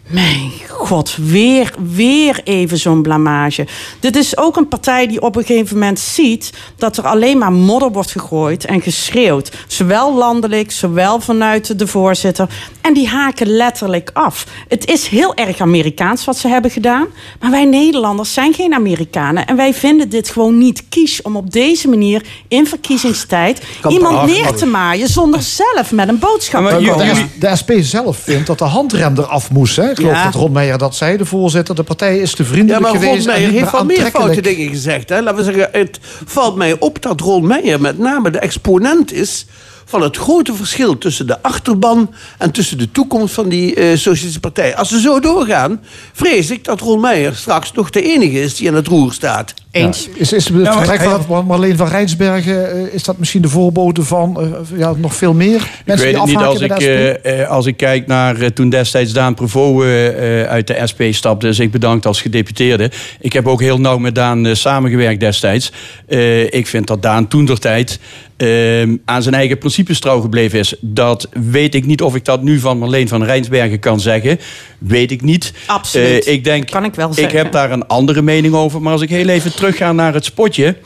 Mijn 0.08 0.52
god, 0.68 1.16
weer, 1.16 1.74
weer 1.92 2.40
even 2.44 2.78
zo'n 2.78 3.02
blamage. 3.02 3.66
Dit 4.00 4.16
is 4.16 4.36
ook 4.36 4.56
een 4.56 4.68
partij 4.68 5.06
die 5.06 5.22
op 5.22 5.36
een 5.36 5.44
gegeven 5.44 5.78
moment 5.78 5.98
ziet... 5.98 6.52
dat 6.76 6.96
er 6.96 7.06
alleen 7.06 7.38
maar 7.38 7.52
modder 7.52 7.92
wordt 7.92 8.10
gegooid 8.10 8.64
en 8.64 8.80
geschreeuwd. 8.80 9.52
Zowel 9.66 10.14
landelijk, 10.14 10.70
zowel 10.70 11.20
vanuit 11.20 11.78
de 11.78 11.86
voorzitter. 11.86 12.48
En 12.80 12.94
die 12.94 13.08
haken 13.08 13.46
letterlijk 13.46 14.10
af. 14.12 14.46
Het 14.68 14.86
is 14.90 15.06
heel 15.06 15.34
erg 15.34 15.60
Amerikaans 15.60 16.24
wat 16.24 16.36
ze 16.36 16.48
hebben 16.48 16.70
gedaan. 16.70 17.06
Maar 17.40 17.50
wij 17.50 17.64
Nederlanders 17.64 18.32
zijn 18.32 18.54
geen 18.54 18.74
Amerikanen. 18.74 19.46
En 19.46 19.56
wij 19.56 19.74
vinden 19.74 20.08
dit 20.08 20.28
gewoon 20.28 20.58
niet 20.58 20.84
kies 20.88 21.22
om 21.22 21.36
op 21.36 21.50
deze 21.50 21.88
manier... 21.88 22.22
in 22.48 22.66
verkiezingstijd 22.66 23.62
iemand 23.88 24.26
neer 24.26 24.52
te 24.52 24.66
maaien... 24.66 25.08
zonder 25.08 25.42
zelf 25.42 25.92
met 25.92 26.08
een 26.08 26.18
boodschap 26.18 26.68
te 26.68 26.76
de, 26.76 26.90
komen. 26.90 27.30
de 27.40 27.56
SP 27.60 27.70
zelf 27.80 28.16
vindt 28.16 28.46
dat 28.46 28.58
de 28.58 28.64
handrem 28.64 29.18
eraf 29.18 29.50
moest. 29.50 29.76
Hè? 29.76 29.94
Ik 29.98 30.04
geloof 30.04 30.18
Ja. 30.18 30.24
dat 30.30 30.34
Ron 30.40 30.52
Meijer 30.52 30.78
dat 30.78 30.94
zei, 30.96 31.16
de 31.16 31.24
voorzitter. 31.24 31.74
De 31.74 31.82
partij 31.82 32.18
is 32.18 32.34
te 32.34 32.42
Ja, 32.42 32.48
vriendelijk 32.48 32.82
maar 32.82 32.90
Ron 32.92 33.00
geweest. 33.00 33.20
en 33.26 33.30
Meijer 33.32 33.48
niet 33.50 33.58
heeft 33.60 33.72
wel 33.72 33.84
meer 33.84 34.06
foute 34.10 34.40
dingen 34.40 34.68
gezegd. 34.68 35.08
Hè? 35.08 35.20
Laten 35.22 35.36
we 35.36 35.52
zeggen, 35.52 35.68
het 35.72 35.98
valt 36.24 36.56
mij 36.56 36.76
op 36.78 37.02
dat 37.02 37.20
Ron 37.20 37.46
Meijer 37.46 37.80
met 37.80 37.98
name 37.98 38.30
de 38.30 38.38
exponent 38.38 39.12
is 39.12 39.46
van 39.88 40.02
het 40.02 40.16
grote 40.16 40.54
verschil 40.54 40.98
tussen 40.98 41.26
de 41.26 41.42
achterban 41.42 42.14
en 42.38 42.50
tussen 42.50 42.78
de 42.78 42.90
toekomst 42.90 43.34
van 43.34 43.48
die 43.48 43.74
eh 43.74 43.86
Socialistische 43.88 44.40
Partij. 44.40 44.76
Als 44.76 44.88
ze 44.88 45.00
zo 45.00 45.20
doorgaan, 45.20 45.80
vrees 46.12 46.50
ik 46.50 46.64
dat 46.64 46.80
Ron 46.80 47.00
Meijer 47.00 47.34
straks 47.36 47.72
nog 47.72 47.90
de 47.90 48.02
enige 48.02 48.40
is 48.40 48.56
die 48.56 48.68
aan 48.68 48.74
het 48.74 48.86
roer 48.86 49.12
staat. 49.12 49.54
Eens. 49.70 50.04
Ja, 50.04 50.10
is, 50.14 50.32
is 50.32 50.48
het 50.48 50.68
vertrek 50.68 50.98
hij 50.98 51.18
van 51.26 51.46
Marleen 51.46 51.76
van 51.76 51.88
Rijnsbergen, 51.88 52.70
eh, 52.70 52.94
is 52.94 53.02
dat 53.02 53.18
misschien 53.18 53.42
de 53.42 53.48
voorbode 53.48 54.02
van 54.02 54.40
eh, 54.40 54.78
ja, 54.78 54.94
nog 54.96 55.14
veel 55.14 55.34
meer 55.34 55.60
Ik 55.60 55.82
mensen 55.84 56.06
weet 56.06 56.14
die 56.14 56.22
het 56.22 56.36
niet 56.36 56.46
als 56.46 56.60
ik, 56.60 57.46
als 57.48 57.66
ik 57.66 57.76
kijk 57.76 58.06
naar 58.06 58.52
toen 58.52 58.68
destijds 58.68 59.12
Daan 59.12 59.34
Prevost 59.34 59.58
eh, 59.84 60.42
eh, 60.42 60.48
uit 60.48 60.66
de 60.66 60.80
SP 60.90 61.00
stapte. 61.10 61.46
Dus 61.46 61.58
ik 61.58 61.70
bedankt 61.70 62.06
als 62.06 62.20
gedeputeerde. 62.20 62.90
Ik 63.20 63.32
heb 63.32 63.46
ook 63.46 63.60
heel 63.60 63.80
nauw 63.80 63.98
met 63.98 64.14
Daan 64.14 64.46
eh, 64.46 64.54
samengewerkt 64.54 65.20
destijds. 65.20 65.72
Eh, 66.06 66.52
ik 66.52 66.66
vind 66.66 66.86
dat 66.86 67.02
Daan 67.02 67.28
toen 67.28 67.44
der 67.44 67.58
tijd 67.58 67.98
eh, 68.38 68.82
aan 69.04 69.22
zijn 69.22 69.34
eigen 69.34 69.58
principes 69.58 70.00
trouw 70.00 70.20
gebleven 70.20 70.58
is. 70.58 70.74
Dat 70.80 71.28
weet 71.32 71.74
ik 71.74 71.86
niet 71.86 72.02
of 72.02 72.14
ik 72.14 72.24
dat 72.24 72.42
nu 72.42 72.58
van 72.58 72.78
Marleen 72.78 73.08
van 73.08 73.24
Rijnsbergen 73.24 73.78
kan 73.78 74.00
zeggen. 74.00 74.38
Weet 74.78 75.10
ik 75.10 75.22
niet. 75.22 75.52
Absoluut. 75.66 76.24
Eh, 76.26 76.32
ik 76.32 76.44
denk, 76.44 76.70
Kan 76.70 76.84
ik 76.84 76.94
wel 76.94 77.08
ik 77.08 77.14
zeggen. 77.14 77.38
heb 77.38 77.52
daar 77.52 77.70
een 77.70 77.86
andere 77.86 78.22
mening 78.22 78.54
over. 78.54 78.82
Maar 78.82 78.92
als 78.92 79.02
ik 79.02 79.08
heel 79.08 79.28
even 79.28 79.54
terugga 79.54 79.92
naar 79.92 80.14
het 80.14 80.24
spotje. 80.24 80.76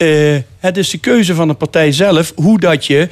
Eh, 0.00 0.36
het 0.58 0.76
is 0.76 0.90
de 0.90 0.98
keuze 0.98 1.34
van 1.34 1.48
de 1.48 1.54
partij 1.54 1.92
zelf 1.92 2.32
hoe 2.36 2.60
dat 2.60 2.86
je 2.86 3.08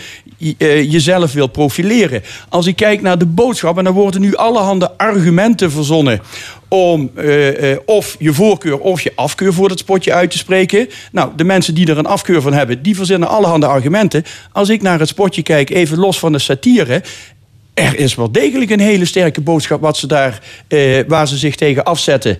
eh, 0.58 0.92
jezelf 0.92 1.32
wil 1.32 1.46
profileren. 1.46 2.22
Als 2.48 2.66
ik 2.66 2.76
kijk 2.76 3.02
naar 3.02 3.18
de 3.18 3.26
boodschap, 3.26 3.78
en 3.78 3.84
dan 3.84 3.92
worden 3.92 4.20
nu 4.20 4.36
allerhande 4.36 4.90
argumenten 4.96 5.70
verzonnen 5.70 6.20
om 6.68 7.10
eh, 7.14 7.76
of 7.84 8.16
je 8.18 8.32
voorkeur 8.32 8.78
of 8.78 9.00
je 9.00 9.12
afkeur 9.14 9.52
voor 9.52 9.68
dat 9.68 9.78
spotje 9.78 10.12
uit 10.12 10.30
te 10.30 10.38
spreken. 10.38 10.88
Nou, 11.12 11.30
de 11.36 11.44
mensen 11.44 11.74
die 11.74 11.86
er 11.86 11.98
een 11.98 12.06
afkeur 12.06 12.42
van 12.42 12.52
hebben, 12.52 12.82
die 12.82 12.96
verzinnen 12.96 13.28
allerhande 13.28 13.66
argumenten. 13.66 14.24
Als 14.52 14.68
ik 14.68 14.82
naar 14.82 14.98
het 14.98 15.08
spotje 15.08 15.42
kijk, 15.42 15.70
even 15.70 15.98
los 15.98 16.18
van 16.18 16.32
de 16.32 16.38
satire. 16.38 17.02
Er 17.74 17.98
is 17.98 18.14
wel 18.14 18.32
degelijk 18.32 18.70
een 18.70 18.80
hele 18.80 19.04
sterke 19.04 19.40
boodschap 19.40 19.80
wat 19.80 19.96
ze 19.96 20.06
daar, 20.06 20.40
waar 21.06 21.28
ze 21.28 21.36
zich 21.36 21.56
tegen 21.56 21.84
afzetten. 21.84 22.38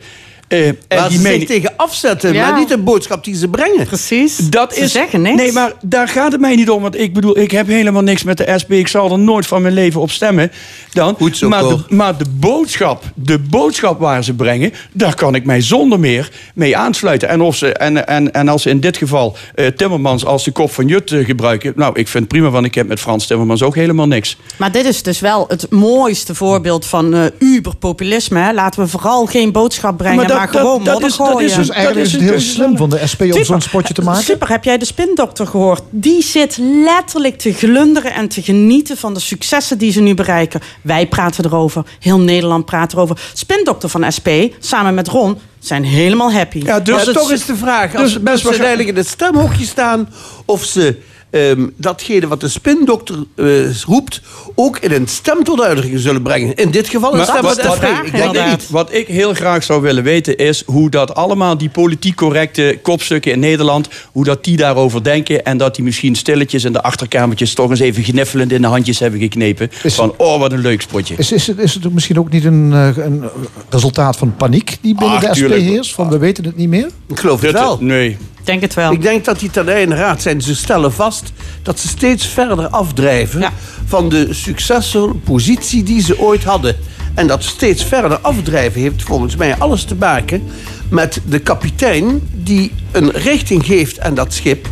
Eh, 0.48 0.66
en 0.66 0.78
die 1.08 1.18
ze 1.18 1.26
zich 1.26 1.46
tegen 1.46 1.72
afzetten, 1.76 2.32
Ja. 2.32 2.48
maar 2.50 2.58
niet 2.58 2.68
de 2.68 2.78
boodschap 2.78 3.24
die 3.24 3.34
ze 3.36 3.48
brengen. 3.48 3.86
Precies. 3.86 4.36
dat 4.36 4.74
Ze 4.74 4.80
is, 4.80 4.92
zeggen 4.92 5.22
niks. 5.22 5.36
Nee, 5.36 5.52
maar 5.52 5.72
daar 5.82 6.08
gaat 6.08 6.32
het 6.32 6.40
mij 6.40 6.54
niet 6.56 6.70
om. 6.70 6.82
Want 6.82 6.98
ik 6.98 7.14
bedoel, 7.14 7.38
ik 7.38 7.50
heb 7.50 7.66
helemaal 7.66 8.02
niks 8.02 8.22
met 8.22 8.36
de 8.36 8.52
SP. 8.62 8.72
Ik 8.72 8.88
zal 8.88 9.12
er 9.12 9.18
nooit 9.18 9.46
van 9.46 9.62
mijn 9.62 9.74
leven 9.74 10.00
op 10.00 10.10
stemmen. 10.10 10.52
Dan. 10.92 11.14
Goed 11.14 11.36
zo, 11.36 11.48
maar, 11.48 11.62
de, 11.62 11.78
maar 11.88 12.18
de 12.18 12.24
boodschap, 12.30 13.02
de 13.14 13.38
boodschap 13.38 14.00
waar 14.00 14.24
ze 14.24 14.34
brengen, 14.34 14.72
daar 14.92 15.14
kan 15.14 15.34
ik 15.34 15.44
mij 15.44 15.60
zonder 15.60 16.00
meer 16.00 16.30
mee 16.54 16.76
aansluiten. 16.76 17.28
En, 17.28 17.40
of 17.40 17.56
ze, 17.56 17.72
en, 17.72 18.06
en, 18.06 18.32
en 18.32 18.48
als 18.48 18.62
ze 18.62 18.70
in 18.70 18.80
dit 18.80 18.96
geval 18.96 19.36
eh, 19.54 19.66
Timmermans 19.66 20.24
als 20.24 20.44
de 20.44 20.50
kop 20.50 20.72
van 20.72 20.86
Jut 20.86 21.12
eh, 21.12 21.24
gebruiken. 21.24 21.72
Nou, 21.76 21.90
ik 21.98 22.08
vind 22.08 22.22
het 22.24 22.32
prima, 22.32 22.50
want 22.50 22.66
ik 22.66 22.74
heb 22.74 22.86
met 22.86 23.00
Frans 23.00 23.26
Timmermans 23.26 23.62
ook 23.62 23.74
helemaal 23.74 24.06
niks. 24.06 24.36
Maar 24.56 24.72
dit 24.72 24.84
is 24.84 25.02
dus 25.02 25.20
wel 25.20 25.44
het 25.48 25.70
mooiste 25.70 26.34
voorbeeld 26.34 26.86
van 26.86 27.14
eh 27.14 27.24
uberpopulisme. 27.38 28.54
Laten 28.54 28.82
we 28.82 28.88
vooral 28.88 29.26
geen 29.26 29.52
boodschap 29.52 29.96
brengen, 29.96 30.16
maar, 30.16 30.37
Maar 30.38 30.46
dat- 30.46 30.54
dat- 30.54 30.62
gewoon 30.62 30.84
dat 30.84 30.92
modder 30.92 31.10
is- 31.10 31.16
dat 31.16 31.26
gooien. 31.28 31.48
is 31.50 31.54
Dus 31.54 31.68
eigenlijk 31.68 32.06
is 32.06 32.12
het 32.12 32.22
heel 32.22 32.40
slim 32.40 32.76
van 32.76 32.90
de 32.90 33.06
SP 33.12 33.20
om 33.22 33.44
zo'n 33.44 33.60
spotje 33.60 33.94
te 33.94 34.02
maken. 34.02 34.22
Super, 34.22 34.48
heb 34.48 34.64
jij 34.64 34.78
de 34.78 34.84
spindokter 34.84 35.46
gehoord? 35.46 35.82
Die 35.90 36.22
zit 36.22 36.58
letterlijk 36.84 37.38
te 37.38 37.52
glunderen 37.52 38.14
en 38.14 38.28
te 38.28 38.42
genieten 38.42 38.96
van 38.96 39.14
de 39.14 39.20
successen 39.20 39.78
die 39.78 39.92
ze 39.92 40.00
nu 40.00 40.14
bereiken. 40.14 40.60
Wij 40.82 41.06
praten 41.06 41.44
erover, 41.44 41.82
heel 42.00 42.18
Nederland 42.20 42.64
praat 42.64 42.92
erover. 42.92 43.20
Spindokter 43.32 43.88
van 43.88 44.12
SP, 44.16 44.28
samen 44.58 44.94
met 44.94 45.08
Ron, 45.08 45.38
zijn 45.58 45.84
helemaal 45.84 46.32
happy. 46.32 46.58
Ja, 46.64 46.80
dus 46.80 47.04
toch 47.04 47.32
is 47.32 47.44
de 47.46 47.56
vraag, 47.56 47.94
als 47.94 48.12
dus 48.12 48.22
mensen 48.22 48.48
uiteindelijk 48.48 48.88
in 48.88 48.96
het 48.96 49.08
stemhokje 49.08 49.64
staan... 49.64 50.08
of 50.44 50.64
ze 50.64 50.96
ehm, 51.30 51.66
datgene 51.76 52.26
wat 52.28 52.40
de 52.40 52.48
spindokter 52.48 53.16
eh, 53.36 53.44
roept... 53.86 54.20
ook 54.54 54.78
in 54.78 54.92
een 54.92 55.06
stem 55.08 55.44
tot 55.44 55.60
uitdrukking 55.60 56.00
zullen 56.00 56.22
brengen. 56.22 56.54
In 56.54 56.70
dit 56.70 56.88
geval 56.88 57.14
een 57.14 57.24
stem 57.24 57.42
wat- 57.42 57.56
met 57.56 57.62
de 57.64 57.68
wat- 57.68 57.78
SP. 57.78 58.06
Ik 58.06 58.12
denk 58.12 58.46
niet. 58.50 58.70
Wat 58.70 58.92
ik 58.94 59.06
heel 59.06 59.34
graag 59.34 59.62
zou 59.64 59.82
willen 59.82 60.02
weten 60.02 60.36
is 60.36 60.62
hoe 60.66 60.90
dat 60.90 61.14
allemaal 61.14 61.58
die 61.58 61.68
politiek 61.68 62.14
correcte 62.14 62.78
kopstukken 62.82 63.32
in 63.32 63.38
Nederland, 63.40 63.88
hoe 64.12 64.24
dat 64.24 64.44
die 64.44 64.56
daarover 64.56 65.02
denken 65.02 65.44
en 65.44 65.56
dat 65.58 65.74
die 65.74 65.84
misschien 65.84 66.14
stilletjes 66.14 66.64
in 66.64 66.72
de 66.72 66.82
achterkamertjes 66.82 67.54
toch 67.54 67.70
eens 67.70 67.80
even 67.80 68.02
gniffelend 68.02 68.52
in 68.52 68.60
de 68.62 68.68
handjes 68.68 68.98
hebben 68.98 69.20
geknepen. 69.20 69.68
van, 69.72 70.14
oh 70.16 70.38
wat 70.38 70.52
een 70.52 70.58
leuk 70.60 70.80
spotje. 70.80 71.14
Is, 71.16 71.32
is, 71.32 71.46
het, 71.46 71.58
is 71.58 71.74
het 71.74 71.92
misschien 71.92 72.18
ook 72.18 72.30
niet 72.30 72.44
een, 72.44 72.72
eh, 72.72 72.96
een 73.04 73.24
resultaat 73.70 74.16
van 74.16 74.36
paniek 74.36 74.76
die 74.80 74.94
binnen 74.94 75.16
Ach, 75.16 75.20
de 75.22 75.26
SP 75.28 75.34
tuurlijk. 75.38 75.62
heerst? 75.62 75.94
Van 75.94 76.08
we 76.08 76.18
weten 76.18 76.44
het 76.44 76.56
niet 76.56 76.68
meer? 76.68 76.88
Ik 77.08 77.18
geloof 77.18 77.40
het 77.40 77.52
wel. 77.52 77.78
Nee. 77.80 78.16
Denk 78.48 78.62
het 78.62 78.74
wel. 78.74 78.92
Ik 78.92 79.02
denk 79.02 79.24
dat 79.24 79.38
die 79.38 79.50
termijn 79.50 79.94
raad 79.94 80.22
zijn. 80.22 80.40
Ze 80.40 80.56
stellen 80.56 80.92
vast 80.92 81.32
dat 81.62 81.78
ze 81.78 81.88
steeds 81.88 82.26
verder 82.26 82.68
afdrijven 82.68 83.52
van 83.86 84.08
de 84.08 84.34
succesvolle 84.34 85.14
positie 85.14 85.82
die 85.82 86.02
ze 86.02 86.18
ooit 86.18 86.44
hadden. 86.44 86.76
En 87.14 87.26
dat 87.26 87.44
steeds 87.44 87.84
verder 87.84 88.18
afdrijven 88.18 88.80
heeft 88.80 89.02
volgens 89.02 89.36
mij 89.36 89.56
alles 89.58 89.84
te 89.84 89.94
maken 89.94 90.42
met 90.90 91.20
de 91.28 91.38
kapitein 91.38 92.20
die 92.32 92.72
een 92.92 93.10
richting 93.10 93.66
geeft 93.66 94.00
aan 94.00 94.14
dat 94.14 94.32
schip. 94.32 94.68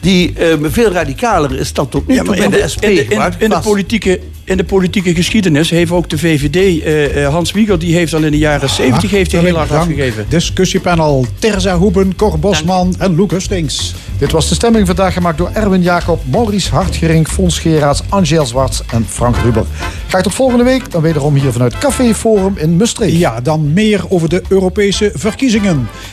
Die 0.00 0.32
eh, 0.36 0.56
veel 0.62 0.90
radicaler 0.92 1.58
is 1.58 1.72
dan 1.72 1.88
tot 1.88 2.06
nu 2.06 2.14
Ja, 2.14 2.22
toe 2.22 2.28
maar 2.28 2.36
bij 2.36 2.44
in 2.44 2.50
de, 2.50 2.56
de, 2.56 2.68
SP. 2.74 2.84
in 2.84 2.94
de, 2.94 3.32
in, 3.38 3.50
in 3.52 3.60
politieke, 3.60 4.20
in 4.44 4.56
de 4.56 4.64
politieke 4.64 5.14
geschiedenis 5.14 5.70
heeft 5.70 5.90
ook 5.90 6.08
de 6.10 6.18
VVD, 6.18 6.82
eh, 6.82 7.24
eh, 7.24 7.32
Hans 7.32 7.52
Wieger, 7.52 7.78
die 7.78 7.94
heeft 7.94 8.14
al 8.14 8.22
in 8.22 8.30
de 8.30 8.38
jaren 8.38 8.68
70 8.68 9.10
heeft 9.10 9.32
hij 9.32 9.40
heel 9.40 9.56
hard 9.56 9.68
Dank. 9.68 9.80
afgegeven. 9.80 10.26
Discussiepanel 10.28 11.26
Terza 11.38 11.76
Hoeben, 11.76 12.16
Cor 12.16 12.38
Bosman 12.38 12.94
en 12.98 13.14
Lucas 13.16 13.42
Stinks. 13.44 13.94
Dit 14.18 14.32
was 14.32 14.48
de 14.48 14.54
stemming 14.54 14.86
vandaag 14.86 15.12
gemaakt 15.12 15.38
door 15.38 15.50
Erwin 15.52 15.82
Jacob, 15.82 16.20
Maurice 16.30 16.70
Hartgering, 16.70 17.28
Fons 17.28 17.58
Geraerts, 17.58 18.02
Angel 18.08 18.46
Zwarts 18.46 18.82
en 18.90 19.06
Frank 19.08 19.36
Ruber. 19.36 19.64
Graag 20.08 20.22
tot 20.22 20.34
volgende 20.34 20.64
week, 20.64 20.90
dan 20.90 21.02
wederom 21.02 21.34
hier 21.34 21.52
vanuit 21.52 21.78
Café 21.78 22.14
Forum 22.14 22.54
in 22.56 22.76
Mustreek. 22.76 23.12
Ja, 23.12 23.40
dan 23.40 23.72
meer 23.72 24.00
over 24.08 24.28
de 24.28 24.42
Europese 24.48 25.10
verkiezingen. 25.14 25.52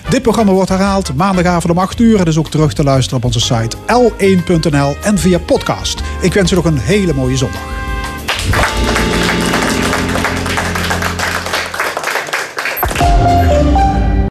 Dit 0.09 0.21
programma 0.21 0.51
wordt 0.51 0.69
herhaald 0.69 1.15
maandagavond 1.15 1.73
om 1.73 1.79
8 1.79 1.99
uur. 1.99 2.17
Het 2.17 2.27
is 2.27 2.37
ook 2.37 2.49
terug 2.49 2.73
te 2.73 2.83
luisteren 2.83 3.17
op 3.17 3.25
onze 3.25 3.39
site 3.39 3.77
l1.nl 3.77 4.95
en 5.01 5.17
via 5.17 5.39
podcast. 5.39 6.01
Ik 6.21 6.33
wens 6.33 6.51
u 6.51 6.55
nog 6.55 6.65
een 6.65 6.77
hele 6.77 7.13
mooie 7.13 7.37
zondag. 7.37 7.61